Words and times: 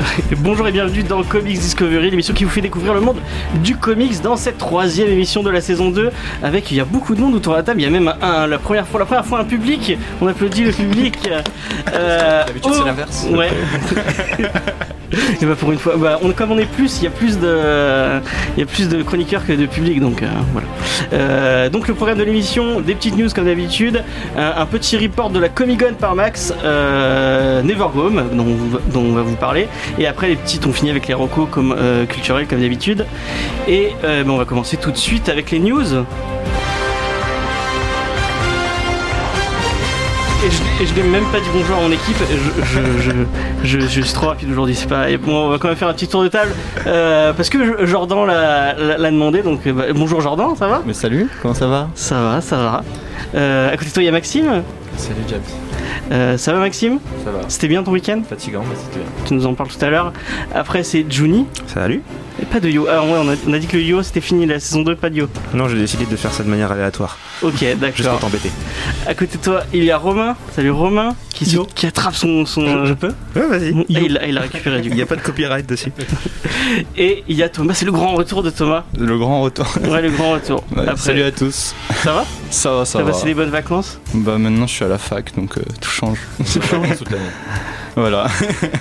Bonjour 0.38 0.66
et 0.68 0.72
bienvenue 0.72 1.02
dans 1.02 1.22
Comics 1.22 1.58
Discovery, 1.58 2.10
l'émission 2.10 2.34
qui 2.34 2.44
vous 2.44 2.50
fait 2.50 2.60
découvrir 2.60 2.94
le 2.94 3.00
monde 3.00 3.18
du 3.62 3.76
comics 3.76 4.20
dans 4.22 4.36
cette 4.36 4.58
troisième 4.58 5.08
émission 5.08 5.42
de 5.42 5.50
la 5.50 5.60
saison 5.60 5.90
2. 5.90 6.10
Avec, 6.42 6.70
il 6.70 6.76
y 6.76 6.80
a 6.80 6.84
beaucoup 6.84 7.14
de 7.14 7.20
monde 7.20 7.34
autour 7.34 7.52
de 7.52 7.58
la 7.58 7.62
table, 7.62 7.80
il 7.80 7.84
y 7.84 7.86
a 7.86 7.90
même 7.90 8.12
un, 8.20 8.46
la 8.46 8.58
première 8.58 8.86
fois, 8.86 9.00
la 9.00 9.06
première 9.06 9.26
fois 9.26 9.40
un 9.40 9.44
public. 9.44 9.98
On 10.20 10.26
applaudit 10.26 10.64
le 10.64 10.72
public. 10.72 11.18
Euh, 11.92 12.44
D'habitude 12.46 12.72
c'est 12.74 12.84
l'inverse. 12.84 13.26
Ouais. 13.30 13.50
et 15.40 15.46
bah 15.46 15.54
pour 15.58 15.72
une 15.72 15.78
fois, 15.78 15.96
bah, 15.96 16.18
comme 16.36 16.52
on 16.52 16.58
est 16.58 16.70
plus, 16.70 16.98
il 16.98 17.04
y 17.04 17.06
a 17.06 17.10
plus 17.10 17.38
de, 17.38 18.20
il 18.56 18.60
y 18.60 18.62
a 18.62 18.66
plus 18.66 18.88
de 18.88 19.02
chroniqueurs 19.02 19.46
que 19.46 19.52
de 19.52 19.66
public, 19.66 20.00
donc 20.00 20.22
euh, 20.22 20.28
voilà. 20.52 20.66
Euh, 21.12 21.68
donc 21.68 21.88
le 21.88 21.94
programme 21.94 22.18
de 22.18 22.24
l'émission, 22.24 22.80
des 22.80 22.94
petites 22.94 23.16
news 23.16 23.28
comme 23.34 23.46
d'habitude, 23.46 24.02
un, 24.36 24.66
petit 24.66 24.96
report 24.96 25.30
de 25.30 25.38
la 25.38 25.48
Comic 25.48 25.80
par 25.98 26.14
Max, 26.14 26.52
Nevergome 26.62 28.24
dont, 28.92 29.00
on 29.00 29.12
va 29.12 29.22
vous 29.22 29.36
parler, 29.36 29.68
et 29.98 30.06
après 30.06 30.28
les 30.28 30.36
petites, 30.36 30.66
on 30.66 30.72
finit 30.72 30.90
avec 30.90 31.08
les 31.08 31.14
recos 31.14 31.48
culturels 32.08 32.46
comme 32.46 32.60
d'habitude. 32.60 33.06
Et 33.68 33.92
bah, 34.02 34.24
on 34.26 34.36
va 34.36 34.44
commencer 34.44 34.76
tout 34.76 34.90
de 34.90 34.96
suite 34.96 35.28
avec 35.28 35.50
les 35.50 35.58
news. 35.58 36.04
Et 40.42 40.86
je, 40.86 40.94
n'ai 40.94 41.02
même 41.02 41.26
pas 41.26 41.38
dit 41.38 41.48
bonjour 41.52 41.76
à 41.76 41.80
mon 41.82 41.92
équipe. 41.92 42.16
Je, 43.62 43.78
je, 43.78 44.00
suis 44.00 44.14
trop 44.14 44.28
rapide 44.28 44.50
aujourd'hui. 44.50 44.74
C'est 44.74 44.88
pas. 44.88 45.14
bon, 45.18 45.46
on 45.46 45.50
va 45.50 45.58
quand 45.58 45.68
même 45.68 45.76
faire 45.76 45.88
un 45.88 45.92
petit 45.92 46.08
tour 46.08 46.22
de 46.22 46.28
table 46.28 46.52
euh, 46.86 47.34
parce 47.34 47.50
que 47.50 47.84
Jordan 47.84 48.26
l'a 48.26 49.10
demandé. 49.10 49.42
Donc 49.42 49.68
bah, 49.68 49.84
bonjour 49.94 50.22
Jordan, 50.22 50.56
ça 50.56 50.66
va? 50.66 50.80
Mais 50.86 50.94
salut, 50.94 51.28
comment 51.42 51.52
ça 51.52 51.66
va? 51.66 51.90
Ça 51.94 52.22
va, 52.22 52.40
ça 52.40 52.56
va. 52.56 52.84
Euh, 53.34 53.68
à 53.68 53.76
côté 53.76 53.90
de 53.90 53.92
toi, 53.92 54.02
il 54.02 54.06
y 54.06 54.08
a 54.08 54.12
Maxime? 54.12 54.62
Salut 54.96 55.20
James. 55.28 55.42
Euh, 56.12 56.36
ça 56.36 56.52
va 56.52 56.58
Maxime 56.58 56.98
Ça 57.24 57.30
va. 57.30 57.40
C'était 57.48 57.68
bien 57.68 57.82
ton 57.82 57.92
week-end 57.92 58.22
Fatigant, 58.28 58.64
mais 58.68 58.76
c'était 58.76 58.98
bien. 58.98 59.08
Tu 59.26 59.34
nous 59.34 59.46
en 59.46 59.54
parles 59.54 59.70
tout 59.70 59.84
à 59.84 59.90
l'heure. 59.90 60.12
Après, 60.54 60.82
c'est 60.82 61.04
Juni. 61.10 61.46
Salut. 61.66 62.02
Et 62.40 62.46
pas 62.46 62.60
de 62.60 62.68
yo. 62.68 62.86
Ah 62.90 63.02
ouais, 63.02 63.36
on 63.46 63.52
a, 63.52 63.58
dit 63.58 63.66
que 63.66 63.76
le 63.76 63.82
yo 63.82 64.02
c'était 64.02 64.20
fini 64.20 64.46
la 64.46 64.60
saison 64.60 64.82
2, 64.82 64.96
pas 64.96 65.10
de 65.10 65.16
yo. 65.16 65.28
Non, 65.54 65.68
j'ai 65.68 65.76
décidé 65.76 66.06
de 66.06 66.16
faire 66.16 66.32
ça 66.32 66.42
de 66.42 66.48
manière 66.48 66.72
aléatoire. 66.72 67.18
Ok, 67.42 67.64
d'accord. 67.78 67.96
Juste 67.96 68.08
pour 68.08 68.18
t'embêter. 68.18 68.50
À 69.06 69.14
côté 69.14 69.36
de 69.36 69.42
toi, 69.42 69.62
il 69.72 69.84
y 69.84 69.90
a 69.90 69.98
Romain. 69.98 70.36
Salut 70.54 70.70
Romain. 70.70 71.14
Qui, 71.34 71.58
qui 71.74 71.86
attrape 71.86 72.14
son. 72.14 72.44
son... 72.44 72.84
Je, 72.84 72.92
peux 72.92 73.12
Ouais, 73.34 73.46
vas-y. 73.46 73.74
Ah, 73.74 73.84
il, 73.88 74.20
il, 74.28 74.38
a 74.38 74.40
récupéré 74.42 74.80
du 74.80 74.88
Il 74.88 74.94
n'y 74.94 75.02
a 75.02 75.06
pas 75.06 75.16
de 75.16 75.22
copyright 75.22 75.66
dessus. 75.66 75.92
Et 76.96 77.24
il 77.28 77.36
y 77.36 77.42
a 77.42 77.48
Thomas, 77.48 77.74
c'est 77.74 77.86
le 77.86 77.92
grand 77.92 78.14
retour 78.14 78.42
de 78.42 78.50
Thomas. 78.50 78.84
Le 78.98 79.18
grand 79.18 79.42
retour. 79.42 79.66
Ouais, 79.88 80.02
le 80.02 80.10
grand 80.10 80.32
retour. 80.32 80.64
Salut 80.96 81.22
à 81.22 81.32
tous. 81.32 81.74
Ça 82.02 82.12
va? 82.12 82.24
Ça 82.50 82.72
va, 82.72 82.84
ça 82.84 82.98
va. 82.98 83.04
T'as 83.04 83.12
passé 83.12 83.26
des 83.26 83.34
bonnes 83.34 83.50
vacances 83.50 84.00
Bah 84.12 84.36
maintenant 84.36 84.66
je 84.66 84.74
suis 84.74 84.84
à 84.84 84.88
la 84.88 84.98
fac 84.98 85.34
donc 85.36 85.56
euh, 85.56 85.62
tout 85.80 85.90
change. 85.90 86.18
Tout 86.38 86.60
change 86.60 86.96
toute 86.98 87.10
l'année. 87.10 87.24
Voilà. 87.96 88.26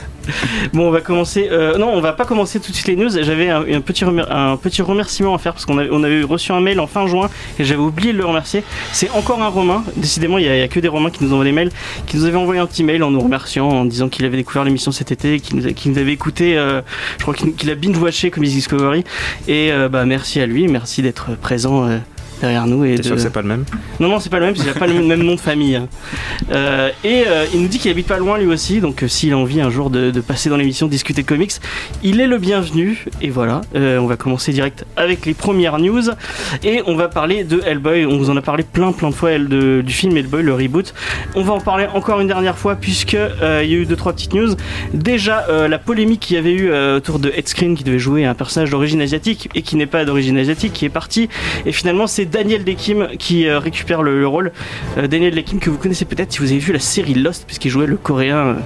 bon, 0.73 0.88
on 0.88 0.92
va 0.92 1.02
commencer. 1.02 1.48
Euh, 1.52 1.78
non, 1.78 1.89
on 1.89 2.02
va 2.02 2.14
pas 2.14 2.26
commencer 2.26 2.59
tout 2.59 2.72
de 2.72 2.76
suite 2.76 2.88
les 2.88 2.95
news. 2.95 3.09
J'avais 3.09 3.50
un, 3.50 3.81
petit 3.81 4.03
un 4.06 4.58
petit 4.58 4.81
remerciement 4.81 5.36
à 5.36 5.38
faire 5.38 5.53
parce 5.53 5.66
qu'on 5.66 5.78
avait, 5.78 5.89
on 5.92 6.03
avait 6.03 6.23
reçu 6.23 6.52
un 6.52 6.61
mail 6.61 6.80
en 6.80 6.88
fin 6.88 7.08
juin 7.08 7.30
et 7.59 7.64
j'avais 7.64 7.81
oublié 7.81 8.14
de 8.14 8.17
le 8.17 8.26
remercier. 8.26 8.64
C'est 8.92 9.09
encore 9.11 9.42
un 9.42 9.48
Romain. 9.48 9.83
Décidément, 9.95 10.38
il 10.38 10.45
y, 10.45 10.50
a 10.50 10.67
que 10.67 10.80
des 10.80 10.88
Romains 10.88 11.09
qui 11.09 11.23
nous 11.23 11.33
envoient 11.33 11.45
des 11.45 11.52
mails, 11.52 11.72
qui 12.08 12.17
nous 12.17 12.26
avait 12.26 12.38
envoyé 12.38 12.59
un 12.59 12.67
petit 12.67 12.83
mail 12.83 13.04
en 13.04 13.11
nous 13.11 13.21
remerciant, 13.21 13.67
en 13.67 13.86
disant 13.86 14.10
qu'il 14.10 14.26
avait 14.26 14.38
découvert 14.38 14.64
l'émission 14.64 14.92
cet 14.92 15.11
été, 15.11 15.39
qu'il 15.39 15.58
nous, 15.58 15.64
nous, 15.64 15.98
avait 15.98 16.14
écouté. 16.14 16.58
Euh, 16.58 16.82
je 17.17 17.23
crois 17.23 17.33
qu'il 17.33 17.70
a 17.70 17.76
binge-watché 17.76 18.32
comme 18.32 18.44
Discovery. 18.44 19.04
Et 19.48 19.71
euh, 19.71 19.89
bah 19.89 20.05
merci 20.05 20.39
à 20.39 20.45
lui, 20.45 20.67
merci 20.67 21.02
d'être 21.02 21.36
présent 21.38 21.88
derrière 22.39 22.67
nous. 22.67 22.86
Et 22.86 23.02
sûr 23.02 23.16
que 23.16 23.22
c'est 23.22 23.30
pas 23.30 23.42
le 23.42 23.48
même? 23.48 23.66
Non, 24.00 24.10
non, 24.10 24.20
c'est 24.20 24.30
pas 24.30 24.39
le 24.39 24.45
même, 24.45 24.54
parce 24.54 24.66
qu'il 24.66 24.76
a 24.76 24.80
pas 24.80 24.88
le 24.88 25.02
même 25.02 25.23
nom 25.23 25.36
de 25.36 25.39
famille. 25.39 25.76
Hein. 25.76 25.88
Euh, 26.52 26.89
et 27.04 27.23
euh, 27.27 27.45
il 27.54 27.61
nous 27.61 27.67
dit 27.67 27.80
qu'il 27.80 27.92
habite 27.92 28.08
pas 28.08 28.17
loin 28.17 28.38
lui 28.38 28.48
aussi, 28.48 28.80
donc 28.80 29.04
euh, 29.04 29.08
s'il 29.08 29.33
a 29.33 29.38
envie 29.38 29.61
un 29.61 29.70
jour 29.70 29.89
de, 29.89 30.11
passer 30.22 30.50
dans 30.50 30.58
l'émission 30.58 30.88
discuter 30.88 31.23
comics, 31.23 31.54
il 32.04 32.20
est 32.20 32.27
le 32.27 32.38
bienvenu. 32.38 33.05
Et 33.22 33.30
voilà, 33.30 33.61
on 33.73 34.05
va 34.05 34.16
commencer 34.16 34.52
direct 34.52 34.86
avec 34.95 35.26
les 35.26 35.33
premières 35.33 35.80
news. 35.80 36.04
Et 36.64 36.82
on 36.86 36.95
va 36.95 37.08
parler 37.08 37.44
de 37.44 37.61
Hellboy. 37.66 38.05
On 38.05 38.17
vous 38.17 38.30
en 38.30 38.38
a 38.38 38.42
parlé 38.42 38.64
plein, 38.64 38.92
plein 38.92 39.10
de 39.10 39.16
fois 39.16 39.38
de, 39.38 39.82
du 39.82 39.94
film 39.94 40.16
Hellboy, 40.16 40.44
le 40.44 40.54
reboot. 40.54 40.94
On 41.36 41.42
va 41.42 41.54
en 41.54 41.61
parler 41.61 41.88
encore 41.94 42.20
une 42.20 42.27
dernière 42.27 42.58
fois, 42.58 42.76
puisque 42.76 43.14
il 43.14 43.70
y 43.70 43.73
a 43.73 43.77
eu 43.77 43.86
deux, 43.86 43.95
trois 43.95 44.14
petites 44.14 44.33
news. 44.33 44.56
Déjà, 44.94 45.45
la 45.67 45.80
polémique 45.80 46.20
qu'il 46.20 46.36
y 46.36 46.39
avait 46.39 46.54
eu 46.54 46.71
autour 46.71 47.20
de 47.20 47.30
Headscreen 47.30 47.76
qui 47.76 47.83
devait 47.83 48.00
jouer 48.00 48.26
un 48.26 48.36
personnage 48.36 48.70
d'origine 48.70 49.02
asiatique 49.02 49.50
et 49.56 49.61
qui 49.61 49.76
n'est 49.76 49.86
pas 49.88 50.06
d'origine 50.06 50.38
asiatique, 50.38 50.73
qui 50.73 50.86
est 50.86 50.89
parti. 50.89 51.30
Et 51.66 51.71
finalement, 51.71 52.08
c'est 52.08 52.29
Daniel 52.30 52.64
Dekim 52.64 53.10
qui 53.17 53.48
euh, 53.48 53.60
récupère 53.60 54.04
le, 54.04 54.28
rôle. 54.28 54.52
Euh, 54.98 55.08
Daniel 55.08 55.36
Dekim 55.36 55.60
que 55.60 55.70
vous 55.70 55.78
connaissez 55.78 56.06
peut-être 56.06 56.32
si 56.32 56.40
vous 56.40 56.52
avez 56.52 56.60
vu 56.60 56.73
la 56.73 56.80
série 56.80 57.14
Lost, 57.14 57.45
puisqu'il 57.45 57.70
jouait 57.70 57.88
le 57.88 57.98
coréen. 57.98 58.58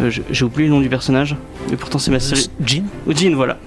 Euh, 0.00 0.10
j'ai 0.30 0.44
oublié 0.44 0.68
le 0.68 0.74
nom 0.74 0.80
du 0.80 0.88
personnage, 0.88 1.36
mais 1.70 1.76
pourtant 1.76 1.98
c'est 1.98 2.10
ma 2.10 2.20
série. 2.20 2.50
Jin 2.64 2.84
Jin, 3.08 3.34
voilà. 3.34 3.58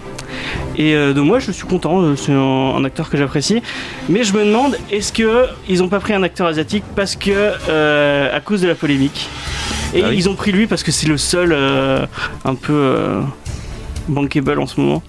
Et 0.78 0.96
donc 1.14 1.26
moi 1.26 1.40
je 1.40 1.52
suis 1.52 1.68
content, 1.68 2.16
c'est 2.16 2.32
un, 2.32 2.84
acteur 2.86 3.10
que 3.10 3.18
j'apprécie. 3.18 3.62
Mais 4.08 4.24
je 4.24 4.34
me 4.34 4.46
demande, 4.46 4.78
est-ce 4.90 5.12
que 5.12 5.46
ils 5.68 5.84
ont 5.84 5.90
pas 5.90 6.00
pris 6.00 6.14
un 6.14 6.24
acteur 6.24 6.48
asiatique 6.48 6.84
parce 6.96 7.16
que 7.16 8.32
à 8.34 8.40
cause 8.40 8.62
de 8.62 8.68
la 8.68 8.76
polémique? 8.76 9.30
Et 9.94 10.02
ah 10.04 10.14
ils 10.14 10.30
ont 10.30 10.36
pris 10.36 10.54
lui 10.54 10.68
parce 10.68 10.84
que 10.84 10.92
c'est 10.92 11.08
le 11.08 11.18
seul 11.18 11.54
un 11.54 12.56
peu 12.56 12.96
bankable 14.08 14.60
en 14.60 14.68
ce 14.68 14.80
moment? 14.80 15.04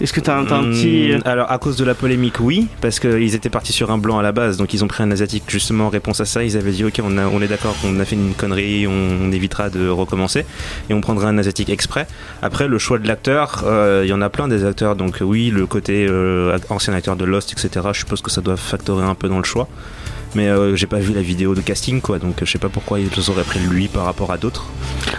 Est-ce 0.00 0.12
que 0.12 0.20
tu 0.20 0.30
as, 0.30 0.36
un 0.36 0.44
petit. 0.44 1.12
Hmm, 1.12 1.20
alors, 1.24 1.50
à 1.50 1.58
cause 1.58 1.76
de 1.76 1.84
la 1.84 1.94
polémique, 1.94 2.38
oui, 2.40 2.68
parce 2.80 3.00
qu'ils 3.00 3.34
étaient 3.34 3.50
partis 3.50 3.72
sur 3.72 3.90
un 3.90 3.98
blanc 3.98 4.18
à 4.18 4.22
la 4.22 4.30
base, 4.30 4.56
donc 4.56 4.72
ils 4.72 4.84
ont 4.84 4.86
pris 4.86 5.02
un 5.02 5.10
asiatique 5.10 5.44
justement 5.48 5.86
en 5.86 5.88
réponse 5.88 6.20
à 6.20 6.24
ça. 6.24 6.44
Ils 6.44 6.56
avaient 6.56 6.70
dit, 6.70 6.84
ok, 6.84 7.00
on, 7.02 7.18
on 7.18 7.42
est 7.42 7.48
d'accord 7.48 7.74
qu'on 7.80 7.98
a 7.98 8.04
fait 8.04 8.14
une 8.14 8.34
connerie, 8.34 8.86
on, 8.86 9.32
évitera 9.32 9.70
de 9.70 9.88
recommencer, 9.88 10.46
et 10.88 10.94
on 10.94 11.00
prendra 11.00 11.28
un 11.28 11.38
asiatique 11.38 11.68
exprès. 11.68 12.06
Après, 12.42 12.68
le 12.68 12.78
choix 12.78 12.98
de 12.98 13.08
l'acteur, 13.08 13.64
euh, 13.66 14.02
il 14.04 14.08
y 14.08 14.12
en 14.12 14.22
a 14.22 14.30
plein 14.30 14.48
des 14.48 14.64
acteurs, 14.64 14.94
donc 14.94 15.18
oui, 15.20 15.50
le 15.50 15.66
côté 15.66 16.06
euh, 16.08 16.56
ancien 16.70 16.94
acteur 16.94 17.16
de 17.16 17.24
Lost, 17.24 17.52
etc., 17.52 17.86
je 17.92 17.98
suppose 17.98 18.22
que 18.22 18.30
ça 18.30 18.40
doit 18.40 18.56
factorer 18.56 19.04
un 19.04 19.14
peu 19.14 19.28
dans 19.28 19.38
le 19.38 19.44
choix 19.44 19.68
mais 20.38 20.46
euh, 20.46 20.76
j'ai 20.76 20.86
pas 20.86 21.00
vu 21.00 21.12
la 21.12 21.20
vidéo 21.20 21.56
de 21.56 21.60
casting 21.60 22.00
quoi 22.00 22.20
donc 22.20 22.36
je 22.40 22.44
sais 22.44 22.58
pas 22.58 22.68
pourquoi 22.68 23.00
ils 23.00 23.30
auraient 23.30 23.42
pris 23.42 23.58
lui 23.58 23.88
par 23.88 24.04
rapport 24.04 24.30
à 24.30 24.38
d'autres. 24.38 24.66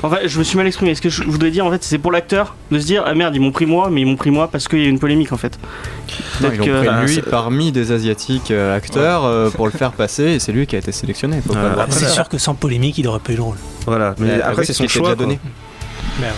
En 0.02 0.10
fait 0.10 0.30
je 0.30 0.40
me 0.40 0.44
suis 0.46 0.56
mal 0.56 0.66
exprimé. 0.66 0.96
Ce 0.96 1.02
que 1.02 1.10
je 1.10 1.24
voudrais 1.24 1.52
dire 1.52 1.66
en 1.66 1.72
fait 1.72 1.84
c'est 1.84 1.98
pour 1.98 2.14
l'acteur 2.14 2.56
de 2.72 2.80
se 2.80 2.86
dire 2.86 3.04
ah 3.06 3.14
merde 3.14 3.36
ils 3.36 3.42
m'ont 3.42 3.52
pris 3.52 3.66
moi 3.66 3.90
mais 3.92 4.02
ils 4.02 4.06
m'ont 4.06 4.16
pris 4.16 4.32
moi 4.32 4.48
parce 4.50 4.70
qu'il 4.70 4.80
y 4.80 4.86
a 4.86 4.88
une 4.88 5.00
polémique 5.00 5.34
en 5.34 5.38
fait. 5.38 5.60
Non, 6.42 6.50
ils 6.54 6.62
ont 6.62 7.04
pris 7.04 7.06
lui 7.06 7.22
parmi 7.22 7.74
des 7.74 7.92
asiatiques 7.92 8.52
euh, 8.52 8.78
acteurs 8.78 9.26
euh, 9.26 9.50
pour 9.50 9.66
le 9.66 9.74
faire 9.74 9.92
passer 9.92 10.24
et 10.24 10.40
c'est 10.40 10.54
lui 10.54 10.66
qui 10.68 10.78
a 10.78 10.80
été 10.80 10.94
sélectionné 10.94 11.42
c'est 11.90 12.08
sûr 12.08 12.30
que 12.30 12.38
sans 12.38 12.56
polémique 12.56 12.98
il 12.98 13.08
aurait 13.08 13.20
pas 13.20 13.34
eu 13.34 13.36
le 13.36 13.42
rôle. 13.42 13.58
Voilà 13.86 14.16
mais, 14.20 14.42
après 14.42 14.64
c'est 14.64 14.74
son 14.74 14.88
choix 14.88 15.16
donné 15.16 15.38
Merde. 16.20 16.36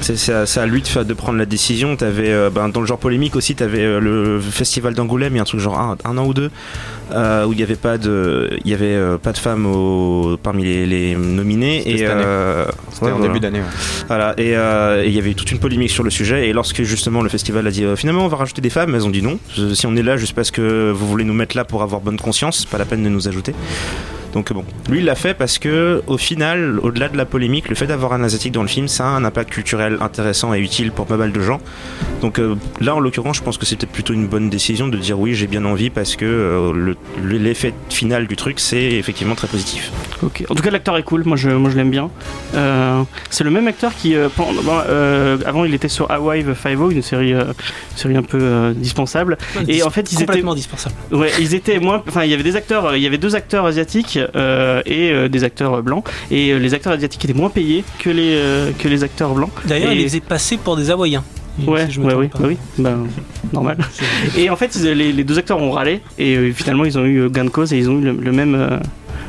C'est 0.00 0.58
à, 0.58 0.66
lui 0.66 0.82
de, 0.82 1.02
de, 1.02 1.14
prendre 1.14 1.38
la 1.38 1.46
décision. 1.46 1.96
Avais, 2.00 2.30
euh, 2.30 2.50
ben, 2.50 2.68
dans 2.68 2.80
le 2.80 2.86
genre 2.86 2.98
polémique 2.98 3.34
aussi, 3.34 3.54
tu 3.54 3.62
avais 3.62 3.80
euh, 3.80 3.98
le 3.98 4.40
festival 4.40 4.94
d'Angoulême, 4.94 5.32
il 5.32 5.36
y 5.36 5.38
a 5.38 5.42
un 5.42 5.46
truc 5.46 5.60
genre 5.60 5.78
un, 5.78 6.18
an 6.18 6.26
ou 6.26 6.34
deux, 6.34 6.50
euh, 7.12 7.44
où 7.46 7.52
il 7.52 7.56
n'y 7.56 7.62
avait 7.62 7.76
pas 7.76 7.98
de, 7.98 8.50
il 8.64 8.70
y 8.70 8.74
avait 8.74 9.18
pas 9.18 9.32
de 9.32 9.38
femmes 9.38 9.66
au, 9.66 10.36
parmi 10.40 10.64
les, 10.64 11.16
nominés. 11.16 11.88
Et 11.90 11.98
c'était 11.98 13.10
en 13.10 13.20
début 13.20 13.40
d'année. 13.40 13.62
Voilà. 14.06 14.34
Et 14.38 14.52
il 15.06 15.12
y 15.12 15.18
avait 15.18 15.34
toute 15.34 15.50
une 15.50 15.58
polémique 15.58 15.90
sur 15.90 16.04
le 16.04 16.10
sujet. 16.10 16.48
Et 16.48 16.52
lorsque 16.52 16.82
justement 16.82 17.22
le 17.22 17.28
festival 17.28 17.66
a 17.66 17.70
dit 17.70 17.84
finalement 17.96 18.24
on 18.24 18.28
va 18.28 18.36
rajouter 18.36 18.60
des 18.60 18.70
femmes, 18.70 18.94
elles 18.94 19.06
ont 19.06 19.10
dit 19.10 19.22
non. 19.22 19.38
Si 19.74 19.86
on 19.86 19.96
est 19.96 20.02
là 20.02 20.16
juste 20.16 20.34
parce 20.34 20.50
que 20.50 20.90
vous 20.90 21.06
voulez 21.06 21.24
nous 21.24 21.34
mettre 21.34 21.56
là 21.56 21.64
pour 21.64 21.82
avoir 21.82 22.00
bonne 22.00 22.18
conscience, 22.18 22.64
pas 22.66 22.78
la 22.78 22.84
peine 22.84 23.02
de 23.02 23.08
nous 23.08 23.28
ajouter. 23.28 23.54
Donc 24.36 24.52
bon, 24.52 24.66
lui 24.90 24.98
il 24.98 25.06
l'a 25.06 25.14
fait 25.14 25.32
parce 25.32 25.58
que 25.58 26.02
au 26.06 26.18
final, 26.18 26.78
au-delà 26.82 27.08
de 27.08 27.16
la 27.16 27.24
polémique, 27.24 27.70
le 27.70 27.74
fait 27.74 27.86
d'avoir 27.86 28.12
un 28.12 28.22
asiatique 28.22 28.52
dans 28.52 28.60
le 28.60 28.68
film, 28.68 28.86
ça 28.86 29.06
a 29.06 29.08
un 29.08 29.24
impact 29.24 29.48
culturel 29.48 29.96
intéressant 30.02 30.52
et 30.52 30.58
utile 30.58 30.92
pour 30.92 31.06
pas 31.06 31.16
mal 31.16 31.32
de 31.32 31.40
gens. 31.40 31.58
Donc 32.20 32.38
euh, 32.38 32.54
là, 32.78 32.94
en 32.94 33.00
l'occurrence, 33.00 33.38
je 33.38 33.42
pense 33.42 33.56
que 33.56 33.64
c'était 33.64 33.86
plutôt 33.86 34.12
une 34.12 34.26
bonne 34.26 34.50
décision 34.50 34.88
de 34.88 34.98
dire 34.98 35.18
oui, 35.18 35.34
j'ai 35.34 35.46
bien 35.46 35.64
envie 35.64 35.88
parce 35.88 36.16
que 36.16 36.26
euh, 36.26 36.94
l'effet 37.24 37.72
final 37.88 38.26
du 38.26 38.36
truc, 38.36 38.60
c'est 38.60 38.82
effectivement 38.82 39.36
très 39.36 39.46
positif. 39.46 39.90
Ok. 40.22 40.44
En 40.50 40.54
tout 40.54 40.62
cas, 40.62 40.70
l'acteur 40.70 40.98
est 40.98 41.02
cool. 41.02 41.22
Moi, 41.24 41.38
je, 41.38 41.48
moi, 41.48 41.70
je 41.70 41.76
l'aime 41.76 41.90
bien. 41.90 42.10
Euh, 42.54 43.04
c'est 43.30 43.44
le 43.44 43.50
même 43.50 43.66
acteur 43.68 43.94
qui, 43.94 44.14
avant, 44.14 45.64
il 45.64 45.72
était 45.72 45.88
sur 45.88 46.10
Hawaii 46.10 46.44
Five-O, 46.54 46.90
une 46.90 47.00
série, 47.00 47.32
série 47.94 48.18
un 48.18 48.22
peu 48.22 48.74
dispensable. 48.76 49.38
et 49.66 49.82
en 49.82 49.88
fait, 49.88 50.12
ils 50.12 50.18
complètement 50.18 50.52
étaient 50.52 50.58
dispensable. 50.60 50.94
Ouais, 51.10 51.30
ils 51.40 51.54
étaient 51.54 51.78
moins. 51.78 52.02
Enfin, 52.06 52.24
il 52.24 52.30
y 52.30 52.34
avait 52.34 52.42
des 52.42 52.56
acteurs. 52.56 52.94
Il 52.96 53.02
y 53.02 53.06
avait 53.06 53.16
deux 53.16 53.34
acteurs 53.34 53.64
asiatiques 53.64 54.18
et 54.34 55.10
euh, 55.12 55.28
des 55.28 55.44
acteurs 55.44 55.82
blancs. 55.82 56.04
Et 56.30 56.50
euh, 56.50 56.58
les 56.58 56.74
acteurs 56.74 56.92
asiatiques 56.92 57.24
étaient 57.24 57.34
moins 57.34 57.50
payés 57.50 57.84
que 57.98 58.10
les, 58.10 58.40
que 58.78 58.88
les 58.88 59.02
acteurs 59.04 59.34
blancs. 59.34 59.50
D'ailleurs, 59.66 59.92
ils 59.92 60.04
étaient 60.04 60.20
passés 60.20 60.56
pour 60.56 60.76
des 60.76 60.90
Hawaïens. 60.90 61.24
Ouais, 61.66 61.90
si 61.90 61.98
ouais, 62.00 62.10
trompe 62.10 62.20
oui, 62.20 62.28
bah 62.42 62.46
oui, 62.48 62.56
bah, 62.76 62.96
normal. 63.52 63.78
Et 64.36 64.50
en 64.50 64.56
fait, 64.56 64.74
les, 64.76 65.10
les 65.10 65.24
deux 65.24 65.38
acteurs 65.38 65.58
ont 65.58 65.70
râlé 65.70 66.02
et 66.18 66.36
euh, 66.36 66.52
finalement 66.52 66.84
ils 66.84 66.98
ont 66.98 67.04
eu 67.06 67.20
euh, 67.20 67.28
gain 67.30 67.44
de 67.46 67.48
cause 67.50 67.72
et 67.72 67.78
ils 67.78 67.88
ont 67.88 67.98
eu 67.98 68.02
le, 68.02 68.12
le 68.12 68.32
même. 68.32 68.80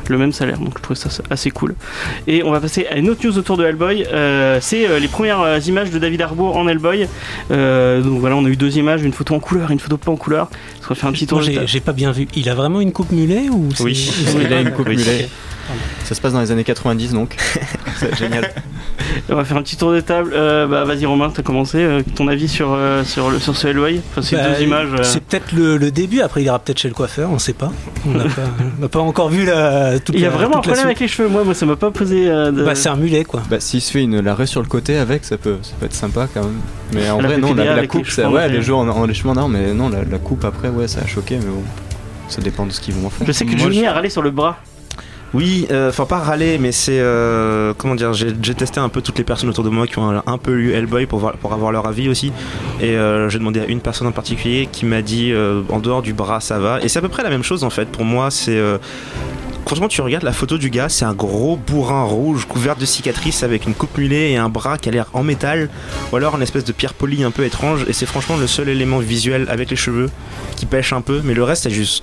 Le 0.08 0.18
même 0.18 0.32
salaire, 0.32 0.58
donc 0.58 0.74
je 0.76 0.82
trouve 0.82 0.96
ça 0.96 1.08
assez 1.30 1.50
cool. 1.50 1.74
Et 2.26 2.42
on 2.42 2.50
va 2.50 2.60
passer 2.60 2.86
à 2.86 2.96
une 2.96 3.08
autre 3.10 3.26
news 3.26 3.36
autour 3.38 3.56
de 3.56 3.64
Hellboy. 3.64 4.04
Euh, 4.12 4.58
c'est 4.60 4.88
euh, 4.88 4.98
les 4.98 5.08
premières 5.08 5.40
euh, 5.40 5.58
images 5.66 5.90
de 5.90 5.98
David 5.98 6.20
Harbour 6.22 6.56
en 6.56 6.66
Hellboy. 6.68 7.08
Euh, 7.50 8.00
donc 8.00 8.20
voilà, 8.20 8.36
on 8.36 8.44
a 8.44 8.48
eu 8.48 8.56
deux 8.56 8.76
images, 8.78 9.02
une 9.02 9.12
photo 9.12 9.34
en 9.34 9.40
couleur 9.40 9.70
et 9.70 9.72
une 9.72 9.80
photo 9.80 9.96
pas 9.96 10.10
en 10.10 10.16
couleur. 10.16 10.48
On 10.84 10.88
va 10.88 10.94
faire 10.94 11.08
un 11.08 11.12
petit 11.12 11.26
tour. 11.26 11.42
J'ai 11.42 11.80
pas 11.80 11.92
bien 11.92 12.12
vu. 12.12 12.26
Il 12.34 12.48
a 12.48 12.54
vraiment 12.54 12.80
une 12.80 12.92
coupe 12.92 13.12
mulet 13.12 13.48
ou 13.50 13.68
c'est- 13.74 13.82
Oui. 13.84 14.10
Il 14.40 14.52
a 14.52 14.60
une 14.60 14.72
coupe 14.72 14.88
mulet. 14.88 15.28
Ça 16.04 16.14
se 16.14 16.20
passe 16.20 16.32
dans 16.32 16.40
les 16.40 16.50
années 16.50 16.64
90 16.64 17.12
donc. 17.12 17.36
C'est 17.98 18.16
génial. 18.16 18.50
On 19.30 19.34
va 19.36 19.44
faire 19.44 19.56
un 19.56 19.62
petit 19.62 19.76
tour 19.76 19.92
de 19.92 20.00
table. 20.00 20.32
Euh, 20.34 20.66
bah 20.66 20.84
vas-y 20.84 21.04
Romain, 21.06 21.30
t'as 21.34 21.42
commencé. 21.42 21.78
Euh, 21.78 22.02
ton 22.14 22.28
avis 22.28 22.48
sur 22.48 22.72
euh, 22.72 23.04
sur 23.04 23.30
le 23.30 23.38
sur 23.38 23.56
ce 23.56 23.68
Enfin 23.68 24.22
ces 24.22 24.36
Bah, 24.36 24.50
deux 24.56 24.62
images. 24.64 24.88
euh, 24.94 25.02
C'est 25.02 25.22
peut-être 25.22 25.52
le, 25.52 25.76
le 25.76 25.90
début. 25.90 26.20
Après, 26.20 26.42
il 26.42 26.44
ira 26.46 26.58
peut-être 26.58 26.78
chez 26.78 26.88
le 26.88 26.94
coiffeur. 26.94 27.30
On 27.30 27.38
sait 27.38 27.52
pas. 27.52 27.70
On 28.06 28.12
n'a 28.80 28.88
pas, 28.88 28.98
encore 29.00 29.28
vu 29.28 29.44
la. 29.44 29.98
Toute 30.00 30.14
Il 30.14 30.20
y 30.20 30.24
a 30.24 30.28
la- 30.30 30.34
vraiment 30.36 30.54
un 30.54 30.58
la 30.58 30.62
problème 30.62 30.84
avec 30.86 31.00
les 31.00 31.08
cheveux. 31.08 31.28
Moi, 31.28 31.44
moi 31.44 31.54
ça 31.54 31.66
m'a 31.66 31.76
pas 31.76 31.90
posé. 31.90 32.28
euh, 32.30 32.50
de... 32.50 32.64
Bah, 32.64 32.74
c'est 32.74 32.88
un 32.88 32.96
mulet 32.96 33.24
quoi. 33.24 33.42
Bah 33.50 33.60
s'il 33.60 33.80
se 33.82 33.90
fait 33.92 34.02
une 34.02 34.20
l'arrêt 34.20 34.46
sur 34.46 34.62
le 34.62 34.68
côté 34.68 34.96
avec, 34.96 35.24
ça 35.24 35.36
peut, 35.36 35.56
ça 35.62 35.72
peut 35.78 35.86
être 35.86 35.94
sympa 35.94 36.28
quand 36.32 36.42
même. 36.44 36.58
Mais 36.94 37.10
en 37.10 37.20
La 37.20 37.28
vrai 37.28 37.38
non, 37.38 37.54
la, 37.54 37.64
la 37.64 37.80
les 37.82 37.88
coupe, 37.88 38.08
ça, 38.08 38.28
en 38.28 38.32
ouais, 38.32 38.48
les 38.48 38.62
jours 38.62 38.78
en, 38.80 38.88
en- 38.88 39.04
les 39.06 39.12
cheveux 39.14 39.28
en 39.30 39.36
arrière, 39.36 39.48
mais 39.48 39.74
non, 39.74 39.88
la, 39.90 40.04
la 40.04 40.18
coupe 40.18 40.44
après, 40.44 40.68
ouais, 40.68 40.88
ça 40.88 41.00
a 41.02 41.06
choqué, 41.06 41.36
mais 41.36 41.44
bon, 41.44 41.62
ça 42.28 42.40
dépend 42.40 42.64
de 42.66 42.72
ce 42.72 42.80
qu'ils 42.80 42.94
vont 42.94 43.06
en 43.06 43.10
faire. 43.10 43.26
Je 43.26 43.32
sais 43.32 43.44
que 43.44 43.56
je- 43.58 43.84
a 43.84 43.92
râlé 43.92 44.08
sur 44.10 44.22
le 44.22 44.30
bras. 44.30 44.56
Oui, 45.34 45.66
euh, 45.70 45.90
enfin 45.90 46.06
pas 46.06 46.18
râler, 46.18 46.58
mais 46.58 46.72
c'est 46.72 47.00
euh, 47.00 47.74
comment 47.76 47.94
dire, 47.94 48.14
j'ai 48.14 48.54
testé 48.54 48.80
un 48.80 48.88
peu 48.88 49.02
toutes 49.02 49.18
les 49.18 49.24
personnes 49.24 49.50
autour 49.50 49.64
de 49.64 49.68
moi 49.68 49.86
qui 49.86 49.98
ont 49.98 50.22
un, 50.26 50.38
peu 50.38 50.52
lu 50.52 50.72
Hellboy 50.72 51.06
pour, 51.06 51.18
voir, 51.18 51.34
pour 51.34 51.52
avoir 51.52 51.70
leur 51.70 51.86
avis 51.86 52.08
aussi, 52.08 52.32
et 52.80 52.96
euh, 52.96 53.28
j'ai 53.28 53.38
demandé 53.38 53.60
à 53.60 53.66
une 53.66 53.80
personne 53.80 54.06
en 54.06 54.12
particulier 54.12 54.68
qui 54.72 54.86
m'a 54.86 55.02
dit 55.02 55.32
euh, 55.32 55.62
en 55.68 55.80
dehors 55.80 56.00
du 56.00 56.14
bras 56.14 56.40
ça 56.40 56.58
va, 56.58 56.80
et 56.80 56.88
c'est 56.88 56.98
à 56.98 57.02
peu 57.02 57.10
près 57.10 57.22
la 57.22 57.30
même 57.30 57.42
chose 57.42 57.62
en 57.62 57.70
fait. 57.70 57.86
Pour 57.86 58.04
moi, 58.04 58.30
c'est 58.30 58.56
euh, 58.56 58.78
Franchement, 59.66 59.88
tu 59.88 60.00
regardes 60.00 60.24
la 60.24 60.32
photo 60.32 60.56
du 60.56 60.70
gars, 60.70 60.88
c'est 60.88 61.04
un 61.04 61.12
gros 61.12 61.58
bourrin 61.58 62.02
rouge 62.04 62.46
couvert 62.46 62.74
de 62.74 62.86
cicatrices 62.86 63.42
avec 63.42 63.66
une 63.66 63.74
coupe 63.74 63.98
mulet 63.98 64.32
et 64.32 64.38
un 64.38 64.48
bras 64.48 64.78
qui 64.78 64.88
a 64.88 64.92
l'air 64.92 65.08
en 65.12 65.22
métal, 65.22 65.68
ou 66.10 66.16
alors 66.16 66.36
une 66.36 66.42
espèce 66.42 66.64
de 66.64 66.72
pierre 66.72 66.94
polie 66.94 67.22
un 67.22 67.30
peu 67.30 67.44
étrange. 67.44 67.84
Et 67.86 67.92
c'est 67.92 68.06
franchement 68.06 68.38
le 68.38 68.46
seul 68.46 68.70
élément 68.70 68.98
visuel 68.98 69.46
avec 69.50 69.68
les 69.68 69.76
cheveux 69.76 70.08
qui 70.56 70.64
pêche 70.64 70.94
un 70.94 71.02
peu, 71.02 71.20
mais 71.22 71.34
le 71.34 71.42
reste 71.42 71.64
c'est 71.64 71.70
juste 71.70 72.02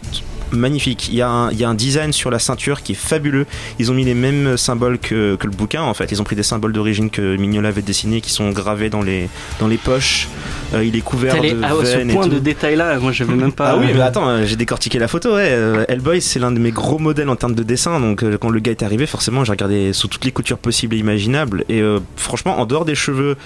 magnifique. 0.56 1.10
Il 1.10 1.16
y, 1.16 1.22
a 1.22 1.30
un, 1.30 1.52
il 1.52 1.60
y 1.60 1.64
a 1.64 1.70
un 1.70 1.74
design 1.74 2.14
sur 2.14 2.32
la 2.32 2.40
ceinture 2.40 2.82
qui 2.84 2.94
est 2.94 2.96
fabuleux. 2.96 3.46
Ils 3.80 3.92
ont 3.92 3.94
mis 3.94 4.06
les 4.06 4.14
mêmes 4.14 4.58
symboles 4.58 5.00
que, 5.00 5.36
que 5.36 5.46
le 5.48 5.54
bouquin 5.54 5.84
en 5.84 5.94
fait. 5.94 6.12
Ils 6.12 6.22
ont 6.22 6.26
pris 6.26 6.36
des 6.36 6.44
symboles 6.44 6.74
d'origine 6.74 7.10
que 7.10 7.36
Mignola 7.36 7.70
avait 7.70 7.82
dessinés 7.82 8.22
qui 8.22 8.32
sont 8.32 8.52
gravés 8.52 8.90
dans 8.90 9.02
les, 9.02 9.30
dans 9.60 9.68
les 9.68 9.78
poches. 9.78 10.28
Euh, 10.74 10.84
il 10.84 10.96
est 10.96 11.02
couvert 11.02 11.42
de 11.42 11.64
à 11.64 11.86
ce 11.86 11.98
et 11.98 12.06
point 12.06 12.28
de 12.28 12.40
détail 12.40 12.76
là, 12.76 12.98
moi 13.00 13.12
j'avais 13.12 13.36
même 13.36 13.52
pas. 13.52 13.72
Ah 13.72 13.78
oui, 13.78 13.88
mais 13.94 14.02
attends, 14.02 14.28
euh, 14.28 14.46
j'ai 14.46 14.56
décortiqué 14.56 15.00
la 15.00 15.08
photo. 15.08 15.36
Ouais. 15.36 15.50
Euh, 15.50 15.86
Hellboy, 15.88 16.22
c'est 16.22 16.40
l'un 16.40 16.52
de 16.52 16.60
mes 16.60 16.72
gros 16.72 17.00
modèles 17.00 17.30
en 17.30 17.36
termes 17.36 17.56
de 17.56 17.64
dessin. 17.64 18.00
Donc, 18.00 18.24
quand 18.40 18.50
le 18.50 18.60
gars 18.60 18.72
est 18.72 18.84
arrivé, 18.84 19.06
forcément, 19.06 19.44
j'ai 19.44 19.52
regardé 19.52 19.94
sous 19.94 20.08
toutes 20.08 20.26
les 20.26 20.32
coutures 20.32 20.58
possibles 20.58 20.96
et 20.96 21.00
imaginables. 21.00 21.64
Et 21.70 21.82
euh, 21.82 22.00
franchement, 22.16 22.60
en 22.60 22.66
dehors 22.66 22.86
des 22.86 22.96
cheveux 22.96 23.38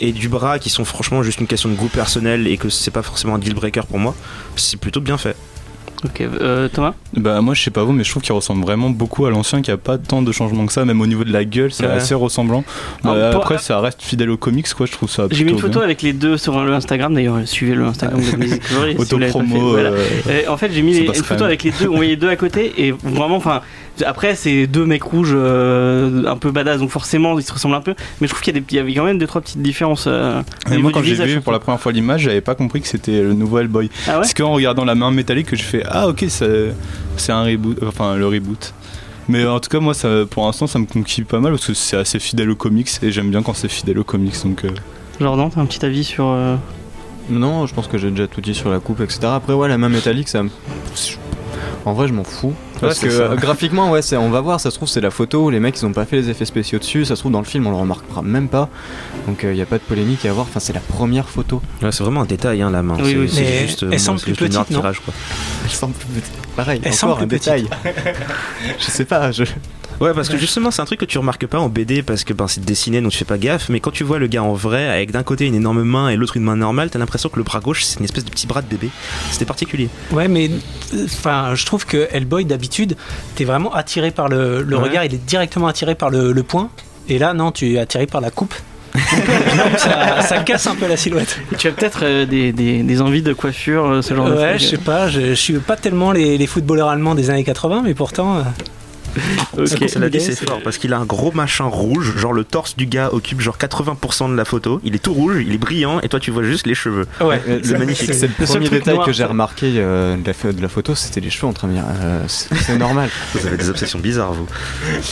et 0.00 0.12
du 0.12 0.28
bras, 0.28 0.58
qui 0.58 0.70
sont 0.70 0.84
franchement 0.84 1.22
juste 1.22 1.40
une 1.40 1.46
question 1.46 1.68
de 1.68 1.74
goût 1.74 1.88
personnel 1.88 2.46
et 2.46 2.56
que 2.56 2.68
c'est 2.68 2.90
pas 2.90 3.02
forcément 3.02 3.34
un 3.34 3.38
deal 3.38 3.54
breaker 3.54 3.86
pour 3.86 3.98
moi, 3.98 4.14
c'est 4.56 4.78
plutôt 4.78 5.00
bien 5.00 5.18
fait. 5.18 5.36
Ok, 6.04 6.20
euh, 6.20 6.68
Thomas 6.68 6.92
Bah 7.16 7.40
moi 7.40 7.54
je 7.54 7.62
sais 7.62 7.70
pas 7.70 7.82
vous 7.82 7.92
mais 7.92 8.04
je 8.04 8.10
trouve 8.10 8.22
qu'il 8.22 8.32
ressemble 8.34 8.62
vraiment 8.62 8.90
beaucoup 8.90 9.24
à 9.26 9.30
l'ancien 9.30 9.62
qu'il 9.62 9.72
n'y 9.72 9.78
a 9.78 9.82
pas 9.82 9.96
tant 9.98 10.20
de 10.22 10.30
changements 10.30 10.66
que 10.66 10.72
ça 10.72 10.84
même 10.84 11.00
au 11.00 11.06
niveau 11.06 11.24
de 11.24 11.32
la 11.32 11.44
gueule 11.44 11.72
c'est 11.72 11.86
Ouais. 11.86 11.92
assez 11.92 12.14
ressemblant 12.14 12.64
Alors, 13.02 13.16
Bah, 13.16 13.30
pour- 13.32 13.42
après 13.42 13.58
ça 13.58 13.80
reste 13.80 14.02
fidèle 14.02 14.30
aux 14.30 14.36
comics 14.36 14.72
quoi 14.74 14.86
je 14.86 14.92
trouve 14.92 15.08
ça 15.10 15.26
J'ai 15.30 15.44
mis 15.44 15.52
une 15.52 15.58
photo 15.58 15.78
bien. 15.78 15.82
avec 15.82 16.02
les 16.02 16.12
deux 16.12 16.36
sur 16.36 16.62
le 16.62 16.72
Instagram 16.74 17.14
d'ailleurs, 17.14 17.38
suivez 17.46 17.74
le 17.74 17.84
Instagram 17.86 18.20
de 18.20 18.36
Music 18.36 18.62
si 18.62 18.74
l'avez 18.74 18.94
pas 18.94 19.04
fait, 19.04 19.14
Autopromo, 19.14 19.70
voilà. 19.70 19.88
euh, 19.90 20.04
Euh, 20.28 20.42
en 20.48 20.56
fait, 20.56 20.70
j'ai 20.72 20.82
mis 20.82 20.92
les- 20.92 21.06
une 21.06 21.14
photo 21.14 21.44
avec 21.44 21.62
les 21.62 21.70
deux, 21.70 21.88
on 21.88 21.96
voyait 21.96 22.10
les 22.10 22.16
deux 22.16 22.28
à 22.28 22.36
côté, 22.36 22.72
et 22.76 22.90
vraiment, 22.92 23.36
enfin, 23.36 23.62
après, 24.04 24.34
c'est 24.34 24.66
deux 24.66 24.84
mecs 24.84 25.02
rouges 25.02 25.32
euh, 25.34 26.24
un 26.26 26.36
peu 26.36 26.50
badass, 26.50 26.80
donc 26.80 26.90
forcément, 26.90 27.38
ils 27.38 27.42
se 27.42 27.52
ressemblent 27.52 27.76
un 27.76 27.80
peu, 27.80 27.94
mais 28.20 28.26
je 28.26 28.32
trouve 28.32 28.42
qu'il 28.42 28.54
y, 28.54 28.58
a 28.58 28.60
des- 28.60 28.66
il 28.70 28.76
y 28.76 28.78
avait 28.80 28.94
quand 28.94 29.04
même 29.04 29.18
deux, 29.18 29.26
trois 29.26 29.40
petites 29.40 29.62
différences. 29.62 30.04
euh, 30.06 30.42
Et 30.66 30.70
niveau 30.70 30.82
moi 30.82 30.92
quand 30.92 31.02
j'ai 31.02 31.14
vu 31.24 31.40
pour 31.40 31.52
la 31.52 31.58
première 31.60 31.80
fois 31.80 31.92
l'image 31.92 32.22
j'avais 32.22 32.40
pas 32.40 32.54
compris 32.54 32.80
que 32.80 32.88
c'était 32.88 33.22
le 33.22 33.32
nouveau 33.32 33.58
Hellboy 33.58 33.90
Ah 34.08 34.18
ouais 34.18 34.24
c'est 34.24 34.36
qu'en 34.36 34.52
regardant 34.52 34.84
la 34.84 34.94
main 34.94 35.10
métallique 35.10 35.46
que 35.46 35.56
je 35.56 35.62
fais 35.62 35.82
ah 35.86 36.08
ok 36.08 36.24
c'est 36.28 36.72
c'est 37.16 37.32
un 37.32 37.42
reboot 37.44 37.78
enfin 37.86 38.16
le 38.16 38.26
reboot 38.26 38.74
mais 39.28 39.46
en 39.46 39.60
tout 39.60 39.68
cas 39.70 39.80
moi 39.80 39.94
ça, 39.94 40.08
pour 40.28 40.44
l'instant 40.46 40.66
ça 40.66 40.78
me 40.78 40.86
conquit 40.86 41.22
pas 41.22 41.40
mal 41.40 41.52
parce 41.52 41.66
que 41.66 41.74
c'est 41.74 41.96
assez 41.96 42.18
fidèle 42.18 42.50
aux 42.50 42.56
comics 42.56 42.88
et 43.02 43.10
j'aime 43.12 43.30
bien 43.30 43.42
quand 43.42 43.54
c'est 43.54 43.68
fidèle 43.68 43.98
aux 43.98 44.04
comics 44.04 44.34
donc 44.44 44.64
euh, 44.64 44.70
Jordan, 45.20 45.50
t'as 45.54 45.60
un 45.62 45.66
petit 45.66 45.84
avis 45.84 46.04
sur. 46.04 46.26
euh, 46.28 46.56
Non, 47.30 47.66
je 47.66 47.74
pense 47.74 47.86
que 47.88 47.96
j'ai 47.98 48.10
déjà 48.10 48.26
tout 48.26 48.40
dit 48.42 48.54
sur 48.54 48.68
la 48.70 48.80
coupe, 48.80 49.00
etc. 49.00 49.20
Après, 49.34 49.54
ouais, 49.54 49.66
la 49.68 49.78
main 49.78 49.88
métallique, 49.88 50.28
ça 50.28 50.42
me. 50.42 50.50
En 51.86 51.92
vrai, 51.94 52.08
je 52.08 52.12
m'en 52.12 52.24
fous. 52.24 52.52
Parce 52.80 53.00
Ouais, 53.00 53.08
que 53.08 53.14
ça. 53.14 53.22
euh, 53.22 53.36
graphiquement, 53.36 53.90
ouais, 53.92 54.00
on 54.16 54.28
va 54.28 54.40
voir, 54.40 54.60
ça 54.60 54.70
se 54.70 54.76
trouve, 54.76 54.88
c'est 54.88 55.00
la 55.00 55.12
photo, 55.12 55.48
les 55.50 55.60
mecs, 55.60 55.80
ils 55.80 55.86
ont 55.86 55.92
pas 55.92 56.04
fait 56.04 56.16
les 56.16 56.28
effets 56.30 56.44
spéciaux 56.44 56.80
dessus, 56.80 57.04
ça 57.04 57.14
se 57.14 57.20
trouve, 57.22 57.30
dans 57.30 57.38
le 57.38 57.44
film, 57.46 57.64
on 57.66 57.70
le 57.70 57.76
remarquera 57.76 58.22
même 58.22 58.48
pas. 58.48 58.68
Donc, 59.28 59.40
il 59.44 59.52
n'y 59.52 59.62
a 59.62 59.66
pas 59.66 59.78
de 59.78 59.82
polémique 59.84 60.26
à 60.26 60.30
avoir, 60.30 60.46
enfin, 60.46 60.58
c'est 60.60 60.72
la 60.72 60.80
première 60.80 61.28
photo. 61.28 61.62
Ouais, 61.80 61.92
c'est 61.92 62.02
vraiment 62.02 62.22
un 62.22 62.26
détail, 62.26 62.60
hein, 62.60 62.70
la 62.70 62.82
main. 62.82 62.96
Oui, 62.98 63.10
c'est 63.12 63.16
oui, 63.16 63.28
c'est 63.32 63.40
mais 63.40 63.66
juste, 63.68 63.82
elle 63.84 63.88
moi, 63.90 63.98
semble 64.00 64.20
plus 64.20 64.32
petite, 64.34 64.66
tirage, 64.66 65.00
quoi. 65.00 65.14
Elle 65.64 65.70
semble 65.70 65.94
plus 65.94 66.08
petite. 66.08 66.34
Pareil, 66.56 66.80
Elle 66.82 66.88
encore 66.88 66.98
semble 66.98 67.12
un 67.12 67.16
plus 67.18 67.26
détail. 67.28 67.68
je 68.78 68.84
sais 68.84 69.04
pas, 69.04 69.30
je. 69.30 69.44
Ouais, 70.00 70.12
parce 70.14 70.28
que 70.28 70.36
justement, 70.36 70.70
c'est 70.70 70.82
un 70.82 70.84
truc 70.84 71.00
que 71.00 71.04
tu 71.06 71.16
remarques 71.18 71.46
pas 71.46 71.58
en 71.58 71.68
BD 71.68 72.02
parce 72.02 72.22
que 72.24 72.32
ben, 72.34 72.46
c'est 72.48 72.64
dessiné 72.64 73.00
donc 73.00 73.12
tu 73.12 73.18
fais 73.18 73.24
pas 73.24 73.38
gaffe. 73.38 73.68
Mais 73.70 73.80
quand 73.80 73.90
tu 73.90 74.04
vois 74.04 74.18
le 74.18 74.26
gars 74.26 74.42
en 74.42 74.52
vrai, 74.52 74.88
avec 74.88 75.10
d'un 75.10 75.22
côté 75.22 75.46
une 75.46 75.54
énorme 75.54 75.82
main 75.82 76.08
et 76.10 76.16
l'autre 76.16 76.36
une 76.36 76.42
main 76.42 76.56
normale, 76.56 76.90
t'as 76.90 76.98
l'impression 76.98 77.28
que 77.30 77.36
le 77.36 77.42
bras 77.44 77.60
gauche 77.60 77.82
c'est 77.84 77.98
une 77.98 78.04
espèce 78.04 78.24
de 78.24 78.30
petit 78.30 78.46
bras 78.46 78.60
de 78.62 78.66
bébé. 78.66 78.90
C'était 79.30 79.44
particulier. 79.46 79.88
Ouais, 80.12 80.28
mais 80.28 80.50
enfin, 81.04 81.54
je 81.54 81.64
trouve 81.64 81.86
que 81.86 82.08
Hellboy 82.12 82.44
d'habitude, 82.44 82.96
t'es 83.36 83.44
vraiment 83.44 83.72
attiré 83.74 84.10
par 84.10 84.28
le, 84.28 84.62
le 84.62 84.76
Ouais. 84.76 84.82
regard, 84.82 85.04
il 85.04 85.14
est 85.14 85.24
directement 85.26 85.66
attiré 85.68 85.94
par 85.94 86.10
le, 86.10 86.32
le 86.32 86.42
point. 86.42 86.68
Et 87.08 87.18
là, 87.18 87.32
non, 87.34 87.50
tu 87.52 87.72
es 87.74 87.78
attiré 87.78 88.06
par 88.06 88.20
la 88.20 88.30
coupe. 88.30 88.54
ça, 89.78 90.20
ça 90.22 90.38
casse 90.40 90.66
un 90.66 90.74
peu 90.74 90.86
la 90.88 90.96
silhouette. 90.96 91.38
Tu 91.58 91.68
as 91.68 91.72
peut-être 91.72 92.00
euh, 92.02 92.26
des, 92.26 92.52
des, 92.52 92.82
des 92.82 93.02
envies 93.02 93.22
de 93.22 93.32
coiffure, 93.32 93.84
euh, 93.86 94.02
ce 94.02 94.14
genre 94.14 94.28
de 94.28 94.34
Ouais, 94.34 94.50
truc. 94.56 94.60
je 94.62 94.66
sais 94.66 94.78
pas, 94.78 95.08
je, 95.08 95.20
je 95.20 95.34
suis 95.34 95.58
pas 95.58 95.76
tellement 95.76 96.12
les, 96.12 96.38
les 96.38 96.46
footballeurs 96.46 96.88
allemands 96.88 97.14
des 97.14 97.30
années 97.30 97.44
80, 97.44 97.82
mais 97.84 97.94
pourtant. 97.94 98.38
euh, 98.38 98.42
Ok. 99.58 99.66
Ça 99.68 99.76
Cela 99.88 100.08
dit, 100.10 100.20
c'est 100.20 100.36
fort 100.36 100.60
parce 100.62 100.78
qu'il 100.78 100.92
a 100.92 100.98
un 100.98 101.04
gros 101.04 101.32
machin 101.32 101.64
rouge, 101.64 102.16
genre 102.16 102.32
le 102.32 102.44
torse 102.44 102.76
du 102.76 102.86
gars 102.86 103.10
occupe 103.12 103.40
genre 103.40 103.56
80% 103.58 104.30
de 104.30 104.36
la 104.36 104.44
photo. 104.44 104.80
Il 104.84 104.94
est 104.94 104.98
tout 104.98 105.12
rouge, 105.14 105.36
il 105.46 105.54
est 105.54 105.58
brillant 105.58 106.00
et 106.00 106.08
toi 106.08 106.20
tu 106.20 106.30
vois 106.30 106.42
juste 106.42 106.66
les 106.66 106.74
cheveux. 106.74 107.06
Ouais, 107.20 107.40
Euh, 107.48 107.60
C'est 107.62 107.78
magnifique. 107.78 108.12
C'est 108.14 108.30
le 108.38 108.44
premier 108.46 108.68
détail 108.68 108.94
noir, 108.94 109.06
que 109.06 109.12
j'ai 109.12 109.24
remarqué 109.24 109.72
euh, 109.76 110.16
de, 110.16 110.26
la, 110.26 110.32
pho- 110.32 110.52
de 110.52 110.60
la 110.62 110.68
photo, 110.68 110.94
c'était 110.94 111.20
les 111.20 111.30
cheveux 111.30 111.46
en 111.46 111.52
train 111.52 111.68
de 111.68 111.72
dire. 111.74 111.84
euh, 112.02 112.22
c'est 112.28 112.76
normal. 112.78 113.08
Vous 113.34 113.46
avez 113.46 113.56
des 113.56 113.68
obsessions 113.70 113.98
bizarres, 113.98 114.32
vous. 114.34 114.46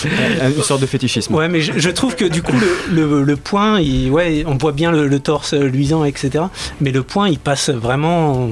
Euh, 0.07 0.51
Une 0.57 0.63
sorte 0.63 0.81
de 0.81 0.87
fétichisme. 0.87 1.35
Ouais, 1.35 1.49
mais 1.49 1.61
je, 1.61 1.73
je 1.77 1.91
trouve 1.91 2.15
que 2.17 2.25
du 2.25 2.43
coup, 2.43 2.57
le, 2.91 3.07
le, 3.09 3.23
le 3.25 3.37
point, 3.37 3.81
il, 3.81 4.11
ouais, 4.11 4.45
on 4.47 4.57
voit 4.57 4.73
bien 4.73 4.91
le, 4.93 5.07
le 5.09 5.19
torse 5.21 5.55
luisant, 5.55 6.05
etc. 6.05 6.45
Mais 6.81 6.93
le 6.93 7.03
point, 7.03 7.29
il 7.29 7.39
passe 7.39 7.71
vraiment 7.71 8.49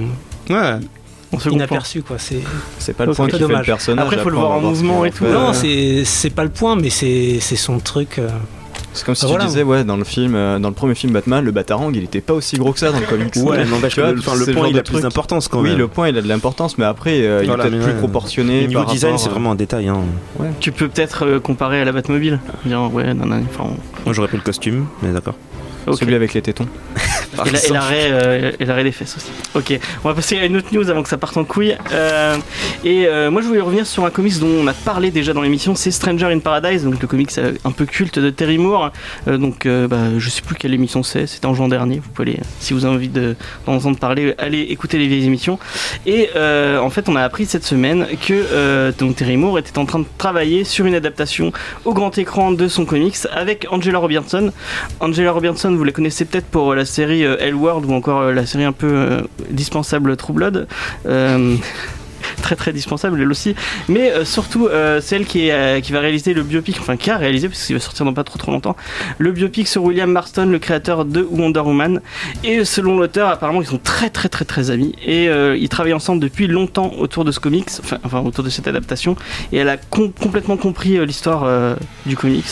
Ouais. 0.51 0.75
On 1.33 1.39
se 1.39 1.45
comprend. 1.45 1.57
inaperçu, 1.57 2.03
quoi. 2.03 2.17
C'est 2.19 2.41
C'est 2.79 2.95
pas 2.97 3.07
le 3.07 3.13
point 3.15 3.27
qui 3.29 3.39
fait 3.39 3.47
le 3.49 3.63
personnage. 3.63 4.05
Après, 4.05 4.19
faut 4.19 4.31
le 4.31 4.37
voir 4.37 4.51
en 4.53 4.61
mouvement 4.61 5.05
et 5.05 5.11
tout. 5.11 5.25
non, 5.25 5.53
c'est 5.53 6.05
c'est 6.05 6.31
pas 6.31 6.45
le 6.45 6.51
point, 6.51 6.77
mais 6.77 6.91
c'est 6.91 7.39
c'est 7.41 7.57
son 7.57 7.79
truc. 7.79 8.19
euh. 8.19 8.29
C'est 8.95 9.07
comme 9.07 9.15
si 9.15 9.25
Ah, 9.25 9.29
tu 9.29 9.33
voilà. 9.33 9.47
disais, 9.47 9.63
ouais, 9.63 9.85
dans 9.85 9.97
le 9.97 10.05
film, 10.05 10.35
euh, 10.35 10.59
dans 10.59 10.69
le 10.69 10.75
premier 10.75 10.95
film 10.95 11.15
Batman, 11.15 11.43
le 11.43 11.51
Batarang, 11.51 11.93
il 11.95 12.05
était 12.05 12.21
pas 12.21 12.35
aussi 12.35 12.57
gros 12.59 12.75
que 12.75 12.79
ça 12.79 12.93
dans 12.93 13.01
le 13.01 13.07
comics. 13.07 13.35
Ouais, 13.37 13.65
n'empêche 13.65 13.95
Tu 13.95 14.01
que 14.01 14.05
vois, 14.05 14.13
le, 14.13 14.19
enfin, 14.19 14.35
le 14.35 14.45
le 14.45 14.53
point 14.53 14.69
il 14.69 14.79
a 14.79 14.83
plus 14.83 15.01
d'importance 15.01 15.49
quand 15.49 15.63
Oui, 15.63 15.75
le 15.75 15.89
point 15.89 16.11
il 16.11 16.19
a 16.19 16.21
de 16.21 16.29
l'importance, 16.29 16.77
mais 16.77 16.85
après 16.85 17.23
euh, 17.23 17.43
Voilà, 17.47 17.65
il 17.69 17.69
est 17.69 17.71
peut-être 17.71 17.85
plus 17.85 17.93
ouais. 17.95 17.99
proportionné. 17.99 18.65
Et 18.65 18.67
niveau 18.67 18.83
par 18.83 18.93
design, 18.93 19.17
c'est 19.17 19.31
vraiment 19.31 19.53
un 19.53 19.55
détail. 19.55 19.89
Hein. 19.89 20.01
Tu 20.61 20.73
peux 20.73 20.89
peut-être 20.89 21.25
euh, 21.25 21.41
comparer 21.41 21.81
à 21.81 21.87
la 21.87 21.93
Batmobile. 21.93 22.39
Dire, 22.67 22.93
ouais, 22.93 23.15
non, 23.15 23.25
non, 23.25 23.43
enfin, 23.49 23.71
Moi 24.05 24.13
j'aurais 24.13 24.29
pris 24.29 24.37
le 24.37 24.43
costume, 24.43 24.85
mais 25.03 25.09
d'accord. 25.11 25.37
Celui 25.99 26.15
avec 26.15 26.35
les 26.35 26.43
tétons. 26.43 26.67
Et 27.47 27.51
la- 27.51 27.67
et 27.67 27.71
l'arrêt 27.71 28.09
euh, 28.11 28.53
et 28.61 28.65
l'arrêt 28.65 28.85
des 28.85 28.93
fesses 28.93 29.17
aussi. 29.17 29.31
Ok, 29.55 29.79
on 30.05 30.09
va 30.09 30.15
passer 30.15 30.39
à 30.39 30.45
une 30.45 30.57
autre 30.57 30.69
news 30.73 30.89
avant 30.91 31.03
que 31.03 31.09
ça 31.09 31.17
parte 31.19 31.37
en 31.37 31.45
couille. 31.45 31.77
Euh, 31.93 32.37
et 32.85 33.07
euh, 33.07 33.31
moi 33.31 33.43
je 33.43 33.47
voulais 33.47 33.61
revenir 33.61 33.87
sur 33.87 34.05
un 34.05 34.11
comics 34.11 34.39
dont 34.39 34.49
on 34.63 34.67
a 34.67 34.73
parlé 34.75 35.11
déjà 35.11 35.33
dans 35.33 35.41
l'émission, 35.43 35.75
c'est 35.75 35.91
Stranger 35.91 36.27
in 36.27 36.39
Paradise, 36.41 36.85
donc 36.85 37.01
le 37.01 37.07
comics 37.09 37.31
un 37.65 37.71
peu 37.71 37.87
culte 37.87 38.19
de 38.19 38.31
Terry 38.31 38.59
Moore. 38.59 38.91
Donc 39.27 39.67
bah, 39.67 39.97
je 40.19 40.29
sais 40.31 40.43
plus 40.43 40.55
quelle 40.57 40.75
émission 40.75 41.03
c'est, 41.03 41.27
c'était 41.27 41.47
en 41.47 41.55
juin 41.55 41.69
dernier. 41.69 41.97
Vous 41.97 42.11
pouvez 42.11 42.33
aller, 42.33 42.41
si 42.61 42.75
vous 42.75 42.85
avez 42.85 42.95
envie 42.95 43.09
de- 43.09 43.35
d'en 43.67 43.75
entendre 43.75 43.99
parler, 43.99 44.35
allez 44.39 44.61
écouter 44.61 44.99
les 44.99 45.07
vieilles 45.07 45.27
émissions. 45.27 45.59
Et 46.07 46.29
en 46.37 46.91
fait 46.91 47.09
on 47.09 47.17
a 47.17 47.23
appris 47.23 47.47
cette 47.47 47.65
semaine 47.65 48.07
que 48.27 48.91
donc 48.99 49.17
Terry 49.17 49.37
Moore 49.37 49.59
était 49.59 49.79
en 49.79 49.87
train 49.87 50.01
de 50.01 50.07
travailler 50.19 50.65
sur 50.65 50.87
une 50.87 50.95
adaptation 50.95 51.53
au 51.85 51.95
grand 51.95 52.17
écran 52.19 52.53
de 52.53 52.69
son 52.69 52.85
comics 52.85 53.17
avec 53.33 53.67
Angela 53.71 53.99
Robertson. 53.99 54.53
Angela 55.01 55.33
Robertson, 55.33 55.75
vous 55.75 55.85
la 55.85 55.93
connaissez 55.93 56.25
peut-être 56.25 56.47
pour 56.47 56.75
la 56.75 56.85
série 56.85 57.22
euh, 57.25 57.37
Hellworld 57.39 57.85
ou 57.87 57.93
encore 57.93 58.21
euh, 58.21 58.33
la 58.33 58.47
série 58.47 58.65
un 58.65 58.73
peu 58.73 58.93
euh, 58.93 59.21
dispensable 59.51 60.17
True 60.17 60.33
Blood. 60.35 60.69
Très 62.41 62.55
très 62.55 62.73
dispensable 62.73 63.21
elle 63.21 63.31
aussi. 63.31 63.57
Mais 63.89 64.25
surtout 64.25 64.69
celle 65.01 65.27
qui, 65.27 65.49
va 65.51 66.01
réaliser 66.01 66.35
le 66.35 66.45
biopic, 66.45 66.77
enfin 66.79 66.97
qui 66.97 67.11
a 67.11 67.17
réalisé, 67.17 67.49
parce 67.49 67.67
qu'il 67.67 67.75
va 67.75 67.81
sortir 67.81 68.07
dans 68.07 68.15
pas 68.15 68.23
trop 68.23 68.39
trop 68.39 68.53
longtemps, 68.53 68.77
le 69.19 69.33
biopic 69.33 69.67
sur 69.67 69.83
William 69.83 70.11
Marston, 70.11 70.47
le 70.47 70.59
créateur 70.61 71.05
de 71.05 71.27
Wonder 71.29 71.61
Woman. 71.61 72.01
Et 72.45 72.65
selon 72.65 72.97
l'auteur, 72.97 73.29
apparemment 73.29 73.61
ils 73.61 73.67
sont 73.67 73.81
très 73.83 74.09
très 74.09 74.29
très 74.29 74.45
très 74.45 74.71
amis 74.71 74.95
et 75.05 75.27
ils 75.27 75.69
travaillent 75.69 75.95
ensemble 75.95 76.21
depuis 76.21 76.47
longtemps 76.47 76.93
autour 76.99 77.25
de 77.25 77.33
ce 77.33 77.41
comics, 77.41 77.71
enfin, 78.05 78.21
autour 78.21 78.45
de 78.45 78.51
cette 78.51 78.69
adaptation. 78.69 79.17
Et 79.53 79.59
elle 79.59 79.69
a 79.69 79.77
com- 79.77 80.13
complètement 80.13 80.57
compris 80.57 81.05
l'histoire 81.05 81.77
du 82.07 82.17
comics. 82.17 82.45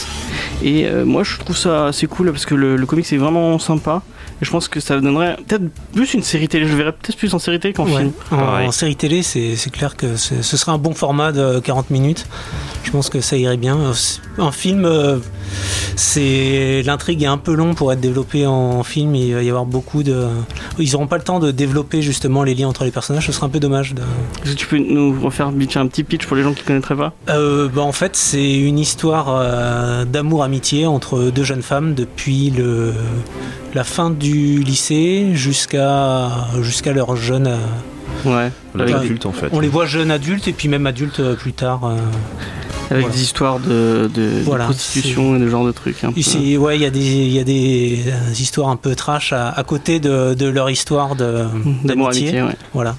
Et 0.65 0.89
moi 1.05 1.23
je 1.23 1.39
trouve 1.39 1.57
ça 1.57 1.87
assez 1.87 2.09
cool 2.09 2.33
parce 2.33 2.45
que 2.45 2.55
le, 2.57 2.77
le 2.77 2.87
comics 2.87 3.13
est 3.13 3.19
vraiment 3.19 3.59
sympa. 3.61 4.03
Et 4.43 4.45
je 4.45 4.51
pense 4.51 4.69
que 4.69 4.81
ça 4.81 4.99
donnerait 5.01 5.37
peut-être 5.47 5.65
plus 5.93 6.15
une 6.15 6.23
série 6.23 6.49
télé. 6.49 6.67
Je 6.67 6.75
verrais 6.75 6.93
peut-être 6.93 7.17
plus 7.17 7.35
en 7.35 7.39
série 7.39 7.61
télé 7.61 7.75
qu'en 7.75 7.85
Ouais. 7.87 7.99
film. 7.99 8.13
En, 8.31 8.65
en 8.67 8.73
série 8.73 8.97
télé, 8.97 9.23
c'est 9.23 9.55
c'est 9.57 9.71
clair 9.71 9.97
que 9.97 10.17
c'est- 10.17 10.43
ce 10.43 10.57
serait 10.57 10.73
un 10.73 10.79
bon 10.79 10.95
format 10.95 11.31
de 11.33 11.61
40 11.61 11.91
minutes. 11.91 12.27
Je 12.85 12.91
pense 12.91 13.11
que 13.11 13.21
ça 13.21 13.37
irait 13.37 13.59
bien. 13.59 13.79
En 14.39 14.51
film, 14.53 14.85
euh, 14.87 15.19
c'est 15.97 16.83
l'intrigue 16.85 17.23
est 17.23 17.27
un 17.27 17.39
peu 17.39 17.55
long 17.55 17.75
pour 17.75 17.93
être 17.93 18.01
développée 18.01 18.47
en 18.47 18.83
film. 18.83 19.15
Il 19.15 19.35
va 19.35 19.43
y 19.43 19.49
avoir 19.49 19.67
beaucoup 19.67 20.03
de. 20.03 20.27
Ils 20.79 20.93
n'auront 20.93 21.07
pas 21.07 21.19
le 21.19 21.23
temps 21.25 21.39
de 21.41 21.51
développer 21.51 22.03
justement 22.03 22.43
les 22.43 22.55
liens 22.55 22.69
entre 22.69 22.85
les 22.85 22.91
personnages. 22.91 23.27
Ce 23.27 23.33
serait 23.33 23.47
un 23.47 23.51
peu 23.51 23.61
dommage. 23.61 23.95
De... 23.95 24.03
Est-ce 24.45 24.53
que 24.53 24.57
tu 24.59 24.67
peux 24.67 24.79
nous 24.79 25.21
refaire 25.21 25.49
un 25.49 25.87
petit 25.87 26.05
pitch 26.05 26.27
pour 26.27 26.37
les 26.37 26.43
gens 26.43 26.53
qui 26.53 26.63
connaîtraient 26.65 26.97
pas? 26.97 27.13
Euh, 27.29 27.69
bah, 27.69 27.83
en 27.83 27.93
fait, 27.93 28.17
c'est 28.17 28.59
une 28.59 28.79
histoire 28.79 29.27
euh, 29.31 30.05
d'amour-amitié 30.05 30.87
entre 30.87 31.31
deux 31.31 31.45
jeunes 31.45 31.63
femmes 31.63 31.95
depuis 31.95 32.51
le, 32.51 32.93
la 33.75 33.85
fin 33.85 34.11
du 34.11 34.61
lycée 34.61 35.31
jusqu'à 35.35 36.29
jusqu'à 36.61 36.93
leur 36.93 37.17
jeune. 37.17 37.47
euh, 37.49 37.57
Ouais. 38.25 38.51
Culte 39.07 39.25
en 39.25 39.33
fait. 39.33 39.49
on 39.53 39.61
les 39.61 39.69
voit 39.69 39.87
jeunes 39.87 40.11
adultes 40.11 40.47
et 40.47 40.53
puis 40.53 40.69
même 40.69 40.87
adultes 40.87 41.21
euh, 41.21 41.35
plus 41.37 41.53
tard. 41.55 41.91
Avec 42.91 43.03
Voilà. 43.05 43.17
des 43.17 43.23
histoires 43.23 43.59
de, 43.61 44.11
de, 44.13 44.21
de 44.39 44.43
Voilà, 44.45 44.65
prostitution 44.65 45.37
et 45.37 45.39
de 45.39 45.49
genre 45.49 45.65
de 45.65 45.73
trucs. 45.73 46.03
un 46.03 46.11
peu. 46.13 46.19
Ici, 46.19 46.57
ouais, 46.57 46.77
il 46.77 46.83
y 46.83 46.85
a 46.85 46.91
des, 46.91 47.01
il 47.01 47.31
y 47.33 47.39
a 47.39 47.45
des 47.45 48.03
euh, 48.09 48.33
histoires 48.33 48.69
un 48.69 48.77
peu 48.77 48.95
trash 48.97 49.33
à, 49.33 49.49
à 49.51 49.63
côté 49.63 50.01
de, 50.01 50.35
de 50.35 50.47
leur 50.47 50.69
histoire 50.71 51.15
de 51.15 51.45
D'amour 51.85 52.09
d'amitié. 52.09 52.43
ouais. 52.43 52.57
Voilà. 52.75 52.97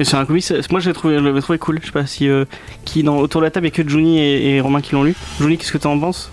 Et 0.00 0.04
c'est 0.04 0.16
un 0.16 0.24
comics, 0.24 0.44
moi 0.70 0.80
j'ai 0.80 0.92
trouvé, 0.94 1.18
je 1.18 1.22
l'avais 1.22 1.40
trouvé 1.42 1.58
cool. 1.58 1.78
Je 1.80 1.86
sais 1.86 1.92
pas 1.92 2.06
si 2.06 2.26
euh, 2.26 2.46
qui 2.84 3.02
dans 3.04 3.18
autour 3.18 3.40
de 3.42 3.46
la 3.46 3.50
table 3.50 3.66
il 3.66 3.68
y 3.76 3.80
a 3.80 3.84
que 3.84 3.88
Juni 3.88 4.18
et, 4.18 4.56
et 4.56 4.60
Romain 4.60 4.80
qui 4.80 4.94
l'ont 4.94 5.04
lu. 5.04 5.14
Juni, 5.38 5.56
qu'est-ce 5.58 5.70
que 5.70 5.78
tu 5.78 5.86
en 5.86 5.98
penses? 6.00 6.30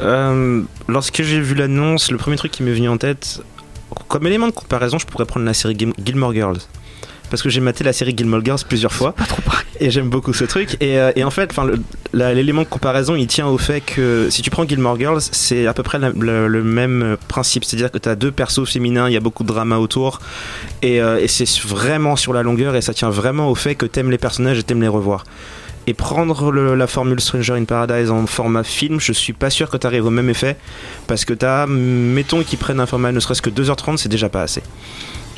Euh, 0.00 0.62
lorsque 0.88 1.22
j'ai 1.22 1.40
vu 1.40 1.54
l'annonce, 1.54 2.10
le 2.10 2.16
premier 2.16 2.36
truc 2.36 2.52
qui 2.52 2.62
m'est 2.62 2.72
venu 2.72 2.88
en 2.88 2.96
tête, 2.96 3.42
comme 4.08 4.26
élément 4.26 4.46
de 4.46 4.52
comparaison, 4.52 4.98
je 4.98 5.06
pourrais 5.06 5.26
prendre 5.26 5.44
la 5.44 5.52
série 5.52 5.74
Gil- 5.76 5.92
Gilmore 6.02 6.32
Girls. 6.32 6.58
Parce 7.32 7.42
que 7.42 7.48
j'ai 7.48 7.60
maté 7.62 7.82
la 7.82 7.92
série 7.94 8.14
Gilmore 8.16 8.44
Girls 8.44 8.60
plusieurs 8.68 8.92
fois. 8.92 9.12
Pas 9.12 9.24
trop. 9.24 9.40
Et 9.80 9.90
j'aime 9.90 10.10
beaucoup 10.10 10.32
ce 10.34 10.44
truc. 10.44 10.76
Et, 10.80 10.98
euh, 10.98 11.10
et 11.16 11.24
en 11.24 11.30
fait, 11.30 11.50
enfin, 11.50 11.66
l'élément 12.12 12.62
de 12.62 12.68
comparaison, 12.68 13.16
il 13.16 13.26
tient 13.26 13.46
au 13.48 13.56
fait 13.58 13.80
que 13.80 14.28
si 14.30 14.42
tu 14.42 14.50
prends 14.50 14.68
Gilmore 14.68 14.98
Girls, 14.98 15.20
c'est 15.32 15.66
à 15.66 15.72
peu 15.72 15.82
près 15.82 15.98
la- 15.98 16.10
le, 16.10 16.46
le 16.46 16.62
même 16.62 17.16
principe. 17.28 17.64
C'est-à-dire 17.64 17.90
que 17.90 17.96
tu 17.98 18.08
as 18.08 18.14
deux 18.14 18.30
persos 18.30 18.68
féminins, 18.70 19.08
il 19.08 19.14
y 19.14 19.16
a 19.16 19.20
beaucoup 19.20 19.42
de 19.44 19.48
drama 19.48 19.78
autour. 19.78 20.20
Et, 20.82 21.00
euh, 21.00 21.18
et 21.20 21.26
c'est 21.26 21.48
vraiment 21.66 22.14
sur 22.16 22.32
la 22.34 22.42
longueur. 22.42 22.76
Et 22.76 22.82
ça 22.82 22.92
tient 22.94 23.10
vraiment 23.10 23.48
au 23.50 23.54
fait 23.54 23.74
que 23.74 23.86
t'aimes 23.86 24.10
les 24.10 24.18
personnages 24.18 24.58
et 24.58 24.62
t'aimes 24.62 24.82
les 24.82 24.88
revoir. 24.88 25.24
Et 25.88 25.94
prendre 25.94 26.52
le- 26.52 26.76
la 26.76 26.86
formule 26.86 27.18
Stranger 27.20 27.54
in 27.54 27.64
Paradise 27.64 28.10
en 28.10 28.24
format 28.26 28.62
film, 28.62 29.00
je 29.00 29.12
suis 29.12 29.32
pas 29.32 29.50
sûr 29.50 29.68
que 29.68 29.76
tu 29.78 29.86
arrives 29.86 30.06
au 30.06 30.10
même 30.10 30.30
effet. 30.30 30.56
Parce 31.08 31.24
que 31.24 31.32
t'as, 31.32 31.66
mettons 31.66 32.42
qu'ils 32.44 32.58
prennent 32.58 32.78
un 32.78 32.86
format 32.86 33.10
ne 33.10 33.18
serait-ce 33.18 33.42
que 33.42 33.50
2h30, 33.50 33.96
c'est 33.96 34.08
déjà 34.10 34.28
pas 34.28 34.42
assez. 34.42 34.62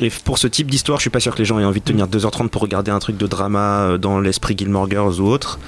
Et 0.01 0.09
pour 0.09 0.37
ce 0.37 0.47
type 0.47 0.69
d'histoire, 0.69 0.99
je 0.99 1.03
suis 1.03 1.09
pas 1.09 1.19
sûr 1.19 1.33
que 1.33 1.39
les 1.39 1.45
gens 1.45 1.59
aient 1.59 1.65
envie 1.65 1.79
de 1.79 1.85
tenir 1.85 2.07
2h30 2.07 2.49
pour 2.49 2.61
regarder 2.61 2.91
un 2.91 2.99
truc 2.99 3.17
de 3.17 3.27
drama 3.27 3.81
euh, 3.81 3.97
dans 3.97 4.19
l'esprit 4.19 4.55
Gilmore 4.57 4.89
Girls 4.89 5.19
ou 5.19 5.27
autre. 5.27 5.59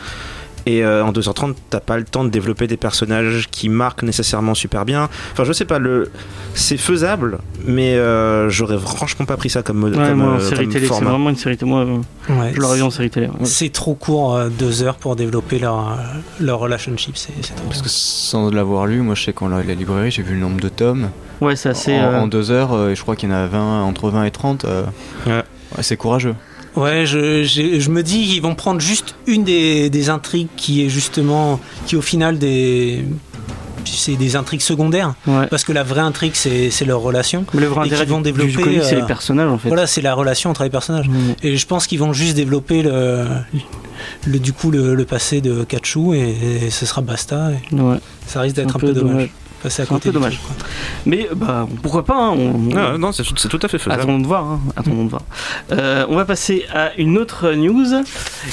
Et 0.69 0.83
euh, 0.83 1.03
en 1.05 1.13
2h30, 1.13 1.53
t'as 1.69 1.79
pas 1.79 1.97
le 1.97 2.03
temps 2.03 2.25
de 2.25 2.29
développer 2.29 2.67
des 2.67 2.75
personnages 2.75 3.47
qui 3.49 3.69
marquent 3.69 4.03
nécessairement 4.03 4.53
super 4.53 4.83
bien. 4.83 5.07
Enfin, 5.31 5.45
je 5.45 5.53
sais 5.53 5.63
pas, 5.63 5.79
le... 5.79 6.11
c'est 6.55 6.75
faisable, 6.75 7.37
mais 7.65 7.95
euh, 7.95 8.49
j'aurais 8.49 8.77
franchement 8.77 9.25
pas 9.25 9.37
pris 9.37 9.49
ça 9.49 9.63
comme, 9.63 9.77
mode- 9.77 9.95
Ouais, 9.95 10.09
comme, 10.09 10.17
moi 10.17 10.31
en 10.33 10.35
euh, 10.35 10.39
série 10.39 10.65
comme 10.65 10.73
télé, 10.73 10.87
c'est 10.87 11.03
vraiment 11.03 11.29
une 11.29 11.37
série 11.37 11.55
télé. 11.55 11.71
Moi, 11.71 11.85
euh, 11.85 12.33
Ouais, 12.33 12.51
je 12.53 12.59
l'aurais 12.59 12.75
vu 12.77 12.83
en 12.83 12.89
série 12.89 13.09
télé. 13.09 13.27
ouais. 13.27 13.45
C'est 13.45 13.71
trop 13.71 13.93
court, 13.95 14.35
euh, 14.35 14.49
deux 14.49 14.83
heures 14.83 14.95
pour 14.97 15.15
développer 15.15 15.59
leur, 15.59 15.77
euh, 15.91 15.93
leur 16.41 16.59
relationship. 16.59 17.15
C'est 17.17 17.31
c'est 17.41 17.55
trop. 17.55 17.65
Parce 17.69 17.81
que 17.81 17.87
sans 17.89 18.51
l'avoir 18.51 18.87
lu, 18.87 19.01
moi 19.01 19.15
je 19.15 19.23
sais 19.23 19.33
qu'en 19.33 19.47
la, 19.47 19.63
la 19.63 19.73
librairie, 19.73 20.11
j'ai 20.11 20.21
vu 20.23 20.33
le 20.33 20.41
nombre 20.41 20.59
de 20.59 20.67
tomes. 20.69 21.09
Ouais, 21.39 21.55
c'est 21.55 21.69
assez. 21.69 21.93
en, 21.95 22.01
euh, 22.03 22.19
en 22.21 22.27
deux 22.27 22.51
heures, 22.51 22.73
euh, 22.73 22.89
et 22.89 22.95
je 22.95 23.01
crois 23.03 23.15
qu'il 23.15 23.29
y 23.29 23.31
en 23.31 23.35
a 23.35 23.45
20, 23.47 23.83
entre 23.83 24.09
20 24.09 24.25
et 24.25 24.31
30. 24.31 24.65
euh, 24.65 24.83
Ouais. 25.25 25.31
ouais, 25.35 25.83
c'est 25.83 25.95
courageux. 25.95 26.35
Ouais, 26.75 27.05
je, 27.05 27.43
je 27.43 27.89
me 27.89 28.03
dis 28.03 28.25
qu'ils 28.27 28.41
vont 28.41 28.55
prendre 28.55 28.79
juste 28.79 29.15
une 29.25 29.43
des, 29.43 29.89
des 29.89 30.09
intrigues 30.09 30.49
qui 30.55 30.85
est 30.85 30.89
justement, 30.89 31.59
qui 31.87 31.95
au 31.95 32.01
final 32.01 32.37
des, 32.37 33.03
c'est 33.85 34.15
des 34.15 34.35
intrigues 34.35 34.61
secondaires, 34.61 35.15
ouais. 35.25 35.47
parce 35.47 35.63
que 35.63 35.71
la 35.71 35.83
vraie 35.83 36.01
intrigue 36.01 36.33
c'est 36.35 36.69
c'est 36.69 36.85
leur 36.85 36.99
relation. 37.01 37.45
Mais 37.53 37.61
le 37.61 37.67
vrai 37.67 37.87
et 37.87 38.05
vont 38.05 38.21
développer, 38.21 38.51
du 38.51 38.81
c'est 38.83 38.95
euh, 38.95 38.99
les 39.01 39.05
personnages 39.05 39.49
en 39.49 39.57
fait. 39.57 39.67
Voilà, 39.69 39.87
c'est 39.87 40.01
la 40.01 40.13
relation 40.13 40.49
entre 40.49 40.63
les 40.63 40.69
personnages. 40.69 41.09
Et 41.41 41.57
je 41.57 41.65
pense 41.67 41.87
qu'ils 41.87 41.99
vont 41.99 42.13
juste 42.13 42.35
développer 42.35 42.83
le, 42.83 43.25
le 44.25 44.39
du 44.39 44.53
coup 44.53 44.71
le, 44.71 44.93
le 44.93 45.05
passé 45.05 45.41
de 45.41 45.63
Kachu 45.63 46.15
et, 46.15 46.65
et 46.65 46.69
ce 46.69 46.85
sera 46.85 47.01
basta. 47.01 47.51
et 47.51 47.75
Ouais. 47.75 47.97
ça 48.27 48.41
risque 48.41 48.55
d'être 48.57 48.75
un, 48.75 48.79
peu 48.79 48.93
dommage. 48.93 49.29
Passer 49.63 49.81
à 49.81 49.85
C'est 49.85 49.91
un 49.91 49.95
côté 49.95 50.09
peu 50.09 50.09
du 50.09 50.13
dommage. 50.19 50.39
truc. 50.41 50.57
Mais 51.05 51.27
bah, 51.35 51.67
pourquoi 51.81 52.05
pas 52.05 52.15
hein, 52.15 52.31
on- 52.37 52.75
Ah, 52.75 52.97
non, 52.97 53.11
c'est 53.11 53.23
c'est 53.37 53.47
tout 53.49 53.59
à 53.61 53.67
fait 53.67 53.77
faisable. 53.79 54.01
Attendons 54.01 54.19
de 54.19 54.27
voir. 54.27 54.43
hein, 54.45 54.59
attendons 54.75 55.05
de 55.05 55.09
voir. 55.09 55.21
Euh, 55.71 56.05
on 56.09 56.15
va 56.15 56.25
passer 56.25 56.65
à 56.73 56.91
une 56.97 57.17
autre 57.17 57.51
news 57.53 57.85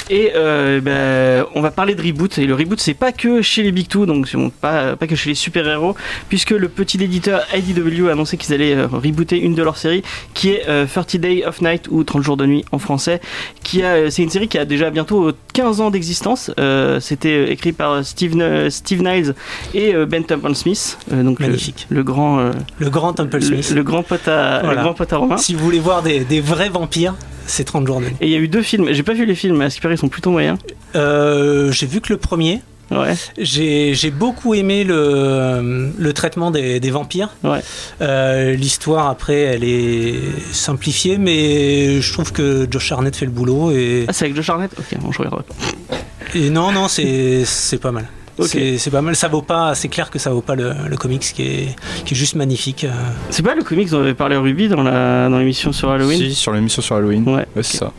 et 0.09 0.31
euh, 0.35 0.81
ben, 0.81 1.45
on 1.55 1.61
va 1.61 1.71
parler 1.71 1.95
de 1.95 2.01
reboot. 2.01 2.37
Et 2.37 2.45
le 2.45 2.55
reboot, 2.55 2.79
c'est 2.79 2.93
pas 2.93 3.11
que 3.11 3.41
chez 3.41 3.61
les 3.63 3.71
Big 3.71 3.87
Two, 3.87 4.05
donc 4.05 4.27
c'est 4.27 4.37
bon, 4.37 4.49
pas, 4.49 4.95
pas 4.95 5.07
que 5.07 5.15
chez 5.15 5.29
les 5.29 5.35
super 5.35 5.67
héros, 5.67 5.95
puisque 6.29 6.51
le 6.51 6.67
petit 6.69 7.01
éditeur 7.03 7.41
IDW 7.55 8.07
a 8.09 8.13
annoncé 8.13 8.37
qu'ils 8.37 8.53
allaient 8.53 8.75
euh, 8.75 8.87
rebooter 8.87 9.39
une 9.39 9.53
de 9.55 9.61
leurs 9.63 9.77
séries, 9.77 10.03
qui 10.33 10.49
est 10.51 10.63
euh, 10.67 10.85
30 10.91 11.17
Day 11.17 11.43
of 11.45 11.61
Night 11.61 11.87
ou 11.89 12.03
30 12.03 12.23
jours 12.23 12.37
de 12.37 12.45
nuit 12.45 12.65
en 12.71 12.79
français. 12.79 13.21
Qui 13.63 13.83
a, 13.83 14.09
c'est 14.09 14.23
une 14.23 14.29
série 14.29 14.47
qui 14.47 14.57
a 14.57 14.65
déjà 14.65 14.89
bientôt 14.89 15.31
15 15.53 15.81
ans 15.81 15.91
d'existence. 15.91 16.51
Euh, 16.59 16.99
C'était 16.99 17.51
écrit 17.51 17.73
par 17.73 18.03
Steve, 18.05 18.33
Steve 18.69 19.03
Niles 19.03 19.35
et 19.73 19.93
Ben 20.05 20.23
Temple 20.23 20.55
Smith, 20.55 20.94
euh, 21.13 21.23
donc 21.23 21.39
Magnifique. 21.39 21.87
le, 21.89 22.03
grand. 22.03 22.39
euh, 22.39 22.51
Le 22.79 22.89
grand 22.89 23.13
Temple 23.13 23.35
le, 23.37 23.41
Smith. 23.41 23.71
le 23.75 23.83
grand 23.83 24.03
pote 24.03 24.27
à, 24.27 24.61
Voilà. 24.63 24.75
le 24.81 24.83
grand 24.85 24.93
pote 24.93 25.13
à 25.13 25.17
Romain. 25.17 25.37
Si 25.37 25.53
vous 25.53 25.63
voulez 25.63 25.79
voir 25.79 26.01
des, 26.03 26.21
des 26.25 26.41
vrais 26.41 26.69
vampires, 26.69 27.15
c'est 27.47 27.63
30 27.63 27.85
jours 27.87 27.99
de 27.99 28.05
nuit. 28.05 28.15
Et 28.21 28.25
il 28.27 28.31
y 28.31 28.35
a 28.35 28.39
eu 28.39 28.47
deux 28.47 28.61
films. 28.63 28.87
J'ai 28.91 29.03
pas 29.03 29.13
vu 29.13 29.25
les 29.25 29.35
films, 29.35 29.57
mais 29.57 29.65
à 29.65 29.69
ce 29.69 29.75
qui 29.75 29.81
paraît, 29.81 29.95
ils 29.95 29.99
sont 29.99 30.09
plutôt 30.09 30.31
moyens. 30.31 30.57
Euh, 30.95 31.71
J'ai 31.71 31.85
vu 31.85 32.01
que 32.01 32.11
le 32.11 32.17
premier. 32.17 32.61
Ouais. 32.91 33.15
J'ai 33.39 34.11
beaucoup 34.11 34.53
aimé 34.53 34.83
le, 34.83 35.91
le 35.97 36.13
traitement 36.13 36.51
des, 36.51 36.79
des 36.79 36.91
vampires. 36.91 37.29
Ouais. 37.43 37.59
Euh, 38.01 38.53
L'histoire, 38.53 39.09
après, 39.09 39.39
elle 39.39 39.63
est 39.63 40.13
simplifiée, 40.51 41.17
mais 41.17 41.99
je 42.01 42.13
trouve 42.13 42.31
que 42.31 42.67
Josh 42.69 42.91
Harnett 42.91 43.15
fait 43.15 43.25
le 43.25 43.31
boulot. 43.31 43.71
Et, 43.71 44.05
Ah, 44.07 44.13
c'est 44.13 44.25
avec 44.25 44.35
Josh 44.35 44.49
Harnett 44.51 44.71
Ok, 44.77 44.99
bon, 44.99 45.11
je 45.11 45.17
regarderai 45.17 45.43
pas. 45.43 45.95
et 46.35 46.49
non, 46.51 46.71
non, 46.71 46.87
c'est 46.87 47.45
pas 47.81 47.91
mal. 47.91 48.05
Ok. 48.37 48.57
C'est 48.77 48.91
pas 48.91 49.01
mal. 49.01 49.15
Ça 49.15 49.27
vaut 49.27 49.41
pas. 49.41 49.75
C'est 49.75 49.87
clair 49.87 50.09
que 50.09 50.19
ça 50.19 50.29
vaut 50.31 50.41
pas 50.41 50.55
le, 50.55 50.73
le 50.89 50.97
comics 50.97 51.21
qui 51.21 51.41
est, 51.43 51.75
qui 52.05 52.13
est 52.13 52.17
juste 52.17 52.35
magnifique. 52.35 52.83
euh. 52.83 52.91
C'est 53.29 53.43
pas 53.43 53.55
le 53.55 53.63
comics 53.63 53.89
dont 53.89 53.99
avait 54.01 54.13
parlé 54.13 54.35
Ruby 54.35 54.67
dans 54.67 54.83
la 54.83 55.29
dans 55.29 55.37
l'émission 55.39 55.71
sur 55.71 55.89
Halloween? 55.89 56.17
Si, 56.19 56.35
sur 56.35 56.51
l'émission 56.53 56.81
sur 56.81 56.95
Halloween. 56.95 57.27
Ouais. 57.27 57.45
c'est 57.61 57.77
ça. 57.77 57.91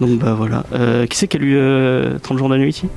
Donc 0.00 0.18
bah 0.18 0.34
voilà. 0.36 0.64
Euh, 0.72 1.06
qui 1.06 1.16
c'est 1.16 1.28
qui 1.28 1.36
a 1.36 1.40
lu 1.40 1.56
euh, 1.56 2.18
30 2.22 2.38
jours 2.38 2.48
de 2.48 2.56
nuit 2.56 2.70
ici 2.70 2.88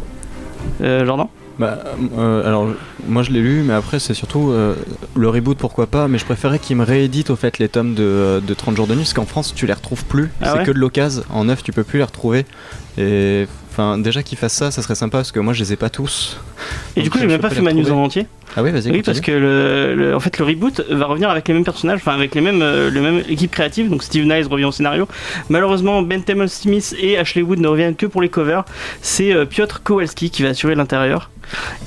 euh, 0.81 1.05
Jordan? 1.05 1.27
Bah, 1.57 1.77
euh, 2.17 2.47
alors, 2.47 2.69
moi 3.05 3.21
je 3.21 3.31
l'ai 3.31 3.41
lu, 3.41 3.63
mais 3.65 3.73
après 3.73 3.99
c'est 3.99 4.13
surtout 4.13 4.49
euh, 4.51 4.75
le 5.15 5.27
reboot, 5.27 5.57
pourquoi 5.57 5.87
pas, 5.87 6.07
mais 6.07 6.17
je 6.17 6.23
préférais 6.23 6.57
qu'ils 6.57 6.77
me 6.77 6.85
rééditent 6.85 7.31
au 7.31 7.35
fait 7.35 7.59
les 7.59 7.67
tomes 7.67 7.95
de, 7.95 8.41
de 8.45 8.53
30 8.53 8.77
jours 8.77 8.87
de 8.87 8.93
nuit, 8.93 9.01
parce 9.01 9.13
qu'en 9.13 9.25
France 9.25 9.53
tu 9.53 9.65
les 9.67 9.73
retrouves 9.73 10.05
plus, 10.05 10.31
Ah 10.41 10.51
c'est 10.53 10.59
ouais? 10.59 10.63
que 10.65 10.71
de 10.71 10.79
l'occasion, 10.79 11.23
en 11.29 11.43
neuf 11.45 11.61
tu 11.61 11.73
peux 11.73 11.83
plus 11.83 11.97
les 11.97 12.05
retrouver. 12.05 12.45
Et 12.97 13.45
enfin, 13.79 13.97
déjà 13.97 14.23
qu'ils 14.23 14.37
fassent 14.37 14.53
ça, 14.53 14.71
ça 14.71 14.81
serait 14.81 14.95
sympa, 14.95 15.19
parce 15.19 15.31
que 15.31 15.39
moi 15.39 15.53
je 15.53 15.59
les 15.63 15.73
ai 15.73 15.75
pas 15.75 15.89
tous. 15.89 16.37
Et 16.95 17.01
du 17.01 17.09
coup, 17.09 17.17
j'ai 17.19 17.27
même 17.27 17.39
pas 17.39 17.49
fait 17.49 17.61
ma 17.61 17.71
news 17.73 17.89
en 17.91 18.03
entier. 18.03 18.25
Ah 18.57 18.63
oui, 18.63 18.71
vas-y. 18.71 18.91
Oui, 18.91 19.01
parce 19.03 19.21
que 19.21 19.31
le, 19.31 19.95
le- 19.95 20.15
en 20.15 20.19
fait, 20.19 20.37
le 20.39 20.45
reboot 20.45 20.81
va 20.89 21.05
revenir 21.05 21.29
avec 21.29 21.47
les 21.47 21.53
mêmes 21.53 21.63
personnages, 21.63 21.99
enfin 22.01 22.13
avec 22.13 22.35
les 22.35 22.41
mêmes, 22.41 22.61
euh, 22.61 22.89
le 22.89 23.01
même 23.01 23.21
équipe 23.29 23.51
créative. 23.51 23.89
Donc 23.89 24.03
Steve 24.03 24.25
Niles 24.25 24.47
revient 24.49 24.65
au 24.65 24.71
scénario. 24.71 25.07
Malheureusement, 25.49 26.01
Ben 26.01 26.21
Temple 26.23 26.49
Smith 26.49 26.95
et 26.99 27.17
Ashley 27.17 27.41
Wood 27.43 27.59
ne 27.59 27.67
reviennent 27.67 27.95
que 27.95 28.05
pour 28.07 28.21
les 28.21 28.29
covers. 28.29 28.65
C'est 29.01 29.31
euh, 29.33 29.45
Piotr 29.45 29.81
Kowalski 29.83 30.29
qui 30.29 30.43
va 30.43 30.49
assurer 30.49 30.75
l'intérieur. 30.75 31.29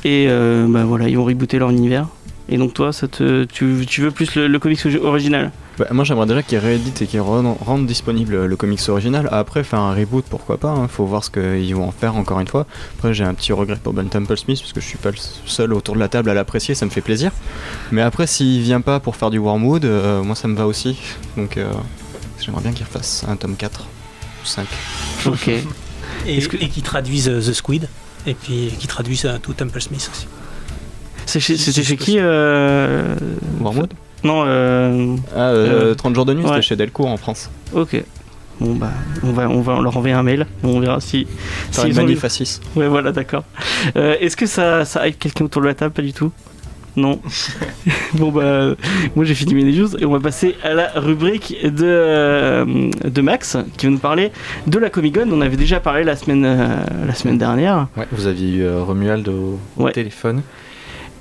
Et 0.04 0.26
euh, 0.28 0.66
bah 0.68 0.84
voilà, 0.84 1.08
ils 1.08 1.16
vont 1.16 1.24
rebooter 1.24 1.58
leur 1.58 1.70
univers. 1.70 2.06
Et 2.48 2.56
donc 2.56 2.74
toi, 2.74 2.92
ça 2.92 3.08
te, 3.08 3.44
tu, 3.44 3.84
tu 3.86 4.00
veux 4.00 4.10
plus 4.10 4.34
le, 4.34 4.46
le 4.48 4.58
comics 4.58 4.80
original? 5.02 5.50
Bah, 5.78 5.86
moi 5.90 6.04
j'aimerais 6.04 6.26
déjà 6.26 6.42
qu'ils 6.42 6.58
rééditent 6.58 7.00
et 7.00 7.06
qu'ils 7.06 7.20
rendent, 7.22 7.86
disponible 7.86 8.44
le 8.44 8.56
comics 8.56 8.86
original. 8.88 9.28
Après, 9.32 9.64
faire 9.64 9.78
un 9.80 9.94
reboot, 9.94 10.24
pourquoi 10.28 10.58
pas, 10.58 10.68
hein, 10.70 10.86
faut 10.86 11.06
voir 11.06 11.24
ce 11.24 11.30
qu'ils 11.30 11.74
vont 11.74 11.88
en 11.88 11.92
faire 11.92 12.14
encore 12.16 12.40
une 12.40 12.46
fois. 12.48 12.66
Après, 12.98 13.14
j'ai 13.14 13.24
un 13.24 13.32
petit 13.34 13.52
regret 13.52 13.78
pour 13.82 13.92
Ben 13.94 14.06
Temple 14.08 14.36
Smith, 14.36 14.58
parce 14.60 14.72
que 14.74 14.80
je 14.80 14.86
suis 14.86 14.98
pas 14.98 15.10
le 15.10 15.16
seul 15.46 15.72
autour 15.72 15.94
de 15.94 16.00
la 16.00 16.08
table 16.08 16.28
à 16.28 16.34
l'apprécier, 16.34 16.74
ça 16.74 16.84
me 16.84 16.90
fait 16.90 17.00
plaisir. 17.00 17.32
Mais 17.90 18.02
après, 18.02 18.26
s'il 18.26 18.60
vient 18.62 18.82
pas 18.82 19.00
pour 19.00 19.16
faire 19.16 19.30
du 19.30 19.38
Wormwood, 19.38 19.84
euh, 19.86 20.22
moi 20.22 20.34
ça 20.34 20.46
me 20.48 20.56
va 20.56 20.66
aussi. 20.66 20.98
Donc 21.38 21.56
euh, 21.56 21.72
j'aimerais 22.38 22.62
bien 22.62 22.72
qu'il 22.72 22.84
refasse 22.84 23.24
un 23.26 23.36
tome 23.36 23.56
4 23.56 23.80
ou 24.42 24.46
5. 24.46 24.66
Ok. 25.26 25.50
Et, 26.26 26.38
que- 26.40 26.56
et 26.56 26.68
qui 26.68 26.82
traduisent 26.82 27.28
euh, 27.28 27.40
The 27.40 27.52
Squid. 27.52 27.88
Et 28.26 28.34
puis 28.34 28.72
qui 28.78 28.86
traduisent 28.86 29.24
euh, 29.24 29.38
tout 29.42 29.54
Temple 29.54 29.80
Smith 29.80 30.08
aussi. 30.12 30.26
C'est 31.26 31.40
chez- 31.40 31.56
Si, 31.56 31.72
C'était 31.72 31.82
chez 31.84 31.96
qui 31.96 32.16
euh... 32.18 33.16
Wormwood 33.60 33.92
Non, 34.24 34.44
euh... 34.46 35.16
Ah, 35.34 35.50
euh, 35.50 35.90
Euh, 35.90 35.94
30 35.94 36.14
jours 36.14 36.24
de 36.24 36.34
nuit, 36.34 36.42
ouais. 36.42 36.48
c'était 36.50 36.62
chez 36.62 36.76
Delcourt 36.76 37.08
en 37.08 37.16
France. 37.16 37.50
Ok. 37.74 38.02
Bon 38.60 38.74
bah, 38.74 38.90
on 39.24 39.32
va, 39.32 39.48
on 39.48 39.60
va 39.60 39.80
leur 39.80 39.96
envoyer 39.96 40.14
un 40.14 40.22
mail. 40.22 40.46
et 40.62 40.66
On 40.66 40.78
verra 40.78 41.00
si. 41.00 41.26
S'ils 41.72 41.88
une 41.90 41.96
manif 41.96 42.24
à 42.24 42.28
6. 42.28 42.60
Ouais, 42.76 42.86
voilà, 42.86 43.10
d'accord. 43.10 43.42
Euh, 43.96 44.14
Est-ce 44.20 44.36
que 44.36 44.46
ça, 44.46 44.84
ça 44.84 45.10
quelqu'un 45.10 45.46
autour 45.46 45.62
de 45.62 45.66
la 45.66 45.74
table? 45.74 45.92
Pas 45.92 46.02
du 46.02 46.12
tout. 46.12 46.30
Non. 46.94 47.18
bon 48.14 48.30
bah, 48.30 48.74
moi 49.16 49.24
j'ai 49.24 49.34
fini 49.34 49.54
mes 49.54 49.64
news 49.64 49.96
et 49.98 50.04
on 50.04 50.12
va 50.12 50.20
passer 50.20 50.56
à 50.62 50.74
la 50.74 50.90
rubrique 50.96 51.56
de 51.64 51.86
euh, 51.86 52.90
de 53.02 53.20
Max 53.22 53.56
qui 53.78 53.86
va 53.86 53.92
nous 53.92 53.98
parler 53.98 54.30
de 54.66 54.78
la 54.78 54.90
Comic 54.90 55.14
Con. 55.18 55.28
On 55.32 55.40
avait 55.40 55.56
déjà 55.56 55.80
parlé 55.80 56.04
la 56.04 56.16
semaine 56.16 56.44
euh, 56.44 56.66
la 57.06 57.14
semaine 57.14 57.38
dernière. 57.38 57.86
Ouais, 57.96 58.06
vous 58.12 58.26
aviez 58.26 58.56
eu 58.58 58.62
euh, 58.64 58.82
Romuald 58.82 59.26
au, 59.28 59.58
au 59.78 59.84
Ouais. 59.84 59.92
téléphone. 59.92 60.42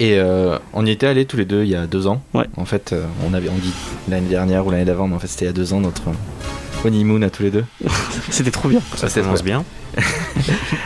Et 0.01 0.17
euh, 0.17 0.58
on 0.74 0.84
y 0.84 0.89
était 0.89 1.05
allés 1.05 1.25
tous 1.25 1.38
les 1.38 1.46
deux 1.46 1.62
il 1.63 1.70
y 1.70 1.75
a 1.75 1.86
deux 1.86 2.08
ans. 2.08 2.24
Ouais. 2.34 2.48
En 2.58 2.65
fait, 2.65 2.91
euh, 2.91 3.05
on 3.24 3.36
avait 3.36 3.50
on 3.50 3.58
dit 3.60 3.72
l'année 4.10 4.29
dernière 4.29 4.65
ou 4.65 4.72
l'année 4.72 4.84
d'avant, 4.84 5.08
mais 5.08 5.13
en 5.13 5.20
fait 5.20 5.27
c'était 5.27 5.46
il 5.46 5.50
y 5.50 5.51
a 5.51 5.53
deux 5.53 5.74
ans 5.74 5.79
notre 5.79 6.08
euh, 6.08 6.88
honeymoon 6.88 7.22
à 7.22 7.29
tous 7.29 7.43
les 7.43 7.51
deux. 7.51 7.65
C'était 8.31 8.50
trop 8.50 8.67
bien. 8.67 8.79
Ça 8.96 9.10
c'était 9.10 9.22
commence 9.22 9.43
bien. 9.43 9.63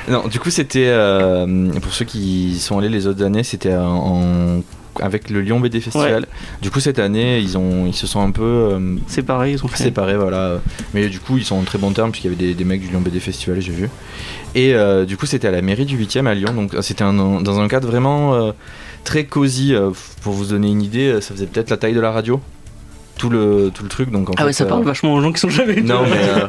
Non, 0.10 0.28
du 0.28 0.38
coup 0.40 0.50
c'était 0.50 0.90
euh, 0.90 1.72
pour 1.80 1.94
ceux 1.94 2.04
qui 2.04 2.60
sont 2.60 2.78
allés 2.78 2.90
les 2.90 3.08
autres 3.08 3.24
années, 3.24 3.44
c'était 3.44 3.74
en, 3.74 4.62
avec 5.02 5.30
le 5.30 5.42
Lyon 5.42 5.60
BD 5.60 5.82
Festival. 5.82 6.26
Du 6.62 6.72
coup 6.72 6.80
cette 6.80 7.00
année 7.00 7.40
ils 7.40 7.58
ont 7.58 7.86
ils 7.86 7.94
se 7.94 8.08
sont 8.08 8.22
un 8.22 8.32
peu 8.32 8.44
euh, 8.44 8.98
pareil, 9.26 9.56
ils 9.56 9.66
ont 9.66 9.68
fait. 9.68 9.84
séparés 9.84 10.18
voilà. 10.18 10.60
Mais 10.94 11.08
du 11.08 11.20
coup 11.20 11.38
ils 11.38 11.46
sont 11.46 11.56
en 11.56 11.64
très 11.64 11.78
bon 11.78 11.92
terme 11.92 12.12
puisqu'il 12.12 12.32
y 12.32 12.34
avait 12.36 12.44
des, 12.44 12.54
des 12.54 12.64
mecs 12.64 12.82
du 12.82 12.88
Lyon 12.88 13.02
BD 13.02 13.20
Festival 13.20 13.62
j'ai 13.62 13.72
vu. 13.72 13.90
Et 14.54 14.74
euh, 14.74 15.06
du 15.06 15.18
coup 15.18 15.26
c'était 15.26 15.48
à 15.48 15.52
la 15.52 15.62
mairie 15.62 15.86
du 15.86 15.98
8 15.98 16.18
e 16.18 16.28
à 16.28 16.34
Lyon 16.34 16.54
donc 16.54 16.76
c'était 16.82 17.04
dans 17.04 17.60
un 17.60 17.68
cadre 17.68 17.88
vraiment 17.88 18.34
euh, 18.34 18.52
très 19.06 19.24
cosy 19.26 19.74
euh, 19.74 19.92
pour 20.22 20.34
vous 20.34 20.46
donner 20.48 20.68
une 20.68 20.82
idée 20.82 21.08
euh, 21.08 21.22
ça 21.22 21.34
faisait 21.34 21.46
peut-être 21.48 21.70
la 21.70 21.78
taille 21.78 21.94
de 21.94 22.00
la 22.02 22.12
radio 22.12 22.42
tout 23.18 23.30
le 23.30 23.72
tout 23.74 23.84
le 23.84 23.90
truc 23.90 24.12
donc 24.12 24.30
en 24.30 24.34
Ah 24.38 24.42
ouais, 24.44 24.48
fait, 24.50 24.54
ça 24.54 24.64
euh, 24.66 24.68
parle 24.68 24.84
vachement 24.84 25.14
aux 25.14 25.22
gens 25.22 25.32
qui 25.32 25.40
sont 25.40 25.50
jamais 25.50 25.74
venus. 25.76 25.90
non 25.90 26.04
mais 26.04 26.18
euh, 26.20 26.48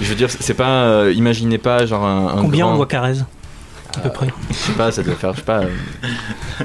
je 0.00 0.06
veux 0.08 0.16
dire 0.16 0.28
c'est 0.30 0.54
pas 0.54 0.84
euh, 0.86 1.12
imaginez 1.14 1.58
pas 1.58 1.86
genre 1.86 2.04
un, 2.04 2.36
un 2.38 2.40
Combien 2.42 2.64
grand- 2.64 2.72
on 2.74 2.76
voit 2.76 2.86
Carrez 2.86 3.18
À 3.96 4.00
peu 4.00 4.10
près. 4.10 4.26
je 4.50 4.54
sais 4.54 4.72
pas, 4.72 4.90
ça 4.90 5.02
doit 5.04 5.14
faire, 5.14 5.32
je 5.34 5.38
sais 5.38 5.44
pas, 5.44 5.60
euh, 5.60 5.68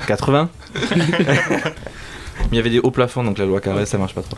80 0.07 0.49
Mais 0.85 2.47
il 2.53 2.55
y 2.55 2.59
avait 2.59 2.69
des 2.71 2.79
hauts 2.79 2.89
plafonds, 2.91 3.23
donc 3.23 3.38
la 3.38 3.45
loi 3.45 3.59
carrée, 3.61 3.85
ça 3.85 3.97
marche 3.97 4.15
pas 4.15 4.21
trop. 4.21 4.38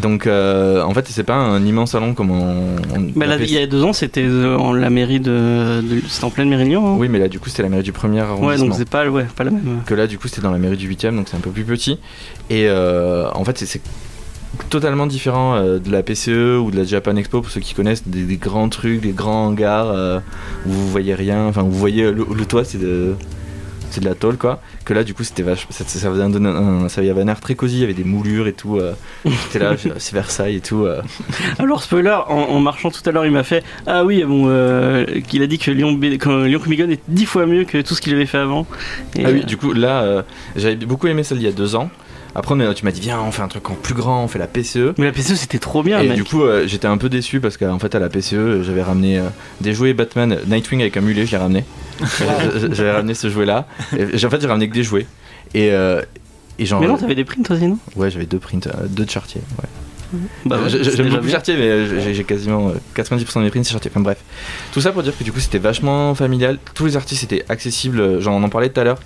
Donc, 0.00 0.26
euh, 0.26 0.82
en 0.82 0.92
fait, 0.94 1.06
c'est 1.08 1.22
pas 1.24 1.34
un 1.36 1.64
immense 1.64 1.92
salon 1.92 2.14
comme 2.14 2.30
on. 2.30 2.76
on 2.94 3.00
Bah 3.16 3.26
là, 3.26 3.36
il 3.38 3.50
y 3.50 3.58
a 3.58 3.66
deux 3.66 3.84
ans, 3.84 3.92
c'était 3.92 4.24
euh, 4.24 4.56
en 4.56 4.72
la 4.72 4.90
mairie 4.90 5.20
de, 5.20 5.80
de- 5.82 6.00
c'était 6.08 6.24
en 6.24 6.30
pleine 6.30 6.48
mairie 6.48 6.64
de 6.64 6.68
Lyon. 6.70 6.86
hein 6.86 6.96
Oui, 6.98 7.08
mais 7.08 7.18
là, 7.18 7.28
du 7.28 7.38
coup, 7.38 7.48
c'était 7.50 7.62
la 7.62 7.68
mairie 7.68 7.82
du 7.82 7.92
premier 7.92 8.20
ouais, 8.20 8.26
arrondissement. 8.26 8.66
donc 8.68 8.74
c'est 8.76 8.88
pas, 8.88 9.06
ouais, 9.08 9.26
pas 9.36 9.44
la 9.44 9.50
même. 9.50 9.80
que 9.86 9.94
là, 9.94 10.06
du 10.06 10.18
coup, 10.18 10.28
c'était 10.28 10.42
dans 10.42 10.50
la 10.50 10.58
mairie 10.58 10.76
du 10.76 10.86
8 10.88 11.04
e 11.06 11.10
donc 11.12 11.28
c'est 11.28 11.36
un 11.36 11.40
peu 11.40 11.50
plus 11.50 11.64
petit. 11.64 11.98
Et 12.50 12.66
euh, 12.68 13.28
en 13.34 13.44
fait, 13.44 13.58
c'est- 13.58 13.66
c'est 13.66 13.82
totalement 14.70 15.06
différent 15.06 15.54
euh, 15.56 15.78
de 15.78 15.90
la 15.90 16.02
PCE 16.02 16.58
ou 16.60 16.70
de 16.70 16.76
la 16.76 16.84
Japan 16.84 17.16
Expo 17.16 17.40
pour 17.42 17.50
ceux 17.50 17.60
qui 17.60 17.74
connaissent 17.74 18.06
des, 18.06 18.22
des 18.22 18.36
grands 18.36 18.68
trucs, 18.68 19.00
des 19.00 19.10
grands 19.12 19.46
hangars 19.48 19.90
euh, 19.90 20.20
où 20.66 20.70
vous 20.70 20.88
voyez 20.90 21.14
rien. 21.14 21.46
Enfin, 21.46 21.62
vous 21.62 21.72
voyez 21.72 22.04
le, 22.10 22.24
le 22.34 22.46
toit, 22.46 22.64
c'est 22.64 22.78
de. 22.78 23.14
C'est 23.94 24.00
de 24.00 24.06
la 24.06 24.16
tôle 24.16 24.36
quoi. 24.36 24.60
Que 24.84 24.92
là 24.92 25.04
du 25.04 25.14
coup 25.14 25.22
c'était 25.22 25.44
vache, 25.44 25.68
ça, 25.70 25.84
ça 25.86 26.10
faisait 26.10 26.22
un, 26.22 26.44
un- 26.44 26.88
ça 26.88 27.00
y 27.04 27.10
avait 27.10 27.20
un 27.22 27.28
air 27.28 27.40
très 27.40 27.54
cosy, 27.54 27.76
il 27.76 27.80
y 27.82 27.84
avait 27.84 27.94
des 27.94 28.02
moulures 28.02 28.48
et 28.48 28.52
tout. 28.52 28.76
euh. 28.78 28.92
J'étais 29.24 29.60
là, 29.60 29.74
c'est 29.98 30.12
Versailles 30.14 30.56
et 30.56 30.60
tout. 30.60 30.84
euh. 30.84 31.00
Alors 31.60 31.80
spoiler, 31.82 32.16
en, 32.28 32.34
en 32.34 32.58
marchant 32.58 32.90
tout 32.90 33.00
à 33.06 33.12
l'heure, 33.12 33.24
il 33.24 33.30
m'a 33.32 33.44
fait 33.44 33.62
ah 33.86 34.04
oui 34.04 34.24
bon 34.24 34.46
euh, 34.48 35.06
qu'il 35.28 35.42
a 35.42 35.46
dit 35.46 35.58
que 35.58 35.70
Lyon, 35.70 35.96
que 36.18 36.44
Lyon 36.46 36.58
Comic 36.58 36.80
est 36.80 37.00
dix 37.06 37.26
fois 37.26 37.46
mieux 37.46 37.62
que 37.64 37.80
tout 37.82 37.94
ce 37.94 38.00
qu'il 38.00 38.12
avait 38.14 38.26
fait 38.26 38.38
avant. 38.38 38.66
Et, 39.16 39.24
Ah 39.24 39.30
oui, 39.32 39.40
euh, 39.40 39.44
du 39.44 39.56
coup 39.56 39.72
là 39.72 40.02
euh, 40.02 40.22
j'avais 40.56 40.74
beaucoup 40.76 41.06
aimé 41.06 41.22
celle 41.22 41.38
d'il 41.38 41.46
y 41.46 41.50
a 41.50 41.52
deux 41.52 41.76
ans. 41.76 41.88
Après 42.34 42.54
on 42.54 42.60
est- 42.60 42.74
tu 42.74 42.84
m'as 42.84 42.90
dit 42.90 43.00
viens 43.00 43.20
on 43.20 43.30
fait 43.30 43.42
un 43.42 43.48
truc 43.48 43.68
en 43.70 43.74
plus 43.74 43.94
grand, 43.94 44.24
on 44.24 44.28
fait 44.28 44.38
la 44.38 44.46
PCE. 44.46 44.94
mais 44.98 45.04
la 45.06 45.12
PCE 45.12 45.34
c'était 45.36 45.58
trop 45.58 45.82
bien, 45.82 46.00
Et 46.00 46.08
mec. 46.08 46.16
du 46.16 46.24
coup, 46.24 46.42
euh, 46.42 46.66
j'étais 46.66 46.86
un 46.88 46.96
peu 46.98 47.08
déçu 47.08 47.40
parce 47.40 47.56
qu'en 47.56 47.78
fait, 47.78 47.94
à 47.94 47.98
la 47.98 48.08
PCE, 48.08 48.62
j'avais 48.62 48.82
ramené 48.82 49.18
euh, 49.18 49.24
des 49.60 49.72
jouets 49.74 49.92
Batman 49.94 50.38
Nightwing 50.46 50.80
avec 50.80 50.96
un 50.96 51.00
mulet, 51.00 51.26
j'ai 51.26 51.36
ramené. 51.36 51.64
j'avais 52.72 52.90
ramené 52.92 53.14
ce 53.14 53.28
jouet-là. 53.30 53.66
En 53.92 53.96
fait, 53.96 54.40
j'ai 54.40 54.46
ramené 54.48 54.68
que 54.68 54.74
des 54.74 54.82
jouets. 54.82 55.06
Et, 55.54 55.70
euh, 55.70 56.02
et 56.58 56.66
genre. 56.66 56.80
mais 56.80 56.88
non, 56.88 56.96
t'avais 56.96 57.14
des 57.14 57.24
prints 57.24 57.42
toi 57.44 57.56
sinon 57.56 57.78
Ouais, 57.96 58.10
j'avais 58.10 58.26
deux 58.26 58.38
prints, 58.38 58.66
euh, 58.66 58.86
deux 58.88 59.04
de 59.04 59.10
Chartier. 59.10 59.40
Ouais. 59.62 59.68
Bah 60.46 60.58
ouais, 60.62 60.68
J'aime 60.68 61.08
beaucoup 61.08 61.22
bien. 61.22 61.30
Chartier, 61.30 61.56
mais 61.56 61.86
j'ai- 61.86 62.14
j'ai 62.14 62.24
quasiment 62.24 62.68
euh, 62.68 62.72
90% 62.94 63.40
de 63.40 63.44
mes 63.44 63.50
prints, 63.50 63.64
c'est 63.64 63.72
Chartier. 63.72 63.90
Enfin 63.92 64.00
bref. 64.00 64.18
Tout 64.72 64.80
ça 64.80 64.92
pour 64.92 65.02
dire 65.02 65.16
que 65.16 65.24
du 65.24 65.32
coup, 65.32 65.40
c'était 65.40 65.58
vachement 65.58 66.14
familial. 66.14 66.58
Tous 66.74 66.86
les 66.86 66.96
artistes 66.96 67.24
étaient 67.24 67.44
accessibles. 67.48 68.20
Genre, 68.20 68.34
on 68.34 68.42
en 68.42 68.48
parlait 68.48 68.68
tout 68.70 68.80
à 68.80 68.84
l'heure. 68.84 68.98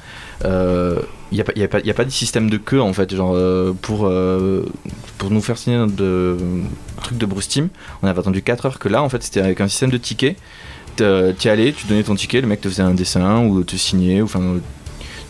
Il 0.45 1.35
n'y 1.35 1.41
a, 1.41 1.45
pas- 1.69 1.79
a, 1.79 2.01
a 2.01 2.05
de 2.05 2.11
système 2.11 2.49
de 2.49 2.57
queue 2.57 2.81
en 2.81 2.93
fait. 2.93 3.15
Genre, 3.15 3.33
euh, 3.35 3.73
pour, 3.83 4.07
euh, 4.07 4.65
pour 5.19 5.31
nous 5.31 5.41
faire 5.43 5.59
signer 5.59 5.85
de, 5.87 6.37
truc 7.03 7.19
de 7.19 7.27
Bruce 7.27 7.49
Team, 7.49 7.69
on 8.03 8.07
avait 8.09 8.19
attendu 8.21 8.43
4 8.43 8.67
heures. 8.67 8.79
Que 8.79 8.89
là, 8.89 9.03
en 9.03 9.09
fait, 9.09 9.23
c'était 9.23 9.41
avec 9.41 9.61
un 9.61 9.69
système 9.69 9.91
de 9.91 9.99
tickets. 9.99 10.37
T'y 10.97 11.05
y 11.05 11.49
allais, 11.49 11.73
tu 11.73 11.87
donnais 11.87 12.03
ton 12.03 12.15
ticket, 12.17 12.41
le 12.41 12.49
mec 12.49 12.61
te 12.61 12.69
faisait 12.69 12.83
un 12.83 12.95
dessin 12.95 13.45
ou 13.45 13.63
te 13.63 13.77
signait. 13.77 14.21
ou 14.21 14.25
Enfin, 14.25 14.57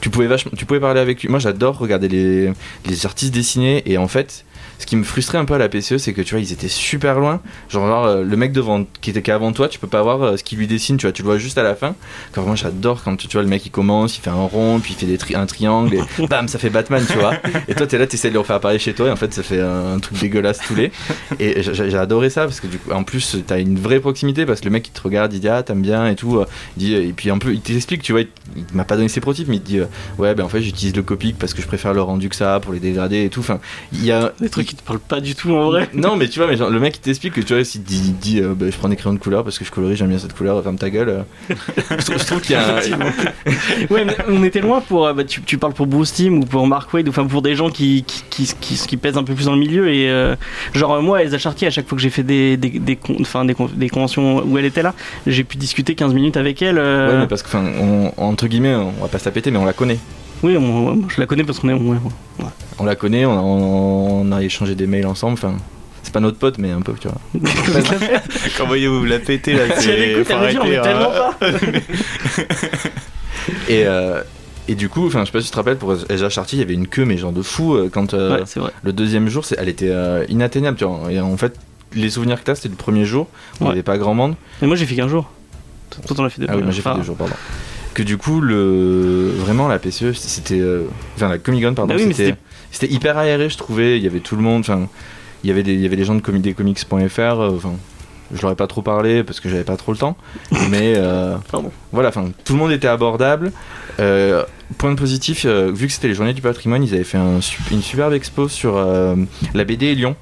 tu 0.00 0.08
pouvais 0.10 0.26
vachement, 0.28 0.52
tu 0.56 0.64
pouvais 0.64 0.80
parler 0.80 1.00
avec 1.00 1.20
lui. 1.22 1.28
Moi, 1.28 1.40
j'adore 1.40 1.76
regarder 1.78 2.08
les, 2.08 2.52
les 2.86 3.04
artistes 3.06 3.34
dessiner 3.34 3.82
et 3.90 3.98
en 3.98 4.08
fait, 4.08 4.44
ce 4.78 4.86
qui 4.86 4.96
me 4.96 5.02
frustrait 5.04 5.38
un 5.38 5.44
peu 5.44 5.54
à 5.54 5.58
la 5.58 5.68
PCE, 5.68 5.96
c'est 5.98 6.12
que 6.12 6.22
tu 6.22 6.34
vois, 6.34 6.40
ils 6.40 6.52
étaient 6.52 6.68
super 6.68 7.18
loin. 7.18 7.40
Genre, 7.68 7.86
genre, 7.86 8.04
euh, 8.06 8.22
le 8.22 8.36
mec 8.36 8.52
devant, 8.52 8.84
qui 9.00 9.10
était 9.10 9.22
qu'avant 9.22 9.52
toi, 9.52 9.68
tu 9.68 9.78
peux 9.78 9.86
pas 9.88 10.02
voir 10.02 10.22
euh, 10.22 10.36
ce 10.36 10.44
qu'il 10.44 10.58
lui 10.58 10.66
dessine, 10.66 10.96
tu 10.96 11.06
vois, 11.06 11.12
tu 11.12 11.22
le 11.22 11.26
vois 11.28 11.38
juste 11.38 11.58
à 11.58 11.62
la 11.62 11.74
fin. 11.74 11.94
Quand 12.32 12.42
moi, 12.42 12.54
j'adore 12.54 13.02
quand 13.02 13.16
tu, 13.16 13.28
vois 13.28 13.42
le 13.42 13.48
mec 13.48 13.66
il 13.66 13.70
commence, 13.70 14.16
il 14.16 14.20
fait 14.20 14.30
un 14.30 14.34
rond, 14.34 14.78
puis 14.80 14.94
il 14.94 15.00
fait 15.00 15.06
des 15.06 15.18
tri- 15.18 15.34
un 15.34 15.46
triangle 15.46 15.94
et 15.96 16.26
bam, 16.28 16.46
ça 16.48 16.58
fait 16.58 16.70
Batman, 16.70 17.02
tu 17.10 17.18
vois. 17.18 17.34
Et 17.66 17.74
toi, 17.74 17.86
t'es 17.86 17.98
là, 17.98 18.06
t'essaies 18.06 18.28
de 18.28 18.34
le 18.34 18.40
refaire 18.40 18.56
apparaître 18.56 18.82
chez 18.82 18.94
toi 18.94 19.08
et 19.08 19.10
en 19.10 19.16
fait, 19.16 19.34
ça 19.34 19.42
fait 19.42 19.60
un, 19.60 19.94
un 19.94 19.98
truc 19.98 20.18
dégueulasse 20.18 20.60
tous 20.66 20.74
les. 20.74 20.92
Et 21.40 21.62
j'ai 21.62 21.96
adoré 21.96 22.30
ça 22.30 22.44
parce 22.44 22.60
que 22.60 22.66
du 22.66 22.78
coup, 22.78 22.92
en 22.92 23.02
plus, 23.04 23.36
t'as 23.46 23.58
une 23.60 23.78
vraie 23.78 24.00
proximité 24.00 24.46
parce 24.46 24.60
que 24.60 24.66
le 24.66 24.70
mec 24.70 24.86
il 24.88 24.92
te 24.92 25.00
regarde, 25.02 25.32
il 25.32 25.40
dit 25.40 25.48
ah, 25.48 25.62
t'aimes 25.62 25.82
bien 25.82 26.06
et 26.08 26.14
tout. 26.14 26.38
euh, 26.38 26.46
Il 26.76 26.84
dit, 26.84 26.94
et 26.94 27.12
puis 27.12 27.30
un 27.30 27.38
peu, 27.38 27.52
il 27.52 27.60
t'explique, 27.60 28.02
tu 28.02 28.12
vois, 28.12 28.20
il, 28.22 28.28
il 28.56 28.64
m'a 28.76 28.84
pas 28.84 28.96
donné 28.96 29.08
ses 29.08 29.20
prototypes, 29.20 29.48
mais 29.48 29.56
il 29.56 29.60
te 29.62 29.66
dit 29.66 29.80
ouais, 30.18 30.34
ben 30.34 30.44
en 30.44 30.48
fait, 30.48 30.62
j'utilise 30.62 30.94
le 30.94 31.02
Copic 31.02 31.36
parce 31.38 31.52
que 31.54 31.62
je 31.62 31.66
préfère 31.66 31.94
le 31.94 32.02
rendu 32.02 32.28
que 32.28 32.36
ça 32.36 32.60
pour 32.60 32.72
les 32.72 32.80
dégrader 32.80 33.24
et 33.24 33.28
tout. 33.28 33.40
Enfin, 33.40 33.58
il 33.92 34.04
y 34.04 34.12
a 34.12 34.32
Des 34.40 34.48
trucs 34.50 34.67
qui 34.68 34.76
te 34.76 34.82
parlent 34.82 35.00
pas 35.00 35.20
du 35.20 35.34
tout 35.34 35.50
en 35.52 35.66
vrai. 35.70 35.88
non, 35.94 36.16
mais 36.16 36.28
tu 36.28 36.38
vois, 36.38 36.48
mais 36.48 36.56
genre, 36.56 36.70
le 36.70 36.78
mec 36.78 36.96
il 36.96 37.00
t'explique 37.00 37.34
que 37.34 37.40
tu 37.40 37.54
vois, 37.54 37.64
s'il 37.64 37.82
dit, 37.82 38.12
dit, 38.20 38.40
euh, 38.40 38.54
bah, 38.54 38.66
je 38.70 38.76
prends 38.76 38.88
des 38.88 38.96
crayons 38.96 39.14
de 39.14 39.18
couleur 39.18 39.42
parce 39.44 39.58
que 39.58 39.64
je 39.64 39.70
colorie, 39.70 39.96
j'aime 39.96 40.08
bien 40.08 40.18
cette 40.18 40.34
couleur, 40.34 40.62
ferme 40.62 40.76
ta 40.78 40.90
gueule. 40.90 41.08
euh. 41.08 41.22
je, 41.90 41.96
trouve, 42.04 42.18
je 42.18 42.24
trouve 42.26 42.40
qu'il 42.40 42.52
y 42.52 42.58
a. 42.58 42.80
Ouais, 43.90 44.04
mais 44.04 44.16
on 44.28 44.44
était 44.44 44.60
loin 44.60 44.80
pour. 44.80 45.06
euh, 45.06 45.12
bah, 45.14 45.24
tu, 45.24 45.42
tu 45.42 45.58
parles 45.58 45.72
pour 45.72 45.86
Bruce 45.86 46.12
Team 46.12 46.38
ou 46.38 46.40
pour 46.44 46.66
Mark 46.66 46.92
Wade, 46.92 47.08
ou 47.08 47.10
enfin 47.10 47.26
pour 47.26 47.42
des 47.42 47.54
gens 47.54 47.70
qui, 47.70 48.04
qui, 48.06 48.22
qui, 48.30 48.54
qui, 48.60 48.76
qui 48.86 48.96
pèsent 48.96 49.16
un 49.16 49.24
peu 49.24 49.34
plus 49.34 49.46
dans 49.46 49.54
le 49.54 49.60
milieu. 49.60 49.88
Et 49.88 50.08
genre, 50.74 51.02
moi, 51.02 51.22
Elsa 51.22 51.38
Chartier, 51.38 51.66
à 51.68 51.70
chaque 51.70 51.88
fois 51.88 51.96
que 51.96 52.02
j'ai 52.02 52.10
fait 52.10 52.22
des, 52.22 52.56
des, 52.56 52.70
des, 52.70 52.96
con- 52.96 53.16
des, 53.44 53.54
con- 53.54 53.70
des 53.74 53.88
conventions 53.88 54.44
où 54.44 54.58
elle 54.58 54.64
était 54.64 54.82
là, 54.82 54.94
j'ai 55.26 55.44
pu 55.44 55.56
discuter 55.56 55.94
15 55.94 56.12
minutes 56.14 56.36
avec 56.36 56.60
elle. 56.62 56.76
Ouais, 56.78 57.18
mais 57.20 57.26
parce 57.26 57.42
que, 57.42 57.48
enfin, 57.48 57.64
entre 58.16 58.46
guillemets, 58.46 58.74
on 58.74 58.90
va 59.02 59.08
pas 59.08 59.18
se 59.18 59.24
la 59.24 59.30
péter, 59.30 59.50
mais 59.50 59.58
on 59.58 59.64
la 59.64 59.72
connaît. 59.72 59.98
Oui, 60.42 60.56
on- 60.56 60.60
moi, 60.60 60.96
je 61.08 61.20
la 61.20 61.26
connais 61.26 61.44
parce 61.44 61.58
qu'on 61.58 61.68
est. 61.68 61.72
ouais, 61.74 61.96
ouais. 62.38 62.44
On 62.78 62.84
la 62.84 62.94
connaît, 62.94 63.26
on 63.26 63.32
a, 63.38 63.42
on 63.42 64.32
a 64.32 64.42
échangé 64.42 64.74
des 64.74 64.86
mails 64.86 65.06
ensemble, 65.06 65.34
enfin. 65.34 65.54
C'est 66.04 66.12
pas 66.12 66.20
notre 66.20 66.38
pote, 66.38 66.58
mais 66.58 66.70
un 66.70 66.80
peu, 66.80 66.94
tu 66.98 67.08
vois. 67.08 67.18
Quand 68.56 68.66
voyez-vous 68.66 69.04
la 69.04 69.18
péter 69.18 69.52
là, 69.54 69.64
Si 69.78 69.86
c'est. 69.88 70.32
on 70.32 70.36
arrêter, 70.36 70.76
hein. 70.78 71.32
pas. 71.40 71.40
Et, 73.68 73.84
euh, 73.86 74.20
et 74.68 74.74
du 74.74 74.88
coup, 74.88 75.06
enfin, 75.06 75.20
je 75.20 75.26
sais 75.26 75.32
pas 75.32 75.40
si 75.40 75.46
tu 75.46 75.50
te 75.52 75.56
rappelles, 75.56 75.76
pour 75.78 75.94
Elsa 76.08 76.28
Chartier, 76.28 76.58
il 76.58 76.60
y 76.60 76.64
avait 76.64 76.74
une 76.74 76.86
queue, 76.86 77.04
mais 77.04 77.16
genre 77.16 77.32
de 77.32 77.42
fou, 77.42 77.74
euh, 77.74 77.88
quand 77.92 78.12
euh, 78.14 78.36
Ouais, 78.38 78.42
c'est 78.46 78.60
vrai. 78.60 78.70
le 78.82 78.92
deuxième 78.92 79.28
jour, 79.28 79.44
elle 79.56 79.68
était 79.68 79.88
euh, 79.90 80.24
inatteignable, 80.28 80.76
tu 80.76 80.84
vois. 80.84 81.10
Et 81.10 81.20
en 81.20 81.36
fait, 81.38 81.54
les 81.94 82.10
souvenirs 82.10 82.38
que 82.40 82.44
t'as, 82.44 82.54
c'était 82.54 82.68
le 82.68 82.74
premier 82.74 83.04
jour, 83.06 83.26
où 83.60 83.60
il 83.60 83.64
y 83.64 83.66
Ouais. 83.68 83.72
avait 83.72 83.82
pas 83.82 83.96
grand 83.96 84.14
monde. 84.14 84.34
Mais 84.60 84.66
moi, 84.68 84.76
j'ai 84.76 84.84
fait 84.86 84.94
qu'un 84.94 85.08
jour. 85.08 85.30
Toi, 86.06 86.16
t'en 86.16 86.24
as 86.24 86.30
fait 86.30 86.42
deux. 86.42 86.46
Ah 86.50 86.56
oui, 86.56 86.62
moi 86.62 86.70
j'ai 86.72 86.82
fait 86.82 86.94
deux 86.94 87.02
jours, 87.02 87.16
pardon. 87.16 87.34
Que 87.98 88.04
du 88.04 88.16
coup, 88.16 88.40
le 88.40 89.32
vraiment 89.36 89.66
la 89.66 89.80
PCE, 89.80 90.12
c'était. 90.12 90.60
euh, 90.60 90.84
Enfin, 91.16 91.28
la 91.30 91.38
Comic 91.38 91.64
Con, 91.64 91.74
pardon, 91.74 91.92
Bah 91.92 92.00
oui, 92.00 92.14
c'était 92.14 92.36
c'était 92.70 92.94
hyper 92.94 93.18
aéré, 93.18 93.50
je 93.50 93.58
trouvais. 93.58 93.96
Il 93.98 94.04
y 94.04 94.06
avait 94.06 94.20
tout 94.20 94.36
le 94.36 94.42
monde, 94.42 94.60
enfin, 94.60 94.86
il 95.42 95.48
y 95.48 95.50
avait 95.50 95.64
des, 95.64 95.74
il 95.74 95.80
y 95.80 95.86
avait 95.86 95.96
des 95.96 96.04
gens 96.04 96.14
de 96.14 96.20
comicscomics.fr, 96.20 97.20
euh, 97.20 97.50
enfin. 97.56 97.72
Je 98.32 98.40
leur 98.42 98.52
ai 98.52 98.54
pas 98.54 98.68
trop 98.68 98.82
parlé 98.82 99.24
parce 99.24 99.40
que 99.40 99.48
j'avais 99.48 99.64
pas 99.64 99.76
trop 99.76 99.90
le 99.90 99.98
temps, 99.98 100.16
mais 100.70 100.92
euh, 100.96 101.34
voilà, 101.90 102.10
enfin 102.10 102.26
tout 102.44 102.52
le 102.52 102.58
monde 102.60 102.70
était 102.70 102.86
abordable. 102.86 103.50
Euh, 103.98 104.44
point 104.76 104.94
positif, 104.94 105.44
euh, 105.44 105.72
vu 105.74 105.88
que 105.88 105.92
c'était 105.92 106.06
les 106.08 106.14
journées 106.14 106.34
du 106.34 106.42
patrimoine, 106.42 106.84
ils 106.84 106.94
avaient 106.94 107.02
fait 107.04 107.18
un 107.18 107.40
une 107.72 107.82
superbe 107.82 108.12
expo 108.12 108.46
sur 108.48 108.76
la 108.76 109.64
BD 109.64 109.86
et 109.86 109.94
Lyon. 109.96 110.14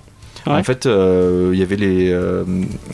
Ouais. 0.46 0.52
En 0.54 0.62
fait, 0.62 0.86
euh, 0.86 1.50
il 1.52 1.58
y 1.58 1.62
avait 1.62 1.76
les, 1.76 2.10
euh, 2.12 2.44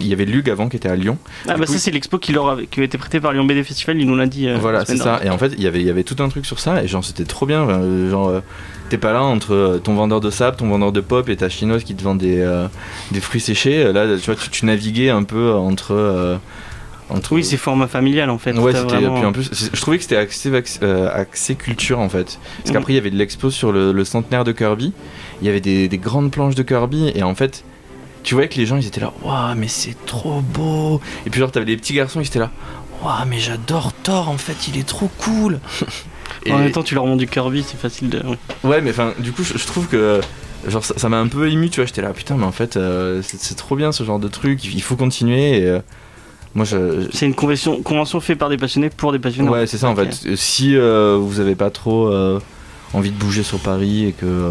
il 0.00 0.06
y 0.06 0.12
avait 0.12 0.24
Lug 0.24 0.48
avant 0.50 0.68
qui 0.68 0.76
était 0.76 0.88
à 0.88 0.96
Lyon. 0.96 1.18
Ah 1.48 1.54
Du 1.54 1.60
bah 1.60 1.66
coup, 1.66 1.72
ça 1.72 1.78
c'est 1.78 1.90
l'expo 1.90 2.18
qui 2.18 2.32
leur 2.32 2.48
avait, 2.48 2.66
qui 2.66 2.80
a 2.80 2.84
été 2.84 2.96
prêtée 2.98 3.20
par 3.20 3.32
Lyon 3.32 3.44
BD 3.44 3.62
Festival, 3.62 4.00
il 4.00 4.06
nous 4.06 4.16
l'a 4.16 4.26
dit. 4.26 4.48
euh, 4.48 4.56
voilà, 4.60 4.84
c'est 4.84 4.96
ça. 4.96 5.20
Et 5.24 5.30
en 5.30 5.38
fait, 5.38 5.52
il 5.56 5.62
y 5.62 5.66
avait, 5.66 5.80
il 5.80 5.86
y 5.86 5.90
avait 5.90 6.04
tout 6.04 6.16
un 6.22 6.28
truc 6.28 6.46
sur 6.46 6.58
ça, 6.60 6.82
et 6.82 6.88
genre 6.88 7.04
c'était 7.04 7.24
trop 7.24 7.46
bien. 7.46 7.68
euh, 7.68 8.10
Genre, 8.10 8.28
euh, 8.28 8.40
t'es 8.88 8.98
pas 8.98 9.12
là 9.12 9.22
entre 9.22 9.54
euh, 9.54 9.78
ton 9.78 9.94
vendeur 9.94 10.20
de 10.20 10.30
sable, 10.30 10.56
ton 10.56 10.68
vendeur 10.68 10.92
de 10.92 11.00
pop 11.00 11.28
et 11.28 11.36
ta 11.36 11.48
chinoise 11.48 11.84
qui 11.84 11.94
te 11.94 12.02
vend 12.02 12.14
des, 12.14 12.40
euh, 12.40 12.66
des 13.10 13.20
fruits 13.20 13.40
séchés. 13.40 13.92
Là, 13.92 14.06
tu 14.18 14.24
vois, 14.26 14.34
tu, 14.36 14.48
tu 14.50 14.66
naviguais 14.66 15.10
un 15.10 15.22
peu 15.24 15.52
entre. 15.52 16.38
Entre 17.12 17.32
Oui, 17.32 17.44
c'est 17.44 17.56
format 17.56 17.86
familial 17.86 18.30
en 18.30 18.38
fait. 18.38 18.52
Ouais, 18.58 18.72
c'était. 18.72 18.84
vraiment- 18.96 19.14
Puis 19.16 19.24
en 19.26 19.32
plus, 19.32 19.50
je 19.72 19.80
trouvais 19.80 19.96
que 19.98 20.02
c'était 20.04 20.16
axé, 20.16 20.50
euh, 20.82 21.08
axé 21.12 21.54
culture 21.54 21.98
en 22.00 22.08
fait. 22.08 22.38
Parce 22.58 22.70
Mm. 22.70 22.72
qu'après, 22.72 22.92
il 22.92 22.96
y 22.96 22.98
avait 22.98 23.10
de 23.10 23.16
l'expo 23.16 23.50
sur 23.50 23.72
le, 23.72 23.92
le 23.92 24.04
centenaire 24.04 24.44
de 24.44 24.52
Kirby. 24.52 24.92
Il 25.40 25.46
y 25.46 25.50
avait 25.50 25.60
des, 25.60 25.88
des 25.88 25.98
grandes 25.98 26.30
planches 26.30 26.54
de 26.54 26.62
Kirby. 26.62 27.12
Et 27.14 27.22
en 27.22 27.34
fait, 27.34 27.64
tu 28.22 28.34
voyais 28.34 28.48
que 28.48 28.56
les 28.56 28.66
gens, 28.66 28.76
ils 28.76 28.86
étaient 28.86 29.00
là. 29.00 29.12
Waouh, 29.22 29.54
mais 29.56 29.68
c'est 29.68 29.96
trop 30.06 30.40
beau. 30.40 31.00
Et 31.26 31.30
puis, 31.30 31.40
genre, 31.40 31.50
t'avais 31.50 31.66
des 31.66 31.76
petits 31.76 31.94
garçons, 31.94 32.20
ils 32.20 32.26
étaient 32.26 32.38
là. 32.38 32.50
Waouh, 33.02 33.26
mais 33.28 33.38
j'adore 33.38 33.92
Thor 33.92 34.28
en 34.28 34.38
fait, 34.38 34.68
il 34.68 34.78
est 34.78 34.86
trop 34.86 35.10
cool. 35.18 35.58
Et- 36.46 36.52
En 36.52 36.58
même 36.58 36.70
temps, 36.72 36.82
tu 36.82 36.94
leur 36.94 37.04
montres 37.06 37.18
du 37.18 37.26
Kirby, 37.26 37.64
c'est 37.66 37.78
facile 37.78 38.08
de. 38.10 38.22
ouais. 38.64 38.80
Mais 38.80 38.90
enfin, 38.90 39.12
du 39.18 39.32
coup, 39.32 39.42
je, 39.44 39.58
je 39.58 39.66
trouve 39.66 39.86
que. 39.88 40.20
Genre, 40.68 40.84
ça 40.84 41.08
m'a 41.08 41.18
un 41.18 41.26
peu 41.26 41.50
ému, 41.50 41.70
tu 41.70 41.80
vois. 41.80 41.86
J'étais 41.86 42.02
là, 42.02 42.10
putain, 42.12 42.36
mais 42.36 42.44
en 42.44 42.52
fait, 42.52 42.76
euh, 42.76 43.20
c'est 43.24 43.40
c'est 43.40 43.56
trop 43.56 43.74
bien 43.74 43.90
ce 43.90 44.04
genre 44.04 44.20
de 44.20 44.28
truc. 44.28 44.64
Il 44.64 44.80
faut 44.80 44.94
continuer. 44.94 45.58
Et, 45.58 45.66
euh, 45.66 45.80
moi, 46.54 46.64
je, 46.64 47.08
C'est 47.12 47.26
une 47.26 47.34
convention, 47.34 47.82
convention 47.82 48.20
faite 48.20 48.38
par 48.38 48.48
des 48.50 48.56
passionnés 48.56 48.90
pour 48.90 49.12
des 49.12 49.18
passionnés. 49.18 49.48
Ouais, 49.48 49.66
c'est 49.66 49.78
ça 49.78 49.88
en 49.88 49.96
fait. 49.96 50.36
Si 50.36 50.76
euh, 50.76 51.16
vous 51.20 51.40
avez 51.40 51.54
pas 51.54 51.70
trop 51.70 52.08
euh, 52.08 52.40
envie 52.92 53.10
de 53.10 53.16
bouger 53.16 53.42
sur 53.42 53.58
Paris 53.58 54.04
et 54.06 54.12
que 54.12 54.26
euh, 54.26 54.50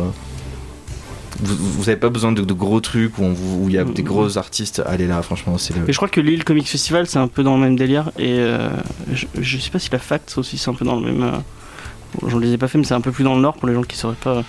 vous, 1.42 1.56
vous 1.56 1.90
avez 1.90 1.98
pas 2.00 2.10
besoin 2.10 2.32
de, 2.32 2.42
de 2.44 2.54
gros 2.54 2.80
trucs 2.82 3.18
où 3.18 3.66
il 3.68 3.74
y 3.74 3.78
a 3.78 3.84
des 3.84 4.02
Mhm. 4.02 4.08
gros 4.08 4.38
artistes, 4.38 4.82
allez 4.86 5.08
là, 5.08 5.22
franchement, 5.22 5.58
c'est 5.58 5.76
le. 5.76 5.90
Et 5.90 5.94
je 5.94 5.98
crois 5.98 6.10
que 6.10 6.22
Lille 6.22 6.44
Comics 6.44 6.68
Festival, 6.68 7.08
c'est 7.08 7.20
un 7.20 7.28
peu 7.28 7.44
dans 7.44 7.56
le 7.56 7.62
même 7.62 7.76
délire. 7.76 8.12
Et 8.20 8.40
je, 9.14 9.26
je 9.40 9.58
sais 9.58 9.70
pas 9.70 9.80
si 9.80 9.90
la 9.92 10.00
Fact 10.00 10.34
aussi, 10.38 10.58
c'est 10.58 10.70
un 10.70 10.74
peu 10.76 10.86
dans 10.86 11.00
le 11.00 11.06
même. 11.12 11.32
Je 12.28 12.36
ne 12.36 12.42
les 12.42 12.54
ai 12.54 12.58
pas 12.58 12.68
fait, 12.68 12.78
mais 12.78 12.84
c'est 12.84 12.94
un 12.94 13.02
peu 13.02 13.12
plus 13.12 13.24
dans 13.24 13.36
le 13.36 13.42
nord 13.42 13.56
pour 13.56 13.68
les 13.68 13.74
gens 13.74 13.84
qui 13.84 13.96
ne 13.96 14.00
seraient 14.00 14.16
pas 14.22 14.44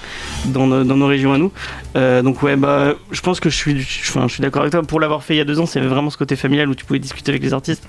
dans 0.46 0.66
nos, 0.66 0.85
dans 0.85 0.96
nos 0.96 1.07
régions 1.07 1.33
à 1.33 1.38
nous. 1.38 1.53
Euh, 1.96 2.22
donc, 2.22 2.42
ouais, 2.42 2.57
bah, 2.57 2.94
je 3.11 3.20
pense 3.20 3.38
que 3.40 3.51
je 3.51 3.57
suis, 3.57 3.81
je, 3.81 4.11
enfin, 4.11 4.27
je 4.29 4.35
suis 4.35 4.42
d'accord 4.42 4.62
avec 4.62 4.72
toi. 4.72 4.83
Pour 4.83 5.01
l'avoir 5.01 5.22
fait 5.22 5.35
il 5.35 5.38
y 5.38 5.40
a 5.40 5.44
deux 5.44 5.61
ans, 5.61 5.66
c'est 5.66 5.81
vraiment 5.81 6.11
ce 6.11 6.16
côté 6.16 6.37
familial 6.37 6.68
où 6.68 6.75
tu 6.75 6.85
pouvais 6.85 6.98
discuter 6.98 7.31
avec 7.31 7.42
les 7.42 7.53
artistes. 7.55 7.87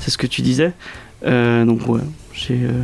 C'est 0.00 0.10
ce 0.10 0.18
que 0.18 0.26
tu 0.26 0.42
disais. 0.42 0.72
Euh, 1.26 1.64
donc, 1.64 1.88
ouais, 1.88 2.00
euh, 2.50 2.82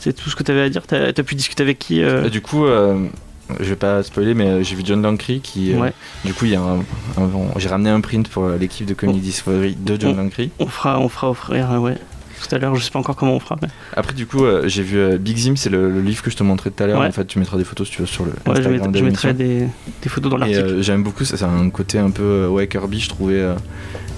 c'est 0.00 0.12
tout 0.12 0.28
ce 0.30 0.36
que 0.36 0.42
tu 0.42 0.50
avais 0.50 0.62
à 0.62 0.68
dire. 0.68 0.86
Tu 0.86 0.94
as, 0.94 1.12
pu 1.12 1.34
discuter 1.34 1.62
avec 1.62 1.78
qui 1.78 2.02
du 2.30 2.40
coup, 2.40 2.64
je 2.66 3.64
vais 3.64 3.76
pas 3.76 4.02
spoiler, 4.02 4.34
mais 4.34 4.62
j'ai 4.62 4.74
vu 4.76 4.82
John 4.84 5.00
Lancry 5.00 5.40
qui. 5.40 5.72
euh, 5.72 5.78
Ouais. 5.78 5.92
Du 6.24 6.34
coup, 6.34 6.44
il 6.44 6.50
y 6.50 6.54
a 6.54 6.60
un, 6.60 6.80
un- 7.16 7.30
j'ai 7.56 7.68
ramené 7.70 7.88
un 7.88 8.00
print 8.02 8.28
pour 8.28 8.46
l'équipe 8.50 8.84
de 8.84 8.94
Oh. 9.06 9.12
Discovery 9.12 9.74
de 9.74 9.98
John 9.98 10.14
Oh. 10.18 10.22
Lancry. 10.22 10.50
On 10.58 10.66
fera, 10.66 11.00
on 11.00 11.08
fera 11.08 11.30
offrir, 11.30 11.70
ouais. 11.80 11.96
Tout 12.40 12.54
à 12.54 12.58
l'heure, 12.58 12.74
je 12.76 12.84
sais 12.84 12.90
pas 12.90 12.98
encore 12.98 13.16
comment 13.16 13.34
on 13.34 13.40
fera. 13.40 13.56
Mais... 13.62 13.68
Après, 13.96 14.12
du 14.14 14.26
coup, 14.26 14.44
euh, 14.44 14.68
j'ai 14.68 14.82
vu 14.82 14.98
euh, 14.98 15.18
Big 15.18 15.36
Zim, 15.36 15.56
c'est 15.56 15.70
le, 15.70 15.90
le 15.90 16.00
livre 16.00 16.22
que 16.22 16.30
je 16.30 16.36
te 16.36 16.42
montrais 16.42 16.70
tout 16.70 16.82
à 16.82 16.86
l'heure. 16.86 17.00
Ouais. 17.00 17.06
En 17.08 17.12
fait, 17.12 17.24
tu 17.26 17.38
mettras 17.38 17.56
des 17.56 17.64
photos 17.64 17.86
si 17.88 17.94
tu 17.94 18.00
veux 18.02 18.06
sur 18.06 18.24
le. 18.24 18.30
Ouais, 18.46 18.62
je, 18.62 18.68
mettrai- 18.68 18.88
de 18.92 18.98
je 18.98 19.04
mettrai 19.04 19.34
des, 19.34 19.66
des 20.02 20.08
photos 20.08 20.30
dans 20.30 20.36
l'article. 20.38 20.60
euh, 20.60 20.82
j'aime 20.82 21.02
beaucoup, 21.02 21.24
ça, 21.24 21.36
c'est 21.36 21.44
un 21.44 21.70
côté 21.70 21.98
un 21.98 22.10
peu 22.10 22.22
euh, 22.22 22.48
ouais, 22.48 22.68
Kirby, 22.68 23.00
je 23.00 23.08
trouvais. 23.08 23.34
euh, 23.40 23.54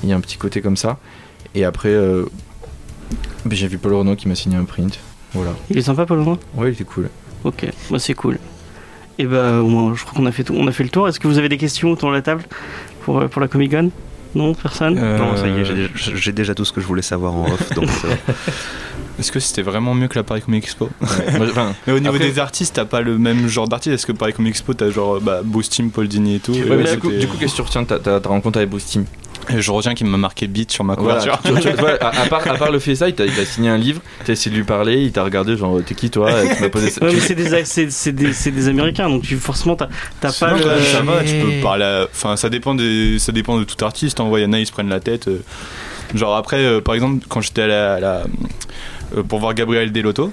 Il 0.02 0.08
y 0.08 0.12
a 0.12 0.16
un 0.16 0.20
petit 0.20 0.36
côté 0.36 0.60
comme 0.60 0.76
ça. 0.76 0.98
Et 1.54 1.64
après, 1.64 1.94
ben, 3.44 3.56
j'ai 3.56 3.68
vu 3.68 3.78
Paul 3.78 3.94
Renault 3.94 4.16
qui 4.16 4.28
m'a 4.28 4.34
signé 4.34 4.56
un 4.56 4.64
print. 4.64 4.98
Voilà. 5.32 5.52
Il 5.70 5.78
est 5.78 5.82
sympa, 5.82 6.06
Paul 6.06 6.18
Leroy 6.18 6.38
Ouais, 6.56 6.68
il 6.70 6.72
était 6.74 6.84
cool. 6.84 7.08
Ok, 7.44 7.66
bah 7.90 7.98
c'est 7.98 8.14
cool. 8.14 8.38
Et 9.18 9.24
bah, 9.26 9.60
au 9.60 9.66
moins, 9.68 9.94
je 9.94 10.02
crois 10.04 10.14
qu'on 10.14 10.26
a 10.26 10.32
fait 10.32 10.44
tout. 10.44 10.54
On 10.56 10.66
a 10.66 10.72
fait 10.72 10.82
le 10.84 10.88
tour. 10.90 11.08
Est-ce 11.08 11.18
que 11.20 11.26
vous 11.28 11.38
avez 11.38 11.48
des 11.48 11.56
questions 11.58 11.90
autour 11.90 12.10
de 12.10 12.14
la 12.14 12.22
table 12.22 12.42
pour, 13.02 13.26
pour 13.28 13.40
la 13.40 13.48
Comic 13.48 13.70
Con? 13.72 13.90
Non, 14.34 14.54
personne? 14.54 14.96
Euh, 14.98 15.18
Non, 15.18 15.36
ça 15.36 15.48
y 15.48 15.60
est, 15.60 15.64
j'ai 15.64 15.74
déjà, 15.74 15.88
j'ai 16.14 16.32
déjà 16.32 16.54
tout 16.54 16.64
ce 16.64 16.72
que 16.72 16.80
je 16.80 16.86
voulais 16.86 17.02
savoir 17.02 17.34
en 17.34 17.44
off. 17.46 17.70
donc, 17.74 17.88
euh, 18.04 18.14
Est-ce 19.18 19.32
que 19.32 19.40
c'était 19.40 19.62
vraiment 19.62 19.92
mieux 19.94 20.08
que 20.08 20.18
la 20.18 20.22
Paris 20.22 20.40
Comic 20.40 20.64
Expo? 20.64 20.88
Ouais, 21.00 21.08
moi, 21.38 21.46
enfin, 21.50 21.74
Mais 21.86 21.92
au 21.92 21.98
niveau 22.00 22.14
Après- 22.14 22.26
des 22.30 22.38
artistes, 22.38 22.76
t'as 22.76 22.84
pas 22.86 23.02
le 23.02 23.18
même 23.18 23.48
genre 23.48 23.68
d'artiste. 23.68 23.94
Est-ce 23.94 24.06
que 24.06 24.12
Paris 24.12 24.32
Comic 24.32 24.50
Expo, 24.52 24.72
t'as 24.72 24.90
genre 24.90 25.20
bah, 25.20 25.40
Timm, 25.68 25.90
Paul 25.90 26.08
Dini 26.08 26.36
et 26.36 26.40
tout? 26.40 26.54
Et 26.54 26.62
ouais, 26.62 26.68
là, 26.70 26.76
mais 26.76 26.90
du 26.94 26.98
coup, 26.98 27.08
c'était- 27.10 27.20
du 27.20 27.26
coup, 27.28 27.36
qu'est-ce 27.38 27.52
que 27.52 27.56
tu 27.56 27.62
retiens 27.62 27.82
de 27.82 27.86
ta, 27.88 27.98
ta- 27.98 28.20
ta 28.20 28.28
rencontre 28.28 28.56
avec 28.58 28.70
Et 28.70 29.29
je 29.48 29.70
retiens 29.70 29.94
qu'il 29.94 30.06
m'a 30.06 30.16
marqué 30.18 30.46
beat 30.46 30.70
sur 30.70 30.84
ma 30.84 30.94
Voilà, 30.94 31.20
couverture. 31.20 31.40
tu- 31.44 31.60
tu- 31.60 31.74
tu 31.74 31.80
vois, 31.80 31.92
à, 32.02 32.22
à 32.22 32.26
part, 32.26 32.46
à 32.46 32.54
part 32.54 32.70
le 32.70 32.78
fait 32.78 32.94
ça, 32.94 33.08
il 33.08 33.14
t'a 33.14 33.24
il 33.26 33.32
t'a 33.34 33.44
signé 33.44 33.68
un 33.68 33.78
livre, 33.78 34.00
t'as 34.24 34.32
essayé 34.34 34.50
de 34.52 34.56
lui 34.60 34.64
parler, 34.66 35.02
il 35.02 35.12
t'a 35.12 35.24
regardé, 35.24 35.56
genre, 35.56 35.80
t'es 35.84 35.94
qui 35.94 36.10
toi 36.10 36.30
Et 36.44 36.54
tu 36.56 36.62
m'as 36.62 36.68
posé 36.68 36.90
ça. 36.90 37.04
Ouais, 37.04 37.18
c'est 37.20 37.34
des, 37.34 37.64
c'est, 37.64 37.90
c'est 37.90 38.12
des, 38.12 38.32
c'est 38.32 38.50
des 38.50 38.68
Américains, 38.68 39.08
donc 39.08 39.22
tu, 39.22 39.36
forcément, 39.36 39.76
t'as, 39.76 39.88
t'as 40.20 40.32
pas 40.32 40.52
le. 40.52 40.62
ça 40.82 41.02
va, 41.02 41.22
tu 41.24 41.34
peux 41.34 41.60
parler. 41.62 41.84
à- 41.84 42.06
Enfin, 42.12 42.36
ça 42.36 42.48
dépend 42.48 42.74
des, 42.74 43.18
ça 43.18 43.32
dépend 43.32 43.58
de 43.58 43.64
tout 43.64 43.82
artiste. 43.84 44.20
En 44.20 44.28
vrai, 44.28 44.40
il 44.42 44.44
y 44.44 44.46
en 44.46 44.52
a, 44.52 44.58
ils 44.58 44.66
se 44.66 44.72
prennent 44.72 44.88
la 44.88 45.00
tête. 45.00 45.28
euh. 45.28 45.40
Genre 46.14 46.34
après, 46.36 46.58
euh, 46.64 46.80
par 46.80 46.94
exemple, 46.94 47.24
quand 47.28 47.40
j'étais 47.40 47.62
à 47.62 47.66
la, 47.68 47.94
à 47.94 48.00
la- 48.00 48.22
euh, 49.16 49.22
pour 49.22 49.38
voir 49.40 49.54
Gabriel 49.54 49.90
Delotto. 49.92 50.32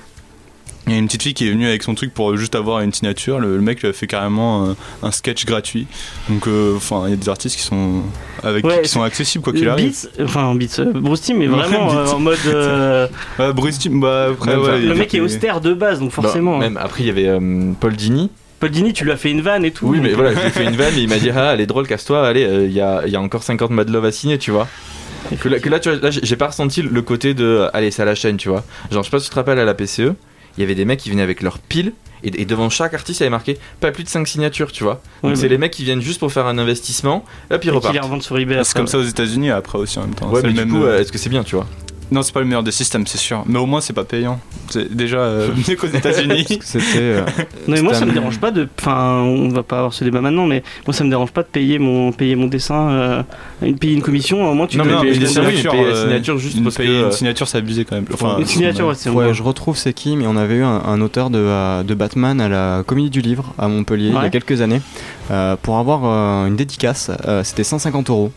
Il 0.88 0.94
y 0.94 0.96
a 0.96 1.00
une 1.00 1.06
petite 1.08 1.24
fille 1.24 1.34
qui 1.34 1.46
est 1.48 1.52
venue 1.52 1.68
avec 1.68 1.84
son 1.84 1.96
truc 1.96 2.14
pour 2.14 2.36
juste 2.38 2.56
avoir 2.56 2.80
une 2.80 2.94
signature. 2.94 3.40
Le, 3.40 3.58
le 3.58 3.62
mec 3.62 3.82
lui 3.82 3.90
a 3.90 3.94
fait 3.94 4.08
carrément 4.08 4.70
un, 4.70 4.76
un 5.04 5.12
sketch 5.12 5.46
gratuit. 5.46 5.86
Donc, 6.30 6.48
euh, 6.48 6.76
enfin, 6.78 7.04
il 7.08 7.10
y 7.10 7.14
a 7.14 7.18
des 7.18 7.28
artistes 7.30 7.58
qui 7.58 7.62
sont 7.64 8.02
avec 8.42 8.66
Ouais, 8.66 8.82
qui 8.84 8.90
sont 8.90 9.02
accessibles 9.04 9.44
quoi 9.44 9.52
qu'il 9.54 9.68
arrive. 9.68 9.92
Beats, 10.18 10.24
enfin 10.24 10.56
Beats, 10.56 10.80
euh, 10.80 10.92
Bruce 10.96 11.22
Timm 11.22 11.42
est 11.42 11.48
vraiment 11.48 11.92
euh, 11.94 12.06
en 12.08 12.20
mode. 12.20 12.38
euh, 12.46 13.08
Ouais, 13.40 13.52
Bruce 13.54 13.80
Timm, 13.80 14.00
bah 14.00 14.28
après, 14.32 14.56
ouais, 14.56 14.80
le 14.80 14.96
mec 14.96 15.14
est 15.14 15.20
austère 15.20 15.60
de 15.60 15.74
base, 15.74 16.00
donc 16.00 16.10
Bah, 16.16 16.22
forcément. 16.24 16.56
hein. 16.56 16.60
même 16.60 16.78
après, 16.78 17.04
il 17.04 17.08
y 17.08 17.10
avait 17.10 17.28
euh, 17.28 17.72
Paul 17.80 17.94
Dini. 17.96 18.32
Paul 18.62 18.70
Dini, 18.72 18.94
tu 18.94 19.04
lui 19.04 19.12
as 19.12 19.18
fait 19.18 19.30
une 19.30 19.42
vanne 19.42 19.66
et 19.66 19.72
tout. 19.72 19.88
Oui, 19.88 20.00
mais 20.02 20.14
voilà, 20.14 20.34
je 20.34 20.40
lui 20.40 20.48
ai 20.48 20.50
fait 20.52 20.64
une 20.64 20.76
vanne 20.78 20.96
et 20.98 21.02
il 21.02 21.10
m'a 21.10 21.18
dit 21.20 21.30
Ah, 21.30 21.52
elle 21.54 21.62
est 21.62 21.68
drôle, 21.68 21.86
casse-toi, 21.86 22.26
allez, 22.26 22.46
euh, 22.46 22.66
il 22.66 22.72
y, 22.74 22.82
a, 22.82 23.06
y 23.08 23.16
a 23.16 23.22
encore 23.22 23.44
50 23.44 23.70
Mad 23.72 23.90
Love 23.90 24.06
à 24.06 24.12
signer, 24.14 24.38
tu 24.38 24.52
vois. 24.52 24.68
Que 25.42 25.50
là, 25.50 25.60
que 25.60 25.68
là, 25.70 25.80
tu 25.82 25.90
vois, 25.92 26.00
là, 26.00 26.10
j'ai 26.10 26.36
pas 26.38 26.48
ressenti 26.48 26.82
le 26.82 27.02
côté 27.02 27.34
de 27.34 27.44
euh, 27.44 27.70
Allez, 27.76 27.92
c'est 27.92 28.02
à 28.02 28.06
la 28.06 28.16
chaîne, 28.16 28.38
tu 28.38 28.48
vois. 28.48 28.64
Genre, 28.92 29.04
je 29.04 29.08
sais 29.10 29.12
pas 29.12 29.20
si 29.20 29.26
tu 29.26 29.32
te 29.32 29.36
rappelles 29.36 29.60
à 29.60 29.66
la 29.66 29.74
PCE, 29.74 30.14
il 30.58 30.62
y 30.62 30.64
avait 30.64 30.76
des 30.76 30.86
mecs 30.86 31.00
qui 31.00 31.10
venaient 31.10 31.22
avec 31.22 31.42
leurs 31.42 31.60
piles 31.60 31.94
et, 32.24 32.42
et 32.42 32.46
devant 32.46 32.70
chaque 32.70 32.94
artiste, 32.96 33.20
il 33.20 33.24
y 33.24 33.26
avait 33.26 33.32
marqué 33.32 33.58
pas 33.80 33.92
plus 33.92 34.04
de 34.04 34.10
5 34.10 34.28
signatures, 34.28 34.72
tu 34.72 34.84
vois. 34.84 35.02
Ouais, 35.22 35.30
Donc, 35.30 35.38
c'est 35.38 35.48
les 35.50 35.58
mecs 35.60 35.72
qui 35.72 35.84
viennent 35.84 36.02
juste 36.02 36.20
pour 36.20 36.32
faire 36.32 36.48
un 36.48 36.58
investissement, 36.58 37.18
hop, 37.18 37.26
ils 37.52 37.56
et 37.56 37.60
qui 37.60 37.70
repartent. 37.70 37.94
les 37.94 38.00
revendent 38.00 38.24
sur 38.24 38.38
eBay. 38.40 38.56
C'est 38.56 38.60
après. 38.62 38.80
comme 38.80 38.88
ça 38.88 38.98
aux 38.98 39.04
États-Unis 39.04 39.52
après 39.52 39.78
aussi 39.78 40.00
en 40.00 40.04
même 40.04 40.16
temps. 40.16 40.30
Ouais, 40.30 40.42
C'est 40.42 40.48
mais 40.48 40.54
le 40.54 40.60
du 40.66 40.72
même, 40.72 40.80
coup, 40.80 40.86
euh, 40.86 40.94
euh, 40.98 41.02
est-ce 41.02 41.12
que 41.12 41.18
c'est 41.20 41.30
bien, 41.30 41.44
tu 41.44 41.56
vois? 41.56 41.68
Non, 42.10 42.22
c'est 42.22 42.34
pas 42.34 42.40
le 42.40 42.46
meilleur 42.46 42.64
des 42.64 42.72
systèmes, 42.72 43.06
c'est 43.06 43.18
sûr. 43.18 43.44
Mais 43.48 43.60
au 43.60 43.66
moins, 43.66 43.82
c'est 43.82 43.94
pas 43.94 44.04
payant. 44.06 44.40
C'est 44.70 44.94
déjà 44.96 45.18
euh, 45.18 45.50
mieux 45.68 45.76
qu'aux 45.76 45.88
États-Unis. 45.88 46.46
C'était. 46.62 46.80
euh, 47.00 47.22
Non, 47.68 47.76
mais 47.76 47.82
moi 47.82 47.94
ça 47.94 48.06
me 48.06 48.12
dérange 48.14 48.40
pas 48.40 48.52
de. 48.52 48.68
Enfin, 48.80 49.22
on 49.24 49.50
va 49.50 49.64
pas 49.64 49.78
avoir 49.80 49.94
ce 49.94 50.04
débat 50.04 50.22
maintenant, 50.22 50.46
mais 50.46 50.64
moi 50.86 50.94
ça 50.94 51.04
me 51.04 51.10
dérange 51.10 51.32
pas 51.32 51.42
de 51.44 51.48
payer 51.48 51.80
mon, 51.80 52.12
payer 52.12 52.36
mon 52.36 52.48
dessin, 52.48 52.90
euh, 52.90 53.24
payer 53.80 53.94
une 53.94 54.02
commission. 54.02 54.50
Au 54.50 54.54
moins 54.54 54.68
tu 54.68 54.78
Non, 54.78 54.86
mais 54.86 55.14
fais- 55.14 55.16
une 55.20 55.28
signature, 55.28 55.72
payer 55.72 55.86
la 55.86 55.96
signature 56.04 56.38
juste 56.38 56.58
une, 56.58 56.64
parce 56.64 56.76
payer 56.78 56.90
euh, 56.90 57.06
une 57.08 57.12
signature, 57.12 57.48
c'est 57.48 57.58
abusé 57.58 57.84
quand 57.86 57.96
même. 57.96 58.06
Enfin, 58.14 58.38
une 58.40 58.46
signature, 58.46 58.88
ouais, 58.88 58.96
c'est 58.96 59.10
Ouais, 59.10 59.34
je 59.34 59.44
retrouve 59.44 59.78
c'est 59.78 59.94
qui, 59.94 60.16
mais 60.16 60.28
on 60.28 60.38
avait 60.38 60.56
eu 60.56 60.64
un, 60.64 60.82
un 60.86 61.02
auteur 61.02 61.30
de, 61.30 61.40
euh, 61.40 61.84
de 61.84 61.94
Batman 61.94 62.40
à 62.42 62.48
la 62.50 62.84
Comédie 62.86 63.10
du 63.10 63.22
Livre 63.22 63.54
à 63.58 63.68
Montpellier 63.68 64.10
il 64.10 64.14
y 64.16 64.18
a 64.18 64.30
quelques 64.30 64.62
années. 64.62 64.82
Euh, 65.32 65.56
pour 65.62 65.78
avoir 65.78 66.02
euh, 66.06 66.48
une 66.48 66.56
dédicace, 66.56 67.12
euh, 67.28 67.44
c'était 67.44 67.64
150 67.66 68.10
euros. 68.10 68.32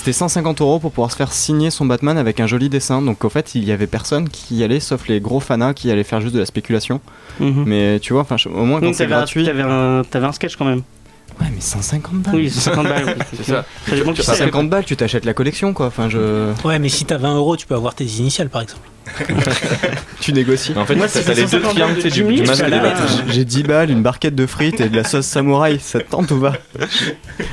C'était 0.00 0.14
150 0.14 0.62
euros 0.62 0.78
pour 0.78 0.92
pouvoir 0.92 1.10
se 1.10 1.16
faire 1.16 1.30
signer 1.30 1.68
son 1.68 1.84
Batman 1.84 2.16
avec 2.16 2.40
un 2.40 2.46
joli 2.46 2.70
dessin. 2.70 3.02
Donc, 3.02 3.22
au 3.22 3.28
fait, 3.28 3.54
il 3.54 3.64
y 3.64 3.70
avait 3.70 3.86
personne 3.86 4.30
qui 4.30 4.54
y 4.54 4.64
allait, 4.64 4.80
sauf 4.80 5.08
les 5.08 5.20
gros 5.20 5.40
fanas 5.40 5.74
qui 5.74 5.90
allaient 5.90 6.04
faire 6.04 6.22
juste 6.22 6.32
de 6.34 6.38
la 6.38 6.46
spéculation. 6.46 7.02
Mhm. 7.38 7.64
Mais 7.66 8.00
tu 8.00 8.14
vois, 8.14 8.26
au 8.46 8.64
moins 8.64 8.80
quand 8.80 8.94
c'est 8.94 9.06
gratuit. 9.06 9.44
t'avais 9.44 9.60
un, 9.60 10.00
t'avais 10.10 10.26
un 10.26 10.32
sketch 10.32 10.56
quand 10.56 10.64
même. 10.64 10.80
Ouais, 11.40 11.46
mais 11.54 11.60
150 11.60 12.20
balles. 12.22 12.34
Oui, 12.34 12.50
c'est 12.50 12.60
50 12.60 12.86
balles. 12.86 13.04
oui. 13.18 13.24
C'est 13.36 13.44
ça. 13.52 13.64
Ça 13.88 13.94
dépend 13.96 14.12
qui 14.12 14.18
c'est. 14.22 14.26
150 14.36 14.68
balles, 14.70 14.84
tu 14.84 14.96
t'achètes 14.96 15.24
la 15.24 15.32
collection 15.34 15.72
quoi. 15.72 15.86
Enfin, 15.86 16.08
je. 16.08 16.52
Ouais, 16.64 16.78
mais 16.78 16.88
si 16.90 17.04
t'as 17.06 17.16
20 17.18 17.34
euros, 17.36 17.56
tu 17.56 17.66
peux 17.66 17.74
avoir 17.74 17.94
tes 17.94 18.04
initiales 18.04 18.48
par 18.50 18.62
exemple. 18.62 18.82
Tu 20.20 20.32
négocies. 20.32 20.74
En 20.76 20.84
fait, 20.84 20.94
Moi, 20.94 21.06
t'as 21.08 21.20
si 21.20 21.26
t'as 21.26 21.34
c'est 21.34 21.40
les 21.40 21.46
deux 21.46 21.62
150 21.62 21.70
triangles 21.74 21.94
tu 21.96 22.00
sais, 22.02 22.10
du, 22.10 22.22
du 22.34 22.42
masque 22.42 22.68
la- 22.68 22.78
bâtons. 22.78 23.02
J'ai 23.28 23.44
10 23.44 23.62
balles, 23.62 23.90
une 23.90 24.02
barquette 24.02 24.34
de 24.34 24.46
frites 24.46 24.80
et 24.80 24.88
de 24.88 24.96
la 24.96 25.04
sauce 25.04 25.24
samouraï. 25.26 25.78
Ça 25.80 26.00
te 26.00 26.10
tente 26.10 26.30
ou 26.30 26.40
pas? 26.40 26.52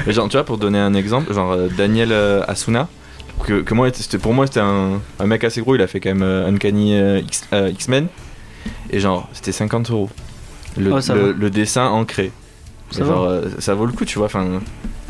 Mais 0.06 0.14
genre, 0.14 0.28
tu 0.28 0.34
vois, 0.38 0.44
pour 0.46 0.58
donner 0.58 0.78
un 0.80 0.94
exemple, 0.94 1.34
genre 1.34 1.54
euh, 1.54 1.68
Daniel 1.78 2.12
euh, 2.12 2.44
Asuna, 2.48 2.88
que, 3.46 3.62
que 3.62 3.74
moi, 3.74 3.90
c'était- 3.94 4.18
pour 4.18 4.34
moi, 4.34 4.46
c'était 4.48 4.60
un, 4.60 5.00
un 5.20 5.26
mec 5.26 5.44
assez 5.46 5.62
gros, 5.62 5.76
il 5.76 5.82
a 5.82 5.88
fait 5.88 6.00
quand 6.02 6.10
même 6.10 6.22
euh, 6.24 6.48
Uncanny 6.50 6.94
euh, 6.96 7.20
X- 7.20 7.46
euh, 7.54 7.70
X-Men, 7.72 8.08
et 8.92 9.00
genre, 9.00 9.30
c'était 9.32 9.54
50 9.54 9.90
euros. 9.92 10.10
Le, 10.78 10.92
Oh, 10.94 11.00
le 11.40 11.50
dessin 11.50 11.86
ancré. 11.88 12.32
Ça 12.92 13.04
genre, 13.06 13.26
euh, 13.26 13.42
ça 13.60 13.74
vaut 13.74 13.86
le 13.86 13.92
coup, 13.92 14.06
tu 14.06 14.18
vois, 14.18 14.28
enfin. 14.28 14.60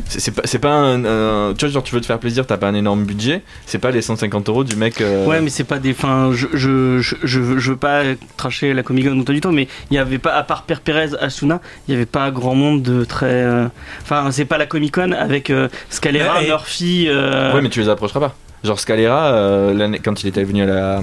C'est 0.10 0.34
pas, 0.34 0.44
c'est 0.46 0.60
pas 0.60 0.72
un, 0.72 1.04
un- 1.04 1.54
Tu 1.54 1.66
vois, 1.66 1.74
genre, 1.74 1.84
tu 1.84 1.94
veux 1.94 2.00
te 2.00 2.06
faire 2.06 2.18
plaisir, 2.20 2.48
t'as 2.48 2.56
pas 2.56 2.68
un 2.70 2.74
énorme 2.76 3.04
budget, 3.04 3.42
c'est 3.66 3.78
pas 3.78 3.92
les 3.92 4.02
150 4.02 4.48
euros 4.48 4.64
du 4.64 4.78
mec. 4.78 5.02
euh, 5.02 5.26
Ouais, 5.26 5.42
mais 5.42 5.50
c'est 5.50 5.66
pas 5.66 5.80
des. 5.80 5.92
Enfin, 5.92 6.30
je, 6.34 6.48
je, 6.54 7.00
je, 7.02 7.16
je, 7.24 7.40
veux- 7.42 7.60
je 7.60 7.72
veux 7.72 7.78
pas 7.78 8.04
tracher 8.38 8.74
la 8.74 8.84
Comic 8.84 9.06
Con 9.10 9.16
du 9.34 9.42
tout, 9.42 9.52
mais 9.52 9.68
il 9.92 9.96
y 9.96 9.98
avait 9.98 10.18
pas, 10.18 10.34
à 10.34 10.44
part 10.44 10.64
Père 10.64 10.80
Pérez, 10.80 11.10
Asuna, 11.20 11.60
il 11.88 11.94
y 11.94 11.98
avait 11.98 12.06
pas 12.06 12.32
grand 12.32 12.56
monde 12.56 12.84
de 12.84 13.04
très. 13.04 13.26
euh, 13.28 13.68
Enfin, 14.02 14.32
c'est 14.32 14.46
pas 14.46 14.58
la 14.58 14.66
Comic 14.66 14.94
Con 14.96 15.12
avec 15.12 15.50
euh, 15.50 15.68
Scalera, 15.90 16.38
Ouais, 16.38 16.46
et- 16.46 16.48
Murphy. 16.48 17.06
euh, 17.10 17.54
Ouais, 17.54 17.62
mais 17.62 17.70
tu 17.70 17.82
les 17.82 17.90
approcheras 17.90 18.22
pas. 18.22 18.36
Genre 18.64 18.80
Scalera, 18.80 19.34
euh, 19.34 19.74
l'année- 19.74 20.00
quand 20.00 20.24
il 20.24 20.28
était 20.28 20.44
venu 20.46 20.64
à 20.64 20.66
la, 20.68 21.02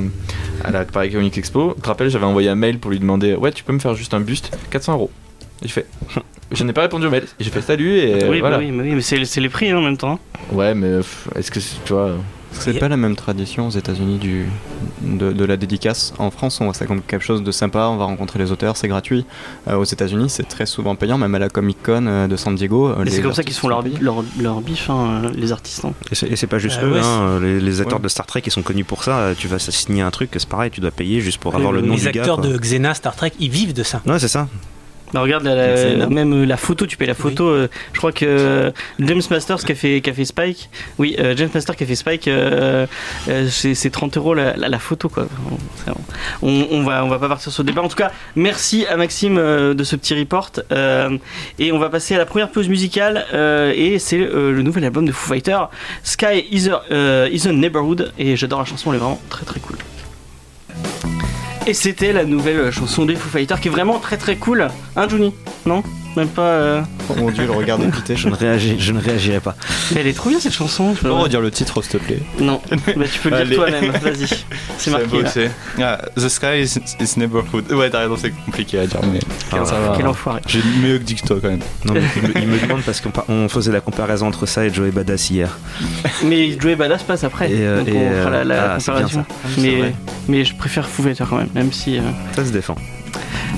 à 0.64 0.70
la 0.70 0.84
Paris 0.86 1.10
Comic 1.12 1.36
Expo, 1.36 1.74
tu 1.76 1.82
te 1.82 1.88
rappelles, 1.88 2.08
j'avais 2.08 2.24
envoyé 2.24 2.48
un 2.48 2.54
mail 2.54 2.78
pour 2.78 2.90
lui 2.90 2.98
demander 3.00 3.34
Ouais, 3.34 3.52
tu 3.52 3.64
peux 3.64 3.72
me 3.74 3.78
faire 3.80 3.94
juste 3.94 4.14
un 4.14 4.20
buste 4.20 4.56
400 4.70 4.94
euros. 4.94 5.10
Il 5.62 5.70
fait 5.70 5.86
je 6.52 6.62
n'ai 6.64 6.72
pas 6.72 6.82
répondu 6.82 7.06
au 7.06 7.10
mail. 7.10 7.24
J'ai 7.40 7.50
fait 7.50 7.62
salut 7.62 7.96
et 7.96 8.14
oui, 8.28 8.40
bah 8.40 8.48
voilà. 8.48 8.58
oui, 8.58 8.70
mais, 8.70 8.82
oui, 8.84 8.94
mais 8.96 9.00
c'est 9.02 9.24
c'est 9.24 9.40
les 9.40 9.48
prix 9.48 9.70
hein, 9.70 9.78
en 9.78 9.82
même 9.82 9.96
temps. 9.96 10.18
Ouais, 10.52 10.74
mais 10.74 11.00
est-ce 11.36 11.50
que 11.50 11.58
tu 11.58 11.92
vois. 11.92 12.02
euh, 12.08 12.16
C'est 12.52 12.78
pas 12.78 12.88
la 12.88 12.96
même 12.98 13.16
tradition 13.16 13.66
aux 13.68 13.70
États-Unis 13.70 14.18
du 14.18 14.46
de, 15.00 15.32
de 15.32 15.44
la 15.44 15.56
dédicace. 15.56 16.12
En 16.18 16.30
France, 16.30 16.60
on 16.60 16.66
voit 16.66 16.74
ça 16.74 16.86
comme 16.86 17.00
quelque 17.02 17.24
chose 17.24 17.42
de 17.42 17.50
sympa. 17.50 17.86
On 17.88 17.96
va 17.96 18.04
rencontrer 18.04 18.38
les 18.38 18.52
auteurs, 18.52 18.76
c'est 18.76 18.86
gratuit. 18.88 19.24
Euh, 19.68 19.76
aux 19.76 19.84
États-Unis, 19.84 20.28
c'est 20.30 20.46
très 20.46 20.66
souvent 20.66 20.94
payant, 20.94 21.18
même 21.18 21.34
à 21.34 21.38
la 21.40 21.48
Comic 21.48 21.78
Con 21.82 22.06
euh, 22.06 22.28
de 22.28 22.36
San 22.36 22.54
Diego. 22.54 22.88
euh, 22.88 23.00
Et 23.02 23.04
les 23.06 23.10
c'est 23.10 23.22
comme 23.22 23.32
ça 23.34 23.42
qu'ils 23.42 23.54
font 23.54 23.68
leur, 23.68 23.82
leur, 24.00 24.22
leur 24.40 24.60
bif, 24.60 24.88
hein, 24.90 25.22
euh, 25.24 25.30
les 25.34 25.50
artistes. 25.50 25.84
hein. 25.84 25.94
Et 26.12 26.14
c'est 26.14 26.28
et 26.28 26.36
c'est 26.36 26.46
pas 26.46 26.58
juste 26.58 26.78
Euh, 26.82 26.90
eux, 26.90 26.92
ouais, 26.92 27.00
hein, 27.02 27.40
les, 27.40 27.58
les 27.60 27.80
acteurs 27.80 27.98
Ouais. 27.98 28.04
de 28.04 28.08
Star 28.08 28.26
Trek 28.26 28.42
qui 28.42 28.50
sont 28.50 28.62
connus 28.62 28.84
pour 28.84 29.02
ça. 29.02 29.32
Tu 29.36 29.48
vas 29.48 29.58
signer 29.58 30.02
un 30.02 30.10
truc, 30.12 30.30
c'est 30.34 30.46
pareil, 30.48 30.70
tu 30.70 30.80
dois 30.80 30.90
payer 30.92 31.20
juste 31.20 31.38
pour 31.38 31.54
avoir 31.56 31.72
le 31.72 31.80
nom 31.80 31.94
les 31.94 32.00
du 32.02 32.10
gars. 32.10 32.20
acteurs 32.20 32.38
de 32.38 32.56
Xena, 32.56 32.92
Star 32.94 33.16
Trek, 33.16 33.32
ils 33.40 33.50
vivent 33.50 33.72
de 33.72 33.82
ça. 33.82 34.00
Ouais, 34.06 34.18
c'est 34.20 34.28
ça. 34.28 34.46
Bah, 35.14 35.20
regarde 35.20 35.44
la- 35.44 35.54
la- 35.96 36.08
même 36.08 36.32
euh, 36.42 36.44
la 36.44 36.56
photo, 36.56 36.86
tu 36.86 36.96
payes 36.96 37.06
la 37.06 37.14
photo. 37.14 37.46
euh, 37.48 37.68
je 37.92 37.98
crois 37.98 38.10
que 38.12 38.24
euh, 38.26 38.70
James 38.98 39.22
Masters 39.30 39.58
qui 39.64 39.70
a 39.72 39.74
fait, 39.76 40.00
qui 40.00 40.10
a 40.10 40.12
fait 40.12 40.24
Spike, 40.24 40.68
oui, 40.98 41.14
euh, 41.20 41.34
James 41.36 41.48
Masters 41.54 41.76
qui 41.76 41.84
a 41.84 41.86
fait 41.86 41.94
Spike, 41.94 42.26
euh, 42.28 42.86
euh, 43.28 43.46
c'est 43.48 43.74
c'est 43.74 43.90
30 43.90 44.16
euros 44.16 44.34
la, 44.34 44.56
la- 44.56 44.68
la 44.68 44.78
photo 44.80 45.08
quoi. 45.08 45.28
On, 46.42 46.66
on 46.70 46.82
va, 46.82 47.04
on 47.04 47.08
va 47.08 47.18
pas 47.18 47.28
partir 47.28 47.52
sur 47.52 47.62
le 47.62 47.68
débat. 47.68 47.82
En 47.82 47.88
tout 47.88 47.96
cas, 47.96 48.10
merci 48.36 48.86
à 48.86 48.96
Maxime 48.96 49.38
euh, 49.38 49.72
de 49.74 49.84
ce 49.84 49.96
petit 49.96 50.14
report. 50.18 50.50
euh, 50.72 51.16
et 51.58 51.70
on 51.72 51.78
va 51.78 51.88
passer 51.90 52.14
à 52.14 52.18
la 52.18 52.26
première 52.26 52.50
pause 52.50 52.68
musicale. 52.68 53.24
euh, 53.34 53.72
et 53.74 53.98
c'est 53.98 54.18
euh, 54.18 54.50
le 54.52 54.62
nouvel 54.62 54.84
album 54.84 55.06
de 55.06 55.12
Foo 55.12 55.28
Fighters, 55.32 55.70
Sky 56.02 56.44
is 56.50 56.68
a, 56.68 56.82
euh, 56.90 57.28
is 57.30 57.46
a 57.46 57.52
Neighborhood. 57.52 58.12
Et 58.18 58.36
j'adore 58.36 58.58
la 58.58 58.64
chanson, 58.64 58.90
elle 58.90 58.96
est 58.96 58.98
vraiment 59.00 59.20
très 59.30 59.44
très 59.44 59.60
cool. 59.60 59.76
Et 61.66 61.72
c'était 61.72 62.12
la 62.12 62.26
nouvelle 62.26 62.70
chanson 62.70 63.06
des 63.06 63.16
Foo 63.16 63.30
Fighters 63.30 63.58
qui 63.58 63.68
est 63.68 63.70
vraiment 63.70 63.98
très 63.98 64.18
très 64.18 64.36
cool. 64.36 64.68
Hein, 64.96 65.08
Johnny? 65.08 65.32
Non? 65.64 65.82
Même 66.16 66.28
pas. 66.28 66.42
euh, 66.42 66.82
Oh 67.10 67.14
mon 67.18 67.30
dieu, 67.30 67.44
le 67.44 67.50
regard 67.52 67.78
de 67.78 67.86
Pité. 67.86 68.14
Je 68.16 68.28
ne, 68.28 68.34
réagis, 68.34 68.76
je 68.78 68.92
ne 68.92 69.00
réagirai 69.00 69.40
pas. 69.40 69.56
Mais 69.92 70.00
elle 70.00 70.06
est 70.06 70.12
trop 70.12 70.30
bien 70.30 70.38
cette 70.40 70.52
chanson. 70.52 70.94
Tu 70.94 71.02
peux 71.02 71.10
redire 71.12 71.40
le 71.40 71.50
titre, 71.50 71.82
s'il 71.82 71.92
te 71.92 71.96
plaît? 71.98 72.20
Non, 72.38 72.60
bah, 72.70 72.76
tu 73.12 73.18
peux 73.20 73.30
le 73.30 73.44
dire 73.44 73.56
toi-même. 73.56 73.90
Vas-y. 73.90 74.28
C'est 74.78 74.90
marqué. 74.90 75.06
beau, 75.06 75.22
là. 75.22 75.30
Ah, 75.80 76.00
the 76.16 76.28
sky 76.28 76.62
is, 76.62 76.78
is 77.00 77.18
neighborhood. 77.18 77.70
Ouais, 77.72 77.90
t'as 77.90 78.00
raison, 78.00 78.16
c'est 78.16 78.30
compliqué 78.30 78.78
à 78.78 78.86
dire, 78.86 79.00
mais 79.12 79.18
Ah, 79.52 79.64
ça 79.64 79.74
va. 79.78 79.94
Quel 79.96 80.06
enfoiré. 80.06 80.40
J'ai 80.46 80.60
mieux 80.82 80.98
que 80.98 81.04
dit 81.04 81.16
que 81.16 81.26
toi 81.26 81.36
quand 81.42 81.48
même. 81.50 81.60
Non, 81.84 81.94
mais 81.94 82.02
il, 82.16 82.22
me, 82.22 82.38
il 82.42 82.48
me 82.48 82.58
demande 82.60 82.82
parce 82.82 83.00
qu'on 83.02 83.48
faisait 83.48 83.72
la 83.72 83.80
comparaison 83.80 84.26
entre 84.28 84.46
ça 84.46 84.64
et 84.64 84.72
Joey 84.72 84.90
Badass 84.92 85.30
hier. 85.30 85.58
Mais 86.24 86.58
Joey 86.58 86.76
Badass 86.76 87.02
passe 87.02 87.24
après. 87.24 87.50
Et, 87.50 87.56
euh, 87.60 87.78
donc 87.80 87.88
et, 87.88 87.92
on 87.96 88.12
fera 88.22 88.30
la, 88.30 88.44
la 88.44 88.54
euh, 88.54 88.68
ah, 88.74 88.78
comparaison. 88.78 89.24
C'est 89.56 89.60
Mais, 89.60 89.94
mais 90.28 90.44
je 90.44 90.54
préfère 90.54 90.88
Foo 90.88 91.02
Fighters 91.02 91.28
quand 91.28 91.36
même, 91.38 91.48
même 91.54 91.72
si. 91.72 91.98
euh, 91.98 92.02
Ça 92.36 92.44
se 92.44 92.50
défend. 92.50 92.76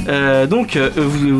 Euh, 0.08 0.46
donc, 0.46 0.76
euh, 0.76 0.90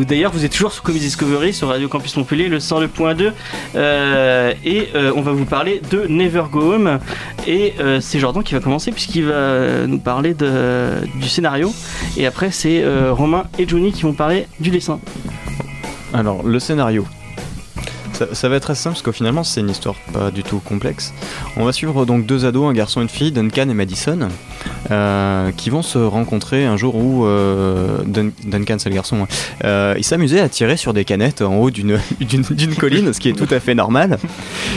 d'ailleurs, 0.04 0.32
vous 0.32 0.44
êtes 0.44 0.52
toujours 0.52 0.72
sur 0.72 0.82
Comedy 0.82 1.04
Discovery 1.04 1.52
sur 1.52 1.68
Radio 1.68 1.88
Campus 1.88 2.16
Montpellier, 2.16 2.48
le 2.48 2.58
102.2, 2.58 3.32
euh, 3.74 4.52
et 4.64 4.88
euh, 4.94 5.12
on 5.14 5.22
va 5.22 5.32
vous 5.32 5.44
parler 5.44 5.80
de 5.90 6.06
Never 6.08 6.44
Go 6.50 6.74
Home. 6.74 6.98
Et 7.46 7.74
c'est 8.00 8.18
Jordan 8.18 8.42
qui 8.42 8.54
va 8.54 8.60
commencer 8.60 8.90
puisqu'il 8.90 9.26
va 9.26 9.86
nous 9.86 9.98
parler 9.98 10.34
du 10.34 11.28
scénario. 11.28 11.72
Et 12.16 12.26
après, 12.26 12.50
c'est 12.50 12.84
Romain 13.10 13.44
et 13.58 13.68
Johnny 13.68 13.92
qui 13.92 14.02
vont 14.02 14.14
parler 14.14 14.46
du 14.58 14.70
dessin. 14.70 14.98
Alors, 16.12 16.42
le 16.44 16.58
scénario. 16.58 17.06
Ça, 18.18 18.26
ça 18.32 18.48
va 18.48 18.56
être 18.56 18.70
assez 18.70 18.82
simple 18.82 18.94
parce 18.94 19.02
qu'au 19.02 19.12
finalement 19.12 19.44
c'est 19.44 19.60
une 19.60 19.68
histoire 19.70 19.94
pas 20.12 20.30
du 20.30 20.42
tout 20.42 20.58
complexe. 20.58 21.12
On 21.56 21.64
va 21.64 21.72
suivre 21.72 22.06
donc 22.06 22.24
deux 22.24 22.46
ados, 22.46 22.68
un 22.68 22.72
garçon 22.72 23.00
et 23.00 23.02
une 23.02 23.08
fille, 23.10 23.30
Duncan 23.32 23.68
et 23.68 23.74
Madison, 23.74 24.28
euh, 24.90 25.50
qui 25.56 25.68
vont 25.70 25.82
se 25.82 25.98
rencontrer 25.98 26.64
un 26.64 26.76
jour 26.76 26.96
où 26.96 27.26
euh, 27.26 27.98
Dun- 28.06 28.30
Duncan 28.44 28.76
c'est 28.78 28.88
le 28.88 28.94
garçon, 28.94 29.22
hein, 29.24 29.28
euh, 29.64 29.94
il 29.98 30.04
s'amusait 30.04 30.40
à 30.40 30.48
tirer 30.48 30.76
sur 30.76 30.94
des 30.94 31.04
canettes 31.04 31.42
en 31.42 31.56
haut 31.56 31.70
d'une 31.70 31.98
colline, 32.78 33.12
ce 33.12 33.20
qui 33.20 33.28
est 33.28 33.32
tout 33.34 33.52
à 33.52 33.60
fait 33.60 33.74
normal. 33.74 34.18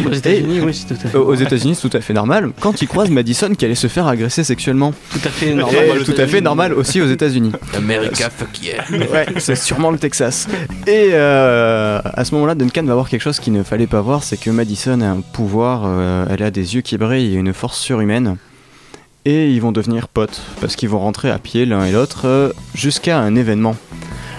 Aux 0.06 0.12
États-Unis, 0.12 0.60
oui, 0.62 0.74
c'est 0.74 0.94
tout 0.94 1.00
à 1.06 1.10
fait, 1.10 1.18
Aux 1.18 1.36
États-Unis, 1.36 1.76
c'est 1.76 1.88
tout 1.90 1.96
à 1.98 2.02
fait 2.02 2.14
normal. 2.14 2.52
Quand 2.60 2.82
il 2.82 2.88
croise 2.88 3.10
Madison 3.10 3.54
qui 3.56 3.64
allait 3.66 3.76
se 3.76 3.88
faire 3.88 4.08
agresser 4.08 4.44
sexuellement, 4.44 4.94
tout 5.12 5.20
à 5.24 5.30
fait 5.30 5.52
Et 5.52 5.54
normal. 5.54 6.04
tout 6.04 6.14
à 6.18 6.28
fait 6.28 6.42
normal 6.42 6.74
aussi 6.74 7.00
aux 7.02 7.08
États-Unis. 7.08 7.52
America, 7.78 8.30
fuck 8.30 8.62
yeah. 8.62 8.84
Ouais, 8.92 9.28
c'est 9.38 9.56
sûrement 9.56 9.92
le 9.92 9.98
Texas. 9.98 10.48
Et 10.88 11.10
euh, 11.14 12.02
à 12.04 12.26
ce 12.26 12.34
moment-là, 12.36 12.56
Duncan 12.56 12.84
va 12.84 12.96
voir 12.96 13.08
quelque 13.08 13.22
chose 13.22 13.29
qu'il 13.38 13.54
ne 13.54 13.62
fallait 13.62 13.86
pas 13.86 14.02
voir, 14.02 14.24
c'est 14.24 14.38
que 14.38 14.50
Madison 14.50 15.02
a 15.02 15.08
un 15.08 15.22
pouvoir, 15.22 15.84
euh, 15.86 16.26
elle 16.30 16.42
a 16.42 16.50
des 16.50 16.74
yeux 16.74 16.82
qui 16.82 16.98
brillent 16.98 17.36
et 17.36 17.38
une 17.38 17.54
force 17.54 17.78
surhumaine. 17.78 18.38
Et 19.26 19.52
ils 19.52 19.62
vont 19.62 19.72
devenir 19.72 20.08
potes, 20.08 20.42
parce 20.60 20.76
qu'ils 20.76 20.90
vont 20.90 20.98
rentrer 20.98 21.30
à 21.30 21.38
pied 21.38 21.68
l'un 21.68 21.86
et 21.86 21.92
l'autre 21.92 22.22
euh, 22.26 22.52
jusqu'à 22.74 23.20
un 23.20 23.36
événement. 23.36 23.76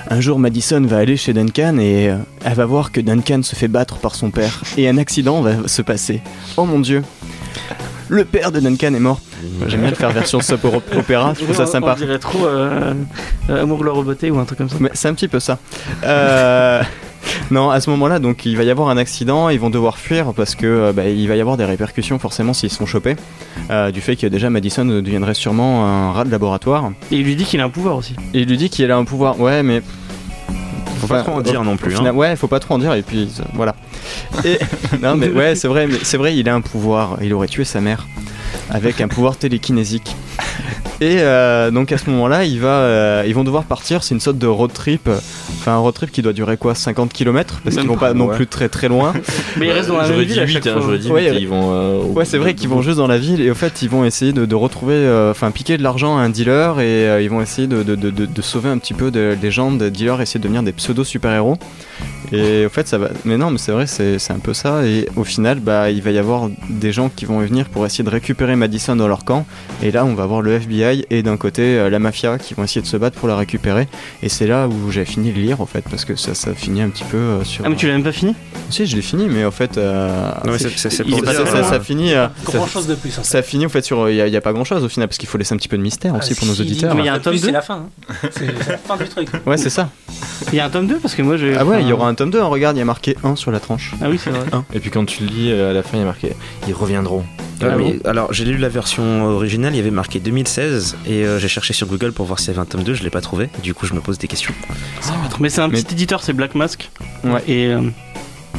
Un 0.09 0.21
jour, 0.21 0.41
Madison 0.41 0.81
va 0.81 0.97
aller 0.97 1.17
chez 1.17 1.33
Duncan 1.33 1.79
et 1.79 2.11
euh, 2.11 2.17
elle 2.45 2.55
va 2.55 2.67
voir 2.67 2.91
que 2.91 3.01
Duncan 3.01 3.45
se 3.45 3.55
fait 3.55 3.69
battre 3.69 3.99
par 3.99 4.17
son 4.17 4.33
père. 4.33 4.63
Et 4.77 4.89
un 4.89 4.99
accident 4.99 5.41
va 5.41 5.69
se 5.69 5.83
passer. 5.83 6.21
Oh 6.57 6.65
mon 6.65 6.81
dieu 6.81 7.05
Le 8.09 8.25
père 8.25 8.51
de 8.51 8.59
Duncan 8.59 8.93
est 8.95 8.99
mort. 8.99 9.21
J'aime 9.69 9.83
bien 9.83 9.91
le 9.91 9.97
faire 9.97 10.11
version 10.11 10.41
soap 10.41 10.65
opéra, 10.97 11.35
je 11.39 11.45
trouve 11.45 11.57
ça 11.57 11.67
sympa. 11.67 11.93
On 11.93 11.97
dirait 11.97 12.19
trop 12.19 12.45
Amour, 13.49 13.85
ou 13.85 14.39
un 14.39 14.45
truc 14.45 14.59
comme 14.59 14.69
ça. 14.69 14.77
Mais 14.81 14.91
c'est 14.95 15.07
un 15.07 15.15
petit 15.15 15.29
peu 15.29 15.39
ça. 15.39 15.59
Euh, 16.03 16.83
non, 17.51 17.71
à 17.71 17.81
ce 17.81 17.91
moment-là, 17.91 18.19
donc 18.19 18.45
il 18.47 18.57
va 18.57 18.63
y 18.65 18.71
avoir 18.71 18.89
un 18.89 18.97
accident, 18.97 19.49
ils 19.49 19.61
vont 19.61 19.71
devoir 19.71 19.99
fuir 19.99 20.33
parce 20.35 20.55
que 20.55 20.67
euh, 20.67 20.93
bah, 20.93 21.09
il 21.09 21.29
va 21.29 21.37
y 21.37 21.41
avoir 21.41 21.57
des 21.57 21.65
répercussions 21.65 22.19
forcément 22.19 22.53
s'ils 22.55 22.71
sont 22.71 22.87
chopés 22.87 23.17
euh, 23.71 23.91
du 23.91 24.01
fait 24.01 24.17
que 24.17 24.27
déjà 24.27 24.51
Madison 24.51 24.85
deviendrait 24.85 25.35
sûrement 25.35 25.87
un 25.87 26.13
rat 26.13 26.25
de 26.25 26.31
laboratoire. 26.31 26.93
Et 27.11 27.17
il 27.17 27.25
lui 27.25 27.37
dit 27.37 27.45
qu'il 27.45 27.61
a 27.61 27.65
un 27.65 27.71
pouvoir 27.71 27.97
aussi. 27.97 28.15
Et 28.35 28.41
il 28.41 28.49
lui 28.49 28.57
dit 28.57 28.71
qu'il 28.71 28.91
a 28.91 28.97
un 28.97 29.05
pouvoir. 29.05 29.39
Ouais, 29.41 29.63
mais 29.63 29.83
Faut 31.01 31.07
pas 31.07 31.23
trop 31.23 31.33
en 31.33 31.41
dire 31.41 31.65
non 31.65 31.77
plus. 31.77 31.95
hein. 31.95 31.99
final- 31.99 32.15
ouais, 32.15 32.37
faut 32.37 32.47
pas 32.49 32.61
trop 32.61 32.75
en 32.75 32.79
dire 32.79 32.95
et 32.95 33.03
puis 33.03 33.29
euh, 33.41 33.43
voilà. 33.55 33.75
Et 34.45 34.59
non, 35.03 35.17
mais 35.17 35.29
ouais, 35.31 35.55
c'est 35.55 35.69
vrai, 35.69 35.87
mais 35.87 35.99
c'est 36.03 36.17
vrai, 36.17 36.37
il 36.37 36.49
a 36.49 36.55
un 36.55 36.61
pouvoir. 36.61 37.19
Il 37.23 37.33
aurait 37.35 37.49
tué 37.49 37.65
sa 37.65 37.81
mère 37.81 38.07
avec 38.71 39.01
un 39.01 39.09
pouvoir 39.09 39.37
télékinésique. 39.37 40.15
Et 41.03 41.17
euh, 41.21 41.71
donc 41.71 41.93
à 41.93 41.99
ce 41.99 42.11
moment-là, 42.11 42.45
il 42.45 42.61
euh, 42.63 43.25
ils 43.27 43.35
vont 43.35 43.45
devoir 43.45 43.65
partir. 43.65 44.03
C'est 44.03 44.15
une 44.15 44.21
sorte 44.21 44.37
de 44.37 44.47
road 44.47 44.73
trip. 44.73 45.09
Enfin, 45.09 45.73
un 45.73 45.79
road 45.79 45.95
trip 45.95 46.11
qui 46.11 46.21
doit 46.21 46.35
durer 46.35 46.57
quoi 46.59 46.75
50 46.75 47.13
km 47.13 47.61
Parce 47.65 47.77
qu'ils 47.77 47.87
vont 47.87 47.95
pas, 47.97 48.09
pas 48.09 48.15
non 48.15 48.27
ouais. 48.27 48.37
plus 48.37 48.47
très 48.47 48.69
très 48.69 48.89
loin. 48.89 49.15
Mais 49.57 49.67
il 49.69 49.73
reste 49.73 49.89
dans 49.89 49.97
la 49.97 50.07
même 50.09 50.19
ville 50.19 50.27
dit 50.29 50.41
à 50.41 50.45
8, 50.45 50.53
chaque 50.53 50.67
hein, 50.67 50.73
fois. 50.75 50.83
j'aurais 50.83 50.99
dit 50.99 51.11
Ouais, 51.11 51.31
8 51.33 51.39
ils 51.41 51.49
vont. 51.49 51.71
euh, 51.73 52.03
Ouais, 52.05 52.25
c'est 52.27 52.37
vrai 52.39 52.55
qu'ils 52.55 52.69
vont 52.69 52.83
juste 52.83 52.99
dans 52.99 53.07
la 53.07 53.17
ville 53.19 53.41
et 53.41 53.51
au 53.51 53.55
fait, 53.55 53.81
ils 53.83 53.89
vont 53.89 54.05
essayer 54.05 54.33
de, 54.35 54.45
de 54.45 54.55
retrouver, 54.55 54.95
euh, 54.95 55.31
enfin, 55.31 55.51
piquer 55.51 55.79
de 55.79 55.83
l'argent 55.83 56.19
à 56.19 56.21
un 56.21 56.29
dealer 56.29 56.81
et 56.81 56.85
euh, 57.09 57.23
ils 57.23 57.31
vont 57.31 57.41
essayer 57.41 57.67
de, 57.67 57.83
de, 57.83 57.95
de, 57.95 58.11
de- 58.11 58.27
de 58.27 58.43
sauver 58.43 58.69
un 58.69 58.77
petit 58.79 58.95
peu 58.95 59.11
de- 59.11 59.37
des 59.41 59.51
gens, 59.51 59.71
des 59.73 59.91
dealers, 59.91 60.21
essayer 60.21 60.39
de 60.39 60.45
devenir 60.45 60.63
des 60.63 60.73
pseudo 60.73 61.03
super-héros. 61.05 61.57
Et 62.33 62.67
au 62.67 62.69
fait, 62.69 62.87
ça 62.87 62.97
va. 62.99 63.09
Mais 63.25 63.37
non, 63.37 63.51
mais 63.51 63.59
c'est 63.59 63.73
vrai, 63.73 63.87
c'est 63.89 64.19
c'est 64.21 64.33
un 64.33 64.39
peu 64.39 64.55
ça. 64.55 64.85
Et 64.87 65.09
au 65.17 65.25
final, 65.25 65.59
bah, 65.59 65.91
il 65.91 66.01
va 66.01 66.11
y 66.13 66.19
avoir 66.19 66.49
des 66.69 66.93
gens 66.93 67.11
qui 67.15 67.25
vont 67.25 67.41
venir 67.41 67.69
pour 67.69 67.85
essayer 67.87 68.05
de 68.05 68.11
récupérer 68.11 68.55
Madison 68.55 68.95
dans 68.95 69.09
leur 69.09 69.25
camp. 69.25 69.47
Et 69.83 69.91
là, 69.91 70.05
on 70.05 70.15
va 70.15 70.27
voir 70.27 70.41
le 70.41 70.53
FBI 70.53 70.90
et 71.11 71.23
d'un 71.23 71.37
côté 71.37 71.63
euh, 71.79 71.91
la 71.91 71.99
mafia 71.99 72.39
qui 72.39 72.55
vont 72.55 72.65
essayer 72.65 72.81
de 72.83 72.87
se 72.87 72.97
battre 72.97 73.19
pour 73.19 73.29
la 73.29 73.37
récupérer. 73.37 73.89
Et 74.23 74.29
c'est 74.29 74.47
là 74.47 74.69
où 74.69 74.91
j'ai 74.91 75.05
fini 75.05 75.33
de 75.33 75.39
lire, 75.39 75.61
en 75.61 75.67
fait, 75.67 75.85
parce 75.89 76.05
que 76.05 76.17
ça, 76.17 76.35
ça 76.35 76.55
finit 76.55 76.83
un 76.83 76.89
petit 76.89 77.05
peu 77.05 77.17
euh, 77.17 77.45
sur. 77.45 77.65
Ah, 77.65 77.69
mais 77.69 77.77
tu 77.77 77.87
l'as 77.87 77.93
même 77.95 78.03
pas 78.05 78.13
fini? 78.13 78.35
Si, 78.71 78.87
je 78.87 78.97
l'ai 78.97 79.03
fini, 79.03 79.27
mais 79.29 79.45
en 79.45 79.51
fait. 79.51 79.79
euh, 79.79 80.31
Non, 80.45 80.53
mais 80.53 80.59
c'est- 80.59 80.71
c'est- 80.91 81.05
pour 81.05 81.25
ça, 81.25 81.33
dire, 81.33 81.47
ça- 81.49 81.65
ça 81.65 81.81
finit. 81.81 82.15
euh, 82.15 82.27
Grand 82.45 82.67
ça- 82.67 82.73
chose 82.73 82.87
de 82.87 82.95
plus. 82.95 83.11
en 83.19 83.23
fait. 83.23 83.29
ça 83.29 83.43
finit 83.43 83.67
en 83.67 83.69
fait 83.69 83.83
sur. 83.83 84.09
Il 84.11 84.25
n'y 84.31 84.37
a, 84.37 84.41
pas 84.41 84.53
grand 84.53 84.65
chose 84.65 84.85
au 84.85 84.89
final 84.89 85.09
parce 85.09 85.19
qu'il 85.19 85.29
faut 85.29 85.39
laisser 85.39 85.55
un 85.55 85.57
petit 85.57 85.69
peu 85.69 85.77
de 85.77 85.83
mystère 85.83 86.15
aussi 86.15 86.33
Ah, 86.33 86.39
pour 86.39 86.47
nos 86.49 86.55
auditeurs. 86.55 86.95
Mais 86.95 87.03
il 87.03 87.07
y 87.07 87.09
a 87.09 87.15
un 87.15 87.19
tome 87.19 87.33
plus, 87.35 87.41
2? 87.43 87.47
C'est 87.47 87.53
la 87.53 87.63
fin. 87.63 87.87
hein. 88.13 88.29
C'est 88.31 88.47
la 88.69 88.79
fin 88.79 88.97
du 88.97 89.05
truc. 89.09 89.29
Ouais, 89.47 89.57
c'est 89.57 89.71
ça. 89.71 89.89
Il 90.53 90.57
y 90.57 90.61
a 90.61 90.65
un 90.65 90.71
tome 90.71 90.87
2 90.87 90.97
parce 90.99 91.15
que 91.15 91.23
moi 91.23 91.37
j'ai. 91.37 91.57
Ah 91.57 91.65
ouais, 91.65 91.83
il 91.83 91.89
y 91.89 91.93
aura 91.93 92.09
un 92.09 92.15
tome 92.15 92.31
2. 92.31 92.41
hein, 92.41 92.45
regarde, 92.47 92.77
il 92.77 92.81
y 92.81 92.83
a 92.83 92.87
marqué 92.87 93.17
1 93.25 93.37
sur 93.37 93.51
la 93.51 93.61
tranche. 93.61 93.93
Ah 94.03 94.07
oui, 94.11 94.19
c'est 94.23 94.31
vrai. 94.31 94.41
Et 94.73 94.81
puis 94.81 94.91
quand 94.91 95.05
tu 95.05 95.25
le 95.25 95.29
lis 95.29 95.53
à 95.53 95.73
la 95.73 95.83
fin, 95.83 95.97
il 95.97 96.01
y 96.01 96.03
a 96.03 96.07
marqué 96.07 96.33
Ils 96.69 96.75
reviendront. 96.75 97.25
Ah, 97.63 97.67
Ah 97.73 97.77
mais 97.77 97.99
alors 98.07 98.33
j'ai 98.33 98.47
lu 98.47 98.57
la 98.57 98.71
version 98.71 99.25
originale, 99.27 99.75
il 99.75 99.77
y 99.77 99.81
avait 99.81 99.91
marqué 99.91 100.19
2016 100.19 100.80
et 101.07 101.25
euh, 101.25 101.39
j'ai 101.39 101.49
cherché 101.49 101.73
sur 101.73 101.87
Google 101.87 102.13
pour 102.13 102.27
voir 102.27 102.39
s'il 102.39 102.49
y 102.49 102.51
avait 102.51 102.61
un 102.61 102.65
tome 102.65 102.83
2, 102.83 102.95
je 102.95 103.03
l'ai 103.03 103.11
pas 103.11 103.21
trouvé. 103.21 103.49
Du 103.63 103.75
coup, 103.75 103.87
je 103.87 103.95
me 103.95 104.01
pose 104.01 104.19
des 104.19 104.29
questions. 104.29 104.55
Mais 105.39 105.49
c'est 105.51 105.61
un 105.61 105.69
Mais- 105.69 105.83
petit 105.83 105.95
éditeur, 105.95 106.23
c'est 106.23 106.33
Black 106.33 106.55
Mask. 106.55 106.91
Ouais. 107.25 107.43
Et 107.49 107.67
euh, 107.69 107.81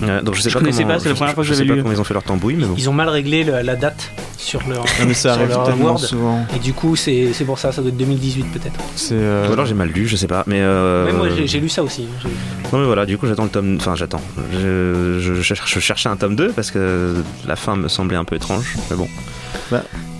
Euh, 0.03 0.21
donc 0.23 0.33
je 0.35 0.41
sais 0.41 0.49
Je 0.49 0.53
pas 0.55 0.61
connaissais 0.61 0.81
comment, 0.83 0.95
pas, 0.95 0.99
c'est 0.99 1.09
la 1.09 1.11
je- 1.11 1.17
première 1.17 1.33
fois 1.35 1.43
que 1.43 1.47
je 1.49 1.53
sais 1.53 1.57
j'avais 1.59 1.69
pas 1.69 1.75
lu. 1.75 1.81
comment 1.83 1.93
ils 1.93 1.99
ont 2.01 2.03
fait 2.05 2.13
leur 2.15 2.23
tambouille, 2.23 2.55
mais 2.55 2.65
bon. 2.65 2.73
Ils 2.77 2.89
ont 2.89 2.93
mal 2.93 3.09
réglé 3.09 3.43
le- 3.43 3.61
la 3.61 3.75
date 3.75 4.09
sur 4.37 4.59
leur. 4.67 4.83
Non, 4.83 5.05
mais 5.05 5.13
ça 5.13 5.33
sur 5.33 5.41
arrive 5.41 5.49
leur 5.49 5.63
tellement 5.65 5.85
Word. 5.85 5.99
souvent. 5.99 6.45
Et 6.55 6.59
du 6.59 6.73
coup, 6.73 6.95
c'est 6.95 7.33
c'est 7.33 7.43
pour 7.45 7.59
ça, 7.59 7.71
ça 7.71 7.81
doit 7.81 7.89
être 7.89 7.97
2018 7.97 8.45
peut-être. 8.51 8.79
C'est. 8.95 9.13
euh, 9.15 9.47
Ou 9.49 9.53
alors 9.53 9.65
j'ai 9.67 9.75
mal 9.75 9.89
lu, 9.89 10.07
je 10.07 10.15
sais 10.15 10.27
pas. 10.27 10.43
Mais, 10.47 10.61
euh, 10.61 11.05
Mais 11.05 11.13
moi, 11.13 11.27
j'ai- 11.35 11.45
j'ai 11.45 11.59
lu 11.59 11.69
ça 11.69 11.83
aussi. 11.83 12.07
hein. 12.09 12.19
J'ai- 12.23 12.71
Non 12.73 12.79
mais 12.79 12.85
voilà, 12.85 13.05
du 13.05 13.17
coup 13.17 13.27
j'attends 13.27 13.43
le 13.43 13.49
tome. 13.49 13.75
Enfin 13.79 13.95
j'attends. 13.95 14.21
Je, 14.53 15.19
je, 15.19 15.33
je 15.35 15.41
cherche- 15.41 15.71
je 15.71 15.79
cherchais 15.79 16.09
un 16.09 16.15
tome 16.15 16.35
2 16.35 16.51
parce 16.51 16.71
que 16.71 17.15
la 17.45 17.55
fin 17.57 17.75
me 17.75 17.87
semblait 17.89 18.17
un 18.17 18.23
peu 18.25 18.35
étrange. 18.37 18.75
Mais 18.89 18.95
bon. 18.97 19.09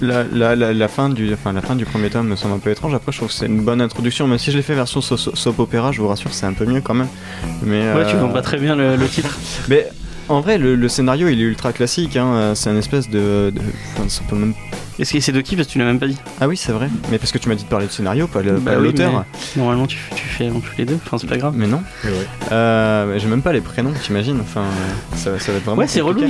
La, 0.02 0.24
la, 0.34 0.56
la, 0.56 0.74
la 0.74 0.88
fin 0.88 1.10
du, 1.10 1.32
enfin, 1.34 1.54
la 1.54 1.62
fin 1.62 1.76
du 1.76 1.86
premier 1.86 2.10
tome 2.10 2.28
me 2.28 2.36
semble 2.36 2.56
un 2.56 2.60
peu 2.60 2.72
étrange. 2.72 2.94
Après, 2.94 3.12
je 3.12 3.18
trouve 3.18 3.30
que 3.30 3.36
c'est 3.36 3.46
une 3.46 3.62
bonne 3.62 3.82
introduction. 3.82 4.28
Même 4.28 4.40
si 4.40 4.52
je 4.52 4.58
l'ai 4.58 4.64
fait 4.64 4.74
version 4.76 5.00
so- 5.02 5.18
so- 5.18 5.36
soap 5.36 5.60
opéra, 5.60 5.92
je 5.92 6.02
vous 6.02 6.08
rassure, 6.08 6.34
c'est 6.34 6.46
un 6.48 6.54
peu 6.54 6.66
mieux 6.66 6.82
quand 6.82 6.94
même. 6.96 7.08
Mais, 7.64 7.94
ouais, 7.94 8.06
tu 8.10 8.16
euh, 8.16 8.20
vends 8.20 8.30
pas 8.30 8.42
très 8.42 8.58
bien 8.58 8.76
le, 8.76 8.96
le 8.96 9.08
titre. 9.08 9.38
Mais 9.70 9.88
en 10.30 10.42
vrai, 10.42 10.58
le, 10.58 10.76
le 10.76 10.90
scénario 10.90 11.28
il 11.28 11.40
est 11.40 11.44
ultra 11.44 11.72
classique. 11.74 12.18
Hein. 12.18 12.54
C'est 12.56 12.70
un 12.70 12.78
espèce 12.78 13.10
de. 13.10 13.52
de- 13.54 13.62
enfin, 13.96 14.10
ça 14.10 14.22
peut 14.28 14.36
même 14.36 14.54
Est-ce 15.00 15.14
que 15.14 15.20
c'est 15.20 15.32
de 15.32 15.42
qui 15.42 15.56
Parce 15.56 15.68
que 15.68 15.74
tu 15.74 15.80
l'as 15.80 15.86
même 15.86 16.00
pas 16.00 16.08
dit. 16.08 16.18
Ah 16.40 16.48
oui, 16.48 16.56
c'est 16.58 16.72
vrai. 16.72 16.90
Mais 17.12 17.18
parce 17.18 17.32
que 17.32 17.38
tu 17.38 17.50
m'as 17.50 17.56
dit 17.56 17.64
de 17.64 17.70
parler 17.70 17.88
de 17.88 17.92
scénario, 17.92 18.28
pas, 18.28 18.42
le- 18.42 18.60
Bah 18.60 18.72
pas 18.74 18.78
oui, 18.80 18.84
l'auteur. 18.86 19.26
Normalement, 19.56 19.88
tu, 19.88 19.98
tu 20.16 20.24
fais 20.28 20.50
en 20.50 20.60
tous 20.60 20.72
les 20.78 20.86
deux. 20.86 20.98
Enfin, 21.06 21.18
c'est 21.18 21.28
pas 21.28 21.38
grave. 21.38 21.54
Mais 21.56 21.68
non. 21.68 21.82
Euh, 22.52 23.18
J'ai 23.20 23.28
même 23.28 23.42
pas 23.42 23.54
les 23.54 23.62
prénoms, 23.62 23.94
t'imagines. 24.04 24.40
Enfin, 24.42 24.64
ça, 25.16 25.40
ça 25.40 25.52
va 25.52 25.58
être 25.58 25.64
vraiment. 25.66 25.80
Ouais, 25.80 25.88
c'est 25.88 26.02
relou. 26.02 26.22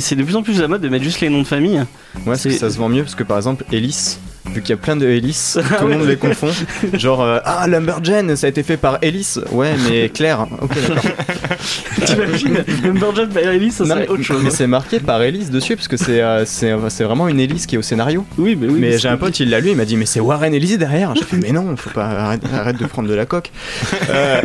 C'est 0.00 0.16
de 0.16 0.22
plus 0.22 0.36
en 0.36 0.42
plus 0.42 0.60
la 0.60 0.68
mode 0.68 0.80
de 0.80 0.88
mettre 0.88 1.04
juste 1.04 1.20
les 1.20 1.28
noms 1.28 1.42
de 1.42 1.46
famille. 1.46 1.78
Ouais, 1.78 1.84
parce 2.26 2.42
que 2.42 2.50
C'est- 2.50 2.58
ça 2.58 2.70
se 2.70 2.78
vend 2.78 2.88
mieux 2.88 3.02
parce 3.02 3.14
que 3.14 3.22
par 3.24 3.36
exemple, 3.36 3.64
Ellis, 3.72 4.18
vu 4.46 4.60
qu'il 4.60 4.70
y 4.70 4.72
a 4.72 4.76
plein 4.76 4.96
de 4.96 5.06
Ah 5.06 5.76
tout 5.78 5.86
le 5.86 5.98
monde 5.98 6.08
les 6.08 6.16
confond. 6.16 6.48
Genre, 6.94 7.22
euh, 7.22 7.38
ah, 7.44 7.66
Lumberjane, 7.66 8.36
ça 8.36 8.46
a 8.46 8.50
été 8.50 8.62
fait 8.62 8.76
par 8.76 8.98
Ellis. 9.02 9.36
Ouais, 9.50 9.72
mais 9.88 10.08
Claire. 10.08 10.46
Ok, 10.60 10.70
d'accord. 10.88 11.10
T'imagines 12.04 12.64
Lumberjack 12.82 13.28
by 13.30 13.40
Ellis, 13.40 13.72
ça 13.72 13.84
Non, 13.84 13.90
serait 13.90 14.00
mais, 14.00 14.08
autre 14.08 14.22
chose. 14.22 14.42
mais 14.42 14.50
c'est 14.50 14.66
marqué 14.66 15.00
par 15.00 15.22
Ellis 15.22 15.50
dessus 15.50 15.76
parce 15.76 15.88
que 15.88 15.96
c'est 15.96 16.20
euh, 16.22 16.44
c'est 16.46 16.74
c'est 16.88 17.04
vraiment 17.04 17.28
une 17.28 17.40
Ellis 17.40 17.64
qui 17.66 17.74
est 17.74 17.78
au 17.78 17.82
scénario. 17.82 18.24
Oui, 18.38 18.56
mais 18.56 18.68
oui. 18.68 18.78
mais 18.80 18.98
j'ai 18.98 19.08
un 19.08 19.16
pote, 19.16 19.38
il 19.40 19.50
l'a 19.50 19.60
lu, 19.60 19.70
il 19.70 19.76
m'a 19.76 19.84
dit 19.84 19.96
mais 19.96 20.06
c'est 20.06 20.20
Warren 20.20 20.54
Ellis 20.54 20.78
derrière. 20.78 21.14
J'ai 21.14 21.24
fait 21.24 21.36
mais 21.36 21.52
non, 21.52 21.76
faut 21.76 21.90
pas 21.90 22.06
arrête, 22.06 22.42
arrête 22.52 22.78
de 22.78 22.86
prendre 22.86 23.08
de 23.08 23.14
la 23.14 23.26
coque. 23.26 23.50
Euh, 24.10 24.40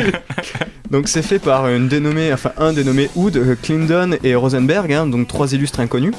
donc 0.91 1.07
c'est 1.07 1.21
fait 1.23 1.39
par 1.39 1.67
une 1.67 1.87
dénommée, 1.87 2.31
enfin 2.31 2.51
un 2.57 2.71
dénommé 2.71 3.09
euh, 3.17 3.55
Clinton 3.61 4.15
et 4.23 4.35
Rosenberg, 4.35 4.91
hein, 4.93 5.07
donc 5.07 5.27
trois 5.27 5.51
illustres 5.53 5.79
inconnus. 5.79 6.13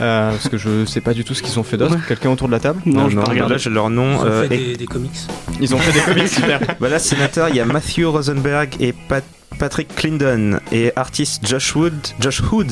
Euh, 0.00 0.30
parce 0.30 0.48
que 0.48 0.58
je 0.58 0.84
sais 0.84 1.00
pas 1.00 1.14
du 1.14 1.24
tout 1.24 1.34
ce 1.34 1.42
qu'ils 1.42 1.58
ont 1.58 1.62
fait 1.62 1.76
d'autre. 1.76 1.96
Quelqu'un 2.06 2.30
autour 2.30 2.48
de 2.48 2.52
la 2.52 2.60
table 2.60 2.80
Non, 2.86 3.08
je 3.10 3.16
peux 3.16 3.22
regarder. 3.28 3.54
Là, 3.54 3.58
j'ai 3.58 3.70
leur 3.70 3.90
nom. 3.90 4.12
Ils 4.14 4.16
ont 4.18 4.24
euh, 4.26 4.48
fait 4.48 4.54
et- 4.54 4.66
des, 4.68 4.76
des 4.76 4.86
comics. 4.86 5.10
Ils 5.60 5.74
ont 5.74 5.78
fait 5.78 5.92
des 5.92 6.00
comics 6.00 6.28
super. 6.32 6.60
Bah 6.80 6.88
là, 6.88 6.98
sénateur, 6.98 7.48
il 7.48 7.56
y 7.56 7.60
a 7.60 7.64
Matthew 7.64 8.04
Rosenberg 8.06 8.70
et 8.80 8.92
Pat- 8.92 9.24
Patrick 9.58 9.94
Clendon 9.94 10.58
et 10.70 10.92
artiste 10.96 11.46
Josh 11.46 11.74
Wood, 11.74 11.94
Josh 12.20 12.42
Hood, 12.52 12.70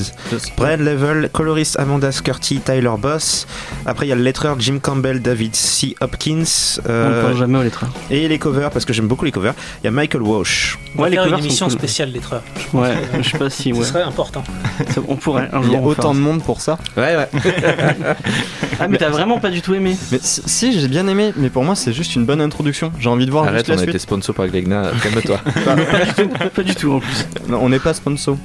Brian 0.56 0.76
Level, 0.76 1.30
coloriste 1.32 1.78
Amanda 1.78 2.12
Scurty, 2.12 2.60
Tyler 2.60 2.90
Boss. 2.98 3.46
Après, 3.86 4.04
il 4.06 4.10
y 4.10 4.12
a 4.12 4.16
le 4.16 4.22
lettreur 4.22 4.60
Jim 4.60 4.78
Campbell, 4.82 5.22
David 5.22 5.56
C. 5.56 5.94
Hopkins. 6.02 6.44
On 6.86 6.90
euh, 6.90 7.22
ne 7.22 7.28
pense 7.28 7.38
jamais 7.38 7.58
aux 7.58 7.62
lettres. 7.62 7.84
et 8.10 8.28
les 8.28 8.38
covers, 8.38 8.70
parce 8.70 8.84
que 8.84 8.92
j'aime 8.92 9.08
beaucoup 9.08 9.24
les 9.24 9.32
covers, 9.32 9.54
il 9.82 9.84
y 9.84 9.88
a 9.88 9.90
Michael 9.90 10.22
Walsh. 10.22 10.78
On 10.94 10.98
va 10.98 11.04
Ouais, 11.04 11.10
les 11.10 11.16
faire 11.16 11.24
une 11.24 11.30
covers 11.30 11.40
sont 11.42 11.46
émission 11.48 11.66
cool. 11.68 11.78
spéciale 11.78 12.12
lettreur. 12.12 12.42
Ouais, 12.74 12.94
je 13.22 13.30
sais 13.30 13.38
pas 13.38 13.50
si. 13.50 13.70
Ce 13.72 13.78
Ouais. 13.78 13.84
serait 13.84 14.02
important. 14.02 14.44
On 15.08 15.16
pourrait 15.16 15.48
un 15.52 15.62
Il 15.62 15.72
y 15.72 15.76
a 15.76 15.80
autant 15.80 16.14
de 16.14 16.20
monde 16.20 16.42
pour 16.42 16.60
ça. 16.60 16.78
Ouais, 16.96 17.16
ouais. 17.16 17.28
Ah, 18.80 18.88
mais 18.88 18.98
t'as 18.98 19.08
vraiment 19.08 19.38
pas 19.38 19.50
du 19.50 19.62
tout 19.62 19.72
aimé 19.74 19.96
Mais 20.10 20.18
si, 20.20 20.78
j'ai 20.80 20.88
bien 20.88 21.06
aimé, 21.06 21.32
mais 21.36 21.48
pour 21.48 21.62
moi 21.62 21.76
c'est 21.76 21.92
juste 21.92 22.16
une 22.16 22.24
bonne 22.26 22.40
introduction. 22.40 22.90
J'ai 22.98 23.08
envie 23.08 23.24
de 23.24 23.30
voir 23.30 23.44
Arrête, 23.44 23.58
juste 23.58 23.68
la 23.68 23.74
on 23.74 23.78
a 23.78 23.82
suite. 23.82 23.90
été 23.90 23.98
sponsor 24.00 24.34
par 24.34 24.48
Glegna, 24.48 24.90
calme-toi. 25.00 25.38
Du 26.64 26.74
tout 26.74 26.92
en 26.92 27.00
plus. 27.00 27.26
Non, 27.48 27.58
on 27.62 27.68
n'est 27.68 27.78
pas 27.78 27.94
sponsor. 27.94 28.36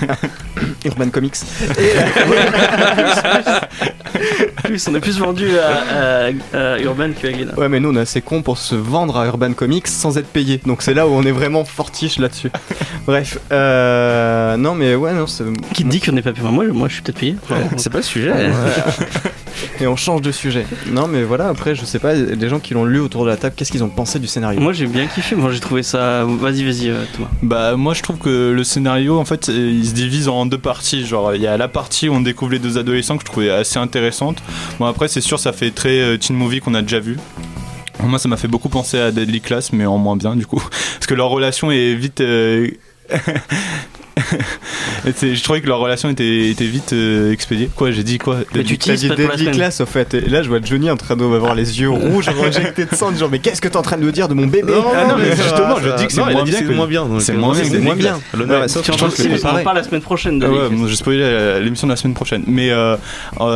Urban 0.84 1.10
Comics. 1.10 1.36
En 1.68 1.72
plus, 4.64 4.88
on 4.88 4.94
est 4.94 5.00
plus 5.00 5.18
vendu 5.18 5.48
à, 5.58 6.26
à- 6.56 6.72
à 6.74 6.78
Urban 6.78 7.10
que 7.20 7.26
à 7.26 7.32
Glénat. 7.32 7.54
Ouais, 7.58 7.68
mais 7.68 7.80
nous 7.80 7.90
on 7.90 7.96
est 7.96 8.00
assez 8.00 8.20
cons 8.20 8.42
pour 8.42 8.58
se 8.58 8.74
vendre 8.74 9.16
à 9.18 9.26
Urban 9.26 9.52
Comics 9.52 9.88
sans 9.88 10.18
être 10.18 10.28
payé. 10.28 10.60
Donc 10.66 10.82
c'est 10.82 10.94
là 10.94 11.08
où 11.08 11.12
on 11.12 11.22
est 11.24 11.32
vraiment 11.32 11.64
fortiche 11.64 12.18
là-dessus. 12.18 12.50
Bref, 13.06 13.38
euh, 13.50 14.56
non 14.56 14.74
mais 14.74 14.94
ouais, 14.94 15.12
non, 15.12 15.26
c'est. 15.26 15.44
Qui 15.74 15.84
te 15.84 15.88
dit 15.88 16.00
qu'on 16.00 16.12
n'est 16.12 16.22
pas 16.22 16.32
payé? 16.32 16.48
Moi, 16.48 16.66
moi, 16.68 16.88
je 16.88 16.94
suis 16.94 17.02
peut-être 17.02 17.18
payé. 17.18 17.36
C'est 17.76 17.90
pas 17.90 17.98
le 17.98 18.04
sujet. 18.04 18.32
Et 19.80 19.86
on 19.86 19.96
change 19.96 20.22
de 20.22 20.32
sujet. 20.32 20.66
Non 20.90 21.06
mais 21.08 21.22
voilà, 21.22 21.48
après 21.48 21.74
je 21.74 21.84
sais 21.84 21.98
pas, 21.98 22.14
les 22.14 22.48
gens 22.48 22.58
qui 22.58 22.74
l'ont 22.74 22.84
lu 22.84 23.00
autour 23.00 23.24
de 23.24 23.30
la 23.30 23.36
table, 23.36 23.54
qu'est-ce 23.56 23.70
qu'ils 23.72 23.84
ont 23.84 23.88
pensé 23.88 24.18
du 24.18 24.26
scénario? 24.26 24.60
Moi, 24.60 24.72
j'ai 24.72 24.86
bien 24.86 25.06
kiffé. 25.06 25.34
Moi, 25.36 25.50
j'ai 25.52 25.60
trouvé 25.60 25.82
ça. 25.82 26.24
Vas-y, 26.24 26.64
vas-y, 26.64 26.90
euh, 26.90 27.02
Thomas. 27.14 27.28
Bah 27.42 27.76
moi 27.76 27.94
je 27.94 28.02
trouve 28.02 28.18
que 28.18 28.52
le 28.52 28.64
scénario 28.64 29.18
en 29.18 29.24
fait 29.24 29.48
il 29.48 29.86
se 29.86 29.94
divise 29.94 30.28
en 30.28 30.46
deux 30.52 30.58
parties. 30.58 31.06
Genre 31.06 31.34
il 31.34 31.40
y 31.40 31.46
a 31.46 31.56
la 31.56 31.68
partie 31.68 32.08
où 32.08 32.14
on 32.14 32.20
découvre 32.20 32.52
les 32.52 32.58
deux 32.58 32.76
adolescents 32.78 33.16
que 33.16 33.22
je 33.22 33.30
trouvais 33.30 33.50
assez 33.50 33.78
intéressante. 33.78 34.42
Bon 34.78 34.86
après 34.86 35.08
c'est 35.08 35.22
sûr 35.22 35.40
ça 35.40 35.52
fait 35.52 35.70
très 35.70 36.00
euh, 36.00 36.18
teen 36.18 36.36
movie 36.36 36.60
qu'on 36.60 36.74
a 36.74 36.82
déjà 36.82 37.00
vu. 37.00 37.16
Moi 38.02 38.18
ça 38.18 38.28
m'a 38.28 38.36
fait 38.36 38.48
beaucoup 38.48 38.68
penser 38.68 38.98
à 38.98 39.10
Deadly 39.10 39.40
Class 39.40 39.72
mais 39.72 39.86
en 39.86 39.96
moins 39.96 40.16
bien 40.16 40.36
du 40.36 40.46
coup. 40.46 40.62
Parce 40.94 41.06
que 41.06 41.14
leur 41.14 41.30
relation 41.30 41.70
est 41.70 41.94
vite 41.94 42.20
euh, 42.20 42.70
et 45.06 45.34
je 45.34 45.42
trouvais 45.42 45.60
que 45.60 45.66
leur 45.66 45.78
relation 45.78 46.08
était, 46.10 46.48
était 46.50 46.64
vite 46.66 46.92
euh, 46.92 47.32
expédiée 47.32 47.70
quoi 47.74 47.90
j'ai 47.90 48.04
dit 48.04 48.18
quoi? 48.18 48.38
Mais 48.54 48.62
tu 48.64 48.78
T'as 48.78 48.94
dit 48.94 49.08
au 49.80 49.86
fait. 49.86 50.14
Et 50.14 50.28
là 50.28 50.42
je 50.42 50.48
vois 50.48 50.58
Johnny 50.62 50.90
en 50.90 50.96
train 50.96 51.16
d'avoir 51.16 51.54
les 51.54 51.80
yeux 51.80 51.90
rouges, 51.90 52.28
injectés 52.28 52.84
de 52.84 52.94
sang, 52.94 53.14
genre 53.14 53.30
mais 53.30 53.38
qu'est-ce 53.38 53.60
que 53.60 53.68
t'es 53.68 53.76
en 53.76 53.82
train 53.82 53.96
de 53.96 54.04
me 54.04 54.12
dire 54.12 54.28
de 54.28 54.34
mon 54.34 54.46
bébé? 54.46 54.72
Ah 54.94 55.06
non, 55.06 55.16
mais 55.18 55.34
ça 55.36 55.42
justement, 55.42 55.76
je 55.82 55.96
dis 55.96 56.06
que 56.06 56.12
c'est 56.12 56.20
moins 56.20 56.44
bien 56.44 56.58
c'est 56.58 56.64
que- 56.64 56.72
moins 56.72 56.86
bien. 56.86 57.04
donc, 57.06 57.20
c'est 57.22 57.32
euh, 57.32 57.36
moins 57.38 57.54
bien, 57.54 57.64
c'est 57.64 57.78
moins 57.78 57.94
bien. 57.94 58.18
Je 58.34 58.42
on 58.42 59.64
parle 59.64 59.76
la 59.76 59.82
semaine 59.82 60.00
prochaine 60.00 60.38
de 60.38 60.46
Ah 60.46 60.50
ouais, 60.50 60.94
spoilé 61.02 61.18
la- 61.20 61.60
l'émission 61.60 61.86
de 61.86 61.92
la 61.92 61.96
semaine 61.96 62.14
prochaine. 62.14 62.44
Mais 62.46 62.70
euh, 62.70 62.96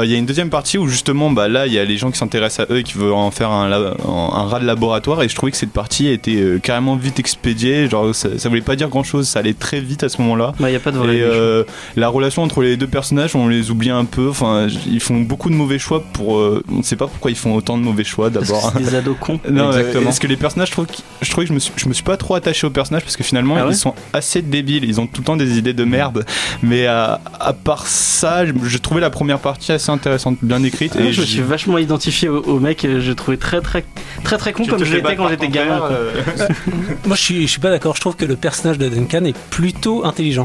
il 0.03 0.11
y 0.11 0.15
a 0.15 0.19
une 0.19 0.27
deuxième 0.27 0.51
partie 0.51 0.79
où 0.79 0.89
justement, 0.89 1.31
bah, 1.31 1.49
là, 1.49 1.67
il 1.67 1.73
y 1.73 1.79
a 1.79 1.85
les 1.85 1.97
gens 1.97 2.11
qui 2.11 2.19
s'intéressent 2.19 2.67
à 2.69 2.73
eux 2.73 2.79
et 2.79 2.83
qui 2.83 2.95
veulent 2.95 3.13
en 3.13 3.31
faire 3.31 3.51
un, 3.51 3.71
un, 3.73 4.47
rat 4.47 4.61
de 4.61 4.67
laboratoire. 4.67 5.23
Et 5.23 5.29
je 5.29 5.35
trouvais 5.35 5.53
que 5.53 5.59
cette 5.59 5.73
partie 5.73 6.09
était 6.09 6.59
carrément 6.63 6.97
vite 6.97 7.19
expédiée. 7.19 7.89
Genre, 7.89 8.15
ça, 8.15 8.31
ça 8.39 8.49
voulait 8.49 8.61
pas 8.61 8.77
dire 8.77 8.89
grand 8.89 9.05
chose. 9.05 9.29
Ça 9.29 9.39
allait 9.41 9.55
très 9.55 9.81
vite 9.81 10.03
à 10.03 10.09
ce 10.09 10.21
moment-là. 10.23 10.46
Bah, 10.59 10.71
y 10.71 10.77
a 10.77 10.81
pas 10.81 10.93
de 10.93 10.99
vrai. 10.99 11.17
Et 11.17 11.23
euh, 11.23 11.65
la 11.97 12.09
relation 12.09 12.43
entre 12.43 12.63
les 12.63 12.77
deux 12.77 12.87
personnages, 12.87 13.35
on 13.37 13.49
les 13.49 13.71
oublie 13.71 13.91
un 13.91 14.05
peu. 14.05 14.29
Enfin, 14.29 14.67
ils 14.87 15.01
font 15.01 15.21
beaucoup 15.21 15.51
de 15.51 15.55
mauvais 15.55 15.79
choix 15.79 16.03
pour. 16.13 16.39
euh, 16.39 16.63
on 16.73 16.79
ne 16.79 16.83
sait 16.83 16.97
pas 16.97 17.07
pourquoi 17.07 17.31
ils 17.31 17.37
font 17.37 17.55
autant 17.55 17.79
de 17.79 17.83
mauvais 17.83 18.05
choix 18.05 18.31
Parce 18.31 18.47
que 18.47 18.53
d'abord. 18.53 18.73
c'est 18.77 18.83
des 18.83 18.95
ados 18.95 19.17
cons. 19.21 19.41
Non, 19.51 19.65
euh, 19.69 19.71
Exactement. 19.79 20.05
Parce 20.05 20.19
que 20.19 20.27
les 20.27 20.37
personnages, 20.37 20.69
je 20.69 20.73
trouve, 20.73 20.87
je 21.23 21.35
que 21.35 21.47
je 21.47 21.53
me 21.53 21.59
suis, 21.59 21.73
je 21.77 21.89
me 21.89 21.95
suis 21.95 22.03
pas 22.05 22.17
trop 22.17 22.35
attaché 22.35 22.67
aux 22.67 22.71
personnages 22.71 23.03
parce 23.03 23.17
que 23.17 23.25
finalement, 23.25 23.57
Ah 23.59 23.67
ouais 23.67 23.73
ils 23.73 23.77
sont 23.77 23.95
assez 24.13 24.43
débiles. 24.43 24.85
Ils 24.85 25.01
ont 25.01 25.07
tout 25.07 25.21
le 25.21 25.27
temps 25.27 25.37
des 25.37 25.59
idées 25.59 25.73
de 25.75 25.85
merde. 25.85 26.25
Mais 26.63 26.87
à, 26.87 27.21
à 27.41 27.53
part 27.53 27.87
ça, 27.87 28.45
je, 28.47 28.79
trouvais 28.79 29.01
la 29.01 29.11
première 29.11 29.39
partie 29.39 29.73
assez 29.73 29.91
intéressante, 29.91 30.39
bien 30.43 30.63
écrite. 30.63 30.95
Ah, 30.99 31.03
et 31.03 31.13
je 31.13 31.21
me 31.21 31.27
suis 31.27 31.41
vachement 31.41 31.79
identifié 31.79 32.29
au, 32.29 32.43
au 32.43 32.61
mec. 32.61 32.87
Je 32.87 33.13
trouvais 33.13 33.37
très, 33.37 33.61
très, 33.61 33.85
très, 34.25 34.37
très 34.39 34.53
con 34.53 34.65
comme 34.67 34.85
je 34.85 34.95
l'étais 34.97 35.17
quand 35.17 35.29
j'étais 35.29 35.49
gamin. 35.49 35.81
Moi, 37.07 37.17
je 37.17 37.21
suis, 37.23 37.43
je 37.43 37.47
suis 37.51 37.61
pas 37.61 37.71
d'accord. 37.71 37.95
Je 37.95 38.01
trouve 38.01 38.17
que 38.17 38.25
le 38.25 38.37
personnage 38.37 38.79
de 38.79 38.89
Duncan 38.89 39.25
est 39.25 39.37
plutôt 39.51 40.05
intelligent. 40.05 40.36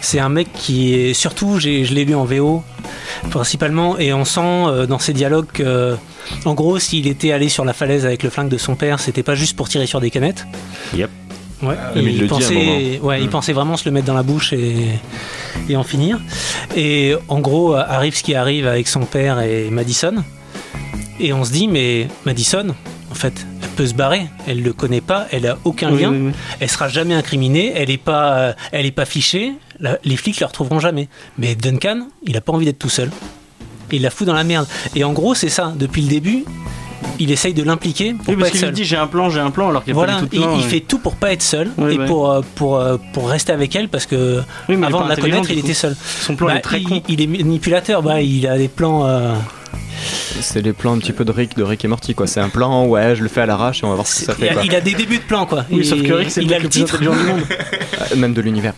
C'est 0.00 0.18
un 0.18 0.28
mec 0.28 0.48
qui 0.52 0.94
est. 0.94 1.14
Surtout, 1.14 1.58
je 1.58 1.68
l'ai 1.68 2.04
lu 2.04 2.14
en 2.14 2.24
VO, 2.24 2.62
principalement, 3.30 3.98
et 3.98 4.12
on 4.12 4.24
sent 4.24 4.40
euh, 4.42 4.86
dans 4.86 4.98
ses 4.98 5.12
dialogues 5.12 5.46
que. 5.52 5.96
En 6.46 6.54
gros, 6.54 6.78
s'il 6.78 7.06
était 7.06 7.32
allé 7.32 7.48
sur 7.48 7.64
la 7.64 7.72
falaise 7.74 8.06
avec 8.06 8.22
le 8.22 8.30
flingue 8.30 8.48
de 8.48 8.56
son 8.58 8.76
père, 8.76 8.98
c'était 9.00 9.22
pas 9.22 9.34
juste 9.34 9.56
pour 9.56 9.68
tirer 9.68 9.86
sur 9.86 10.00
des 10.00 10.10
canettes. 10.10 10.46
Yep. 10.94 11.10
Ouais, 11.62 11.74
mais 11.94 12.02
il 12.12 12.26
pensait, 12.26 12.98
ouais, 13.02 13.20
Mm. 13.22 13.28
pensait 13.28 13.52
vraiment 13.54 13.76
se 13.76 13.84
le 13.86 13.90
mettre 13.92 14.06
dans 14.06 14.14
la 14.14 14.22
bouche 14.22 14.52
et, 14.52 14.74
et 15.68 15.76
en 15.76 15.82
finir. 15.84 16.18
Et 16.76 17.14
en 17.28 17.40
gros, 17.40 17.74
arrive 17.74 18.14
ce 18.16 18.22
qui 18.22 18.34
arrive 18.34 18.66
avec 18.66 18.88
son 18.88 19.00
père 19.06 19.40
et 19.40 19.70
Madison. 19.70 20.14
Et 21.20 21.32
on 21.32 21.44
se 21.44 21.52
dit, 21.52 21.68
mais 21.68 22.08
Madison, 22.26 22.74
en 23.14 23.16
fait, 23.16 23.46
elle 23.62 23.68
peut 23.70 23.86
se 23.86 23.94
barrer. 23.94 24.26
Elle 24.48 24.62
le 24.62 24.72
connaît 24.72 25.00
pas, 25.00 25.26
elle 25.30 25.46
a 25.46 25.56
aucun 25.64 25.92
Oui, 25.92 26.02
lien. 26.02 26.10
oui, 26.10 26.18
oui. 26.26 26.32
Elle 26.58 26.68
sera 26.68 26.88
jamais 26.88 27.14
incriminée, 27.14 27.72
elle 27.76 27.90
est 27.90 27.96
pas, 27.96 28.34
euh, 28.34 28.52
elle 28.72 28.86
est 28.86 28.90
pas 28.90 29.04
fichée. 29.04 29.52
La- 29.78 29.98
les 30.04 30.16
flics 30.16 30.40
la 30.40 30.48
retrouveront 30.48 30.80
jamais. 30.80 31.08
Mais 31.38 31.54
Duncan, 31.54 32.08
il 32.26 32.36
a 32.36 32.40
pas 32.40 32.52
envie 32.52 32.64
d'être 32.66 32.78
tout 32.80 32.88
seul. 32.88 33.10
Il 33.92 34.02
la 34.02 34.10
fout 34.10 34.26
dans 34.26 34.34
la 34.34 34.42
merde. 34.42 34.66
Et 34.96 35.04
en 35.04 35.12
gros, 35.12 35.34
c'est 35.34 35.48
ça. 35.48 35.72
Depuis 35.76 36.02
le 36.02 36.08
début, 36.08 36.44
il 37.20 37.30
essaye 37.30 37.54
de 37.54 37.62
l'impliquer 37.62 38.14
pour 38.14 38.28
Oui, 38.30 38.34
pas 38.34 38.40
parce 38.40 38.46
être 38.48 38.50
qu'il 38.52 38.60
seul. 38.60 38.68
lui 38.70 38.74
dit 38.76 38.84
j'ai 38.84 38.96
un 38.96 39.06
plan, 39.06 39.30
j'ai 39.30 39.38
un 39.38 39.50
plan, 39.52 39.68
alors 39.68 39.84
qu'il 39.84 39.94
Voilà, 39.94 40.14
pas 40.14 40.20
tout 40.22 40.28
il, 40.32 40.40
plan. 40.40 40.54
il 40.56 40.62
ouais. 40.62 40.68
fait 40.68 40.80
tout 40.80 40.98
pour 40.98 41.14
pas 41.14 41.32
être 41.32 41.42
seul 41.42 41.70
et 41.78 41.82
ouais. 41.98 42.06
pour, 42.06 42.32
euh, 42.32 42.40
pour, 42.56 42.76
euh, 42.78 42.96
pour 43.12 43.28
rester 43.28 43.52
avec 43.52 43.76
elle 43.76 43.88
parce 43.88 44.06
que 44.06 44.40
Oui, 44.68 44.74
avant 44.82 45.00
de 45.02 45.04
il 45.04 45.08
la 45.10 45.14
pas 45.16 45.20
connaître, 45.22 45.50
il 45.52 45.58
était 45.60 45.74
seul. 45.74 45.94
Son 46.20 46.34
plan 46.34 46.48
Bah, 46.48 46.56
est 46.56 46.60
très 46.60 46.80
il, 46.80 46.88
con. 46.88 47.02
il 47.08 47.20
est 47.20 47.26
manipulateur, 47.28 48.02
bah, 48.02 48.20
il 48.20 48.48
a 48.48 48.58
des 48.58 48.68
plans. 48.68 49.06
euh, 49.06 49.34
C'est 50.40 50.62
les 50.62 50.72
plans 50.72 50.94
un 50.94 50.98
petit 50.98 51.12
peu 51.12 51.24
de 51.24 51.30
Rick, 51.32 51.56
de 51.56 51.62
Rick 51.62 51.84
et 51.84 51.88
Morty 51.88 52.14
quoi. 52.14 52.26
C'est 52.26 52.40
un 52.40 52.48
plan, 52.48 52.86
ouais, 52.86 53.14
je 53.16 53.22
le 53.22 53.28
fais 53.28 53.40
à 53.42 53.46
l'arrache 53.46 53.82
et 53.82 53.86
on 53.86 53.90
va 53.90 53.94
voir 53.94 54.06
ce 54.06 54.20
que 54.20 54.26
ça 54.26 54.34
il, 54.38 54.44
fait 54.44 54.50
a, 54.50 54.54
quoi. 54.54 54.62
il 54.64 54.74
a 54.74 54.80
des 54.80 54.94
débuts 54.94 55.18
de 55.18 55.22
plans 55.22 55.46
quoi. 55.46 55.64
Oui, 55.70 55.78
Il- 55.80 55.84
sauf 55.84 56.02
que 56.02 56.12
Rick, 56.12 56.30
c'est 56.30 56.40
le 56.40 56.46
il 56.46 56.52
le 56.52 56.58
plus 56.60 56.68
titre. 56.68 56.94
intelligent 56.96 57.16
du 57.16 57.24
monde. 57.28 57.40
Euh, 58.12 58.16
Même 58.16 58.34
de 58.34 58.40
l'univers. 58.40 58.74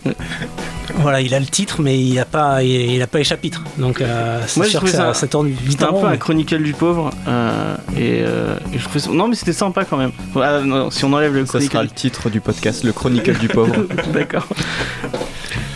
Voilà, 0.99 1.21
il 1.21 1.33
a 1.33 1.39
le 1.39 1.45
titre, 1.47 1.81
mais 1.81 1.99
il 1.99 2.17
a 2.19 2.23
pas, 2.25 2.61
il, 2.63 2.69
il 2.93 3.01
a 3.01 3.07
pas 3.07 3.17
les 3.17 3.23
chapitres. 3.23 3.63
Donc 3.77 3.99
euh, 3.99 4.39
c'est 4.47 4.63
sûr 4.65 4.81
que 4.83 4.89
ça, 4.89 4.97
ça- 4.97 5.13
ça 5.15 5.27
tourne 5.27 5.47
vite 5.47 5.59
C'était 5.71 5.83
un 5.85 5.87
peu 5.87 5.93
rond. 5.95 6.05
un 6.05 6.17
chronicle 6.17 6.61
du 6.61 6.73
pauvre. 6.73 7.09
euh, 7.27 7.75
et, 7.97 8.21
euh, 8.21 8.55
et 8.73 8.77
je 8.77 8.83
trouvais 8.83 8.99
ça- 8.99 9.09
Non, 9.11 9.27
mais 9.27 9.35
c'était 9.35 9.53
sympa 9.53 9.85
quand 9.85 9.97
même. 9.97 10.11
Ah, 10.35 10.59
non, 10.63 10.91
si 10.91 11.03
on 11.03 11.11
enlève 11.13 11.33
le 11.33 11.45
Ça 11.45 11.53
chronicle. 11.53 11.71
sera 11.73 11.83
le 11.83 11.89
titre 11.89 12.29
du 12.29 12.39
podcast, 12.41 12.83
le 12.83 12.93
Chronicle 12.93 13.33
du 13.37 13.47
pauvre. 13.47 13.75
D'accord. 14.13 14.47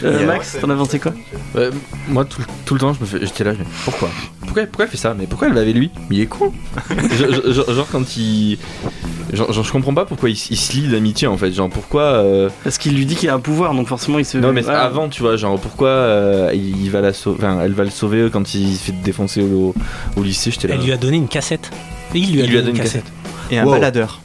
Euh. 0.03 0.25
Max, 0.25 0.57
t'en 0.59 0.69
as 0.69 0.75
pensé 0.75 0.99
quoi 0.99 1.13
Ouais, 1.55 1.69
moi, 2.07 2.25
tout, 2.25 2.41
tout 2.65 2.73
le 2.73 2.79
temps, 2.79 2.93
je 2.93 2.99
me 3.01 3.05
fais, 3.05 3.19
j'étais 3.25 3.43
là, 3.43 3.53
je 3.53 3.59
me 3.59 3.63
dis, 3.63 3.69
pourquoi 3.85 4.09
pourquoi, 4.41 4.63
pourquoi 4.65 4.85
elle 4.85 4.91
fait 4.91 4.97
ça 4.97 5.13
Mais 5.17 5.27
pourquoi 5.27 5.47
elle 5.47 5.53
va 5.53 5.61
avec 5.61 5.75
lui 5.75 5.91
Mais 6.09 6.17
il 6.17 6.21
est 6.21 6.25
con 6.25 6.51
genre, 7.47 7.87
quand 7.91 8.17
il. 8.17 8.57
Genre, 9.33 9.53
genre, 9.53 9.63
je 9.63 9.71
comprends 9.71 9.93
pas 9.93 10.03
pourquoi 10.05 10.29
il, 10.29 10.35
se 10.35 10.73
lie 10.73 10.87
d'amitié 10.89 11.27
en 11.27 11.37
fait. 11.37 11.51
Genre, 11.53 11.69
pourquoi. 11.69 12.01
euh, 12.01 12.49
Parce 12.63 12.77
qu'il 12.77 12.95
lui 12.95 13.05
dit 13.05 13.15
qu'il 13.15 13.29
a 13.29 13.33
un 13.33 13.39
pouvoir, 13.39 13.73
donc 13.73 13.87
forcément 13.87 14.19
il 14.19 14.25
se. 14.25 14.37
Non, 14.37 14.51
mais 14.51 14.67
avant, 14.67 15.07
tu 15.09 15.21
vois, 15.21 15.37
genre, 15.37 15.57
pourquoi 15.59 15.87
euh, 15.89 16.51
il, 16.53 16.89
va 16.91 16.99
la 17.01 17.13
sauver. 17.13 17.37
Enfin, 17.37 17.61
elle 17.63 17.73
va 17.73 17.83
le 17.85 17.89
sauver 17.89 18.29
quand 18.31 18.53
il 18.53 18.75
se 18.75 18.83
fait 18.85 19.01
défoncer 19.03 19.41
au, 19.41 19.73
au 20.17 20.23
lycée. 20.23 20.51
J'étais 20.51 20.67
là. 20.67 20.75
Elle 20.77 20.83
lui 20.85 20.91
a 20.91 20.97
donné 20.97 21.17
une 21.17 21.27
cassette. 21.29 21.71
Et 22.13 22.19
il 22.19 22.33
lui 22.33 22.41
a, 22.41 22.45
Il 22.45 22.51
lui 22.51 22.57
a 22.57 22.61
donné 22.61 22.77
une 22.77 22.83
cassette. 22.83 23.05
Et 23.51 23.57
un 23.57 23.65
Wow. 23.65 23.71
baladeur. 23.71 24.19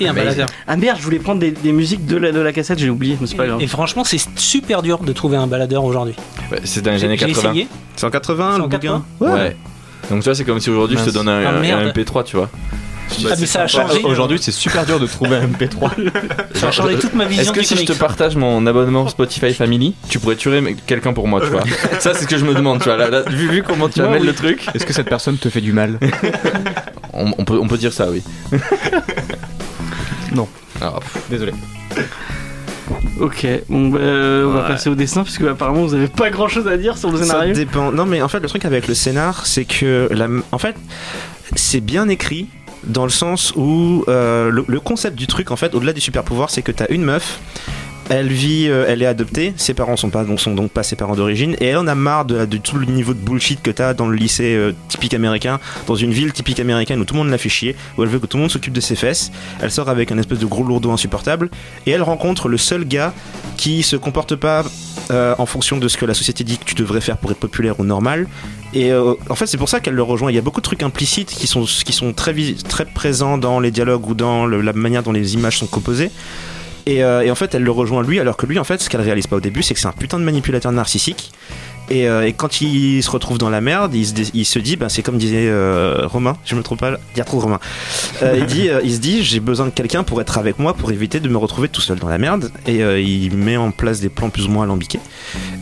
Et 0.00 0.08
un 0.08 0.12
Mais- 0.12 0.22
baladeur. 0.24 0.48
Ah 0.66 0.76
merde, 0.76 0.98
je 0.98 1.04
voulais 1.04 1.18
prendre 1.18 1.40
des, 1.40 1.50
des 1.52 1.72
musiques 1.72 2.04
de 2.06 2.16
la, 2.16 2.32
de 2.32 2.40
la 2.40 2.52
cassette, 2.52 2.78
j'ai 2.78 2.90
oublié, 2.90 3.16
mais 3.20 3.26
c'est 3.26 3.36
pas 3.36 3.46
grave. 3.46 3.60
Et 3.62 3.66
franchement, 3.66 4.04
c'est 4.04 4.20
super 4.36 4.82
dur 4.82 4.98
de 4.98 5.12
trouver 5.12 5.36
un 5.36 5.46
baladeur 5.46 5.84
aujourd'hui. 5.84 6.14
Ouais, 6.50 6.60
c'est 6.64 6.82
dans 6.82 6.90
les 6.92 7.04
années 7.04 7.16
j'ai 7.16 7.26
80. 7.26 7.50
essayé. 7.52 7.68
C'est 7.96 8.06
en 8.06 8.10
80 8.10 8.50
C'est 8.52 8.58
le 8.58 8.64
en 8.64 8.68
bouquin 8.68 8.78
80? 8.78 9.04
Ouais. 9.20 9.56
Donc 10.10 10.18
tu 10.20 10.24
vois, 10.24 10.34
c'est 10.34 10.44
comme 10.44 10.60
si 10.60 10.70
aujourd'hui 10.70 10.98
je 10.98 11.04
te 11.04 11.10
donne 11.10 11.28
un, 11.28 11.44
Ah, 11.46 11.50
un 11.50 11.60
merde. 11.60 11.92
MP3, 11.96 12.24
tu 12.24 12.36
vois. 12.36 12.50
Ah, 13.30 13.34
mais 13.38 13.46
ça 13.46 13.62
a 13.62 13.66
changé. 13.66 14.02
Aujourd'hui, 14.02 14.38
c'est 14.40 14.50
super 14.50 14.84
dur 14.86 14.98
de 14.98 15.06
trouver 15.06 15.36
un 15.36 15.46
MP3. 15.46 15.90
Ça 16.54 16.68
a 16.68 16.70
changé 16.72 16.96
toute 16.98 17.14
ma 17.14 17.26
vision 17.26 17.42
Est-ce 17.42 17.52
que 17.52 17.60
du 17.60 17.66
si 17.66 17.76
je 17.76 17.84
te 17.84 17.92
partage 17.92 18.34
mon 18.34 18.66
abonnement 18.66 19.06
Spotify 19.08 19.52
Family, 19.52 19.94
tu 20.08 20.18
pourrais 20.18 20.36
tuer 20.36 20.74
quelqu'un 20.86 21.12
pour 21.12 21.28
moi, 21.28 21.40
tu 21.42 21.48
vois 21.48 21.60
Ça, 22.00 22.14
c'est 22.14 22.22
ce 22.22 22.26
que 22.26 22.38
je 22.38 22.44
me 22.46 22.54
demande, 22.54 22.78
tu 22.78 22.84
vois. 22.86 22.96
Là, 22.96 23.10
là, 23.10 23.22
vu, 23.28 23.48
vu 23.48 23.62
comment 23.62 23.90
tu 23.90 24.00
Moi, 24.00 24.08
amènes 24.08 24.22
oui. 24.22 24.26
le 24.28 24.34
truc, 24.34 24.66
Est-ce 24.74 24.86
que 24.86 24.94
cette 24.94 25.08
personne 25.08 25.36
te 25.36 25.50
fait 25.50 25.60
du 25.60 25.72
mal 25.74 25.98
on, 27.12 27.32
on 27.36 27.44
peut, 27.44 27.58
on 27.60 27.68
peut 27.68 27.76
dire 27.76 27.92
ça, 27.92 28.08
oui. 28.10 28.22
Non. 30.34 30.48
Pff, 30.78 31.28
Désolé. 31.30 31.52
Ok, 33.20 33.46
bon, 33.68 33.88
bah, 33.88 33.98
euh, 34.00 34.46
on 34.46 34.50
va 34.52 34.62
Ouais. 34.62 34.68
passer 34.68 34.90
au 34.90 34.94
dessin 34.94 35.22
parce 35.22 35.38
que 35.38 35.44
apparemment 35.44 35.84
vous 35.84 35.94
avez 35.94 36.08
pas 36.08 36.30
grand 36.30 36.48
chose 36.48 36.66
à 36.68 36.76
dire 36.76 36.98
sur 36.98 37.10
le 37.10 37.18
Ça 37.18 37.24
scénario. 37.24 37.54
dépend. 37.54 37.92
Non, 37.92 38.04
mais 38.06 38.20
en 38.20 38.28
fait, 38.28 38.40
le 38.40 38.48
truc 38.48 38.64
avec 38.64 38.88
le 38.88 38.94
scénar, 38.94 39.46
c'est 39.46 39.64
que, 39.64 40.08
la... 40.10 40.26
en 40.52 40.58
fait, 40.58 40.74
c'est 41.54 41.80
bien 41.80 42.08
écrit 42.08 42.48
dans 42.84 43.04
le 43.04 43.10
sens 43.10 43.54
où 43.56 44.04
euh, 44.08 44.50
le, 44.50 44.64
le 44.66 44.80
concept 44.80 45.16
du 45.16 45.26
truc, 45.26 45.50
en 45.50 45.56
fait, 45.56 45.74
au-delà 45.74 45.92
du 45.92 46.00
super 46.00 46.24
pouvoir, 46.24 46.50
c'est 46.50 46.62
que 46.62 46.72
t'as 46.72 46.86
une 46.90 47.04
meuf. 47.04 47.38
Elle 48.10 48.28
vit, 48.28 48.66
euh, 48.68 48.84
elle 48.86 49.02
est 49.02 49.06
adoptée, 49.06 49.54
ses 49.56 49.72
parents 49.72 49.96
sont 49.96 50.10
pas, 50.10 50.26
sont 50.36 50.54
donc 50.54 50.70
pas 50.70 50.82
ses 50.82 50.94
parents 50.94 51.16
d'origine, 51.16 51.56
et 51.58 51.66
elle 51.66 51.78
en 51.78 51.86
a 51.86 51.94
marre 51.94 52.26
de, 52.26 52.44
tout 52.58 52.76
le 52.76 52.84
niveau 52.84 53.14
de 53.14 53.18
bullshit 53.18 53.62
que 53.62 53.70
t'as 53.70 53.94
dans 53.94 54.06
le 54.06 54.16
lycée 54.16 54.54
euh, 54.54 54.72
typique 54.88 55.14
américain, 55.14 55.58
dans 55.86 55.94
une 55.94 56.12
ville 56.12 56.32
typique 56.32 56.60
américaine 56.60 57.00
où 57.00 57.06
tout 57.06 57.14
le 57.14 57.20
monde 57.20 57.30
la 57.30 57.38
fait 57.38 57.48
chier, 57.48 57.74
où 57.96 58.02
elle 58.02 58.10
veut 58.10 58.18
que 58.18 58.26
tout 58.26 58.36
le 58.36 58.42
monde 58.42 58.50
s'occupe 58.50 58.74
de 58.74 58.80
ses 58.80 58.94
fesses. 58.94 59.32
Elle 59.62 59.70
sort 59.70 59.88
avec 59.88 60.12
un 60.12 60.18
espèce 60.18 60.38
de 60.38 60.44
gros 60.44 60.64
lourdeau 60.64 60.90
insupportable, 60.90 61.48
et 61.86 61.92
elle 61.92 62.02
rencontre 62.02 62.48
le 62.48 62.58
seul 62.58 62.84
gars 62.84 63.14
qui 63.56 63.82
se 63.82 63.96
comporte 63.96 64.36
pas 64.36 64.64
euh, 65.10 65.34
en 65.38 65.46
fonction 65.46 65.78
de 65.78 65.88
ce 65.88 65.96
que 65.96 66.04
la 66.04 66.14
société 66.14 66.44
dit 66.44 66.58
que 66.58 66.64
tu 66.64 66.74
devrais 66.74 67.00
faire 67.00 67.16
pour 67.16 67.30
être 67.30 67.38
populaire 67.38 67.80
ou 67.80 67.84
normal. 67.84 68.28
Et 68.74 68.92
en 68.92 69.36
fait, 69.36 69.46
c'est 69.46 69.56
pour 69.56 69.68
ça 69.68 69.78
qu'elle 69.78 69.94
le 69.94 70.02
rejoint. 70.02 70.32
Il 70.32 70.34
y 70.34 70.38
a 70.38 70.40
beaucoup 70.42 70.60
de 70.60 70.64
trucs 70.64 70.82
implicites 70.82 71.30
qui 71.30 71.46
sont, 71.46 71.62
qui 71.62 71.92
sont 71.92 72.12
très, 72.12 72.34
très 72.68 72.84
présents 72.84 73.38
dans 73.38 73.60
les 73.60 73.70
dialogues 73.70 74.08
ou 74.08 74.14
dans 74.14 74.46
la 74.46 74.72
manière 74.72 75.04
dont 75.04 75.12
les 75.12 75.34
images 75.34 75.58
sont 75.58 75.68
composées. 75.68 76.10
Et, 76.86 77.02
euh, 77.02 77.22
et 77.22 77.30
en 77.30 77.34
fait, 77.34 77.54
elle 77.54 77.62
le 77.62 77.70
rejoint 77.70 78.02
lui, 78.02 78.20
alors 78.20 78.36
que 78.36 78.46
lui, 78.46 78.58
en 78.58 78.64
fait, 78.64 78.80
ce 78.80 78.90
qu'elle 78.90 79.00
réalise 79.00 79.26
pas 79.26 79.36
au 79.36 79.40
début, 79.40 79.62
c'est 79.62 79.74
que 79.74 79.80
c'est 79.80 79.86
un 79.86 79.92
putain 79.92 80.18
de 80.18 80.24
manipulateur 80.24 80.72
narcissique. 80.72 81.32
Et, 81.90 82.08
euh, 82.08 82.30
quand 82.36 82.62
il 82.62 83.02
se 83.02 83.10
retrouve 83.10 83.36
dans 83.36 83.50
la 83.50 83.60
merde, 83.60 83.94
il 83.94 84.06
se, 84.06 84.58
dit, 84.58 84.76
ben, 84.76 84.88
c'est 84.88 85.02
comme 85.02 85.18
disait 85.18 85.48
euh, 85.48 86.06
Romain, 86.06 86.36
je 86.44 86.54
me 86.54 86.62
trompe 86.62 86.80
pas, 86.80 86.96
il 87.14 87.18
y 87.18 87.20
a 87.20 87.24
trop 87.24 87.40
Romain. 87.40 87.60
Il, 88.22 88.92
se 88.92 88.98
dit, 88.98 89.22
j'ai 89.22 89.40
besoin 89.40 89.66
de 89.66 89.70
quelqu'un 89.70 90.02
pour 90.02 90.20
être 90.20 90.38
avec 90.38 90.58
moi, 90.58 90.74
pour 90.74 90.92
éviter 90.92 91.20
de 91.20 91.28
me 91.28 91.36
retrouver 91.36 91.68
tout 91.68 91.82
seul 91.82 91.98
dans 91.98 92.08
la 92.08 92.18
merde. 92.18 92.50
Et 92.66 92.80
il 93.02 93.36
met 93.36 93.56
en 93.56 93.70
place 93.70 94.00
des 94.00 94.08
plans 94.08 94.30
plus 94.30 94.46
ou 94.46 94.50
moins 94.50 94.64
alambiqués. 94.64 95.00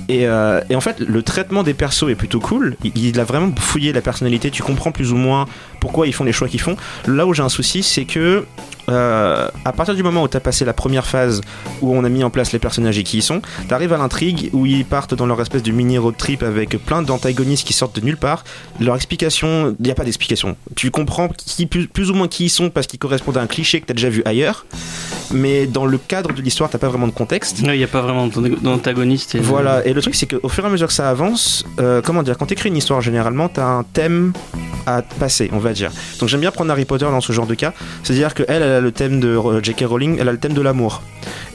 Et, 0.08 0.22
et 0.22 0.76
en 0.76 0.80
fait, 0.80 1.00
le 1.00 1.22
traitement 1.22 1.62
des 1.64 1.74
persos 1.74 2.08
est 2.08 2.14
plutôt 2.14 2.40
cool. 2.40 2.76
Il, 2.84 2.96
il 2.96 3.18
a 3.18 3.24
vraiment 3.24 3.52
fouillé 3.58 3.92
la 3.92 4.00
personnalité. 4.00 4.50
Tu 4.50 4.62
comprends 4.62 4.92
plus 4.92 5.12
ou 5.12 5.16
moins 5.16 5.46
pourquoi 5.80 6.06
ils 6.06 6.12
font 6.12 6.24
les 6.24 6.32
choix 6.32 6.48
qu'ils 6.48 6.60
font. 6.60 6.76
Là 7.08 7.26
où 7.26 7.34
j'ai 7.34 7.42
un 7.42 7.48
souci, 7.48 7.82
c'est 7.82 8.04
que 8.04 8.46
euh, 8.88 9.48
à 9.64 9.72
partir 9.72 9.94
du 9.94 10.02
moment 10.02 10.22
où 10.22 10.28
tu 10.28 10.36
as 10.36 10.40
passé 10.40 10.64
la 10.64 10.72
première 10.72 11.06
phase 11.06 11.40
où 11.80 11.94
on 11.94 12.04
a 12.04 12.08
mis 12.08 12.24
en 12.24 12.30
place 12.30 12.52
les 12.52 12.58
personnages 12.58 12.98
et 12.98 13.02
qui 13.04 13.18
ils 13.18 13.22
sont, 13.22 13.40
tu 13.68 13.74
arrives 13.74 13.92
à 13.92 13.98
l'intrigue 13.98 14.50
où 14.52 14.66
ils 14.66 14.84
partent 14.84 15.14
dans 15.14 15.26
leur 15.26 15.40
espèce 15.40 15.62
de 15.62 15.70
mini 15.70 15.98
road 15.98 16.16
trip 16.16 16.42
avec 16.42 16.70
plein 16.84 17.02
d'antagonistes 17.02 17.66
qui 17.66 17.72
sortent 17.72 17.96
de 18.00 18.04
nulle 18.04 18.16
part. 18.16 18.44
Leur 18.80 18.96
explication, 18.96 19.74
il 19.78 19.84
n'y 19.84 19.90
a 19.90 19.94
pas 19.94 20.04
d'explication. 20.04 20.56
Tu 20.74 20.90
comprends 20.90 21.28
qui, 21.28 21.66
plus, 21.66 21.86
plus 21.86 22.10
ou 22.10 22.14
moins 22.14 22.28
qui 22.28 22.46
ils 22.46 22.50
sont 22.50 22.70
parce 22.70 22.86
qu'ils 22.86 22.98
correspondent 22.98 23.38
à 23.38 23.42
un 23.42 23.46
cliché 23.46 23.80
que 23.80 23.86
tu 23.86 23.92
as 23.92 23.94
déjà 23.94 24.08
vu 24.08 24.22
ailleurs. 24.24 24.66
Mais 25.30 25.66
dans 25.66 25.86
le 25.86 25.96
cadre 25.98 26.32
de 26.32 26.42
l'histoire, 26.42 26.68
t'as 26.68 26.78
pas 26.78 26.88
vraiment 26.88 27.06
de 27.06 27.12
contexte. 27.12 27.60
Il 27.60 27.70
n'y 27.70 27.84
a 27.84 27.86
pas 27.86 28.02
vraiment 28.02 28.26
d'antagoniste. 28.26 29.34
et- 29.34 29.38
Voilà, 29.40 29.84
et 29.86 29.92
le 29.92 30.02
truc 30.02 30.14
c'est 30.14 30.26
qu'au 30.26 30.48
fur 30.48 30.64
et 30.64 30.66
à 30.66 30.70
mesure 30.70 30.88
que 30.88 30.92
ça 30.92 31.08
avance, 31.08 31.64
euh, 31.80 32.02
comment 32.04 32.22
dire, 32.22 32.36
quand 32.36 32.46
t'écris 32.46 32.68
une 32.68 32.76
histoire 32.76 33.00
généralement, 33.00 33.48
t'as 33.48 33.64
un 33.64 33.82
thème 33.84 34.32
à 34.86 35.00
passer, 35.02 35.48
on 35.52 35.58
va 35.58 35.72
dire. 35.72 35.90
Donc 36.18 36.28
j'aime 36.28 36.40
bien 36.40 36.50
prendre 36.50 36.70
Harry 36.70 36.84
Potter 36.84 37.04
dans 37.04 37.20
ce 37.20 37.32
genre 37.32 37.46
de 37.46 37.54
cas, 37.54 37.72
c'est-à-dire 38.02 38.34
qu'elle, 38.34 38.46
elle 38.48 38.62
a 38.72 38.80
le 38.80 38.92
thème 38.92 39.20
de 39.20 39.38
J.K. 39.62 39.84
Rowling, 39.86 40.18
elle 40.20 40.28
a 40.28 40.32
le 40.32 40.38
thème 40.38 40.54
de 40.54 40.60
l'amour. 40.60 41.02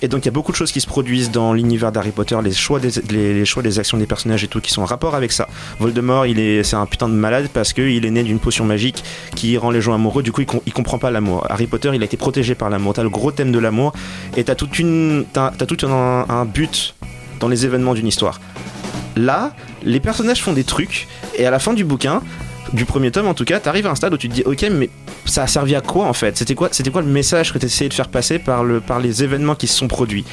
Et 0.01 0.07
donc 0.07 0.23
il 0.23 0.25
y 0.25 0.29
a 0.29 0.31
beaucoup 0.31 0.51
de 0.51 0.57
choses 0.57 0.71
qui 0.71 0.79
se 0.79 0.87
produisent 0.87 1.31
dans 1.31 1.53
l'univers 1.53 1.91
d'Harry 1.91 2.11
Potter, 2.11 2.37
les 2.43 2.51
choix, 2.51 2.79
des, 2.79 2.91
les, 3.09 3.45
choix 3.45 3.63
actions 3.65 3.97
des 3.97 4.05
personnages 4.05 4.43
et 4.43 4.47
tout, 4.47 4.61
qui 4.61 4.71
sont 4.71 4.81
en 4.81 4.85
rapport 4.85 5.15
avec 5.15 5.31
ça. 5.31 5.47
Voldemort, 5.79 6.25
il 6.25 6.39
est, 6.39 6.63
c'est 6.63 6.75
un 6.75 6.85
putain 6.85 7.09
de 7.09 7.13
malade 7.13 7.49
parce 7.53 7.73
qu'il 7.73 8.05
est 8.05 8.11
né 8.11 8.23
d'une 8.23 8.39
potion 8.39 8.65
magique 8.65 9.03
qui 9.35 9.57
rend 9.57 9.71
les 9.71 9.81
gens 9.81 9.93
amoureux, 9.93 10.23
du 10.23 10.31
coup 10.31 10.41
il, 10.41 10.47
com- 10.47 10.61
il 10.65 10.73
comprend 10.73 10.99
pas 10.99 11.11
l'amour. 11.11 11.45
Harry 11.49 11.67
Potter, 11.67 11.91
il 11.93 12.01
a 12.01 12.05
été 12.05 12.17
protégé 12.17 12.55
par 12.55 12.69
l'amour, 12.69 12.93
t'as 12.93 13.03
le 13.03 13.09
gros 13.09 13.31
thème 13.31 13.51
de 13.51 13.59
l'amour, 13.59 13.93
et 14.35 14.43
t'as 14.43 14.55
toute 14.55 14.79
une, 14.79 15.25
t'as, 15.33 15.51
tout 15.51 15.85
un 15.87 16.45
but 16.45 16.95
dans 17.39 17.47
les 17.47 17.65
événements 17.65 17.93
d'une 17.93 18.07
histoire. 18.07 18.39
Là, 19.15 19.53
les 19.83 19.99
personnages 19.99 20.43
font 20.43 20.53
des 20.53 20.63
trucs, 20.63 21.07
et 21.35 21.45
à 21.45 21.51
la 21.51 21.59
fin 21.59 21.73
du 21.73 21.83
bouquin, 21.83 22.21
du 22.73 22.85
premier 22.85 23.11
tome 23.11 23.27
en 23.27 23.33
tout 23.33 23.45
cas, 23.45 23.59
t'arrives 23.59 23.87
à 23.87 23.91
un 23.91 23.95
stade 23.95 24.13
où 24.13 24.17
tu 24.17 24.29
te 24.29 24.33
dis 24.33 24.43
ok 24.43 24.67
mais 24.71 24.89
ça 25.25 25.43
a 25.43 25.47
servi 25.47 25.75
à 25.75 25.81
quoi 25.81 26.05
en 26.05 26.13
fait? 26.13 26.37
C'était 26.37 26.55
quoi, 26.55 26.69
c'était 26.71 26.89
quoi 26.89 27.01
le 27.01 27.07
message 27.07 27.53
que 27.53 27.57
t'essayais 27.57 27.89
de 27.89 27.93
faire 27.93 28.07
passer 28.09 28.39
par, 28.39 28.63
le, 28.63 28.79
par 28.81 28.99
les 28.99 29.23
événements 29.23 29.55
qui 29.55 29.67
se 29.67 29.77
sont 29.77 29.87
produits? 29.87 30.25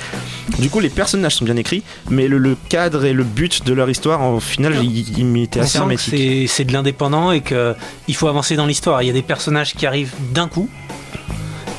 Du 0.59 0.71
coup 0.71 0.81
les 0.81 0.89
personnages 0.89 1.37
sont 1.37 1.45
bien 1.45 1.57
écrits, 1.57 1.83
mais 2.11 2.29
le, 2.29 2.39
le 2.39 2.57
cadre 2.69 3.05
et 3.05 3.13
le 3.13 3.25
but 3.25 3.65
de 3.65 3.73
leur 3.73 3.89
histoire 3.91 4.23
en 4.23 4.41
final 4.41 4.75
il, 4.83 5.19
il 5.19 5.27
m'était 5.27 5.61
assez 5.61 5.79
hermétique. 5.79 6.49
c'est 6.49 6.65
de 6.65 6.73
l'indépendant 6.73 7.33
et 7.33 7.41
qu'il 7.41 8.15
faut 8.15 8.29
avancer 8.29 8.57
dans 8.57 8.67
l'histoire. 8.67 9.03
Il 9.03 9.07
y 9.07 9.11
a 9.11 9.15
des 9.15 9.23
personnages 9.23 9.75
qui 9.75 9.87
arrivent 9.87 10.15
d'un 10.33 10.49
coup 10.49 10.69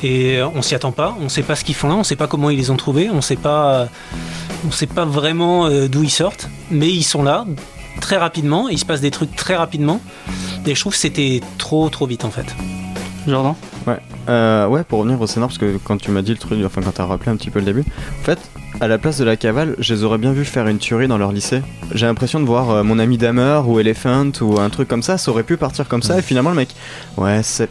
et 0.02 0.40
on 0.54 0.62
s'y 0.62 0.74
attend 0.74 0.92
pas. 0.92 1.16
On 1.20 1.28
sait 1.28 1.42
pas 1.42 1.56
ce 1.56 1.64
qu'ils 1.64 1.74
font 1.74 1.88
là. 1.88 1.94
On 1.94 2.04
sait 2.04 2.16
pas 2.16 2.26
comment 2.26 2.50
ils 2.50 2.58
les 2.58 2.70
ont 2.70 2.76
trouvés. 2.76 3.08
On 3.10 3.20
sait 3.20 3.36
pas, 3.36 3.88
on 4.66 4.70
sait 4.70 4.86
pas 4.86 5.04
vraiment 5.04 5.66
euh, 5.66 5.88
d'où 5.88 6.02
ils 6.02 6.10
sortent. 6.10 6.48
Mais 6.70 6.88
ils 6.88 7.02
sont 7.02 7.22
là 7.22 7.46
très 8.00 8.16
rapidement. 8.16 8.68
Il 8.68 8.78
se 8.78 8.84
passe 8.84 9.00
des 9.00 9.10
trucs 9.10 9.34
très 9.36 9.56
rapidement. 9.56 10.00
Et 10.66 10.74
je 10.74 10.80
trouve 10.80 10.92
que 10.92 10.98
c'était 10.98 11.40
trop 11.58 11.88
trop 11.88 12.06
vite 12.06 12.24
en 12.24 12.30
fait. 12.30 12.46
Jordan 13.26 13.54
Euh, 14.28 14.66
ouais, 14.66 14.82
pour 14.82 15.00
revenir 15.00 15.20
au 15.20 15.26
scénar, 15.26 15.48
parce 15.48 15.58
que 15.58 15.78
quand 15.84 15.98
tu 15.98 16.10
m'as 16.10 16.22
dit 16.22 16.32
le 16.32 16.38
truc, 16.38 16.58
enfin 16.64 16.80
quand 16.82 16.92
t'as 16.92 17.04
rappelé 17.04 17.30
un 17.30 17.36
petit 17.36 17.50
peu 17.50 17.60
le 17.60 17.64
début, 17.64 17.84
en 18.20 18.24
fait, 18.24 18.38
à 18.80 18.88
la 18.88 18.98
place 18.98 19.18
de 19.18 19.24
la 19.24 19.36
cavale, 19.36 19.76
je 19.78 19.94
les 19.94 20.02
aurais 20.02 20.18
bien 20.18 20.32
vu 20.32 20.44
faire 20.44 20.66
une 20.66 20.78
tuerie 20.78 21.06
dans 21.06 21.18
leur 21.18 21.32
lycée. 21.32 21.62
J'ai 21.94 22.06
l'impression 22.06 22.40
de 22.40 22.44
voir 22.44 22.70
euh, 22.70 22.82
mon 22.82 22.98
ami 22.98 23.18
Damer 23.18 23.62
ou 23.66 23.78
Elephant 23.78 24.32
ou 24.40 24.58
un 24.58 24.68
truc 24.70 24.88
comme 24.88 25.02
ça, 25.02 25.18
ça 25.18 25.30
aurait 25.30 25.44
pu 25.44 25.56
partir 25.56 25.86
comme 25.88 26.02
ça, 26.02 26.18
et 26.18 26.22
finalement 26.22 26.50
le 26.50 26.56
mec, 26.56 26.74
ouais, 27.16 27.40
c'est. 27.42 27.68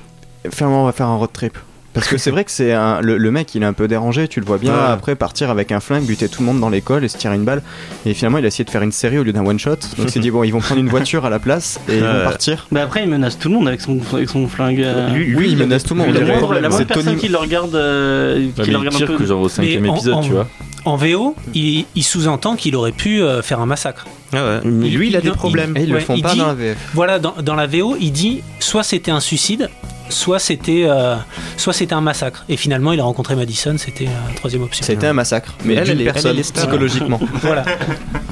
Finalement, 0.50 0.84
on 0.84 0.86
va 0.86 0.92
faire 0.92 1.08
un 1.08 1.16
road 1.16 1.32
trip. 1.34 1.58
Parce 1.96 2.08
que 2.08 2.18
c'est 2.20 2.30
vrai 2.30 2.44
que 2.44 2.52
c'est 2.52 2.74
un... 2.74 3.02
le, 3.02 3.18
le 3.18 3.32
mec, 3.32 3.56
il 3.56 3.64
est 3.64 3.66
un 3.66 3.74
peu 3.74 3.88
dérangé, 3.88 4.28
tu 4.28 4.40
le 4.40 4.46
vois 4.46 4.60
bien 4.60 4.74
Ouais. 4.74 4.80
après 4.92 5.16
partir 5.16 5.50
avec 5.50 5.72
un 5.72 5.80
flingue, 5.80 6.04
buter 6.06 6.30
tout 6.30 6.42
le 6.42 6.46
monde 6.46 6.60
dans 6.60 6.70
l'école 6.70 7.04
et 7.04 7.08
se 7.08 7.18
tirer 7.18 7.34
une 7.36 7.46
balle. 7.46 7.64
Et 8.06 8.14
finalement, 8.14 8.38
il 8.38 8.44
a 8.46 8.48
essayé 8.50 8.64
de 8.66 8.70
faire 8.70 8.84
une 8.84 8.92
série 8.92 9.18
au 9.18 9.24
lieu 9.24 9.34
d'un 9.34 9.44
one 9.46 9.58
shot. 9.58 9.72
Donc 9.98 10.06
il 10.06 10.10
s'est 10.12 10.20
dit, 10.20 10.30
bon, 10.30 10.44
ils 10.44 10.52
vont 10.52 10.60
prendre 10.60 10.82
une 10.82 10.90
voiture 10.90 11.26
à 11.26 11.30
la 11.32 11.40
place 11.40 11.80
et 11.90 11.98
ils 11.98 12.04
vont 12.04 12.24
partir. 12.24 12.68
Bah 12.72 12.84
après, 12.84 13.04
il 13.04 13.10
menace 13.10 13.40
tout 13.40 13.48
le 13.50 13.56
monde 13.56 13.68
avec 13.68 13.82
son, 13.82 13.98
avec 14.14 14.30
son 14.30 14.48
flingue. 14.48 14.82
euh. 14.82 15.10
Lui- 15.10 15.26
lui, 15.26 15.36
Oui, 15.38 15.48
il 15.52 15.58
menace 15.58 15.84
tout 15.84 15.96
le 15.96 16.02
monde. 16.02 16.14
la 16.14 16.20
Le 16.20 16.26
moindre, 16.28 16.42
problème, 16.42 16.64
la 16.64 16.70
moindre 16.70 16.86
personne 16.86 17.06
Tony- 17.06 17.18
qui 17.18 17.28
le 17.30 17.38
regarde, 17.38 17.74
euh, 17.76 18.36
qui 18.48 18.54
mais 18.60 18.66
le 18.66 18.72
il 18.72 18.78
regarde 18.78 18.96
un 19.02 19.06
peu. 19.08 19.18
que 19.18 19.26
genre 19.26 19.42
au 19.42 19.50
cinquième 19.50 19.82
Mais 19.84 19.90
en- 19.90 19.96
épisode, 19.96 20.14
en- 20.16 20.22
tu 20.22 20.32
vois. 20.32 20.48
En 20.84 20.98
VO, 20.98 21.36
il, 21.56 21.86
il 21.96 22.04
sous-entend 22.04 22.56
qu'il 22.56 22.76
aurait 22.76 22.92
pu 22.92 23.22
euh, 23.24 23.42
faire 23.42 23.60
un 23.60 23.66
massacre. 23.66 24.06
Ah 24.34 24.36
ouais, 24.46 24.60
mais 24.66 24.90
lui 24.90 25.08
il 25.08 25.16
a 25.16 25.20
il- 25.20 25.24
des 25.24 25.30
il- 25.30 25.34
problèmes. 25.34 25.76
Et 25.78 25.82
ils 25.84 25.90
le 25.90 25.96
Ouais, 25.96 26.02
font 26.02 26.14
il 26.16 26.22
pas 26.22 26.34
dit- 26.34 26.38
dans 26.40 26.46
la 26.48 26.54
VF. 26.54 26.78
Voilà, 26.94 27.18
dans, 27.18 27.34
dans 27.42 27.56
la 27.56 27.66
VO, 27.66 27.96
il 28.00 28.12
dit 28.12 28.42
soit 28.60 28.84
c'était 28.84 29.10
un 29.10 29.20
suicide, 29.20 29.70
soit 30.10 30.40
c'était 30.40 30.86
euh, 30.88 31.16
soit 31.58 31.74
c'était 31.74 31.94
un 31.94 32.02
massacre. 32.02 32.46
Et 32.50 32.58
finalement, 32.58 32.92
il 32.94 33.00
a 33.00 33.04
rencontré 33.04 33.36
Madison, 33.36 33.76
c'était 33.78 34.06
la 34.06 34.34
troisième 34.36 34.64
option. 34.64 34.86
Été 34.94 35.08
un 35.08 35.14
massacre, 35.14 35.54
mais 35.64 35.74
Elle, 35.76 35.84
d'une 35.86 35.94
elle 35.94 36.02
est- 36.02 36.06
personne 36.06 36.32
elle 36.32 36.40
est 36.40 36.44
stable. 36.44 36.68
psychologiquement. 36.68 37.20
Voilà. 37.42 37.64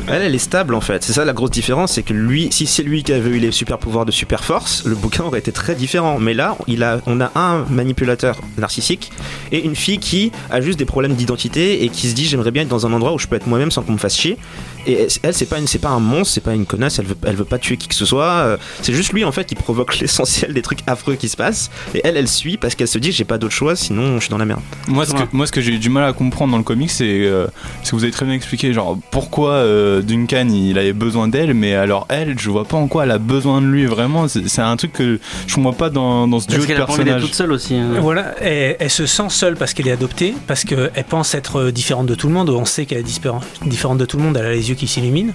Elle, 0.08 0.22
elle 0.24 0.36
est 0.36 0.40
stable 0.40 0.76
en 0.76 0.82
fait. 0.82 1.04
C'est 1.04 1.14
ça 1.14 1.24
la 1.26 1.34
grosse 1.34 1.52
différence, 1.52 1.94
c'est 1.94 2.04
que 2.04 2.14
lui, 2.14 2.50
si 2.52 2.66
c'est 2.66 2.84
lui 2.84 3.04
qui 3.04 3.14
avait 3.14 3.30
eu 3.30 3.40
les 3.40 3.52
super 3.52 3.78
pouvoirs 3.78 4.06
de 4.06 4.12
super 4.12 4.44
force, 4.44 4.84
le 4.86 4.96
bouquin 4.96 5.24
aurait 5.24 5.40
été 5.40 5.52
très 5.52 5.76
différent. 5.76 6.20
Mais 6.20 6.34
là, 6.34 6.58
il 6.68 6.84
a, 6.84 7.00
on 7.06 7.22
a 7.22 7.32
un 7.36 7.66
manipulateur 7.70 8.40
narcissique 8.58 9.12
et 9.52 9.64
une 9.64 9.76
fille 9.76 10.00
qui 10.00 10.32
a 10.52 10.60
juste 10.62 10.78
des 10.80 10.86
problèmes 10.86 11.16
d'identité 11.16 11.84
et 11.86 11.90
qui 11.90 12.10
se 12.10 12.16
dit 12.16 12.26
j'aimerais 12.26 12.52
bien 12.52 12.64
être 12.64 12.68
dans 12.70 12.86
un 12.86 12.94
endroit 12.94 13.14
où 13.14 13.20
je 13.20 13.28
peux 13.28 13.36
être 13.36 13.48
moi-même 13.48 13.72
sans 13.72 13.82
qu'on 13.82 13.94
me 13.94 13.98
fasse 13.98 14.18
chier. 14.18 14.38
Et 14.86 15.08
elle, 15.24 15.34
c'est 15.34 15.46
pas 15.46 15.60
une, 15.60 15.68
c'est 15.68 15.80
pas 15.80 15.90
un 15.90 16.00
monstre, 16.00 16.34
c'est 16.34 16.42
pas 16.42 16.54
une 16.54 16.66
connasse. 16.66 17.00
Elle 17.00 17.06
veut, 17.06 17.16
elle 17.26 17.36
veut 17.36 17.46
pas 17.46 17.58
tuer 17.58 17.78
qui 17.78 17.88
que 17.88 17.96
ce 17.96 18.06
soit. 18.06 18.26
Euh, 18.26 18.58
C'est 18.82 18.94
juste 18.94 19.14
lui 19.14 19.24
en 19.24 19.32
fait 19.32 19.46
qui 19.46 19.56
provoque 19.56 20.00
l'essentiel 20.00 20.54
des 20.54 20.62
trucs 20.62 20.80
affreux 20.88 21.16
qui 21.16 21.30
se 21.30 21.38
passent. 21.38 21.70
Et 21.96 22.02
elle, 22.04 22.18
elle 22.18 22.28
suit 22.28 22.58
parce 22.58 22.76
qu'elle 22.76 22.88
se 22.88 22.98
dit 22.98 23.12
j'ai 23.12 23.24
pas 23.26 23.38
d'autre 23.38 23.54
choix, 23.54 23.76
sinon 23.76 24.16
je 24.16 24.22
suis 24.22 24.30
dans 24.30 24.38
la 24.38 24.46
merde. 24.46 24.62
Moi, 24.88 25.06
ce 25.06 25.14
que, 25.14 25.22
moi, 25.32 25.48
ce 25.48 25.52
que 25.52 25.62
j'ai 25.62 25.74
eu 25.74 25.80
du 25.80 25.90
mal 25.90 26.04
à 26.04 26.14
comprendre 26.14 26.52
dans 26.52 26.58
le 26.58 26.64
comic, 26.64 26.92
c'est 26.92 27.06
euh, 27.26 27.48
c'est 27.84 27.92
que 27.92 27.96
vous 27.96 28.04
avez 28.04 28.12
très 28.12 28.26
bien 28.26 28.36
expliqué, 28.36 28.74
genre, 28.74 28.98
pourquoi 29.12 29.52
euh, 29.52 30.02
Duncan 30.02 30.48
il 30.50 30.78
avait 30.78 30.94
besoin 30.94 31.28
d'elle, 31.28 31.54
mais 31.54 31.74
alors 31.76 32.06
elle, 32.10 32.38
je 32.38 32.50
vois 32.50 32.66
pas 32.66 32.78
en 32.78 32.88
quoi 32.88 33.04
elle 33.06 33.12
a 33.12 33.18
besoin 33.20 33.62
de 33.62 33.68
lui 33.68 33.86
vraiment. 33.86 34.28
C'est 34.28 34.60
un 34.62 34.76
truc 34.76 34.94
que 34.94 35.20
je 35.48 35.60
vois 35.60 35.74
pas 35.74 35.90
dans, 35.90 36.28
dans 36.28 36.40
ce 36.40 36.48
duo 36.48 36.58
Parce 36.58 36.68
de 36.68 36.74
qu'elle 36.74 36.82
a 36.82 36.86
pas 36.86 36.94
envie 36.94 37.04
d'être 37.04 37.14
personnages. 37.16 37.30
toute 37.30 37.36
seule 37.36 37.52
aussi. 37.52 37.76
hein. 37.76 38.00
Voilà, 38.02 38.36
elle, 38.42 38.76
elle 38.80 38.90
se 38.90 39.06
sent 39.06 39.30
seule 39.30 39.56
parce 39.56 39.74
qu'elle 39.74 39.88
est 39.88 39.92
adoptée, 39.92 40.34
parce 40.48 40.64
qu'elle 40.64 40.92
pense 41.08 41.34
être 41.36 41.70
différente 41.72 42.08
de 42.08 42.16
tout 42.16 42.28
le 42.28 42.34
monde. 42.34 42.50
On 42.50 42.66
sait 42.66 42.86
qu'elle 42.86 43.00
est 43.00 43.04
différente 43.04 43.98
de 43.98 44.06
tout 44.06 44.18
le 44.18 44.24
monde. 44.24 44.38
Elle 44.38 44.46
a 44.46 44.52
les 44.52 44.70
yeux 44.70 44.73
yeux 44.74 44.78
qui 44.80 44.88
s'illuminent. 44.88 45.34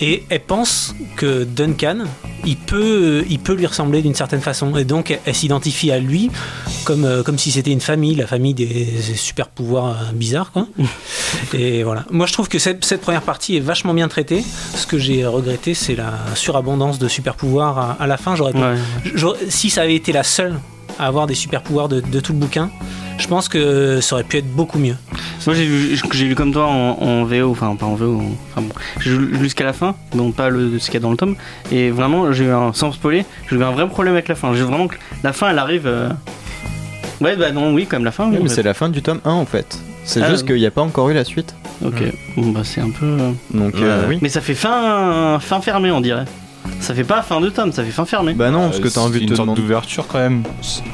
Et 0.00 0.24
elle 0.28 0.40
pense 0.40 0.94
que 1.16 1.44
Duncan, 1.44 2.04
il 2.44 2.56
peut, 2.56 3.24
il 3.30 3.38
peut 3.38 3.54
lui 3.54 3.66
ressembler 3.66 4.02
d'une 4.02 4.14
certaine 4.14 4.40
façon. 4.40 4.76
Et 4.76 4.84
donc, 4.84 5.16
elle 5.24 5.34
s'identifie 5.34 5.90
à 5.90 5.98
lui 5.98 6.30
comme, 6.84 7.04
euh, 7.04 7.22
comme 7.22 7.38
si 7.38 7.50
c'était 7.50 7.70
une 7.70 7.80
famille, 7.80 8.14
la 8.14 8.26
famille 8.26 8.54
des 8.54 8.86
super 9.16 9.48
pouvoirs 9.48 9.86
euh, 9.90 10.12
bizarres. 10.12 10.52
Quoi. 10.52 10.66
Et 11.54 11.82
voilà. 11.82 12.04
Moi, 12.10 12.26
je 12.26 12.32
trouve 12.32 12.48
que 12.48 12.58
cette, 12.58 12.84
cette 12.84 13.00
première 13.00 13.22
partie 13.22 13.56
est 13.56 13.60
vachement 13.60 13.94
bien 13.94 14.08
traitée. 14.08 14.44
Ce 14.74 14.86
que 14.86 14.98
j'ai 14.98 15.24
regretté, 15.24 15.74
c'est 15.74 15.94
la 15.96 16.12
surabondance 16.34 16.98
de 16.98 17.08
super 17.08 17.34
pouvoirs 17.34 17.78
à, 17.78 17.96
à 18.00 18.06
la 18.06 18.16
fin. 18.16 18.36
J'aurais 18.36 18.52
Ouais. 18.54 18.76
si 19.48 19.70
ça 19.70 19.82
avait 19.82 19.94
été 19.96 20.12
la 20.12 20.22
seule 20.22 20.58
à 20.98 21.06
avoir 21.06 21.26
des 21.26 21.34
super 21.34 21.62
pouvoirs 21.62 21.88
de, 21.88 22.00
de 22.00 22.20
tout 22.20 22.32
le 22.32 22.38
bouquin, 22.38 22.70
je 23.18 23.26
pense 23.26 23.48
que 23.48 24.00
ça 24.00 24.14
aurait 24.16 24.24
pu 24.24 24.38
être 24.38 24.46
beaucoup 24.52 24.78
mieux. 24.78 24.96
Moi 25.46 25.54
j'ai 25.54 25.66
lu, 25.66 25.98
j'ai 26.12 26.24
lu 26.26 26.34
comme 26.34 26.52
toi 26.52 26.66
en, 26.66 26.98
en 27.02 27.24
VO, 27.24 27.50
enfin 27.50 27.76
pas 27.76 27.86
en 27.86 27.94
VO, 27.94 28.16
en- 28.18 28.32
enfin 28.50 28.62
bon, 28.62 28.74
j'ai 29.00 29.10
lu 29.16 29.38
jusqu'à 29.40 29.64
la 29.64 29.72
fin, 29.72 29.94
donc 30.14 30.34
pas 30.34 30.48
le, 30.48 30.78
ce 30.78 30.86
qu'il 30.86 30.94
y 30.94 30.96
a 30.96 31.00
dans 31.00 31.10
le 31.10 31.16
tome, 31.16 31.36
et 31.70 31.90
vraiment 31.90 32.32
j'ai 32.32 32.44
eu 32.44 32.50
un, 32.50 32.72
sans 32.72 32.92
spoiler, 32.92 33.24
j'ai 33.50 33.56
eu 33.56 33.62
un 33.62 33.70
vrai 33.72 33.86
problème 33.88 34.14
avec 34.14 34.28
la 34.28 34.34
fin. 34.34 34.54
J'ai 34.54 34.62
vraiment 34.62 34.88
que 34.88 34.96
la 35.22 35.32
fin 35.32 35.50
elle 35.50 35.58
arrive. 35.58 35.86
euh, 35.86 36.08
Ouais 37.20 37.36
bah 37.36 37.52
non 37.52 37.72
oui 37.74 37.86
comme 37.86 38.04
la 38.04 38.10
fin. 38.12 38.28
oui, 38.28 38.38
en 38.38 38.42
mais 38.42 38.48
fait. 38.48 38.54
c'est 38.56 38.62
la 38.62 38.74
fin 38.74 38.88
du 38.88 39.00
tome 39.02 39.20
1 39.24 39.30
en 39.30 39.46
fait. 39.46 39.78
C'est 40.04 40.22
Ah, 40.22 40.30
juste 40.30 40.46
qu'il 40.46 40.56
n'y 40.56 40.66
a 40.66 40.70
pas 40.70 40.82
encore 40.82 41.08
eu 41.10 41.14
la 41.14 41.24
suite. 41.24 41.54
Ok. 41.84 42.02
Bon 42.36 42.50
bah 42.50 42.60
c'est 42.64 42.80
un 42.80 42.90
peu. 42.90 43.06
euh, 43.06 43.30
Donc 43.52 43.74
euh, 43.76 44.04
oui. 44.08 44.18
Mais 44.22 44.28
ça 44.28 44.40
fait 44.40 44.54
fin 44.54 45.38
fin 45.40 45.60
fermé 45.60 45.90
on 45.90 46.00
dirait. 46.00 46.24
Ça 46.80 46.94
fait 46.94 47.04
pas 47.04 47.22
fin 47.22 47.40
de 47.40 47.48
tome, 47.50 47.72
ça 47.72 47.82
fait 47.84 47.90
fin 47.90 48.04
fermé. 48.04 48.34
Bah 48.34 48.50
non, 48.50 48.64
parce 48.68 48.78
que 48.80 48.88
Euh, 48.88 48.90
t'as 48.92 49.00
envie 49.00 49.14
c'est 49.20 49.24
de 49.26 49.30
une 49.30 49.36
te 49.36 49.40
demander. 49.40 49.60
d'ouverture 49.60 50.06
quand 50.06 50.18
même. 50.18 50.42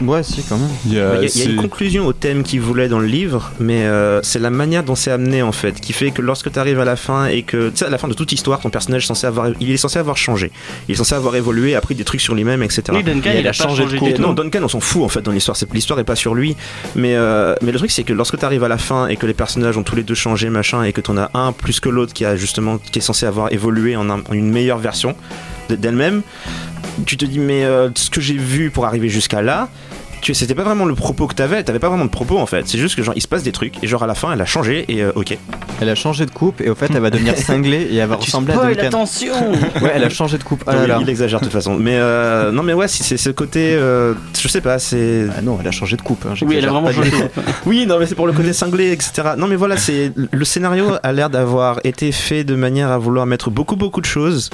Ouais, 0.03 0.23
si, 0.23 0.43
quand 0.43 0.57
même. 0.59 0.69
Il 0.87 0.95
y 0.95 1.01
a, 1.01 1.01
Il 1.01 1.15
y, 1.15 1.17
a- 1.17 1.17
il 1.19 1.23
y 1.23 1.27
a 1.27 1.29
c'est- 1.29 1.45
une 1.51 1.57
conclusion 1.57 2.07
au 2.07 2.13
thème 2.13 2.43
qu'il 2.43 2.61
voulait 2.61 2.89
dans 2.89 2.99
le 3.01 3.07
livre, 3.07 3.51
mais 3.61 3.85
euh, 3.85 4.21
c'est 4.23 4.39
la 4.39 4.51
manière 4.51 4.83
dont 4.85 4.95
c'est 4.95 5.11
amené 5.11 5.43
en 5.43 5.53
fait, 5.53 5.81
qui 5.81 5.93
fait 5.93 6.11
que 6.11 6.23
lorsque 6.23 6.51
tu 6.53 6.59
arrives 6.59 6.79
à 6.81 6.85
la 6.85 6.97
fin 6.97 7.27
et 7.27 7.43
que, 7.43 7.71
tu 7.71 7.79
sais, 7.79 7.85
à 7.87 7.91
la 7.91 7.99
fin 7.99 8.09
de 8.09 8.15
toute 8.15 8.31
histoire, 8.33 8.61
ton 8.61 8.71
personnage 8.71 9.05
est 9.05 9.07
censé 9.07 9.27
avoir, 9.27 9.49
il 9.61 9.71
est 9.71 9.77
censé 9.77 9.99
avoir 9.99 10.17
changé, 10.17 10.51
il 10.89 10.93
est 10.93 10.97
censé 10.99 11.15
avoir 11.15 11.35
évolué, 11.37 11.75
appris 11.75 11.95
des 11.95 12.05
trucs 12.05 12.21
sur 12.21 12.35
lui-même, 12.35 12.63
etc. 12.63 12.83
oui 12.93 13.03
Duncan 13.03 13.31
il 13.35 13.41
il, 13.41 13.49
a 13.49 13.53
changé 13.53 13.83
changé, 13.85 13.99
de 14.11 14.17
tout. 14.17 14.23
non, 14.23 14.33
Duncan, 14.33 14.61
on 14.63 14.69
s'en 14.69 14.81
fout 14.81 15.03
en 15.03 15.09
fait 15.09 15.23
dans 15.23 15.33
l'histoire. 15.33 15.57
C'est- 15.57 15.73
L'histoire 15.73 15.99
est 16.01 16.05
pas 16.05 16.17
sur 16.17 16.35
lui, 16.35 16.57
mais 16.97 17.15
euh, 17.17 17.55
mais 17.63 17.73
le 17.73 17.79
truc 17.79 17.91
c'est 17.91 18.03
que 18.05 18.13
lorsque 18.13 18.39
tu 18.39 18.45
arrives 18.45 18.65
à 18.65 18.69
la 18.69 18.79
fin 18.79 19.07
et 19.09 19.17
que 19.17 19.27
les 19.27 19.35
personnages 19.35 19.77
ont 19.77 19.83
tous 19.83 19.97
les 19.97 20.03
deux 20.03 20.15
changé, 20.15 20.51
machin, 20.51 20.83
et 20.83 20.93
que 20.93 21.01
t'en 21.01 21.17
as 21.17 21.31
un 21.35 21.53
plus 21.53 21.81
que 21.81 21.89
l'autre 21.89 22.13
qui 22.13 22.25
a 22.25 22.37
justement 22.37 22.79
qui 22.79 22.99
est 22.99 23.03
censé 23.03 23.25
avoir 23.27 23.53
évolué 23.53 23.97
en, 23.97 24.09
un- 24.11 24.21
en 24.29 24.33
une 24.33 24.51
meilleure 24.51 24.79
version 24.79 25.15
d'elle-même, 25.77 26.23
tu 27.07 27.17
te 27.17 27.25
dis 27.25 27.39
mais 27.39 27.65
euh, 27.65 27.89
ce 27.95 28.11
que 28.11 28.21
j'ai 28.21 28.35
vu 28.35 28.71
pour 28.71 28.87
arriver 28.87 29.09
jusqu'à 29.09 29.43
là. 29.43 29.69
Tu, 30.23 30.35
c'était 30.35 30.55
pas 30.55 30.65
vraiment 30.65 30.85
le 30.85 30.95
propos 30.95 31.27
que 31.27 31.35
t'avais, 31.35 31.63
t'avais 31.65 31.79
pas 31.79 31.89
vraiment 31.89 32.05
de 32.05 32.11
propos 32.11 32.37
en 32.39 32.45
fait. 32.45 32.69
C'est 32.69 32.77
juste 32.77 32.95
que 32.95 33.03
genre 33.03 33.15
il 33.17 33.23
se 33.23 33.27
passe 33.29 33.43
des 33.43 33.53
trucs 33.53 33.83
et 33.83 33.87
genre 33.87 34.03
à 34.03 34.07
la 34.07 34.15
fin 34.15 34.31
elle 34.35 34.41
a 34.43 34.45
changé 34.45 34.85
et 34.89 35.03
euh, 35.03 35.13
ok. 35.15 35.39
Elle 35.81 35.89
a 35.89 35.95
changé 35.95 36.27
de 36.27 36.31
coupe 36.31 36.61
et 36.61 36.69
au 36.69 36.75
fait, 36.75 36.91
elle 36.95 37.01
va 37.01 37.09
devenir 37.09 37.39
cinglée 37.39 37.89
et 37.91 37.97
elle 37.97 38.07
va 38.07 38.17
ressembler 38.17 38.53
à 38.53 38.57
spoil, 38.57 38.75
Duncan. 38.75 38.87
attention 38.89 39.33
Ouais, 39.81 39.93
elle 39.95 40.05
a 40.05 40.11
changé 40.11 40.37
de 40.37 40.43
coupe. 40.43 40.63
Ah 40.67 40.73
Non, 40.75 40.77
là 40.81 40.83
mais 40.83 40.89
là. 40.89 40.99
Il 41.01 41.09
exagère 41.09 41.39
de 41.41 41.45
toute 41.47 41.55
façon. 41.55 41.75
Mais 41.79 41.95
euh, 41.97 42.53
non 42.53 42.63
mais 42.63 42.75
ouais, 42.75 42.87
si 42.87 43.03
c'est 43.03 43.17
ce 43.17 43.31
côté, 43.31 43.73
euh, 43.73 44.13
je 44.39 44.47
sais 44.47 44.61
pas, 44.61 44.79
c'est 44.79 45.25
Ah 45.39 45.41
non, 45.41 45.57
elle 45.59 45.69
a 45.69 45.71
changé 45.71 45.97
de 45.97 46.03
coupe. 46.03 46.27
hein, 46.31 46.35
Oui 46.43 46.57
elle 46.59 46.67
a 46.69 46.71
vraiment 46.71 46.93
changé. 46.93 47.11
tout. 47.13 47.41
Oui, 47.65 47.87
non, 47.87 47.99
mais 47.99 48.05
c'est 48.05 48.15
pour 48.15 48.27
le 48.27 48.35
côté 48.35 48.53
cinglé, 48.53 48.93
etc. 48.93 49.23
Non, 49.39 49.47
mais 49.47 49.57
voilà, 49.57 49.79
c'est 49.79 50.13
le 50.17 50.45
scénario 50.45 50.97
a 51.03 51.13
l'air 51.13 51.31
d'avoir 51.31 51.81
été 51.85 52.13
fait 52.13 52.45
de 52.45 52.57
manière 52.57 52.91
à 52.91 52.99
vouloir 52.99 53.25
mettre 53.25 53.49
beaucoup, 53.49 53.77
beaucoup 53.77 54.03
de 54.03 54.07
choses. 54.07 54.51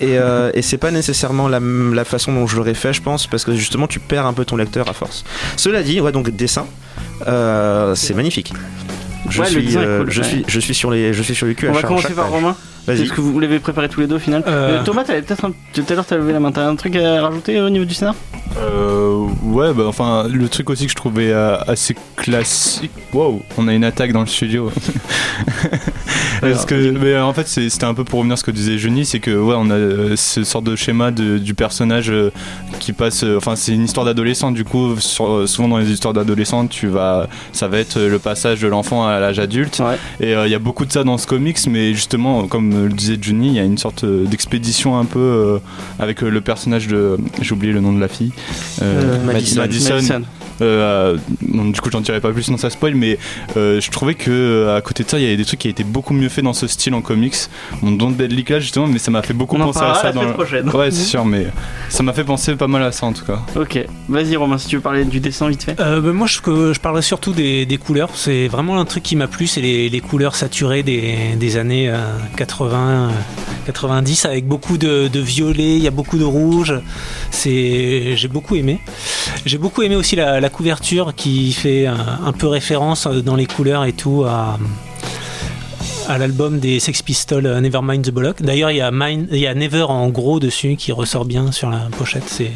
Et, 0.00 0.16
euh, 0.18 0.50
et 0.54 0.62
c'est 0.62 0.78
pas 0.78 0.90
nécessairement 0.90 1.48
la, 1.48 1.58
la 1.60 2.04
façon 2.04 2.32
dont 2.32 2.46
je 2.46 2.56
l'aurais 2.56 2.74
fait, 2.74 2.92
je 2.92 3.02
pense, 3.02 3.26
parce 3.26 3.44
que 3.44 3.54
justement, 3.54 3.86
tu 3.88 3.98
perds 3.98 4.26
un 4.26 4.32
peu 4.32 4.44
ton 4.44 4.56
lecteur 4.56 4.88
à 4.88 4.92
force. 4.92 5.24
Cela 5.56 5.82
dit, 5.82 6.00
ouais, 6.00 6.12
donc 6.12 6.30
dessin, 6.30 6.66
euh, 7.26 7.94
c'est 7.96 8.14
magnifique. 8.14 8.52
Je, 9.28 9.40
Ouais, 9.42 9.46
suis, 9.48 9.76
euh, 9.76 10.04
cool, 10.04 10.10
je, 10.10 10.20
ouais. 10.22 10.26
suis, 10.26 10.44
je 10.46 10.60
suis 10.60 10.74
sur 10.74 10.90
les, 10.90 11.12
je 11.12 11.22
suis 11.22 11.34
sur 11.34 11.46
le 11.46 11.52
cul. 11.54 11.66
On 11.66 11.70
à 11.70 11.74
va 11.74 11.80
chaque- 11.80 11.88
commencer 11.88 12.08
chaque 12.08 12.16
par. 12.16 12.30
Romain. 12.30 12.56
Vas-y. 12.86 13.02
Est-ce 13.02 13.12
que 13.12 13.20
vous 13.20 13.38
l'avez 13.38 13.58
préparé 13.58 13.90
tous 13.90 14.00
les 14.00 14.06
deux 14.06 14.14
au 14.16 14.18
final 14.20 14.42
Euh, 14.46 14.78
Euh, 14.78 14.82
Thomas, 14.84 15.04
t'avais 15.04 15.20
peut-être 15.20 15.44
un... 15.44 15.52
tout 15.74 15.84
à 15.86 15.94
l'heure 15.94 16.06
t'as 16.06 16.16
levé 16.16 16.32
la 16.32 16.40
main. 16.40 16.50
T'as 16.52 16.66
un 16.66 16.74
truc 16.76 16.96
à 16.96 17.20
rajouter 17.20 17.60
au 17.60 17.68
niveau 17.68 17.84
du 17.84 17.92
scénar? 17.92 18.14
Euh, 18.56 19.26
ouais, 19.42 19.74
bah 19.74 19.82
enfin, 19.86 20.26
le 20.32 20.48
truc 20.48 20.70
aussi 20.70 20.84
que 20.86 20.90
je 20.92 20.96
trouvais 20.96 21.30
euh, 21.30 21.58
assez 21.66 21.94
classique. 22.16 22.90
Wow, 23.12 23.42
on 23.58 23.68
a 23.68 23.74
une 23.74 23.84
attaque 23.84 24.12
dans 24.12 24.20
le 24.20 24.26
studio. 24.26 24.72
Parce 26.40 26.64
que, 26.66 26.90
mais 26.90 27.18
en 27.18 27.32
fait, 27.32 27.48
c'était 27.48 27.84
un 27.84 27.94
peu 27.94 28.04
pour 28.04 28.18
revenir 28.20 28.34
à 28.34 28.36
ce 28.36 28.44
que 28.44 28.50
disait 28.50 28.78
Johnny, 28.78 29.04
c'est 29.04 29.20
que 29.20 29.30
ouais, 29.30 29.54
on 29.58 29.70
a 29.70 29.74
euh, 29.74 30.16
ce 30.16 30.44
sorte 30.44 30.64
de 30.64 30.76
schéma 30.76 31.10
de- 31.10 31.38
du 31.38 31.54
personnage 31.54 32.10
euh, 32.10 32.30
qui 32.78 32.92
passe. 32.92 33.24
euh, 33.24 33.36
Enfin, 33.36 33.56
c'est 33.56 33.72
une 33.72 33.84
histoire 33.84 34.06
d'adolescent. 34.06 34.50
Du 34.52 34.64
coup, 34.64 34.96
sur- 34.98 35.48
souvent 35.48 35.68
dans 35.68 35.78
les 35.78 35.90
histoires 35.90 36.14
d'adolescents, 36.14 36.66
tu 36.66 36.86
vas, 36.86 37.28
ça 37.52 37.68
va 37.68 37.78
être 37.78 37.98
le 38.00 38.18
passage 38.18 38.60
de 38.60 38.68
l'enfant 38.68 39.06
à 39.06 39.18
l'âge 39.20 39.38
adulte. 39.38 39.80
Ouais. 39.80 39.96
Et 40.26 40.32
il 40.32 40.50
y 40.50 40.54
a 40.54 40.58
beaucoup 40.58 40.84
de 40.84 40.92
ça 40.92 41.04
dans 41.04 41.18
ce 41.18 41.26
comics, 41.26 41.58
mais 41.68 41.92
justement, 41.94 42.46
comme 42.46 42.84
le 42.88 42.92
disait 42.92 43.18
Johnny, 43.20 43.48
il 43.48 43.54
y 43.54 43.60
a 43.60 43.64
une 43.64 43.78
sorte 43.78 44.04
d'expédition 44.04 44.98
un 44.98 45.04
peu 45.04 45.58
avec 45.98 46.20
le 46.22 46.40
personnage 46.40 46.86
de. 46.88 47.16
J'ai 47.40 47.52
oublié 47.52 47.72
le 47.72 47.80
nom 47.80 47.92
de 47.92 48.00
la 48.00 48.08
fille. 48.08 48.32
Madison. 49.24 49.60
Madison. 49.60 50.22
Euh, 50.60 51.16
bon, 51.42 51.66
du 51.70 51.80
coup, 51.80 51.90
j'en 51.90 52.00
dirai 52.00 52.20
pas 52.20 52.30
plus, 52.32 52.44
sinon 52.44 52.56
ça 52.56 52.70
spoil, 52.70 52.94
mais 52.94 53.18
euh, 53.56 53.80
je 53.80 53.90
trouvais 53.90 54.14
que 54.14 54.30
euh, 54.30 54.76
à 54.76 54.80
côté 54.80 55.04
de 55.04 55.08
ça, 55.08 55.18
il 55.18 55.24
y 55.24 55.26
avait 55.26 55.36
des 55.36 55.44
trucs 55.44 55.60
qui 55.60 55.68
étaient 55.68 55.84
beaucoup 55.84 56.14
mieux 56.14 56.28
faits 56.28 56.44
dans 56.44 56.52
ce 56.52 56.66
style 56.66 56.94
en 56.94 57.00
comics. 57.00 57.36
Bon, 57.82 57.90
Don't 57.92 58.12
Deadly 58.14 58.44
Class, 58.44 58.62
justement, 58.62 58.86
mais 58.86 58.98
ça 58.98 59.10
m'a 59.10 59.22
fait 59.22 59.34
beaucoup 59.34 59.56
On 59.56 59.60
en 59.60 59.66
penser 59.66 59.80
à 59.84 59.94
ça 59.94 60.02
la 60.04 60.12
dans 60.12 60.20
semaine 60.20 60.28
le- 60.28 60.34
prochaine. 60.34 60.68
Ouais, 60.70 60.90
c'est 60.90 61.04
sûr, 61.04 61.24
mais 61.24 61.46
ça 61.88 62.02
m'a 62.02 62.12
fait 62.12 62.24
penser 62.24 62.54
pas 62.56 62.68
mal 62.68 62.82
à 62.82 62.92
ça 62.92 63.06
en 63.06 63.12
tout 63.12 63.24
cas. 63.24 63.40
Ok, 63.56 63.78
vas-y 64.08 64.36
Romain, 64.36 64.58
si 64.58 64.68
tu 64.68 64.76
veux 64.76 64.82
parler 64.82 65.04
du 65.04 65.20
dessin 65.20 65.48
vite 65.48 65.62
fait. 65.62 65.78
Euh, 65.80 66.00
bah, 66.00 66.12
moi, 66.12 66.26
je, 66.26 66.40
que- 66.40 66.72
je 66.72 66.80
parlerai 66.80 67.02
surtout 67.02 67.32
des, 67.32 67.66
des 67.66 67.76
couleurs. 67.78 68.10
C'est 68.14 68.48
vraiment 68.48 68.78
un 68.80 68.84
truc 68.84 69.02
qui 69.02 69.16
m'a 69.16 69.26
plu, 69.28 69.46
c'est 69.46 69.60
les, 69.60 69.88
les 69.88 70.00
couleurs 70.00 70.34
saturées 70.34 70.82
des, 70.82 71.14
des 71.38 71.56
années 71.56 71.88
euh, 71.88 71.98
80, 72.36 73.08
euh, 73.08 73.12
90, 73.66 74.24
avec 74.24 74.46
beaucoup 74.46 74.78
de, 74.78 75.08
de 75.08 75.20
violet, 75.20 75.76
il 75.76 75.82
y 75.82 75.86
a 75.88 75.90
beaucoup 75.90 76.18
de 76.18 76.24
rouge. 76.24 76.74
C'est, 77.30 78.16
j'ai 78.16 78.28
beaucoup 78.28 78.56
aimé. 78.56 78.80
J'ai 79.44 79.58
beaucoup 79.58 79.82
aimé 79.82 79.96
aussi 79.96 80.16
la, 80.16 80.40
la 80.40 80.47
couverture 80.50 81.14
qui 81.14 81.52
fait 81.52 81.86
un, 81.86 82.20
un 82.24 82.32
peu 82.32 82.46
référence 82.46 83.06
euh, 83.06 83.20
dans 83.20 83.36
les 83.36 83.46
couleurs 83.46 83.84
et 83.84 83.92
tout 83.92 84.24
à 86.08 86.16
l'album 86.16 86.58
des 86.58 86.80
Sex 86.80 87.02
Pistols 87.02 87.46
euh, 87.46 87.60
Nevermind 87.60 88.02
the 88.02 88.10
Bollock. 88.10 88.42
D'ailleurs, 88.42 88.70
il 88.70 88.78
y, 88.78 88.80
a 88.80 88.90
il 88.90 89.38
y 89.38 89.46
a 89.46 89.54
Never 89.54 89.82
en 89.82 90.08
gros 90.08 90.40
dessus 90.40 90.76
qui 90.76 90.90
ressort 90.90 91.26
bien 91.26 91.52
sur 91.52 91.68
la 91.68 91.88
pochette. 91.98 92.24
C'est 92.26 92.52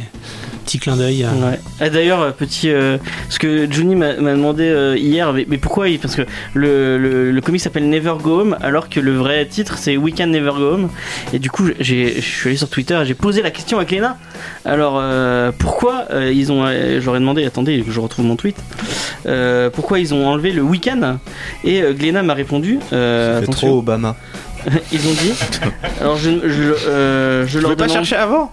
petit 0.64 0.78
clin 0.78 0.96
d'œil. 0.96 1.24
Ouais. 1.24 1.58
Ah, 1.80 1.90
D'ailleurs, 1.90 2.20
euh, 2.20 2.30
petit, 2.30 2.70
euh, 2.70 2.98
ce 3.28 3.38
que 3.38 3.70
Johnny 3.70 3.94
m'a 3.96 4.14
m'a 4.16 4.32
demandé 4.32 4.64
euh, 4.64 4.96
hier, 4.96 5.32
mais, 5.32 5.46
mais 5.48 5.58
pourquoi 5.58 5.88
il- 5.88 5.98
Parce 5.98 6.14
que 6.14 6.22
le, 6.54 6.98
le, 6.98 7.30
le 7.30 7.40
comic 7.40 7.60
s'appelle 7.60 7.88
Never 7.88 8.14
Go 8.22 8.40
Home, 8.40 8.56
alors 8.60 8.88
que 8.88 9.00
le 9.00 9.12
vrai 9.12 9.44
titre 9.46 9.76
c'est 9.78 9.96
Weekend 9.96 10.30
Never 10.32 10.52
Go 10.56 10.72
Home. 10.74 10.88
Et 11.32 11.38
du 11.38 11.50
coup, 11.50 11.68
j'ai- 11.80 12.14
je 12.16 12.20
suis 12.20 12.48
allé 12.48 12.56
sur 12.56 12.68
Twitter 12.68 12.98
et 13.02 13.04
j'ai 13.04 13.14
posé 13.14 13.42
la 13.42 13.50
question 13.50 13.78
à 13.78 13.84
Cléna. 13.84 14.16
Alors, 14.64 14.98
euh, 15.00 15.50
pourquoi 15.58 16.06
euh, 16.10 16.32
ils 16.32 16.50
ont. 16.52 16.64
euh, 16.64 17.00
J'aurais 17.00 17.20
demandé, 17.20 17.44
attendez, 17.44 17.84
je 17.88 18.00
retrouve 18.00 18.24
mon 18.24 18.36
tweet. 18.36 18.56
Euh, 19.26 19.70
pourquoi 19.70 19.98
ils 19.98 20.14
ont 20.14 20.26
enlevé 20.26 20.52
le 20.52 20.62
week-end 20.62 21.18
Et 21.64 21.82
euh, 21.82 21.92
Gléna 21.92 22.22
m'a 22.22 22.34
répondu. 22.34 22.78
euh, 22.92 23.38
C'est 23.38 23.42
attention, 23.44 23.68
trop 23.68 23.78
Obama. 23.78 24.16
ils 24.92 25.00
ont 25.08 25.12
dit. 25.12 25.32
Alors, 26.00 26.16
je, 26.16 26.30
je, 26.48 26.62
euh, 26.88 27.46
je 27.46 27.58
Tu 27.58 27.62
leur 27.62 27.70
pas 27.76 27.84
demande. 27.86 27.90
chercher 28.06 28.16
avant 28.16 28.52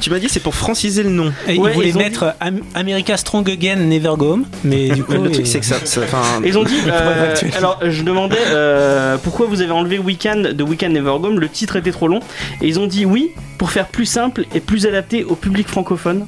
Tu 0.00 0.10
m'as 0.10 0.18
dit 0.18 0.28
c'est 0.28 0.40
pour 0.40 0.54
franciser 0.54 1.02
le 1.02 1.10
nom. 1.10 1.32
Et 1.48 1.58
Ouais, 1.58 1.70
ils 1.70 1.74
voulaient 1.74 1.88
ils 1.88 1.96
ont 1.96 2.00
mettre 2.00 2.34
Am- 2.40 2.60
America 2.74 3.16
Strong 3.16 3.48
Again, 3.50 3.76
Never 3.76 4.12
Go 4.16 4.32
Home, 4.34 4.44
mais 4.64 4.90
du 4.90 5.04
coup, 5.04 5.12
le 5.22 5.30
truc 5.30 5.46
ils- 5.46 5.46
c'est 5.46 5.60
que 5.60 5.66
ça, 5.66 5.76
ça- 5.84 6.02
enfin, 6.04 6.22
Ils 6.44 6.56
ont 6.58 6.64
dit. 6.64 6.76
euh, 6.88 7.30
actuel. 7.32 7.50
alors, 7.56 7.80
je 7.84 8.02
demandais 8.02 8.36
euh, 8.46 9.16
pourquoi 9.22 9.46
vous 9.46 9.60
avez 9.60 9.72
enlevé 9.72 9.98
Weekend 9.98 10.48
de 10.52 10.62
Weekend 10.62 10.92
Never 10.92 11.16
Go 11.20 11.26
Home. 11.28 11.40
Le 11.40 11.48
titre 11.48 11.76
était 11.76 11.92
trop 11.92 12.08
long. 12.08 12.20
Et 12.62 12.68
ils 12.68 12.78
ont 12.78 12.86
dit 12.86 13.04
oui 13.04 13.30
pour 13.58 13.70
faire 13.70 13.86
plus 13.88 14.06
simple 14.06 14.44
et 14.54 14.60
plus 14.60 14.86
adapté 14.86 15.24
au 15.24 15.34
public 15.34 15.66
francophone. 15.68 16.24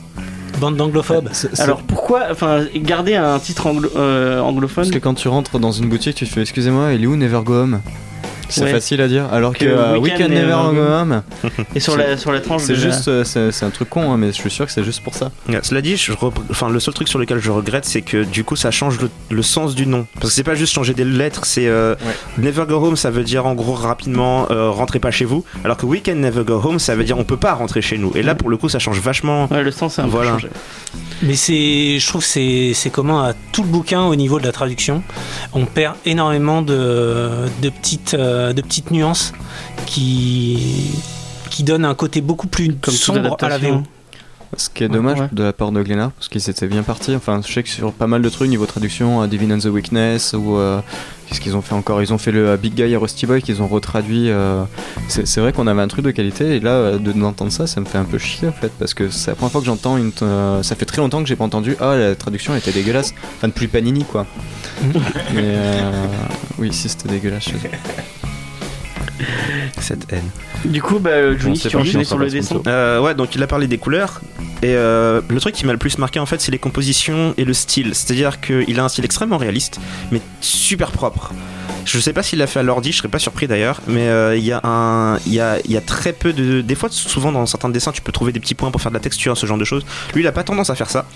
bande 0.60 0.76
d'anglophobes. 0.76 1.28
Alors 1.58 1.82
pourquoi, 1.82 2.24
enfin, 2.30 2.64
garder 2.74 3.14
un 3.14 3.38
titre 3.38 3.66
anglo- 3.68 3.90
euh, 3.96 4.40
anglophone? 4.40 4.84
Parce 4.84 4.90
que 4.90 4.98
quand 4.98 5.14
tu 5.14 5.28
rentres 5.28 5.58
dans 5.58 5.72
une 5.72 5.88
boutique, 5.88 6.16
tu 6.16 6.26
fais 6.26 6.40
excusez-moi, 6.42 6.92
il 6.94 7.04
est 7.04 7.06
où 7.06 7.16
Never 7.16 7.40
Go 7.44 7.54
Home? 7.54 7.80
C'est 8.50 8.62
Ouais. 8.64 8.70
facile 8.70 9.00
à 9.00 9.08
dire. 9.08 9.26
Alors 9.32 9.52
que, 9.54 9.60
Que 9.60 9.64
euh, 9.70 9.98
Weekend 9.98 10.30
Weekend 10.30 10.32
Never 10.34 10.74
Go 10.74 10.92
Home, 10.92 11.22
et 11.74 11.80
sur 11.80 11.96
la 11.96 12.16
sur 12.16 12.32
la 12.32 12.40
tranche 12.40 12.62
c'est 12.62 12.74
juste, 12.74 13.08
euh, 13.08 13.24
c'est 13.24 13.64
un 13.64 13.70
truc 13.70 13.88
con, 13.88 14.12
hein, 14.12 14.16
mais 14.18 14.26
je 14.28 14.32
suis 14.32 14.50
sûr 14.50 14.66
que 14.66 14.72
c'est 14.72 14.84
juste 14.84 15.02
pour 15.02 15.14
ça. 15.14 15.30
Ouais, 15.48 15.60
Cela 15.62 15.80
dit, 15.80 15.96
je 15.96 16.12
rep- 16.12 16.38
enfin, 16.50 16.68
le 16.68 16.80
seul 16.80 16.92
truc 16.94 17.08
sur 17.08 17.18
lequel 17.18 17.38
je 17.38 17.50
regrette, 17.50 17.84
c'est 17.84 18.02
que 18.02 18.24
du 18.24 18.44
coup, 18.44 18.56
ça 18.56 18.70
change 18.70 19.00
le, 19.00 19.08
le 19.30 19.42
sens 19.42 19.74
du 19.74 19.86
nom. 19.86 20.06
Parce 20.14 20.26
que 20.28 20.32
c'est 20.34 20.42
pas 20.44 20.54
juste 20.54 20.72
changer 20.74 20.94
des 20.94 21.04
lettres, 21.04 21.44
c'est 21.46 21.66
euh, 21.68 21.94
Never 22.38 22.64
Go 22.68 22.76
Home, 22.84 22.96
ça 22.96 23.10
veut 23.10 23.24
dire 23.24 23.46
en 23.46 23.54
gros 23.54 23.74
rapidement 23.74 24.46
euh, 24.50 24.68
rentrez 24.70 24.98
pas 24.98 25.10
chez 25.10 25.24
vous. 25.24 25.44
Alors 25.64 25.76
que 25.76 25.86
Weekend 25.86 26.20
Never 26.20 26.44
Go 26.44 26.60
Home, 26.64 26.78
ça 26.78 26.94
veut 26.96 27.04
dire 27.04 27.18
on 27.18 27.24
peut 27.24 27.36
pas 27.36 27.54
rentrer 27.54 27.80
chez 27.82 27.98
nous. 27.98 28.12
Et 28.14 28.22
là, 28.22 28.34
pour 28.34 28.50
le 28.50 28.56
coup, 28.56 28.68
ça 28.68 28.78
change 28.78 28.98
vachement. 29.00 29.46
Ouais, 29.50 29.62
le 29.62 29.70
sens 29.70 29.94
c'est 29.94 30.02
un 30.02 30.06
Voilà. 30.06 30.30
peu 30.32 30.36
changé. 30.40 30.48
Mais 31.22 31.34
c'est, 31.34 31.98
je 31.98 32.06
trouve 32.08 32.22
que 32.22 32.26
c'est, 32.26 32.72
c'est 32.74 32.88
commun 32.90 33.22
à 33.28 33.34
tout 33.52 33.62
le 33.62 33.68
bouquin 33.68 34.02
au 34.04 34.16
niveau 34.16 34.40
de 34.40 34.46
la 34.46 34.52
traduction. 34.52 35.02
On 35.52 35.66
perd 35.66 35.94
énormément 36.06 36.62
de, 36.62 37.30
de, 37.60 37.68
petites, 37.68 38.14
euh, 38.14 38.39
de 38.52 38.62
petites 38.62 38.90
nuances 38.90 39.32
qui, 39.86 40.92
qui 41.50 41.62
donnent 41.62 41.84
un 41.84 41.94
côté 41.94 42.20
beaucoup 42.20 42.46
plus 42.46 42.74
Comme 42.74 42.94
sombre 42.94 43.36
à 43.40 43.48
la. 43.48 43.58
VO. 43.58 43.82
Ce 44.56 44.68
qui 44.68 44.82
est 44.82 44.88
dommage 44.88 45.20
Ouais. 45.20 45.28
de 45.30 45.44
la 45.44 45.52
part 45.52 45.70
de 45.70 45.80
Glénat, 45.80 46.10
parce 46.16 46.28
qu'ils 46.28 46.50
étaient 46.50 46.66
bien 46.66 46.82
partis. 46.82 47.14
Enfin, 47.14 47.40
je 47.46 47.52
sais 47.52 47.62
que 47.62 47.68
sur 47.68 47.92
pas 47.92 48.08
mal 48.08 48.20
de 48.20 48.28
trucs, 48.28 48.48
niveau 48.48 48.66
traduction, 48.66 49.22
euh, 49.22 49.28
Divine 49.28 49.52
and 49.52 49.58
the 49.60 49.66
Weakness, 49.66 50.32
ou 50.36 50.56
euh, 50.56 50.80
qu'est-ce 51.28 51.40
qu'ils 51.40 51.54
ont 51.54 51.62
fait 51.62 51.74
encore? 51.76 52.02
Ils 52.02 52.12
ont 52.12 52.18
fait 52.18 52.32
le 52.32 52.48
euh, 52.48 52.56
Big 52.56 52.74
Guy 52.74 52.82
et 52.82 52.96
Rusty 52.96 53.26
Boy 53.26 53.42
qu'ils 53.42 53.62
ont 53.62 53.68
retraduit. 53.68 54.28
euh, 54.28 54.64
c'est 55.06 55.24
c'est 55.24 55.40
vrai 55.40 55.52
qu'on 55.52 55.68
avait 55.68 55.80
un 55.82 55.86
truc 55.86 56.04
de 56.04 56.10
qualité, 56.10 56.56
et 56.56 56.60
là, 56.60 56.70
euh, 56.72 56.98
de 56.98 57.12
d'entendre 57.12 57.52
ça, 57.52 57.68
ça 57.68 57.80
me 57.80 57.86
fait 57.86 57.98
un 57.98 58.04
peu 58.04 58.18
chier 58.18 58.48
en 58.48 58.52
fait, 58.52 58.72
parce 58.76 58.92
que 58.92 59.08
c'est 59.08 59.30
la 59.30 59.36
première 59.36 59.52
fois 59.52 59.60
que 59.60 59.68
j'entends 59.68 59.96
une. 59.96 60.10
t- 60.10 60.24
euh, 60.24 60.64
ça 60.64 60.74
fait 60.74 60.84
très 60.84 61.00
longtemps 61.00 61.22
que 61.22 61.28
j'ai 61.28 61.36
pas 61.36 61.44
entendu 61.44 61.76
Ah, 61.80 61.94
la 61.94 62.16
traduction 62.16 62.56
était 62.56 62.72
dégueulasse. 62.72 63.14
Enfin, 63.36 63.46
de 63.46 63.52
plus 63.52 63.68
Panini 63.68 64.02
quoi. 64.02 64.26
Mais 64.82 65.42
euh, 65.44 65.92
oui, 66.58 66.72
si 66.72 66.88
c'était 66.88 67.08
dégueulasse. 67.08 67.44
je 67.44 67.50
sais. 67.50 67.70
Cette 69.80 70.12
haine. 70.12 70.28
Du 70.64 70.82
coup, 70.82 70.98
bah, 70.98 71.10
euh, 71.10 71.38
Johnny, 71.38 71.56
si 71.56 71.68
tu 71.68 72.04
sur 72.04 72.18
le 72.18 72.28
dessin. 72.28 72.60
Euh, 72.66 73.00
ouais, 73.00 73.14
donc 73.14 73.34
il 73.34 73.42
a 73.42 73.46
parlé 73.46 73.66
des 73.66 73.78
couleurs. 73.78 74.20
Et 74.62 74.74
euh, 74.74 75.20
le 75.28 75.40
truc 75.40 75.54
qui 75.54 75.64
m'a 75.64 75.72
le 75.72 75.78
plus 75.78 75.98
marqué 75.98 76.18
en 76.20 76.26
fait, 76.26 76.40
c'est 76.40 76.52
les 76.52 76.58
compositions 76.58 77.34
et 77.36 77.44
le 77.44 77.54
style. 77.54 77.94
C'est-à-dire 77.94 78.40
qu'il 78.40 78.78
a 78.78 78.84
un 78.84 78.88
style 78.88 79.04
extrêmement 79.04 79.38
réaliste, 79.38 79.80
mais 80.10 80.20
super 80.40 80.90
propre. 80.90 81.32
Je 81.84 81.98
sais 81.98 82.12
pas 82.12 82.22
s'il 82.22 82.38
l'a 82.38 82.46
fait 82.46 82.60
à 82.60 82.62
l'ordi, 82.62 82.92
je 82.92 82.98
serais 82.98 83.08
pas 83.08 83.18
surpris 83.18 83.46
d'ailleurs, 83.46 83.80
mais 83.86 84.08
euh, 84.08 84.36
il 84.36 84.44
y 84.44 84.52
a 84.52 84.60
un, 84.64 85.18
y 85.26 85.40
a, 85.40 85.58
y 85.66 85.76
a 85.76 85.80
très 85.80 86.12
peu 86.12 86.32
de, 86.32 86.60
des 86.60 86.74
fois, 86.74 86.88
souvent 86.90 87.32
dans 87.32 87.46
certains 87.46 87.68
dessins, 87.68 87.92
tu 87.92 88.02
peux 88.02 88.12
trouver 88.12 88.32
des 88.32 88.40
petits 88.40 88.54
points 88.54 88.70
pour 88.70 88.80
faire 88.80 88.90
de 88.90 88.96
la 88.96 89.00
texture, 89.00 89.36
ce 89.36 89.46
genre 89.46 89.58
de 89.58 89.64
choses. 89.64 89.84
Lui, 90.14 90.22
il 90.22 90.26
a 90.26 90.32
pas 90.32 90.44
tendance 90.44 90.70
à 90.70 90.74
faire 90.74 90.90
ça. 90.90 91.06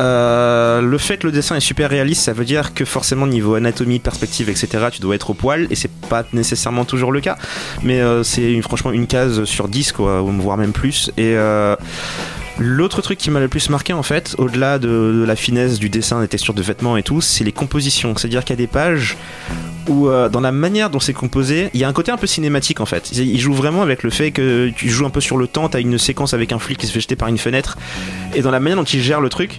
Euh, 0.00 0.80
le 0.80 0.98
fait 0.98 1.18
que 1.18 1.26
le 1.26 1.32
dessin 1.32 1.56
est 1.56 1.60
super 1.60 1.90
réaliste, 1.90 2.22
ça 2.22 2.32
veut 2.32 2.44
dire 2.44 2.74
que 2.74 2.84
forcément 2.84 3.26
niveau 3.26 3.54
anatomie, 3.54 3.98
perspective, 3.98 4.48
etc., 4.48 4.86
tu 4.92 5.00
dois 5.00 5.14
être 5.14 5.30
au 5.30 5.34
poil, 5.34 5.66
et 5.70 5.74
c'est 5.74 5.90
pas 6.08 6.24
nécessairement 6.32 6.84
toujours 6.84 7.12
le 7.12 7.20
cas. 7.20 7.36
Mais 7.82 8.00
euh, 8.00 8.22
c'est 8.22 8.60
franchement 8.62 8.92
une 8.92 9.06
case 9.06 9.44
sur 9.44 9.68
10, 9.68 9.92
quoi, 9.92 10.20
voire 10.20 10.56
même 10.56 10.72
plus. 10.72 11.10
Et 11.16 11.36
L'autre 12.62 13.00
truc 13.00 13.18
qui 13.18 13.30
m'a 13.30 13.40
le 13.40 13.48
plus 13.48 13.70
marqué 13.70 13.94
en 13.94 14.02
fait, 14.02 14.34
au-delà 14.36 14.78
de, 14.78 15.24
la 15.26 15.34
finesse 15.34 15.78
du 15.78 15.88
dessin, 15.88 16.20
des 16.20 16.28
textures 16.28 16.52
de 16.52 16.60
vêtements 16.60 16.98
et 16.98 17.02
tout, 17.02 17.22
c'est 17.22 17.42
les 17.42 17.52
compositions. 17.52 18.14
C'est-à-dire 18.14 18.44
qu'il 18.44 18.50
y 18.50 18.58
a 18.58 18.62
des 18.62 18.66
pages 18.66 19.16
où 19.88 20.08
euh, 20.08 20.28
dans 20.28 20.42
la 20.42 20.52
manière 20.52 20.90
dont 20.90 21.00
c'est 21.00 21.14
composé, 21.14 21.70
il 21.72 21.80
y 21.80 21.84
a 21.84 21.88
un 21.88 21.94
côté 21.94 22.12
un 22.12 22.18
peu 22.18 22.26
cinématique 22.26 22.80
en 22.80 22.84
fait. 22.84 23.12
Il 23.12 23.30
il 23.30 23.40
joue 23.40 23.54
vraiment 23.54 23.80
avec 23.80 24.02
le 24.02 24.10
fait 24.10 24.30
que 24.30 24.70
tu 24.76 24.90
joues 24.90 25.06
un 25.06 25.10
peu 25.10 25.22
sur 25.22 25.38
le 25.38 25.46
temps, 25.46 25.70
t'as 25.70 25.80
une 25.80 25.96
séquence 25.96 26.34
avec 26.34 26.52
un 26.52 26.58
flic 26.58 26.76
qui 26.76 26.86
se 26.86 26.92
fait 26.92 27.00
jeter 27.00 27.16
par 27.16 27.28
une 27.28 27.38
fenêtre, 27.38 27.78
et 28.34 28.42
dans 28.42 28.50
la 28.50 28.60
manière 28.60 28.76
dont 28.76 28.84
il 28.84 29.00
gère 29.00 29.22
le 29.22 29.30
truc, 29.30 29.58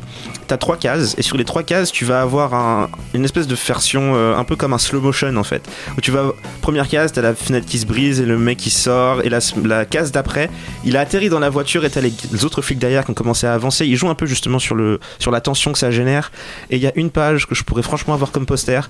t'as 0.52 0.58
trois 0.58 0.76
cases, 0.76 1.16
et 1.18 1.22
sur 1.22 1.38
les 1.38 1.46
trois 1.46 1.64
cases, 1.64 1.94
tu 1.94 2.04
vas 2.04 2.22
avoir 2.22 2.54
un- 2.54 2.90
une 3.14 3.24
espèce 3.24 3.48
de 3.48 3.56
version 3.56 4.16
euh, 4.16 4.36
un 4.36 4.44
peu 4.44 4.58
comme 4.58 4.74
un 4.74 4.78
slow 4.78 5.00
motion 5.00 5.34
en 5.38 5.46
fait. 5.46 5.62
Où 5.98 6.02
tu 6.02 6.12
vas, 6.12 6.34
première 6.62 6.90
case, 6.90 7.14
t'as 7.14 7.22
la 7.22 7.34
fenêtre 7.34 7.66
qui 7.68 7.80
se 7.80 7.86
brise 7.86 8.20
et 8.20 8.26
le 8.26 8.38
mec 8.38 8.58
qui 8.58 8.70
sort, 8.70 9.22
et 9.22 9.30
la, 9.30 9.86
case 9.86 10.12
d'après, 10.12 10.50
il 10.84 10.98
a 10.98 11.00
atterri 11.00 11.30
dans 11.30 11.40
la 11.40 11.50
voiture 11.50 11.86
et 11.86 11.90
t'as 11.90 12.02
les, 12.02 12.12
les 12.34 12.44
autres 12.44 12.62
flics 12.62 12.80
derrière 12.80 13.06
qui 13.06 13.12
ont 13.12 13.14
commencé 13.14 13.48
à 13.48 13.54
avancer. 13.54 13.86
Il 13.86 13.96
joue 13.96 14.10
un 14.10 14.14
peu 14.16 14.26
justement 14.26 14.60
sur, 14.60 14.76
le, 14.76 15.00
sur 15.20 15.32
la 15.32 15.40
tension 15.40 15.72
que 15.72 15.80
ça 15.80 15.90
génère. 15.90 16.34
Et 16.70 16.76
il 16.76 16.82
y 16.82 16.88
a 16.88 16.92
une 16.96 17.12
page 17.12 17.48
que 17.48 17.56
je 17.56 17.64
pourrais 17.64 17.82
franchement 17.84 18.14
avoir 18.14 18.32
comme 18.34 18.46
poster 18.46 18.82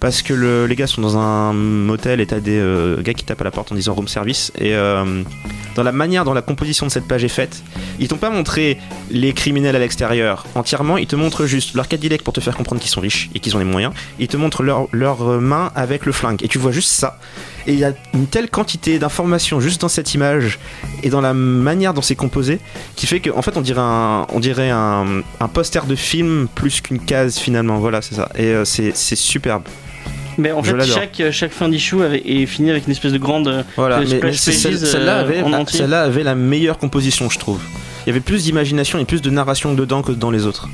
parce 0.00 0.22
que 0.22 0.32
le- 0.32 0.64
les 0.66 0.74
gars 0.74 0.86
sont 0.86 1.02
dans 1.02 1.18
un 1.18 1.52
motel 1.52 2.22
et 2.22 2.26
t'as 2.26 2.40
des 2.40 2.58
euh, 2.58 3.02
gars 3.02 3.12
qui 3.12 3.24
tapent 3.24 3.42
à 3.42 3.44
la 3.44 3.50
porte 3.50 3.70
en 3.72 3.74
disant 3.74 3.92
room 3.92 4.08
service. 4.08 4.52
Et 4.58 4.74
euh, 4.74 5.22
dans 5.74 5.82
la 5.82 5.92
manière 5.92 6.24
dont 6.24 6.32
la 6.32 6.40
composition 6.42 6.86
de 6.86 6.90
cette 6.90 7.06
page 7.06 7.24
est 7.24 7.28
faite, 7.28 7.62
ils 7.98 8.08
t'ont 8.08 8.16
pas 8.16 8.30
montré 8.30 8.78
les 9.10 9.34
criminels 9.34 9.76
à 9.76 9.78
l'extérieur 9.78 10.46
entièrement, 10.54 10.96
ils 10.96 11.06
te 11.10 11.16
montrent 11.16 11.44
juste 11.46 11.74
leur 11.74 11.88
Cadillac 11.88 12.22
pour 12.22 12.32
te 12.32 12.40
faire 12.40 12.56
comprendre 12.56 12.80
qu'ils 12.80 12.90
sont 12.90 13.00
riches 13.00 13.30
et 13.34 13.40
qu'ils 13.40 13.54
ont 13.56 13.58
les 13.58 13.64
moyens. 13.64 13.92
Ils 14.20 14.28
te 14.28 14.36
montrent 14.36 14.62
leurs 14.62 14.86
leurs 14.92 15.22
mains 15.40 15.72
avec 15.74 16.06
le 16.06 16.12
flingue 16.12 16.42
et 16.44 16.48
tu 16.48 16.58
vois 16.58 16.70
juste 16.72 16.90
ça. 16.92 17.18
Et 17.66 17.72
il 17.72 17.78
y 17.78 17.84
a 17.84 17.92
une 18.14 18.26
telle 18.26 18.48
quantité 18.48 18.98
d'informations 18.98 19.58
juste 19.60 19.80
dans 19.80 19.88
cette 19.88 20.14
image 20.14 20.58
et 21.02 21.10
dans 21.10 21.20
la 21.20 21.34
manière 21.34 21.92
dont 21.94 22.02
c'est 22.02 22.14
composé 22.14 22.60
qui 22.96 23.06
fait 23.06 23.20
qu'en 23.20 23.36
en 23.38 23.42
fait 23.42 23.56
on 23.56 23.60
dirait 23.60 23.80
un, 23.82 24.26
on 24.32 24.40
dirait 24.40 24.70
un, 24.70 25.22
un 25.40 25.48
poster 25.48 25.84
de 25.86 25.96
film 25.96 26.46
plus 26.54 26.80
qu'une 26.80 27.00
case 27.00 27.38
finalement. 27.38 27.78
Voilà, 27.78 28.02
c'est 28.02 28.14
ça. 28.14 28.28
Et 28.36 28.44
euh, 28.44 28.64
c'est 28.64 28.94
superbe. 29.16 29.64
Mais 30.38 30.52
en 30.52 30.62
Je 30.62 30.74
fait, 30.74 30.86
chaque, 30.86 31.22
chaque 31.32 31.52
fin 31.52 31.68
d'issue 31.68 31.96
est 32.02 32.46
finie 32.46 32.70
avec 32.70 32.86
une 32.86 32.92
espèce 32.92 33.12
de 33.12 33.18
grande. 33.18 33.48
euh, 33.48 33.62
Voilà, 33.76 34.00
mais, 34.00 34.20
mais 34.22 34.32
celle-là 34.32 35.16
euh, 35.18 35.20
avait, 35.20 35.42
entier. 35.42 35.80
celle-là 35.80 36.02
avait 36.02 36.22
la 36.22 36.34
meilleure 36.34 36.78
composition, 36.78 37.28
je 37.28 37.38
trouve. 37.38 37.60
Il 38.04 38.08
y 38.08 38.10
avait 38.10 38.20
plus 38.20 38.44
d'imagination 38.44 38.98
et 38.98 39.04
plus 39.04 39.20
de 39.20 39.30
narration 39.30 39.74
dedans 39.74 40.02
que 40.02 40.12
dans 40.12 40.30
les 40.30 40.46
autres. 40.46 40.68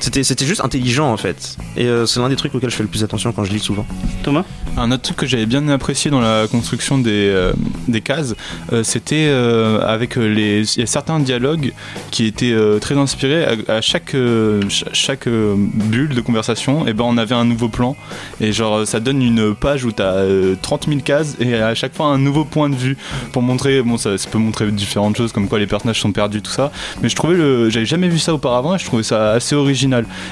C'était, 0.00 0.22
c'était 0.24 0.44
juste 0.46 0.62
intelligent 0.64 1.10
en 1.12 1.16
fait. 1.16 1.56
Et 1.76 1.86
euh, 1.86 2.06
c'est 2.06 2.20
l'un 2.20 2.28
des 2.28 2.36
trucs 2.36 2.54
auxquels 2.54 2.70
je 2.70 2.76
fais 2.76 2.82
le 2.82 2.88
plus 2.88 3.02
attention 3.02 3.32
quand 3.32 3.44
je 3.44 3.52
lis 3.52 3.58
souvent. 3.60 3.86
Thomas 4.22 4.44
Un 4.76 4.92
autre 4.92 5.02
truc 5.02 5.16
que 5.16 5.26
j'avais 5.26 5.46
bien 5.46 5.66
apprécié 5.68 6.10
dans 6.10 6.20
la 6.20 6.46
construction 6.48 6.98
des, 6.98 7.10
euh, 7.30 7.52
des 7.88 8.02
cases, 8.02 8.34
euh, 8.72 8.82
c'était 8.84 9.26
euh, 9.28 9.80
avec 9.86 10.16
les. 10.16 10.76
Il 10.76 10.80
y 10.80 10.82
a 10.82 10.86
certains 10.86 11.18
dialogues 11.18 11.72
qui 12.10 12.26
étaient 12.26 12.52
euh, 12.52 12.78
très 12.78 12.96
inspirés. 12.96 13.44
À, 13.68 13.72
à 13.76 13.80
chaque, 13.80 14.14
euh, 14.14 14.60
ch- 14.62 14.84
chaque 14.92 15.26
euh, 15.26 15.54
bulle 15.56 16.10
de 16.14 16.20
conversation, 16.20 16.86
et 16.86 16.92
ben 16.92 17.04
on 17.06 17.16
avait 17.16 17.34
un 17.34 17.44
nouveau 17.46 17.68
plan. 17.68 17.96
Et 18.40 18.52
genre, 18.52 18.86
ça 18.86 19.00
donne 19.00 19.22
une 19.22 19.54
page 19.54 19.84
où 19.84 19.92
tu 19.92 20.02
as 20.02 20.24
30 20.60 20.86
000 20.88 21.00
cases 21.00 21.36
et 21.40 21.54
à 21.54 21.74
chaque 21.74 21.94
fois 21.94 22.06
un 22.06 22.18
nouveau 22.18 22.44
point 22.44 22.68
de 22.68 22.76
vue 22.76 22.96
pour 23.32 23.42
montrer. 23.42 23.82
Bon, 23.82 23.96
ça, 23.96 24.18
ça 24.18 24.28
peut 24.30 24.38
montrer 24.38 24.70
différentes 24.70 25.16
choses 25.16 25.32
comme 25.32 25.48
quoi 25.48 25.58
les 25.58 25.66
personnages 25.66 26.00
sont 26.00 26.12
perdus, 26.12 26.42
tout 26.42 26.52
ça. 26.52 26.70
Mais 27.02 27.08
je 27.08 27.16
trouvais 27.16 27.34
le. 27.36 27.70
J'avais 27.70 27.86
jamais 27.86 28.08
vu 28.08 28.18
ça 28.18 28.34
auparavant 28.34 28.74
et 28.74 28.78
je 28.78 28.84
trouvais 28.84 29.02
ça 29.02 29.32
assez 29.32 29.54
original. 29.54 29.85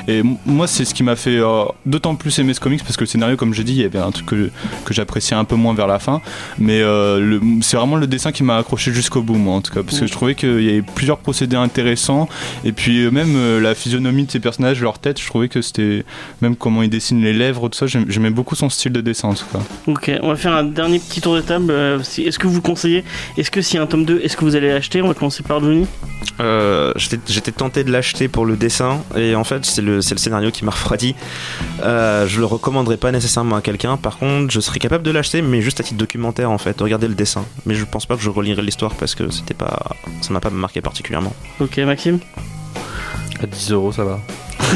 Et 0.08 0.22
moi, 0.46 0.66
c'est 0.66 0.84
ce 0.84 0.94
qui 0.94 1.02
m'a 1.02 1.16
fait 1.16 1.38
euh, 1.38 1.64
d'autant 1.86 2.14
plus 2.14 2.38
aimer 2.38 2.54
ce 2.54 2.60
comics 2.60 2.82
parce 2.82 2.96
que 2.96 3.02
le 3.02 3.06
scénario, 3.06 3.36
comme 3.36 3.54
j'ai 3.54 3.64
dit, 3.64 3.72
il 3.72 3.80
y 3.82 3.84
avait 3.84 3.98
un 3.98 4.10
truc 4.10 4.26
que, 4.26 4.50
que 4.84 4.94
j'appréciais 4.94 5.36
un 5.36 5.44
peu 5.44 5.56
moins 5.56 5.74
vers 5.74 5.86
la 5.86 5.98
fin. 5.98 6.20
Mais 6.58 6.80
euh, 6.80 7.38
c'est 7.62 7.76
vraiment 7.76 7.96
le 7.96 8.06
dessin 8.06 8.32
qui 8.32 8.42
m'a 8.42 8.56
accroché 8.56 8.92
jusqu'au 8.92 9.22
bout, 9.22 9.34
moi, 9.36 9.54
en 9.54 9.60
tout 9.60 9.72
cas. 9.72 9.82
Parce 9.82 10.00
que 10.00 10.06
je 10.06 10.12
trouvais 10.12 10.34
qu'il 10.34 10.62
y 10.62 10.68
avait 10.70 10.82
plusieurs 10.82 11.18
procédés 11.18 11.56
intéressants. 11.56 12.28
Et 12.64 12.72
puis, 12.72 13.04
euh, 13.04 13.10
même 13.10 13.34
euh, 13.36 13.60
la 13.60 13.74
physionomie 13.74 14.24
de 14.24 14.30
ces 14.30 14.40
personnages, 14.40 14.80
leur 14.80 14.98
tête, 14.98 15.20
je 15.20 15.26
trouvais 15.26 15.48
que 15.48 15.62
c'était. 15.62 16.04
Même 16.40 16.56
comment 16.56 16.82
ils 16.82 16.90
dessinent 16.90 17.22
les 17.22 17.32
lèvres, 17.32 17.68
tout 17.68 17.78
ça, 17.78 17.86
j'aim- 17.86 18.04
j'aimais 18.08 18.30
beaucoup 18.30 18.54
son 18.54 18.68
style 18.68 18.92
de 18.92 19.00
dessin, 19.00 19.28
en 19.28 19.34
tout 19.34 19.44
cas. 19.52 19.60
Ok, 19.86 20.10
on 20.22 20.28
va 20.28 20.36
faire 20.36 20.54
un 20.54 20.64
dernier 20.64 20.98
petit 20.98 21.20
tour 21.20 21.34
de 21.36 21.40
table. 21.40 21.72
Est-ce 21.72 22.38
que 22.38 22.46
vous 22.46 22.60
conseillez 22.62 23.04
Est-ce 23.36 23.50
que 23.50 23.60
s'il 23.62 23.76
y 23.76 23.78
a 23.78 23.82
un 23.82 23.86
tome 23.86 24.04
2, 24.04 24.20
est-ce 24.22 24.36
que 24.36 24.44
vous 24.44 24.56
allez 24.56 24.68
l'acheter? 24.68 25.02
On 25.02 25.08
va 25.08 25.14
commencer 25.14 25.42
par 25.42 25.60
Johnny. 25.60 25.86
Euh, 26.40 26.92
j'étais, 26.96 27.18
j'étais 27.28 27.52
tenté 27.52 27.84
de 27.84 27.92
l'acheter 27.92 28.28
pour 28.28 28.46
le 28.46 28.56
dessin 28.56 29.02
et 29.16 29.34
en 29.34 29.43
fait 29.44 29.64
c'est 29.64 29.82
le, 29.82 30.00
c'est 30.02 30.14
le 30.14 30.18
scénario 30.20 30.50
qui 30.50 30.64
m'a 30.64 30.70
refroidi. 30.72 31.14
Euh, 31.82 32.26
je 32.26 32.40
le 32.40 32.46
recommanderais 32.46 32.96
pas 32.96 33.12
nécessairement 33.12 33.56
à 33.56 33.60
quelqu'un. 33.62 33.96
Par 33.96 34.18
contre, 34.18 34.50
je 34.52 34.60
serais 34.60 34.78
capable 34.78 35.04
de 35.04 35.10
l'acheter, 35.10 35.42
mais 35.42 35.60
juste 35.60 35.80
à 35.80 35.82
titre 35.82 35.98
documentaire 35.98 36.50
en 36.50 36.58
fait, 36.58 36.78
de 36.78 36.82
regarder 36.82 37.08
le 37.08 37.14
dessin. 37.14 37.44
Mais 37.66 37.74
je 37.74 37.84
pense 37.84 38.06
pas 38.06 38.16
que 38.16 38.22
je 38.22 38.30
relirai 38.30 38.62
l'histoire 38.62 38.94
parce 38.94 39.14
que 39.14 39.30
c'était 39.30 39.54
pas, 39.54 39.96
ça 40.20 40.32
m'a 40.32 40.40
pas 40.40 40.50
marqué 40.50 40.80
particulièrement. 40.80 41.34
Ok, 41.60 41.78
Maxime? 41.78 42.18
À 43.42 43.46
10 43.46 43.72
euros, 43.72 43.92
ça 43.92 44.04
va. 44.04 44.20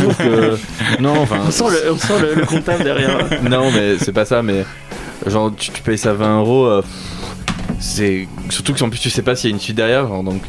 Donc, 0.03 0.21
euh, 0.21 0.57
non, 1.01 1.19
enfin. 1.21 1.39
On 1.47 1.51
sent 1.51 1.65
le, 1.71 1.93
on 1.93 1.97
sent 1.99 2.21
le, 2.21 2.35
le 2.35 2.47
comptable 2.47 2.85
derrière. 2.85 3.27
non, 3.43 3.71
mais 3.73 3.99
c'est 3.99 4.13
pas 4.13 4.25
ça, 4.25 4.43
mais 4.43 4.65
genre 5.27 5.53
tu, 5.57 5.71
tu 5.71 5.83
payes 5.83 5.99
ça 5.99 6.13
20 6.13 6.41
euros. 6.41 6.67
euh, 6.67 6.83
c'est 7.81 8.27
surtout 8.51 8.75
que 8.75 8.83
en 8.83 8.91
plus 8.91 8.99
tu 8.99 9.11
sais 9.11 9.23
pas 9.23 9.37
s'il 9.37 9.51
y 9.51 9.53
a 9.53 9.55
une 9.55 9.61
suite 9.61 9.77
derrière, 9.77 10.07
genre, 10.09 10.23
donc 10.23 10.43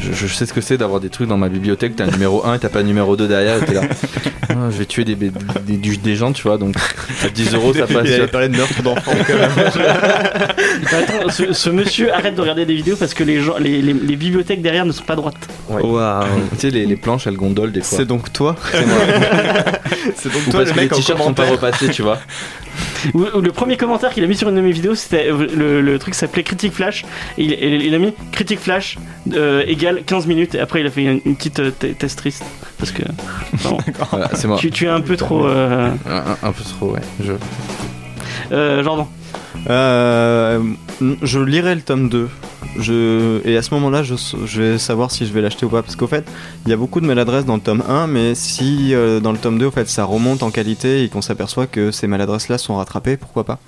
je, 0.00 0.12
je 0.12 0.26
sais 0.26 0.46
ce 0.46 0.52
que 0.52 0.60
c'est 0.60 0.76
d'avoir 0.78 1.00
des 1.00 1.08
trucs 1.08 1.28
dans 1.28 1.36
ma 1.38 1.48
bibliothèque, 1.48 1.96
t'as 1.96 2.04
un 2.04 2.10
numéro 2.10 2.44
1 2.44 2.54
et 2.54 2.58
t'as 2.58 2.68
pas 2.68 2.80
un 2.80 2.84
numéro 2.84 3.16
2 3.16 3.26
derrière, 3.28 3.62
et 3.62 3.66
t'es 3.66 3.74
là. 3.74 3.82
Ah, 4.50 4.68
je 4.70 4.76
vais 4.76 4.84
tuer 4.84 5.04
des, 5.04 5.16
des, 5.16 5.30
des- 5.96 6.16
gens, 6.16 6.30
tu 6.32 6.42
vois, 6.42 6.58
donc 6.58 6.76
à 7.24 7.28
10 7.28 7.54
euros 7.54 7.72
ça 7.74 7.86
passe. 7.92 8.04
Il 8.06 8.12
avait 8.12 8.26
parlé 8.28 8.48
de 8.48 8.56
meurtre 8.56 8.82
d'enfant 8.82 9.10
quand 9.26 9.34
même. 9.34 9.50
Attends, 10.92 11.28
ce, 11.30 11.52
ce 11.52 11.70
monsieur 11.70 12.12
arrête 12.12 12.34
de 12.34 12.40
regarder 12.40 12.66
des 12.66 12.74
vidéos 12.74 12.94
parce 12.96 13.14
que 13.14 13.24
les, 13.24 13.40
gens, 13.40 13.56
les, 13.58 13.80
les, 13.82 13.92
les 13.94 14.16
bibliothèques 14.16 14.62
derrière 14.62 14.84
ne 14.86 14.92
sont 14.92 15.02
pas 15.04 15.16
droites. 15.16 15.34
Ouais. 15.68 15.82
Waouh. 15.82 16.24
Tu 16.52 16.58
sais, 16.58 16.70
les, 16.70 16.86
les 16.86 16.96
planches 16.96 17.26
elles 17.26 17.36
gondolent 17.36 17.72
des 17.72 17.80
fois. 17.80 17.98
C'est 17.98 18.04
donc 18.04 18.32
toi 18.32 18.54
C'est 18.70 18.86
moi. 18.86 18.96
C'est 20.16 20.32
donc 20.32 20.42
Ou 20.46 20.50
toi 20.50 20.60
parce 20.60 20.66
le 20.68 20.74
que 20.74 20.76
les 20.78 20.82
mec 20.84 20.92
en 20.92 20.96
t-shirts 20.96 21.22
sont 21.22 21.34
pas 21.34 21.46
repassés, 21.50 21.88
tu 21.88 22.02
vois. 22.02 22.18
Le 23.14 23.50
premier 23.50 23.76
commentaire 23.76 24.10
qu'il 24.12 24.24
a 24.24 24.26
mis 24.26 24.36
sur 24.36 24.48
une 24.48 24.54
de 24.56 24.60
mes 24.60 24.72
vidéos, 24.72 24.94
c'était 24.94 25.28
euh, 25.30 25.46
le, 25.54 25.80
le 25.80 25.98
truc 25.98 26.14
s'appelait 26.14 26.42
Critique 26.42 26.72
Flash. 26.72 27.04
Et 27.38 27.44
il, 27.44 27.94
a 27.94 27.98
mis 27.98 28.12
Critique 28.32 28.60
Flash 28.60 28.98
euh, 29.34 29.62
égale 29.66 30.02
15 30.06 30.26
minutes. 30.26 30.54
Et 30.54 30.60
après, 30.60 30.80
il 30.80 30.86
a 30.86 30.90
fait 30.90 31.02
une, 31.04 31.20
une 31.24 31.36
petite 31.36 31.60
euh, 31.60 31.70
te- 31.70 31.86
test 31.86 32.18
triste. 32.18 32.44
Parce 32.78 32.90
que 32.92 33.02
Voilà, 34.10 34.30
c'est 34.34 34.48
moi. 34.48 34.56
tu, 34.58 34.70
tu 34.70 34.86
es 34.86 34.88
un 34.88 35.00
peu 35.00 35.16
trop. 35.16 35.46
Euh, 35.46 35.90
Un, 36.08 36.12
un- 36.16 36.36
un 36.42 36.52
peu 36.52 36.64
trop, 36.64 36.92
ouais. 36.92 37.00
Je... 37.24 37.32
euh, 38.52 38.82
Jordan. 38.82 39.06
Euh, 39.68 40.60
je 41.22 41.38
lirai 41.40 41.74
le 41.74 41.80
tome 41.80 42.08
2. 42.08 42.28
Je, 42.78 43.40
et 43.46 43.56
à 43.56 43.62
ce 43.62 43.72
moment-là, 43.74 44.02
je, 44.02 44.14
je 44.46 44.62
vais 44.62 44.78
savoir 44.78 45.10
si 45.10 45.26
je 45.26 45.32
vais 45.32 45.40
l'acheter 45.40 45.64
ou 45.66 45.68
pas. 45.68 45.82
Parce 45.82 45.96
qu'au 45.96 46.06
fait, 46.06 46.26
il 46.66 46.70
y 46.70 46.72
a 46.72 46.76
beaucoup 46.76 47.00
de 47.00 47.06
maladresses 47.06 47.44
dans 47.44 47.54
le 47.54 47.60
tome 47.60 47.82
1, 47.88 48.06
mais 48.06 48.34
si 48.34 48.94
euh, 48.94 49.20
dans 49.20 49.32
le 49.32 49.38
tome 49.38 49.58
2, 49.58 49.66
au 49.66 49.70
fait, 49.70 49.88
ça 49.88 50.04
remonte 50.04 50.42
en 50.42 50.50
qualité 50.50 51.04
et 51.04 51.08
qu'on 51.08 51.22
s'aperçoit 51.22 51.66
que 51.66 51.90
ces 51.90 52.06
maladresses-là 52.06 52.58
sont 52.58 52.76
rattrapées, 52.76 53.16
pourquoi 53.16 53.44
pas? 53.44 53.58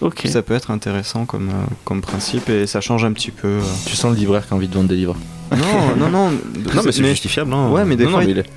Ok. 0.00 0.22
Ça 0.26 0.42
peut 0.42 0.54
être 0.54 0.70
intéressant 0.70 1.24
comme, 1.24 1.48
euh, 1.50 1.64
comme 1.84 2.00
principe 2.00 2.48
et 2.50 2.66
ça 2.66 2.80
change 2.80 3.04
un 3.04 3.12
petit 3.12 3.30
peu. 3.30 3.48
euh. 3.48 3.60
Tu 3.86 3.96
sens 3.96 4.12
le 4.12 4.18
libraire 4.18 4.46
qui 4.46 4.52
a 4.52 4.56
envie 4.56 4.68
de 4.68 4.74
vendre 4.74 4.88
des 4.88 4.96
livres. 4.96 5.16
Non, 5.52 5.96
non, 5.96 6.08
non. 6.10 6.30
Non 6.30 6.82
mais 6.84 6.92
c'est 6.92 7.04
justifiable. 7.04 7.52
Hein. 7.52 7.70
Ouais, 7.70 7.84
mais 7.84 7.96
des 7.96 8.04
Non, 8.04 8.10
fois, 8.10 8.20
non, 8.20 8.26
mais 8.26 8.32
il- 8.32 8.36
il 8.38 8.40
est- 8.40 8.50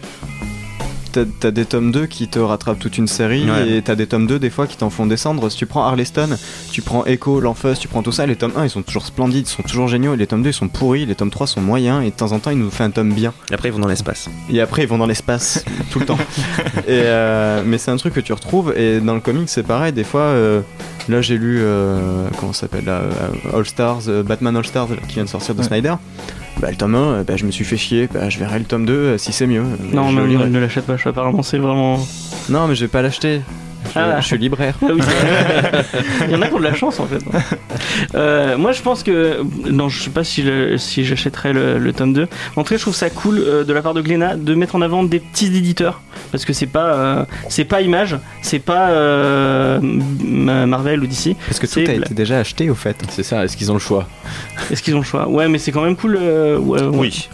t'as 1.11 1.51
des 1.51 1.65
tomes 1.65 1.91
2 1.91 2.05
qui 2.05 2.27
te 2.27 2.39
rattrapent 2.39 2.79
toute 2.79 2.97
une 2.97 3.07
série 3.07 3.49
Ouais. 3.49 3.77
et 3.77 3.81
t'as 3.81 3.95
des 3.95 4.07
tomes 4.07 4.27
2 4.27 4.39
des 4.39 4.49
fois 4.49 4.67
qui 4.67 4.77
t'en 4.77 4.89
font 4.89 5.05
descendre. 5.05 5.49
Si 5.49 5.57
tu 5.57 5.65
prends 5.65 5.83
Harleston, 5.83 6.29
tu 6.71 6.81
prends 6.81 7.05
Echo, 7.05 7.39
l'Enfeust, 7.39 7.81
tu 7.81 7.87
prends 7.87 8.03
tout 8.03 8.11
ça, 8.11 8.25
les 8.25 8.35
tomes 8.35 8.53
1 8.55 8.63
ils 8.65 8.69
sont 8.69 8.81
toujours 8.81 9.05
splendides, 9.05 9.47
ils 9.47 9.51
sont 9.51 9.63
toujours 9.63 9.87
géniaux, 9.87 10.13
et 10.13 10.17
les 10.17 10.27
tomes 10.27 10.43
2 10.43 10.49
ils 10.49 10.53
sont 10.53 10.67
pourris, 10.67 11.05
les 11.05 11.15
tomes 11.15 11.29
3 11.29 11.47
sont 11.47 11.61
moyens 11.61 12.01
et 12.05 12.11
de 12.11 12.15
temps 12.15 12.31
en 12.31 12.39
temps 12.39 12.51
ils 12.51 12.57
nous 12.57 12.69
font 12.71 12.83
un 12.83 12.89
tome 12.91 13.13
bien. 13.13 13.33
Et 13.51 13.53
après, 13.53 13.69
ils 13.69 13.71
vont 13.71 13.79
dans 13.79 13.87
l'espace. 13.87 14.29
Et 14.51 14.61
après 14.61 14.83
ils 14.83 14.87
vont 14.87 14.97
dans 14.97 15.05
l'espace 15.05 15.63
tout 15.91 15.99
le 15.99 16.05
temps. 16.05 16.17
Et, 16.87 17.01
euh, 17.05 17.63
mais 17.65 17.77
c'est 17.77 17.91
un 17.91 17.97
truc 17.97 18.13
que 18.13 18.19
tu 18.19 18.33
retrouves 18.33 18.73
et 18.77 18.99
dans 18.99 19.13
le 19.15 19.19
comic 19.19 19.49
c'est 19.49 19.63
pareil, 19.63 19.91
des 19.93 20.03
fois 20.03 20.21
euh, 20.21 20.61
là 21.09 21.21
j'ai 21.21 21.37
lu 21.37 21.59
euh, 21.61 22.27
comment 22.39 22.53
ça 22.53 22.61
s'appelle 22.61 22.85
là, 22.85 23.01
All 23.53 23.65
Stars, 23.65 24.01
Batman 24.25 24.55
All 24.55 24.65
Stars 24.65 24.87
qui 25.07 25.15
vient 25.15 25.23
de 25.25 25.29
sortir 25.29 25.53
de 25.55 25.61
Ouais. 25.61 25.67
Snyder. 25.67 25.95
Bah, 26.59 26.71
le 26.71 26.75
tome 26.75 26.95
1, 26.95 26.97
euh, 26.97 27.23
bah, 27.23 27.35
je 27.37 27.45
me 27.45 27.51
suis 27.51 27.63
fait 27.65 27.77
chier, 27.77 28.07
bah, 28.11 28.29
je 28.29 28.39
verrai 28.39 28.57
le 28.59 28.65
tome 28.65 28.85
2 28.85 28.93
euh, 28.93 29.17
si 29.17 29.31
c'est 29.31 29.45
mieux. 29.45 29.63
Mais 29.79 29.95
Non, 29.95 30.09
je 30.09 30.19
lirai. 30.21 30.45
non, 30.45 30.49
ne 30.51 30.59
l'achète 30.59 30.85
pas. 30.85 30.95
Apparemment, 31.05 31.43
c'est 31.43 31.59
vraiment. 31.59 31.99
Non, 32.49 32.67
mais 32.67 32.75
je 32.75 32.81
vais 32.81 32.87
pas 32.87 33.01
l'acheter. 33.01 33.41
Je, 33.85 33.99
Ah. 33.99 34.19
je 34.19 34.25
suis 34.25 34.37
libraire. 34.37 34.75
Ah 34.81 34.87
oui, 34.93 35.01
Il 36.27 36.31
y 36.31 36.35
en 36.35 36.41
a 36.41 36.47
qui 36.47 36.53
ont 36.53 36.59
de 36.59 36.63
la 36.63 36.73
chance 36.73 36.99
en 36.99 37.05
fait. 37.07 37.23
Euh, 38.15 38.57
moi 38.57 38.71
je 38.71 38.81
pense 38.81 39.01
que. 39.03 39.41
Non, 39.69 39.87
je 39.89 40.03
sais 40.03 40.09
pas 40.09 40.23
si 40.23 40.43
je- 40.43 40.77
si 40.77 41.05
j'achèterais 41.05 41.53
le, 41.53 41.77
le 41.77 41.93
tome 41.93 42.13
2. 42.13 42.27
En 42.55 42.63
tout 42.63 42.69
cas, 42.69 42.77
je 42.77 42.81
trouve 42.81 42.95
ça 42.95 43.09
cool 43.09 43.39
euh, 43.39 43.63
de 43.63 43.73
la 43.73 43.81
part 43.81 43.93
de 43.93 44.01
Glénat 44.01 44.35
de 44.35 44.55
mettre 44.55 44.75
en 44.75 44.81
avant 44.81 45.03
des 45.03 45.19
petits 45.19 45.45
éditeurs. 45.47 46.01
Parce 46.31 46.43
que 46.45 46.51
c'est 46.53 46.65
pas, 46.67 46.93
euh, 46.93 47.25
c'est 47.49 47.63
pas 47.65 47.81
Image, 47.81 48.17
c'est 48.41 48.59
pas 48.59 48.89
euh, 48.89 49.79
Marvel 49.81 51.01
ou 51.01 51.07
DC. 51.07 51.35
Parce 51.47 51.59
que 51.59 51.67
tout 51.67 51.79
a 51.79 51.93
été 51.93 52.13
déjà 52.13 52.39
acheté 52.39 52.69
au 52.69 52.75
fait. 52.75 52.97
C'est 53.09 53.23
ça, 53.23 53.45
est-ce 53.45 53.55
qu'ils 53.55 53.71
ont 53.71 53.75
le 53.75 53.79
choix? 53.79 54.07
Est-ce 54.71 54.81
qu'ils 54.83 54.95
ont 54.95 54.99
le 54.99 55.05
choix? 55.05 55.27
Ouais, 55.29 55.47
mais 55.47 55.57
c'est 55.57 55.71
quand 55.71 55.83
même 55.83 55.95
cool. 55.95 56.17
euh, 56.19 56.57
ouais, 56.57 56.81
ouais. 56.81 56.89
Oui. 56.97 57.29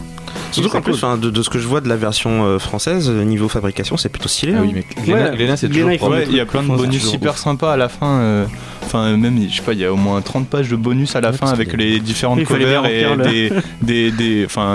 Surtout 0.52 0.70
qu'en 0.70 0.82
plus, 0.82 1.02
de, 1.02 1.30
de 1.30 1.42
ce 1.42 1.50
que 1.50 1.58
je 1.60 1.68
vois 1.68 1.82
de 1.82 1.90
la 1.90 1.96
version 1.96 2.46
euh, 2.46 2.60
française, 2.60 3.10
euh, 3.10 3.24
niveau 3.24 3.48
fabrication, 3.50 3.98
c'est 3.98 4.10
plutôt 4.10 4.30
stylé. 4.30 4.54
Ah 4.56 4.60
hein. 4.60 4.64
oui, 4.66 4.72
mais 4.74 4.86
Glénat, 5.04 5.32
Ouais, 5.32 5.36
Glénat, 5.38 5.58
c'est 5.58 5.68
toujours 5.70 5.92
il. 5.92 6.02
Ouais, 6.04 6.28
y 6.28 6.40
a 6.40 6.46
plein 6.46 6.62
de 6.64 6.68
bonus 6.68 7.08
super 7.10 7.38
sympas 7.38 7.74
à 7.74 7.78
la 7.78 7.90
fin. 7.90 8.20
euh, 8.20 8.46
Enfin, 8.86 9.16
même, 9.18 9.40
je 9.50 9.56
sais 9.56 9.62
pas, 9.64 9.74
il 9.74 9.80
y 9.80 9.86
a 9.86 9.92
au 9.94 9.96
moins 9.96 10.22
30 10.22 10.48
pages 10.48 10.70
de 10.70 10.76
bonus 10.76 11.16
à 11.16 11.22
la 11.22 11.32
Ouais, 11.32 11.38
fin 11.38 11.48
avec 11.48 11.74
les 11.74 12.00
différentes 12.00 12.40
Il 12.40 12.46
covers 12.46 12.86
et 12.86 13.06
remplir 13.08 13.54
des, 13.82 14.12
des, 14.12 14.44
enfin, 14.46 14.74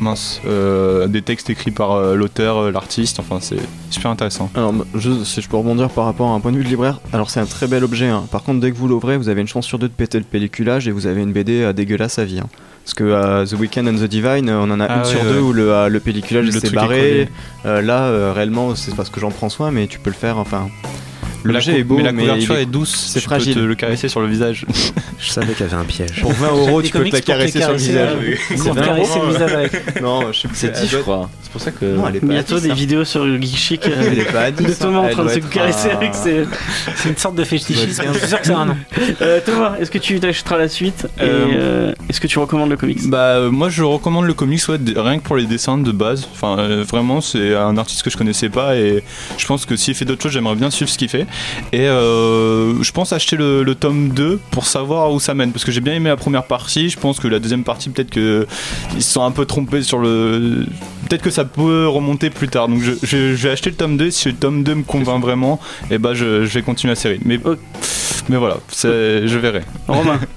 mince, 0.00 0.40
euh, 0.46 1.08
des 1.08 1.22
textes 1.22 1.50
écrits 1.50 1.72
par 1.72 1.92
euh, 1.92 2.14
l'auteur, 2.14 2.70
l'artiste. 2.70 3.18
Enfin, 3.18 3.38
c'est 3.40 3.58
super 3.90 4.10
intéressant. 4.12 4.48
Alors, 4.54 4.72
je- 4.94 5.24
si 5.24 5.42
je 5.42 5.48
peux 5.48 5.56
rebondir 5.56 5.90
par 5.90 6.04
rapport 6.04 6.30
à 6.30 6.34
un 6.34 6.40
point 6.40 6.52
de 6.52 6.56
vue 6.56 6.64
de 6.64 6.68
libraire, 6.68 7.00
alors 7.12 7.30
c'est 7.30 7.40
un 7.40 7.46
très 7.46 7.66
bel 7.66 7.82
objet. 7.84 8.06
hein. 8.08 8.24
Par 8.30 8.44
contre, 8.44 8.60
dès 8.60 8.70
que 8.70 8.76
vous 8.76 8.88
l'ouvrez, 8.88 9.16
vous 9.18 9.28
avez 9.28 9.40
une 9.40 9.48
chance 9.48 9.66
sur 9.66 9.78
deux 9.78 9.88
de 9.88 9.92
péter 9.92 10.18
le 10.18 10.24
pelliculage 10.24 10.86
et 10.88 10.92
vous 10.92 11.06
avez 11.06 11.20
une 11.22 11.32
BD 11.32 11.64
à 11.64 11.72
dégueulasse 11.72 12.18
à 12.20 12.24
vie. 12.24 12.38
hein. 12.38 12.46
Parce 12.88 12.94
que 12.94 13.04
euh, 13.04 13.44
The 13.44 13.52
Weeknd 13.52 13.86
and 13.86 13.96
the 13.96 14.04
Divine, 14.08 14.48
on 14.48 14.70
en 14.70 14.80
a 14.80 14.86
Ah 14.86 14.94
une 14.94 15.00
ouais, 15.02 15.04
sur 15.10 15.20
ouais. 15.22 15.30
deux 15.34 15.40
où 15.40 15.52
le, 15.52 15.70
euh, 15.74 15.88
le 15.90 16.00
pelliculage 16.00 16.48
s'est 16.52 16.70
barré. 16.70 17.28
Euh, 17.66 17.82
là, 17.82 18.32
réellement, 18.32 18.74
c'est 18.74 18.94
parce 18.96 19.10
que 19.10 19.20
j'en 19.20 19.30
prends 19.30 19.50
soin, 19.50 19.70
mais 19.70 19.88
tu 19.88 19.98
peux 19.98 20.08
le 20.08 20.16
faire. 20.16 20.38
Enfin, 20.38 20.70
l'objet 21.44 21.78
est 21.80 21.84
beau, 21.84 21.98
mais 21.98 22.02
la 22.04 22.12
couverture 22.14 22.56
est- 22.56 22.62
est 22.62 22.64
douce. 22.66 22.94
c'est 23.12 23.20
tu 23.20 23.26
peux 23.28 23.34
fragile. 23.34 23.54
te 23.56 23.58
le 23.60 23.74
caresser 23.74 24.08
sur 24.08 24.22
le 24.22 24.26
visage. 24.26 24.64
Je 25.20 25.30
savais 25.30 25.52
qu'il 25.52 25.66
y 25.66 25.68
avait 25.68 25.76
un 25.80 25.84
piège. 25.84 26.20
Pour 26.20 26.32
20 26.32 26.48
euros, 26.48 26.82
tu 26.82 26.90
peux 26.92 27.04
te 27.04 27.14
la 27.16 27.20
caresser 27.20 27.60
sur 27.60 27.70
le 27.72 27.76
visage. 27.76 28.14
ouais. 28.18 28.38
C'est 28.48 28.54
Pour 28.56 28.74
20 28.74 28.82
caresser 28.82 29.10
euros. 29.18 29.26
le 29.26 29.32
visage 29.32 29.52
avec. 29.54 30.00
Non, 30.02 30.32
je 30.32 30.40
sais. 30.40 30.48
C'est 30.52 30.80
10, 30.82 30.88
je 30.90 30.98
crois. 30.98 31.28
C'est 31.42 31.50
pour 31.52 31.60
ça 31.60 31.70
que. 31.72 31.84
Non, 31.86 32.06
elle 32.08 32.16
est 32.16 32.20
pas 32.20 32.26
Bientôt 32.26 32.56
à 32.56 32.60
10, 32.60 32.64
des 32.66 32.70
hein. 32.70 32.74
vidéos 32.74 33.04
sur 33.04 33.26
Geek 33.40 33.56
Chic 33.56 33.86
euh, 33.86 34.08
Elle 34.12 34.18
est 34.20 34.32
pas 34.32 34.42
à 34.42 34.50
10. 34.52 34.64
de 34.64 34.72
Thomas 34.74 34.98
en 35.00 35.04
Elle 35.06 35.12
train 35.14 35.24
de 35.24 35.28
se 35.30 35.38
caresser 35.40 35.90
avec 35.90 36.14
ses. 36.14 36.44
C'est 36.96 37.08
une 37.08 37.16
sorte 37.16 37.34
de 37.34 37.44
fétichisme. 37.44 38.02
Je 38.14 38.18
suis 38.18 38.28
sûr 38.28 38.40
que 38.40 38.46
c'est 38.46 38.52
un 38.52 38.66
nom. 38.66 38.76
Euh, 39.20 39.40
Thomas, 39.44 39.74
est-ce 39.80 39.90
que 39.90 39.98
tu 39.98 40.20
t'achèteras 40.20 40.58
la 40.58 40.68
suite 40.68 41.06
Et 41.18 41.22
Euh, 41.22 41.46
euh, 41.56 41.92
est-ce 42.08 42.20
que 42.20 42.26
tu 42.28 42.38
recommandes 42.38 42.70
le 42.70 42.76
comics? 42.76 43.08
Bah 43.08 43.36
euh, 43.36 43.50
moi 43.50 43.68
je 43.70 43.82
recommande 43.82 44.26
le 44.26 44.34
comics 44.34 44.62
rien 44.68 45.18
que 45.18 45.24
pour 45.24 45.36
les 45.36 45.46
dessins 45.46 45.78
de 45.78 45.90
base. 45.90 46.28
Enfin 46.32 46.58
euh, 46.58 46.84
vraiment 46.86 47.20
c'est 47.20 47.56
un 47.56 47.76
artiste 47.76 48.02
que 48.02 48.10
je 48.10 48.16
connaissais 48.16 48.48
pas 48.48 48.76
et 48.76 49.02
je 49.36 49.46
pense 49.46 49.64
que 49.66 49.74
s'il 49.76 49.94
fait 49.94 50.04
d'autres 50.04 50.22
choses 50.22 50.32
j'aimerais 50.32 50.54
bien 50.54 50.70
suivre 50.70 50.90
ce 50.90 50.96
qu'il 50.98 51.08
fait. 51.08 51.26
Et 51.72 51.86
euh, 51.88 52.80
je 52.82 52.92
pense 52.92 53.12
acheter 53.12 53.36
le, 53.36 53.62
le 53.64 53.74
tome 53.74 54.10
2 54.10 54.38
pour 54.50 54.66
savoir 54.66 55.07
où 55.12 55.20
ça 55.20 55.34
mène 55.34 55.52
parce 55.52 55.64
que 55.64 55.72
j'ai 55.72 55.80
bien 55.80 55.94
aimé 55.94 56.08
la 56.08 56.16
première 56.16 56.44
partie. 56.44 56.88
Je 56.88 56.98
pense 56.98 57.20
que 57.20 57.28
la 57.28 57.38
deuxième 57.38 57.64
partie 57.64 57.90
peut-être 57.90 58.10
que 58.10 58.46
ils 58.94 59.02
se 59.02 59.12
sont 59.12 59.24
un 59.24 59.30
peu 59.30 59.46
trompés 59.46 59.82
sur 59.82 59.98
le. 59.98 60.66
Peut-être 61.08 61.22
que 61.22 61.30
ça 61.30 61.44
peut 61.44 61.88
remonter 61.88 62.30
plus 62.30 62.48
tard. 62.48 62.68
Donc 62.68 62.82
je, 62.82 63.16
vais 63.16 63.50
acheter 63.50 63.70
le 63.70 63.76
tome 63.76 63.96
2 63.96 64.10
si 64.10 64.28
le 64.28 64.34
tome 64.34 64.62
2 64.62 64.74
me 64.74 64.82
convainc 64.82 65.22
vraiment 65.22 65.60
et 65.90 65.98
bah 65.98 66.14
je, 66.14 66.44
je 66.44 66.54
vais 66.54 66.62
continuer 66.62 66.92
la 66.92 67.00
série. 67.00 67.20
Mais, 67.24 67.38
mais 68.28 68.36
voilà, 68.36 68.58
je 68.82 69.38
verrai. 69.38 69.62
Romain 69.86 70.20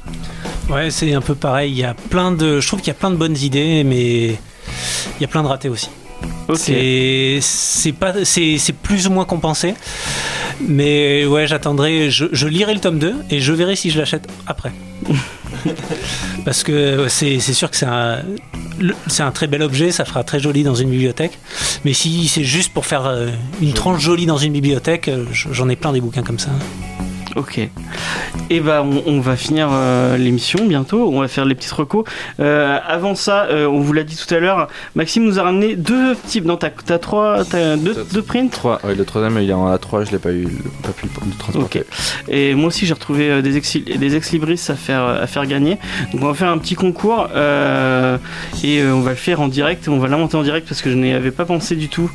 Ouais, 0.70 0.90
c'est 0.90 1.14
un 1.14 1.22
peu 1.22 1.36
pareil. 1.36 1.72
Il 1.72 1.78
y 1.78 1.84
a 1.84 1.94
plein 1.94 2.32
de, 2.32 2.62
je 2.62 2.68
trouve 2.68 2.80
qu'il 2.80 2.88
y 2.88 2.92
a 2.92 3.00
plein 3.00 3.12
de 3.12 3.18
bonnes 3.18 3.36
idées, 3.38 3.84
mais 3.84 4.28
il 4.28 5.22
y 5.22 5.26
a 5.26 5.28
plein 5.28 5.44
de 5.44 5.48
ratés 5.48 5.68
aussi. 5.68 5.90
C'est 6.56 7.40
c'est 7.42 7.94
pas 7.94 8.26
c'est 8.26 8.58
c'est 8.58 8.74
plus 8.74 9.08
ou 9.08 9.12
moins 9.12 9.26
compensé. 9.26 9.74
Mais 10.60 11.26
ouais, 11.26 11.48
j'attendrai, 11.48 12.12
je, 12.12 12.26
je 12.32 12.48
lirai 12.48 12.74
le 12.74 12.80
tome 12.80 13.00
2 13.00 13.16
et 13.30 13.40
je 13.40 13.54
verrai 13.54 13.76
si 13.76 13.90
je 13.90 13.98
l'achète 13.98 14.28
après. 14.48 14.72
Parce 16.46 16.64
que 16.64 17.08
c'est 17.08 17.40
sûr 17.40 17.70
que 17.70 17.78
c'est 17.78 17.86
un 17.86 18.20
un 19.20 19.32
très 19.32 19.48
bel 19.48 19.62
objet, 19.62 19.92
ça 19.92 20.06
fera 20.06 20.24
très 20.24 20.40
joli 20.40 20.64
dans 20.64 20.76
une 20.76 20.90
bibliothèque. 20.90 21.38
Mais 21.86 21.94
si 21.94 22.28
c'est 22.28 22.44
juste 22.44 22.74
pour 22.74 22.86
faire 22.86 23.06
euh, 23.06 23.30
une 23.62 23.74
tranche 23.74 24.02
jolie 24.02 24.26
dans 24.26 24.38
une 24.38 24.54
bibliothèque, 24.54 25.08
euh, 25.08 25.26
j'en 25.32 25.70
ai 25.70 25.76
plein 25.76 25.94
des 25.94 26.02
bouquins 26.02 26.24
comme 26.24 26.40
ça. 26.40 26.50
Ok. 27.36 27.60
Et 28.50 28.60
bah 28.60 28.84
on, 28.84 29.04
on 29.06 29.22
va 29.22 29.36
finir 29.36 29.70
euh, 29.72 30.18
l'émission 30.18 30.66
bientôt. 30.66 31.10
On 31.14 31.22
va 31.22 31.28
faire 31.28 31.46
les 31.46 31.56
petites 31.56 31.72
recos. 31.72 32.04
Euh, 32.40 32.78
avant 32.86 33.16
ça, 33.16 33.46
euh, 33.46 33.66
on 33.66 33.80
vous 33.80 33.94
l'a 33.94 34.04
dit 34.04 34.18
tout 34.18 34.34
à 34.34 34.40
l'heure, 34.40 34.68
Maxime 34.96 35.24
nous 35.24 35.40
a 35.40 35.44
ramené 35.44 35.76
deux 35.76 36.16
types. 36.28 36.46
Non, 36.46 36.58
t'as 36.58 36.70
t'as 36.70 37.00
trois, 37.00 37.46
t'as 37.46 37.78
deux, 37.78 38.06
deux 38.12 38.22
prints? 38.22 38.50
3, 38.52 38.82
ouais, 38.84 38.96
le 38.96 39.06
troisième 39.06 39.40
il 39.42 39.50
est 39.50 39.54
en 39.54 39.74
A3, 39.74 40.06
je 40.06 40.12
l'ai 40.12 40.18
pas 40.18 40.34
eu, 40.34 40.48
pas 40.84 40.90
pu 40.90 41.06
le 41.06 41.32
transporter. 41.38 41.80
Ok. 41.80 41.86
Et 42.28 42.54
moi 42.56 42.68
aussi 42.68 42.86
j'ai 42.86 42.94
retrouvé 42.94 43.42
des 43.42 43.56
ex, 43.56 43.78
des 43.78 44.16
ex 44.16 44.32
libris 44.32 44.62
à 44.68 44.76
faire 44.76 45.04
à 45.06 45.28
faire 45.28 45.46
gagner. 45.46 45.78
Donc 46.12 46.24
on 46.24 46.28
va 46.28 46.34
faire 46.34 46.50
un 46.50 46.58
petit 46.58 46.76
concours 46.76 47.30
et 47.34 48.84
on 48.84 49.02
va 49.02 49.12
le 49.12 49.16
faire 49.16 49.40
en 49.40 49.48
direct. 49.48 49.88
On 49.88 50.00
va 50.00 50.08
l'inventer 50.08 50.36
en 50.36 50.44
direct 50.44 50.68
parce 50.68 50.82
que 50.82 50.90
je 50.90 50.96
n'y 50.96 51.14
avais 51.14 51.32
pas 51.32 51.46
pensé 51.46 51.76
du 51.76 51.88
tout. 51.88 52.12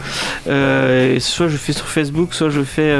Soit 0.47 1.49
je 1.49 1.57
fais 1.57 1.73
sur 1.73 1.89
Facebook, 1.89 2.35
soit 2.35 2.51
je 2.51 2.62
fais, 2.62 2.95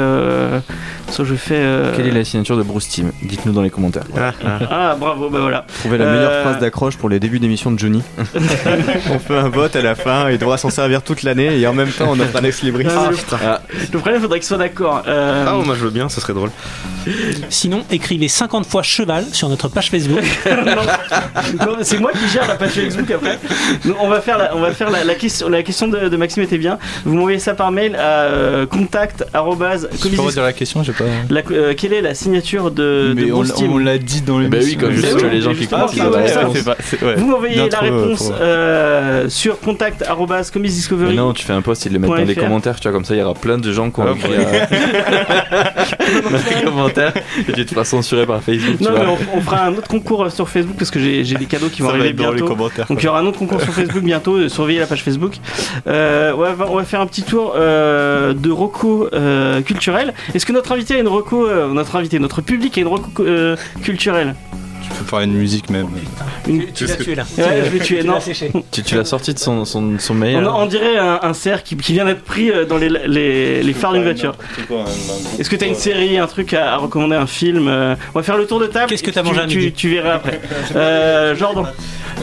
soit 1.11 1.25
je 1.25 1.35
fais. 1.35 1.63
Quelle 2.07 2.15
est 2.15 2.19
la 2.19 2.25
signature 2.25 2.55
de 2.57 2.63
Bruce 2.63 2.87
Timm 2.87 3.11
Dites-nous 3.21 3.51
dans 3.51 3.61
les 3.61 3.69
commentaires. 3.69 4.03
Ah, 4.17 4.31
ah. 4.45 4.59
Ah 4.71 4.95
bravo, 4.97 5.29
bah 5.29 5.39
voilà. 5.41 5.65
Trouver 5.79 5.97
la 5.97 6.05
Euh, 6.05 6.13
meilleure 6.15 6.41
phrase 6.43 6.59
d'accroche 6.59 6.95
pour 6.97 7.09
les 7.09 7.19
débuts 7.19 7.39
d'émission 7.39 7.69
de 7.71 7.77
Johnny. 7.79 8.01
on 9.11 9.19
fait 9.19 9.35
un 9.37 9.49
vote 9.49 9.75
à 9.75 9.81
la 9.81 9.95
fin, 9.95 10.29
il 10.29 10.37
devra 10.37 10.57
s'en 10.57 10.69
servir 10.69 11.01
toute 11.01 11.23
l'année 11.23 11.59
et 11.59 11.67
en 11.67 11.73
même 11.73 11.89
temps 11.89 12.07
on 12.09 12.19
offre 12.19 12.37
un 12.37 12.43
ex 12.43 12.61
libris. 12.63 12.85
Ah, 12.89 13.09
le- 13.11 13.17
Ah, 13.45 13.61
Le 13.91 13.99
problème, 13.99 14.19
il 14.19 14.21
faudrait 14.21 14.39
qu'ils 14.39 14.47
soient 14.47 14.57
d'accord. 14.57 15.03
Euh, 15.07 15.45
Ah, 15.47 15.53
moi 15.65 15.75
je 15.75 15.83
veux 15.83 15.89
bien, 15.89 16.07
ça 16.09 16.21
serait 16.21 16.33
drôle. 16.33 16.49
Sinon, 17.49 17.83
écrivez 17.91 18.27
50 18.27 18.65
fois 18.65 18.83
cheval 18.83 19.23
sur 19.31 19.49
notre 19.49 19.67
page 19.69 19.89
Facebook. 19.89 20.23
c'est 21.81 21.99
moi 21.99 22.11
qui 22.11 22.27
gère 22.29 22.47
la 22.47 22.55
page 22.55 22.71
Facebook 22.71 23.09
après. 23.11 23.39
Donc, 23.85 23.95
on 24.01 24.09
va 24.09 24.21
faire 24.21 24.37
la, 24.37 24.55
on 24.55 24.59
va 24.59 24.71
faire 24.71 24.89
la, 24.89 25.03
la 25.03 25.15
question. 25.15 25.49
La 25.49 25.63
question 25.63 25.87
de, 25.87 26.09
de 26.09 26.17
Maxime 26.17 26.43
était 26.43 26.57
bien. 26.57 26.77
Vous 27.05 27.15
m'envoyez 27.15 27.39
ça 27.39 27.53
par 27.53 27.71
mail 27.71 27.95
à 27.95 28.23
euh, 28.23 28.65
contact 28.65 29.23
Je 29.33 30.09
peux 30.15 30.21
redire 30.21 30.43
la 30.43 30.53
question, 30.53 30.83
j'ai 30.83 30.91
pas. 30.93 31.05
la- 31.29 31.41
euh, 31.51 31.73
quelle 31.77 31.93
est 31.93 31.96
la 32.01 32.13
signature 32.13 32.71
de, 32.71 33.09
de 33.09 33.13
Mais 33.15 33.31
on, 33.31 33.35
Bruce 33.37 33.53
Timm 33.53 33.71
on 33.73 33.77
l'a 33.77 33.97
dit 33.97 34.21
dans 34.21 34.39
le. 34.39 34.47
Bah 34.47 34.57
oui, 34.61 34.75
comme 34.77 34.91
juste 34.91 35.05
juste 35.07 35.21
que 35.21 35.27
les 35.27 35.41
gens 35.41 35.53
qui 35.53 35.67
ouais. 35.67 37.15
Vous 37.15 37.25
m'envoyez 37.27 37.55
la 37.55 37.63
euh, 37.63 37.79
réponse 37.81 38.27
pour- 38.27 38.35
euh, 38.39 39.29
sur 39.29 39.59
contact 39.59 40.01
arobase 40.03 40.51
comics 40.51 40.69
Mais 40.71 40.75
discovery. 40.75 41.15
non, 41.15 41.33
tu 41.33 41.43
fais 41.45 41.53
un 41.53 41.61
post, 41.61 41.85
ils 41.85 41.93
le 41.93 41.99
mettent 41.99 42.09
dans 42.09 42.15
les 42.15 42.35
commentaires, 42.35 42.79
tu 42.79 42.83
vois, 42.87 42.91
comme 42.93 43.05
ça 43.05 43.15
il 43.15 43.19
y 43.19 43.23
aura 43.23 43.33
plein 43.33 43.57
de 43.57 43.71
gens 43.71 43.89
qui 43.91 43.99
ont 43.99 44.05
Ah, 44.07 44.11
écrit 44.15 44.33
euh, 44.33 44.65
dans 46.23 46.59
les 46.59 46.65
commentaires 46.65 47.13
et 47.47 47.51
tu 47.53 47.65
te 47.65 47.71
feras 47.73 47.83
censurer 47.85 48.25
par 48.25 48.41
Facebook, 48.41 48.77
tu 48.77 48.83
Non, 48.83 48.91
mais 48.93 49.05
vois. 49.05 49.17
on, 49.33 49.37
on 49.37 49.41
fera 49.41 49.65
un 49.65 49.73
autre 49.73 49.87
concours 49.87 50.23
euh, 50.25 50.29
sur 50.29 50.47
Facebook 50.49 50.75
parce 50.77 50.91
que 50.91 50.99
j'ai 50.99 51.23
des 51.23 51.45
cadeaux 51.45 51.67
qui 51.69 51.81
vont 51.81 51.89
arriver 51.89 52.07
les 52.07 52.13
bientôt. 52.13 52.45
commentaires. 52.45 52.85
Donc 52.87 53.01
il 53.01 53.05
y 53.05 53.07
aura 53.07 53.19
un 53.19 53.25
autre 53.25 53.39
concours 53.39 53.61
sur 53.61 53.73
Facebook 53.73 54.03
bientôt, 54.03 54.35
euh, 54.37 54.49
surveillez 54.49 54.79
la 54.79 54.87
page 54.87 55.03
Facebook. 55.03 55.33
Euh, 55.87 56.33
ouais, 56.33 56.49
on 56.67 56.75
va 56.75 56.83
faire 56.83 57.01
un 57.01 57.07
petit 57.07 57.23
tour 57.23 57.53
euh, 57.55 58.33
de 58.33 58.51
reco 58.51 59.09
euh, 59.13 59.61
culturel. 59.61 60.13
Est-ce 60.33 60.45
que 60.45 60.53
notre 60.53 60.71
invité 60.71 60.95
a 60.95 60.99
une 60.99 61.07
reco, 61.07 61.47
euh, 61.47 61.67
notre 61.87 61.95
invité, 61.99 62.19
notre 62.19 62.41
public 62.41 62.77
a 62.77 62.81
une 62.81 62.87
reco 62.87 63.23
euh, 63.23 63.55
culturelle 63.81 64.35
Tu 64.83 64.89
peux 64.89 65.05
parler 65.05 65.27
de 65.27 65.31
musique 65.31 65.69
même. 65.69 65.87
Une- 66.47 66.65
Tu 66.73 66.85
l'as 66.85 66.95
tué 66.97 67.15
là. 67.15 67.23
Ouais, 67.37 67.63
je 67.65 67.71
l'ai 67.71 67.79
tué, 67.83 67.99
Tu 68.01 68.07
non. 68.07 68.19
Tu, 68.71 68.83
tu 68.83 68.95
l'as 68.95 69.05
sorti 69.05 69.33
de 69.33 69.39
son, 69.39 69.63
son, 69.65 69.97
son 69.99 70.13
mail. 70.13 70.45
on, 70.45 70.65
dirait 70.65 70.97
un, 70.97 71.19
un 71.23 71.33
cerf 71.33 71.63
qui, 71.63 71.75
qui 71.77 71.93
vient 71.93 72.03
d'être 72.05 72.23
pris 72.23 72.51
euh, 72.51 72.65
dans 72.65 72.77
les, 72.77 72.89
les, 72.89 73.63
les 73.63 73.73
phares 73.73 73.93
d'une 73.93 74.03
voiture. 74.03 74.35
Est-ce 75.39 75.49
que 75.49 75.55
tu 75.55 75.63
as 75.63 75.67
une 75.67 75.75
série, 75.75 76.17
un 76.17 76.27
truc 76.27 76.53
à, 76.53 76.73
à 76.73 76.77
recommander, 76.77 77.15
un 77.15 77.27
film 77.27 77.67
euh, 77.69 77.95
On 78.13 78.19
va 78.19 78.23
faire 78.23 78.37
le 78.37 78.45
tour 78.47 78.59
de 78.59 78.67
table. 78.67 78.89
Qu'est-ce 78.89 79.03
que 79.03 79.09
et 79.09 79.13
t'as 79.13 79.23
mangé 79.23 79.39
à 79.41 79.45
tu, 79.47 79.57
midi 79.59 79.71
tu 79.71 79.89
verras 79.89 80.15
après. 80.15 80.41
Euh, 80.75 81.35
Jordan. 81.35 81.67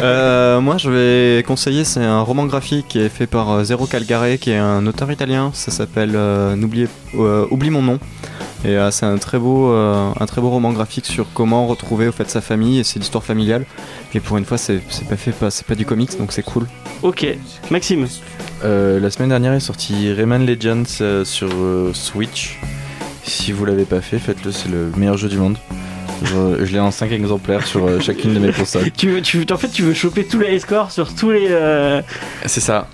Euh, 0.01 0.61
moi 0.61 0.77
je 0.77 0.91
vais 0.91 1.43
conseiller, 1.45 1.85
c'est 1.85 2.03
un 2.05 2.21
roman 2.21 2.47
graphique 2.47 2.87
qui 2.89 2.99
est 2.99 3.09
fait 3.09 3.27
par 3.29 3.65
Zero 3.65 3.87
Calgare 3.87 4.39
qui 4.41 4.51
est 4.51 4.57
un 4.57 4.85
auteur 4.89 5.11
italien, 5.13 5.51
ça 5.55 5.71
s'appelle 5.71 6.13
euh, 6.17 6.57
n'oubliez- 6.57 6.89
euh, 7.17 7.47
Oublie 7.53 7.71
mon 7.71 7.81
nom. 7.83 7.99
Et 8.65 8.77
euh, 8.79 8.91
c'est 8.91 9.07
un 9.07 9.19
très 9.19 9.39
beau, 9.39 9.71
euh, 9.71 10.11
un 10.19 10.27
très 10.27 10.41
beau 10.41 10.51
roman 10.51 10.73
graphique 10.73 11.07
sur 11.07 11.27
comment 11.35 11.67
retrouver 11.67 12.09
au 12.09 12.13
fait 12.13 12.31
sa 12.31 12.41
famille 12.41 12.79
et 12.79 12.85
c'est 12.85 12.99
l'histoire 12.99 13.23
familiale. 13.23 13.67
Et 14.15 14.21
pour 14.21 14.39
une 14.39 14.45
fois, 14.45 14.59
c'est 14.59 14.81
pas 15.09 15.17
fait, 15.17 15.35
c'est 15.51 15.67
pas 15.67 15.75
du 15.75 15.85
comics, 15.85 16.17
donc 16.19 16.33
c'est 16.33 16.43
cool. 16.43 16.67
Ok, 17.03 17.27
Maxime. 17.71 18.07
Euh, 18.65 18.99
la 18.99 19.11
semaine 19.11 19.29
dernière 19.29 19.53
est 19.53 19.61
sorti 19.61 20.11
Rayman 20.11 20.47
Legends 20.47 20.85
euh, 21.03 21.25
sur 21.25 21.49
euh, 21.53 21.93
Switch. 21.93 22.59
Si 23.25 23.53
vous 23.53 23.67
l'avez 23.67 23.85
pas 23.85 24.01
fait, 24.01 24.19
faites-le, 24.19 24.53
c'est 24.53 24.71
le 24.71 24.91
meilleur 24.97 25.19
jeu 25.19 25.29
du 25.29 25.37
monde. 25.37 25.59
Je, 26.25 26.65
je 26.65 26.73
l'ai 26.73 26.81
en 26.81 26.91
5 26.91 27.13
exemplaires 27.13 27.67
sur 27.67 27.87
euh, 27.87 28.01
chacune 28.01 28.35
de 28.35 28.39
mes 28.39 28.53
consoles. 28.53 28.91
Tu, 28.97 29.11
veux- 29.11 29.23
tu, 29.23 29.39
veux- 29.39 29.47
en 29.53 29.57
fait, 29.59 29.69
tu 29.69 29.83
veux 29.83 29.95
choper 29.95 30.25
tous 30.25 30.41
les 30.41 30.59
scores 30.59 30.91
sur 30.91 31.15
tous 31.15 31.31
les. 31.31 31.47
euh, 31.51 32.01
C'est 32.47 32.61
ça. 32.61 32.89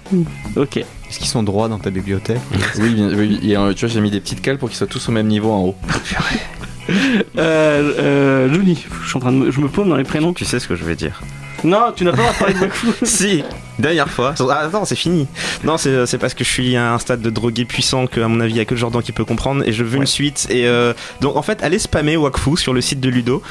Ok. 0.56 0.76
Est-ce 0.78 1.18
qu'ils 1.18 1.28
sont 1.28 1.42
droits 1.42 1.68
dans 1.68 1.78
ta 1.78 1.90
bibliothèque? 1.90 2.40
Oui, 2.78 2.94
bien, 2.94 3.08
oui, 3.16 3.40
et 3.42 3.56
euh, 3.56 3.72
tu 3.72 3.84
vois, 3.86 3.92
j'ai 3.94 4.00
mis 4.00 4.10
des 4.10 4.20
petites 4.20 4.40
cales 4.42 4.58
pour 4.58 4.68
qu'ils 4.68 4.78
soient 4.78 4.86
tous 4.86 5.08
au 5.08 5.12
même 5.12 5.26
niveau 5.26 5.50
en 5.50 5.60
haut. 5.64 5.74
Euh, 7.38 7.92
euh, 7.98 8.52
Johnny, 8.52 8.84
je 9.02 9.08
suis 9.08 9.16
en 9.16 9.20
train 9.20 9.32
de 9.32 9.36
me, 9.36 9.50
je 9.50 9.60
me 9.60 9.68
paume 9.68 9.88
dans 9.88 9.96
les 9.96 10.04
prénoms. 10.04 10.32
Tu 10.32 10.44
sais 10.44 10.58
ce 10.58 10.66
que 10.68 10.74
je 10.76 10.84
vais 10.84 10.96
dire. 10.96 11.20
Non, 11.64 11.92
tu 11.94 12.04
n'as 12.04 12.12
pas 12.12 12.16
droit 12.18 12.32
de 12.32 12.38
parler 12.38 12.54
de 12.54 12.60
Wakfu. 12.60 12.86
si, 13.02 13.44
dernière 13.78 14.08
fois. 14.08 14.34
Ah 14.50 14.68
non, 14.72 14.84
c'est 14.84 14.96
fini. 14.96 15.26
Non, 15.64 15.76
c'est 15.76 16.06
c'est 16.06 16.18
parce 16.18 16.34
que 16.34 16.42
je 16.44 16.48
suis 16.50 16.76
à 16.76 16.94
un 16.94 16.98
stade 16.98 17.20
de 17.20 17.30
drogué 17.30 17.64
puissant 17.64 18.06
que, 18.06 18.20
à 18.20 18.28
mon 18.28 18.40
avis, 18.40 18.52
il 18.54 18.56
y 18.56 18.60
a 18.60 18.64
que 18.64 18.76
Jordan 18.76 19.02
qui 19.02 19.12
peut 19.12 19.24
comprendre 19.24 19.62
et 19.66 19.72
je 19.72 19.84
veux 19.84 19.98
une 19.98 20.06
suite. 20.06 20.46
Et 20.50 20.66
euh, 20.66 20.92
donc, 21.20 21.36
en 21.36 21.42
fait, 21.42 21.62
allez 21.62 21.78
spammer 21.78 22.16
Wakfu 22.16 22.56
sur 22.56 22.72
le 22.72 22.80
site 22.80 23.00
de 23.00 23.08
Ludo 23.10 23.42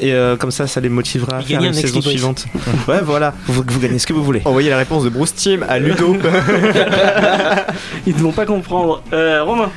et 0.00 0.12
euh, 0.12 0.36
comme 0.36 0.50
ça, 0.50 0.66
ça 0.66 0.80
les 0.80 0.88
motivera 0.88 1.38
à 1.38 1.42
faire 1.42 1.62
un 1.62 1.72
saison 1.72 2.00
suivante. 2.02 2.46
ouais, 2.88 3.00
voilà. 3.02 3.32
Vous, 3.46 3.64
vous 3.66 3.80
gagnez 3.80 3.98
ce 3.98 4.06
que 4.06 4.12
vous 4.12 4.24
voulez. 4.24 4.42
Envoyez 4.44 4.70
la 4.70 4.76
réponse 4.76 5.04
de 5.04 5.08
Bruce 5.08 5.34
Team 5.34 5.64
à 5.68 5.78
Ludo. 5.78 6.16
Ils 8.06 8.14
ne 8.14 8.20
vont 8.20 8.32
pas 8.32 8.46
comprendre. 8.46 9.02
Euh, 9.12 9.42
Romain. 9.42 9.70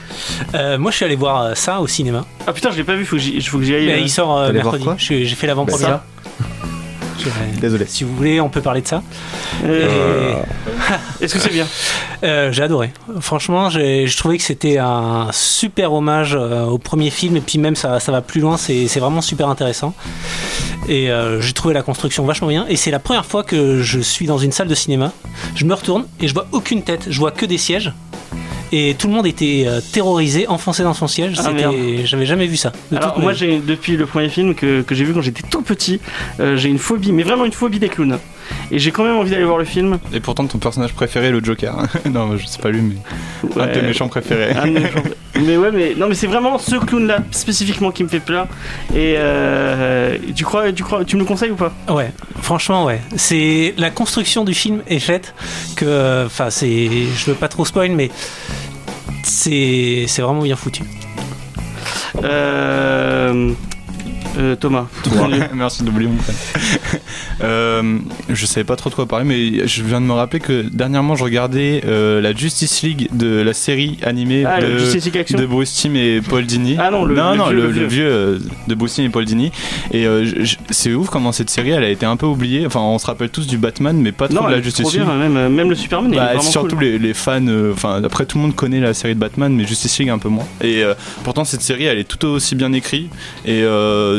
Euh, 0.54 0.78
moi, 0.78 0.92
je 0.92 0.98
suis 0.98 1.06
allé 1.06 1.16
voir 1.16 1.42
euh, 1.42 1.56
ça 1.56 1.80
au 1.82 1.88
cinéma. 1.88 2.26
Ah 2.46 2.54
putain, 2.54 2.72
je 2.72 2.78
l'ai 2.78 2.84
pas 2.84 2.96
vu, 2.96 3.06
faut 3.06 3.16
que 3.16 3.22
j'y 3.22 3.42
faut 3.42 3.58
que 3.58 3.64
j'y 3.64 3.76
aille. 3.76 3.86
Mais 3.88 3.94
euh. 3.94 4.00
il 4.00 4.10
sort 4.10 4.38
euh, 4.38 4.52
mercredi. 4.52 4.86
J'ai 4.98 5.26
fait 5.28 5.48
l'avant-première. 5.48 6.02
Je- 6.40 6.79
Désolé. 7.60 7.86
Si 7.88 8.04
vous 8.04 8.16
voulez, 8.16 8.40
on 8.42 8.50
peut 8.50 8.62
parler 8.62 8.82
de 8.82 8.88
ça. 8.88 9.02
Euh, 9.66 10.34
Est-ce 11.22 11.34
que 11.36 11.40
c'est 11.40 11.52
bien 11.52 11.68
Euh, 12.24 12.52
j'ai 12.52 12.64
adoré. 12.64 12.92
Franchement, 13.20 13.70
j'ai 13.70 14.08
je 14.08 14.18
trouvais 14.18 14.38
que 14.38 14.44
c'était 14.44 14.78
un 14.78 15.28
super 15.32 15.94
hommage 15.94 16.36
euh, 16.36 16.64
au 16.66 16.78
premier 16.78 17.10
film 17.10 17.36
et 17.38 17.42
puis 17.42 17.58
même 17.60 17.76
ça, 17.76 18.00
ça 18.00 18.12
va 18.12 18.22
plus 18.22 18.42
loin, 18.42 18.58
c'est 18.58 18.88
c'est 18.88 19.00
vraiment 19.00 19.22
super 19.22 19.48
intéressant. 19.50 19.94
Et 20.88 21.12
euh, 21.12 21.40
j'ai 21.42 21.54
trouvé 21.54 21.74
la 21.74 21.82
construction 21.82 22.26
vachement 22.26 22.48
bien. 22.48 22.66
Et 22.70 22.76
c'est 22.76 22.92
la 22.92 23.00
première 23.00 23.26
fois 23.26 23.44
que 23.44 23.82
je 23.82 24.00
suis 24.00 24.26
dans 24.26 24.38
une 24.38 24.52
salle 24.52 24.68
de 24.68 24.76
cinéma. 24.76 25.12
Je 25.56 25.66
me 25.66 25.74
retourne 25.74 26.06
et 26.20 26.28
je 26.28 26.34
vois 26.34 26.48
aucune 26.52 26.84
tête, 26.84 27.06
je 27.10 27.20
vois 27.20 27.32
que 27.32 27.46
des 27.46 27.58
sièges. 27.58 27.94
Et 28.72 28.96
tout 28.98 29.08
le 29.08 29.14
monde 29.14 29.26
était 29.28 29.64
euh, 29.68 29.82
terrorisé, 29.94 30.48
enfoncé 30.48 30.84
dans 30.84 30.94
son 30.94 31.08
siège. 31.08 31.36
Ah, 31.40 31.44
C'était-. 31.44 32.06
J'avais 32.06 32.26
jamais 32.26 32.46
vu 32.48 32.56
ça. 32.58 32.72
de 32.92 32.98
Alors 32.98 33.14
toute 33.14 33.24
moi 33.24 33.34
vie. 33.34 33.40
j'ai 33.40 33.60
depuis 33.60 33.98
le 33.98 34.06
premier 34.06 34.30
film 34.30 34.54
que, 34.56 34.82
que 34.82 34.94
j'ai 34.96 35.04
vu 35.04 35.14
quand 35.14 35.22
j'étais 35.22 35.44
tout 35.50 35.62
petit, 35.62 36.00
euh, 36.40 36.56
j'ai 36.56 36.70
une 36.70 36.78
phobie, 36.80 37.12
mais 37.12 37.24
vraiment 37.24 37.46
une 37.46 37.52
phobie 37.52 37.80
des 37.80 37.90
clowns. 37.90 38.20
Et 38.72 38.80
j'ai 38.80 38.92
quand 38.92 39.04
même 39.04 39.16
envie 39.18 39.32
d'aller 39.32 39.46
voir 39.46 39.58
le 39.58 39.66
film. 39.66 39.98
Et 40.14 40.20
pourtant, 40.20 40.46
ton 40.46 40.58
personnage 40.58 40.94
préféré 40.94 41.28
est 41.28 41.32
le 41.32 41.44
Joker. 41.44 41.76
non, 42.12 42.38
je 42.38 42.46
sais 42.46 42.60
pas 42.60 42.70
lui, 42.70 42.82
mais 42.82 43.62
un 43.62 43.68
de 43.68 43.74
tes 43.74 43.82
méchants 43.82 44.08
préférés. 44.08 44.52
Un 44.54 44.68
de 44.68 44.72
mes 44.72 44.80
méchants. 44.82 45.04
mais 45.36 45.58
ouais, 45.58 45.72
mais 45.72 45.96
non, 45.96 46.08
mais 46.08 46.16
c'est 46.16 46.28
vraiment 46.28 46.58
ce 46.58 46.76
clown-là 46.76 47.20
spécifiquement 47.32 47.92
qui 47.92 48.04
me 48.04 48.10
fait 48.10 48.20
peur. 48.20 48.48
Et 48.94 49.16
euh, 49.18 50.18
tu 50.36 50.44
crois, 50.44 50.72
tu 50.72 50.84
crois, 50.84 51.04
tu 51.06 51.16
me 51.16 51.22
le 51.22 51.28
conseilles 51.28 51.52
ou 51.52 51.56
pas? 51.56 51.74
Ouais, 51.90 52.12
franchement, 52.42 52.86
ouais. 52.86 53.02
C'est 53.16 53.74
la 53.78 53.90
construction 53.90 54.44
du 54.44 54.54
film 54.54 54.82
est 54.88 55.00
faite 55.00 55.34
que, 55.76 56.26
enfin, 56.26 56.50
c'est, 56.50 56.88
je 57.16 57.26
veux 57.26 57.36
pas 57.36 57.48
trop 57.48 57.66
spoil, 57.66 57.92
mais 57.92 58.10
c'est, 59.24 60.06
c'est 60.08 60.22
vraiment 60.22 60.42
bien 60.42 60.56
foutu. 60.56 60.84
euh, 62.24 63.52
euh, 64.38 64.56
Thomas. 64.56 64.88
Merci 65.54 65.84
d'oublier 65.84 66.10
mon 66.10 66.18
prénom. 66.18 66.38
Euh, 67.42 68.00
je 68.30 68.46
savais 68.46 68.66
pas 68.66 68.76
trop 68.76 68.90
de 68.90 68.96
quoi 68.96 69.06
parler, 69.06 69.24
mais 69.26 69.66
je 69.68 69.82
viens 69.84 70.02
de 70.02 70.06
me 70.06 70.12
rappeler 70.12 70.42
que 70.42 70.66
dernièrement 70.74 71.16
je 71.16 71.24
regardais 71.24 71.82
euh, 71.86 72.20
la 72.20 72.34
Justice 72.36 72.82
League 72.82 73.08
de 73.14 73.42
la 73.42 73.54
série 73.54 73.98
animée 74.04 74.44
Ah, 74.46 74.60
de, 74.60 75.38
de 75.38 75.46
Bruce 75.46 75.74
Timm 75.74 75.96
et 75.96 76.20
Paul 76.22 76.46
Dini. 76.46 76.76
Ah 76.78 76.92
non, 76.92 77.06
le- 77.06 77.16
non, 77.16 77.32
le 77.32 77.38
non, 77.38 77.48
vieux, 77.48 77.56
le, 77.62 77.68
vieux. 77.70 77.86
vieux 77.88 78.08
euh, 78.12 78.40
de 78.68 78.76
Bruce 78.76 78.96
Timm 78.96 79.06
et 79.06 79.10
Paul 79.10 79.24
Dini. 79.24 79.52
Et 79.92 80.06
euh, 80.06 80.26
c'est 80.70 80.94
ouf 80.94 81.10
comment 81.10 81.32
cette 81.32 81.50
série 81.50 81.70
elle 81.72 81.84
a 81.86 81.90
été 81.90 82.06
un 82.06 82.18
peu 82.18 82.26
oubliée. 82.26 82.66
Enfin, 82.66 82.82
on 82.82 83.00
se 83.00 83.06
rappelle 83.06 83.30
tous 83.30 83.48
du 83.48 83.58
Batman, 83.58 83.98
mais 83.98 84.12
pas 84.12 84.28
trop 84.28 84.42
Non, 84.44 84.50
de 84.50 84.56
la 84.56 84.62
Justice 84.62 84.92
League. 84.94 85.04
même, 85.08 85.48
même 85.48 85.70
le 85.70 85.76
Superman, 85.76 86.12
il 86.12 86.18
est 86.18 86.20
Bah, 86.20 86.42
surtout 86.42 86.76
cool. 86.76 86.84
les, 86.86 87.00
les 87.00 87.14
fans, 87.14 87.40
enfin 87.72 88.02
après 88.04 88.26
tout 88.26 88.38
le 88.38 88.42
monde 88.44 88.56
connaît 88.56 88.82
la 88.82 88.94
série 88.94 89.16
de 89.16 89.20
Batman, 89.20 89.54
mais 89.56 89.66
Justice 89.66 89.98
League 90.00 90.10
un 90.10 90.20
peu 90.20 90.30
moins. 90.30 90.46
Et 90.62 90.84
pourtant 91.24 91.46
cette 91.46 91.62
série 91.62 91.86
elle 91.86 92.00
est 92.00 92.04
tout 92.04 92.26
aussi 92.28 92.56
bien 92.56 92.74
écrite 92.74 93.10
et 93.46 93.64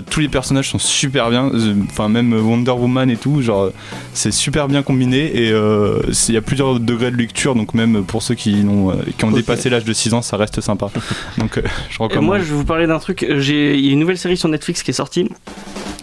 euh, 0.00 0.02
tous 0.08 0.20
les 0.20 0.28
personnages 0.28 0.70
sont 0.70 0.78
super 0.78 1.30
bien. 1.30 1.50
Euh, 1.54 1.74
Enfin 1.90 2.08
même 2.08 2.32
Wonder 2.32 2.70
Woman 2.72 3.10
et 3.10 3.16
tout, 3.16 3.42
genre 3.42 3.70
c'est 4.14 4.30
super 4.32 4.68
bien 4.68 4.82
combiné 4.82 5.30
et 5.44 5.50
euh, 5.52 6.00
il 6.28 6.34
y 6.34 6.36
a 6.36 6.42
plusieurs 6.42 6.78
degrés 6.80 7.10
de 7.10 7.16
lecture, 7.16 7.54
donc 7.54 7.74
même 7.74 8.04
pour 8.04 8.22
ceux 8.22 8.34
qui, 8.34 8.54
n'ont, 8.64 8.90
euh, 8.90 8.94
qui 9.18 9.24
ont 9.24 9.30
dépassé 9.30 9.70
l'âge 9.70 9.84
de 9.84 9.92
6 9.92 10.14
ans, 10.14 10.22
ça 10.22 10.36
reste 10.36 10.60
sympa. 10.60 10.90
Donc 11.38 11.56
je 11.56 11.60
Et 11.60 12.02
recommande. 12.02 12.24
moi, 12.26 12.38
je 12.38 12.44
vais 12.44 12.54
vous 12.54 12.64
parler 12.64 12.86
d'un 12.86 12.98
truc. 12.98 13.26
J'ai, 13.38 13.76
il 13.76 13.84
y 13.86 13.90
a 13.90 13.92
une 13.92 14.00
nouvelle 14.00 14.18
série 14.18 14.36
sur 14.36 14.48
Netflix 14.48 14.82
qui 14.82 14.90
est 14.90 14.94
sortie. 14.94 15.28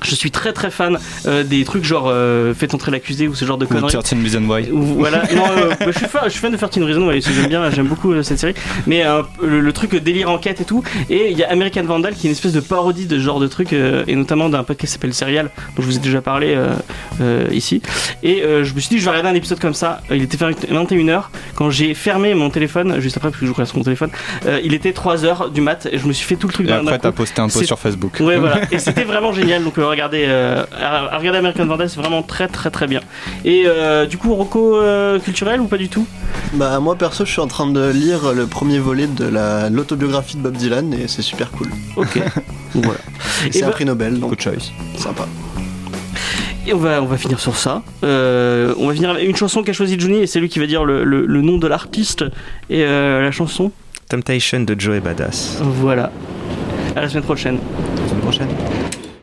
Je 0.04 0.14
suis 0.16 0.30
très 0.32 0.54
très 0.54 0.70
fan 0.70 1.00
euh, 1.26 1.44
des 1.44 1.64
trucs 1.66 1.84
genre 1.84 2.06
euh, 2.08 2.54
Faites 2.54 2.74
entrer 2.76 2.92
l'accusé 2.92 3.28
ou 3.28 3.34
ce 3.34 3.46
genre 3.46 3.58
de 3.58 3.66
Ou 3.66 3.70
conneries. 3.70 3.92
13 3.92 4.14
Reasons 4.24 4.48
Why. 4.48 4.70
Ou- 4.72 4.96
Voilà, 5.00 5.24
non, 5.36 5.44
euh, 5.58 5.70
bah, 5.80 5.88
je, 5.92 5.98
suis 5.98 6.06
fan, 6.08 6.22
je 6.26 6.30
suis 6.30 6.40
fan 6.40 6.52
de 6.52 6.58
13 6.58 6.84
Reasons, 6.84 7.08
ouais, 7.08 7.20
j'aime 7.20 7.48
bien, 7.48 7.70
j'aime 7.72 7.88
beaucoup 7.88 8.14
cette 8.24 8.38
série. 8.40 8.54
Mais 8.86 9.04
le, 9.42 9.60
le 9.60 9.74
truc 9.74 9.96
délire 9.96 10.30
enquête 10.30 10.62
et 10.62 10.66
tout. 10.66 10.84
Et 11.10 11.32
il 11.32 11.38
y 11.38 11.44
a 11.44 11.52
American 11.52 11.84
Vandal 11.84 12.14
qui 12.14 12.28
est 12.28 12.30
une 12.30 12.36
espèce 12.36 12.54
de 12.54 12.60
parodie 12.60 13.06
de 13.08 13.18
ce 13.18 13.22
genre 13.24 13.40
de 13.40 13.48
truc, 13.48 13.70
euh, 13.88 14.04
et 14.08 14.16
notamment 14.16 14.50
d'un 14.50 14.64
podcast 14.64 14.88
qui 14.92 14.94
s'appelle 14.94 15.14
Serial, 15.14 15.50
dont 15.76 15.82
je 15.82 15.88
vous 15.88 15.96
ai 15.96 16.00
déjà 16.00 16.22
parlé 16.22 16.54
euh, 16.56 16.74
euh, 17.22 17.48
ici. 17.52 17.82
Et 18.24 18.44
euh, 18.44 18.64
je 18.64 18.74
me 18.74 18.80
suis 18.80 18.90
dit, 18.90 19.00
je 19.00 19.06
vais 19.06 19.12
regarder 19.12 19.30
un 19.30 19.36
épisode 19.36 19.60
comme 19.60 19.74
ça. 19.74 20.02
Il 20.12 20.22
était 20.24 20.38
21h. 20.38 21.24
Quand 21.56 21.70
j'ai 21.70 21.94
fermé 21.94 22.34
mon 22.36 22.50
téléphone, 22.50 23.00
juste 23.00 23.18
après, 23.18 23.30
parce 23.30 23.40
que 23.40 23.46
je 23.48 23.54
jouais 23.54 23.66
sur 23.66 23.78
mon 23.78 23.84
téléphone, 23.84 24.10
euh, 24.46 24.60
il 24.64 24.74
était 24.74 24.92
3h 24.92 25.52
du 25.52 25.62
mat, 25.62 25.88
et 25.92 25.98
je 25.98 26.06
me 26.08 26.14
suis 26.14 26.26
fait 26.26 26.36
tout 26.36 26.48
le 26.48 26.54
truc 26.54 26.68
Et 26.70 26.72
après 26.72 26.98
coup. 26.98 27.02
t'as 27.02 27.12
posté 27.12 27.42
un 27.42 27.48
post 27.50 27.66
sur 27.66 27.80
Facebook. 27.80 28.18
Ouais, 28.20 28.38
voilà. 28.38 28.60
Et 28.72 28.80
c'était 28.80 29.04
vraiment 29.04 29.32
génial. 29.34 29.64
Donc, 29.64 29.78
euh, 29.78 29.88
regardez, 29.88 30.26
euh, 30.28 30.64
à- 30.80 31.14
à 31.16 31.18
regarder 31.18 31.40
American 31.40 31.66
Vandal, 31.66 31.90
c'est 31.90 32.00
vraiment 32.00 32.22
très, 32.24 32.48
très, 32.48 32.70
très 32.70 32.88
bien. 32.88 33.00
Et 33.46 33.64
euh, 33.66 34.06
du 34.06 34.18
coup, 34.18 34.34
Rocco 34.36 34.76
euh, 34.78 35.20
culturel 35.20 35.62
ou 35.62 35.68
pas 35.68 35.78
du 35.78 35.90
tout? 35.90 36.06
Bah 36.54 36.80
moi 36.80 36.96
perso 36.96 37.26
je 37.26 37.32
suis 37.32 37.42
en 37.42 37.48
train 37.48 37.68
de 37.70 37.90
lire 37.90 38.32
le 38.34 38.46
premier 38.48 38.80
volet 38.80 39.08
de 39.08 39.26
la 39.26 39.70
l'autobiographie 39.70 40.38
de 40.38 40.42
Bob 40.42 40.56
Dylan 40.56 40.94
et 40.94 41.08
c'est 41.08 41.22
super 41.22 41.52
cool. 41.52 41.68
Ok. 41.98 42.20
voilà. 42.74 43.00
Et 43.54 43.64
un 43.64 43.68
bah- 43.68 43.74
prix 43.78 43.86
Nobel 43.86 44.20
donc 44.20 44.32
Good 44.32 44.42
choice. 44.42 44.72
sympa. 44.98 45.28
Et 46.66 46.74
on 46.74 46.78
va, 46.78 47.02
on 47.02 47.06
va 47.06 47.18
finir 47.18 47.40
sur 47.40 47.56
ça. 47.56 47.84
Euh, 48.04 48.74
on 48.80 48.88
va 48.88 48.94
finir 48.94 49.12
avec 49.12 49.30
une 49.30 49.36
chanson 49.36 49.62
qu'a 49.64 49.72
choisi 49.72 49.98
Johnny 50.00 50.18
et 50.24 50.28
c'est 50.28 50.40
lui 50.40 50.50
qui 50.50 50.60
va 50.60 50.66
dire 50.66 50.84
le, 50.84 51.04
le- 51.06 51.26
le 51.26 51.42
nom 51.42 51.58
de 51.58 51.68
l'artiste 51.68 52.26
et 52.70 52.84
euh, 52.84 53.22
la 53.22 53.32
chanson. 53.32 53.72
Temptation 54.10 54.62
de 54.62 54.76
Joey 54.78 55.00
Badass. 55.00 55.60
Voilà. 55.62 56.12
À 56.96 57.02
la 57.02 57.10
semaine 57.10 57.24
prochaine. 57.24 57.58
La 58.02 58.08
semaine 58.10 58.22
prochaine. 58.22 58.48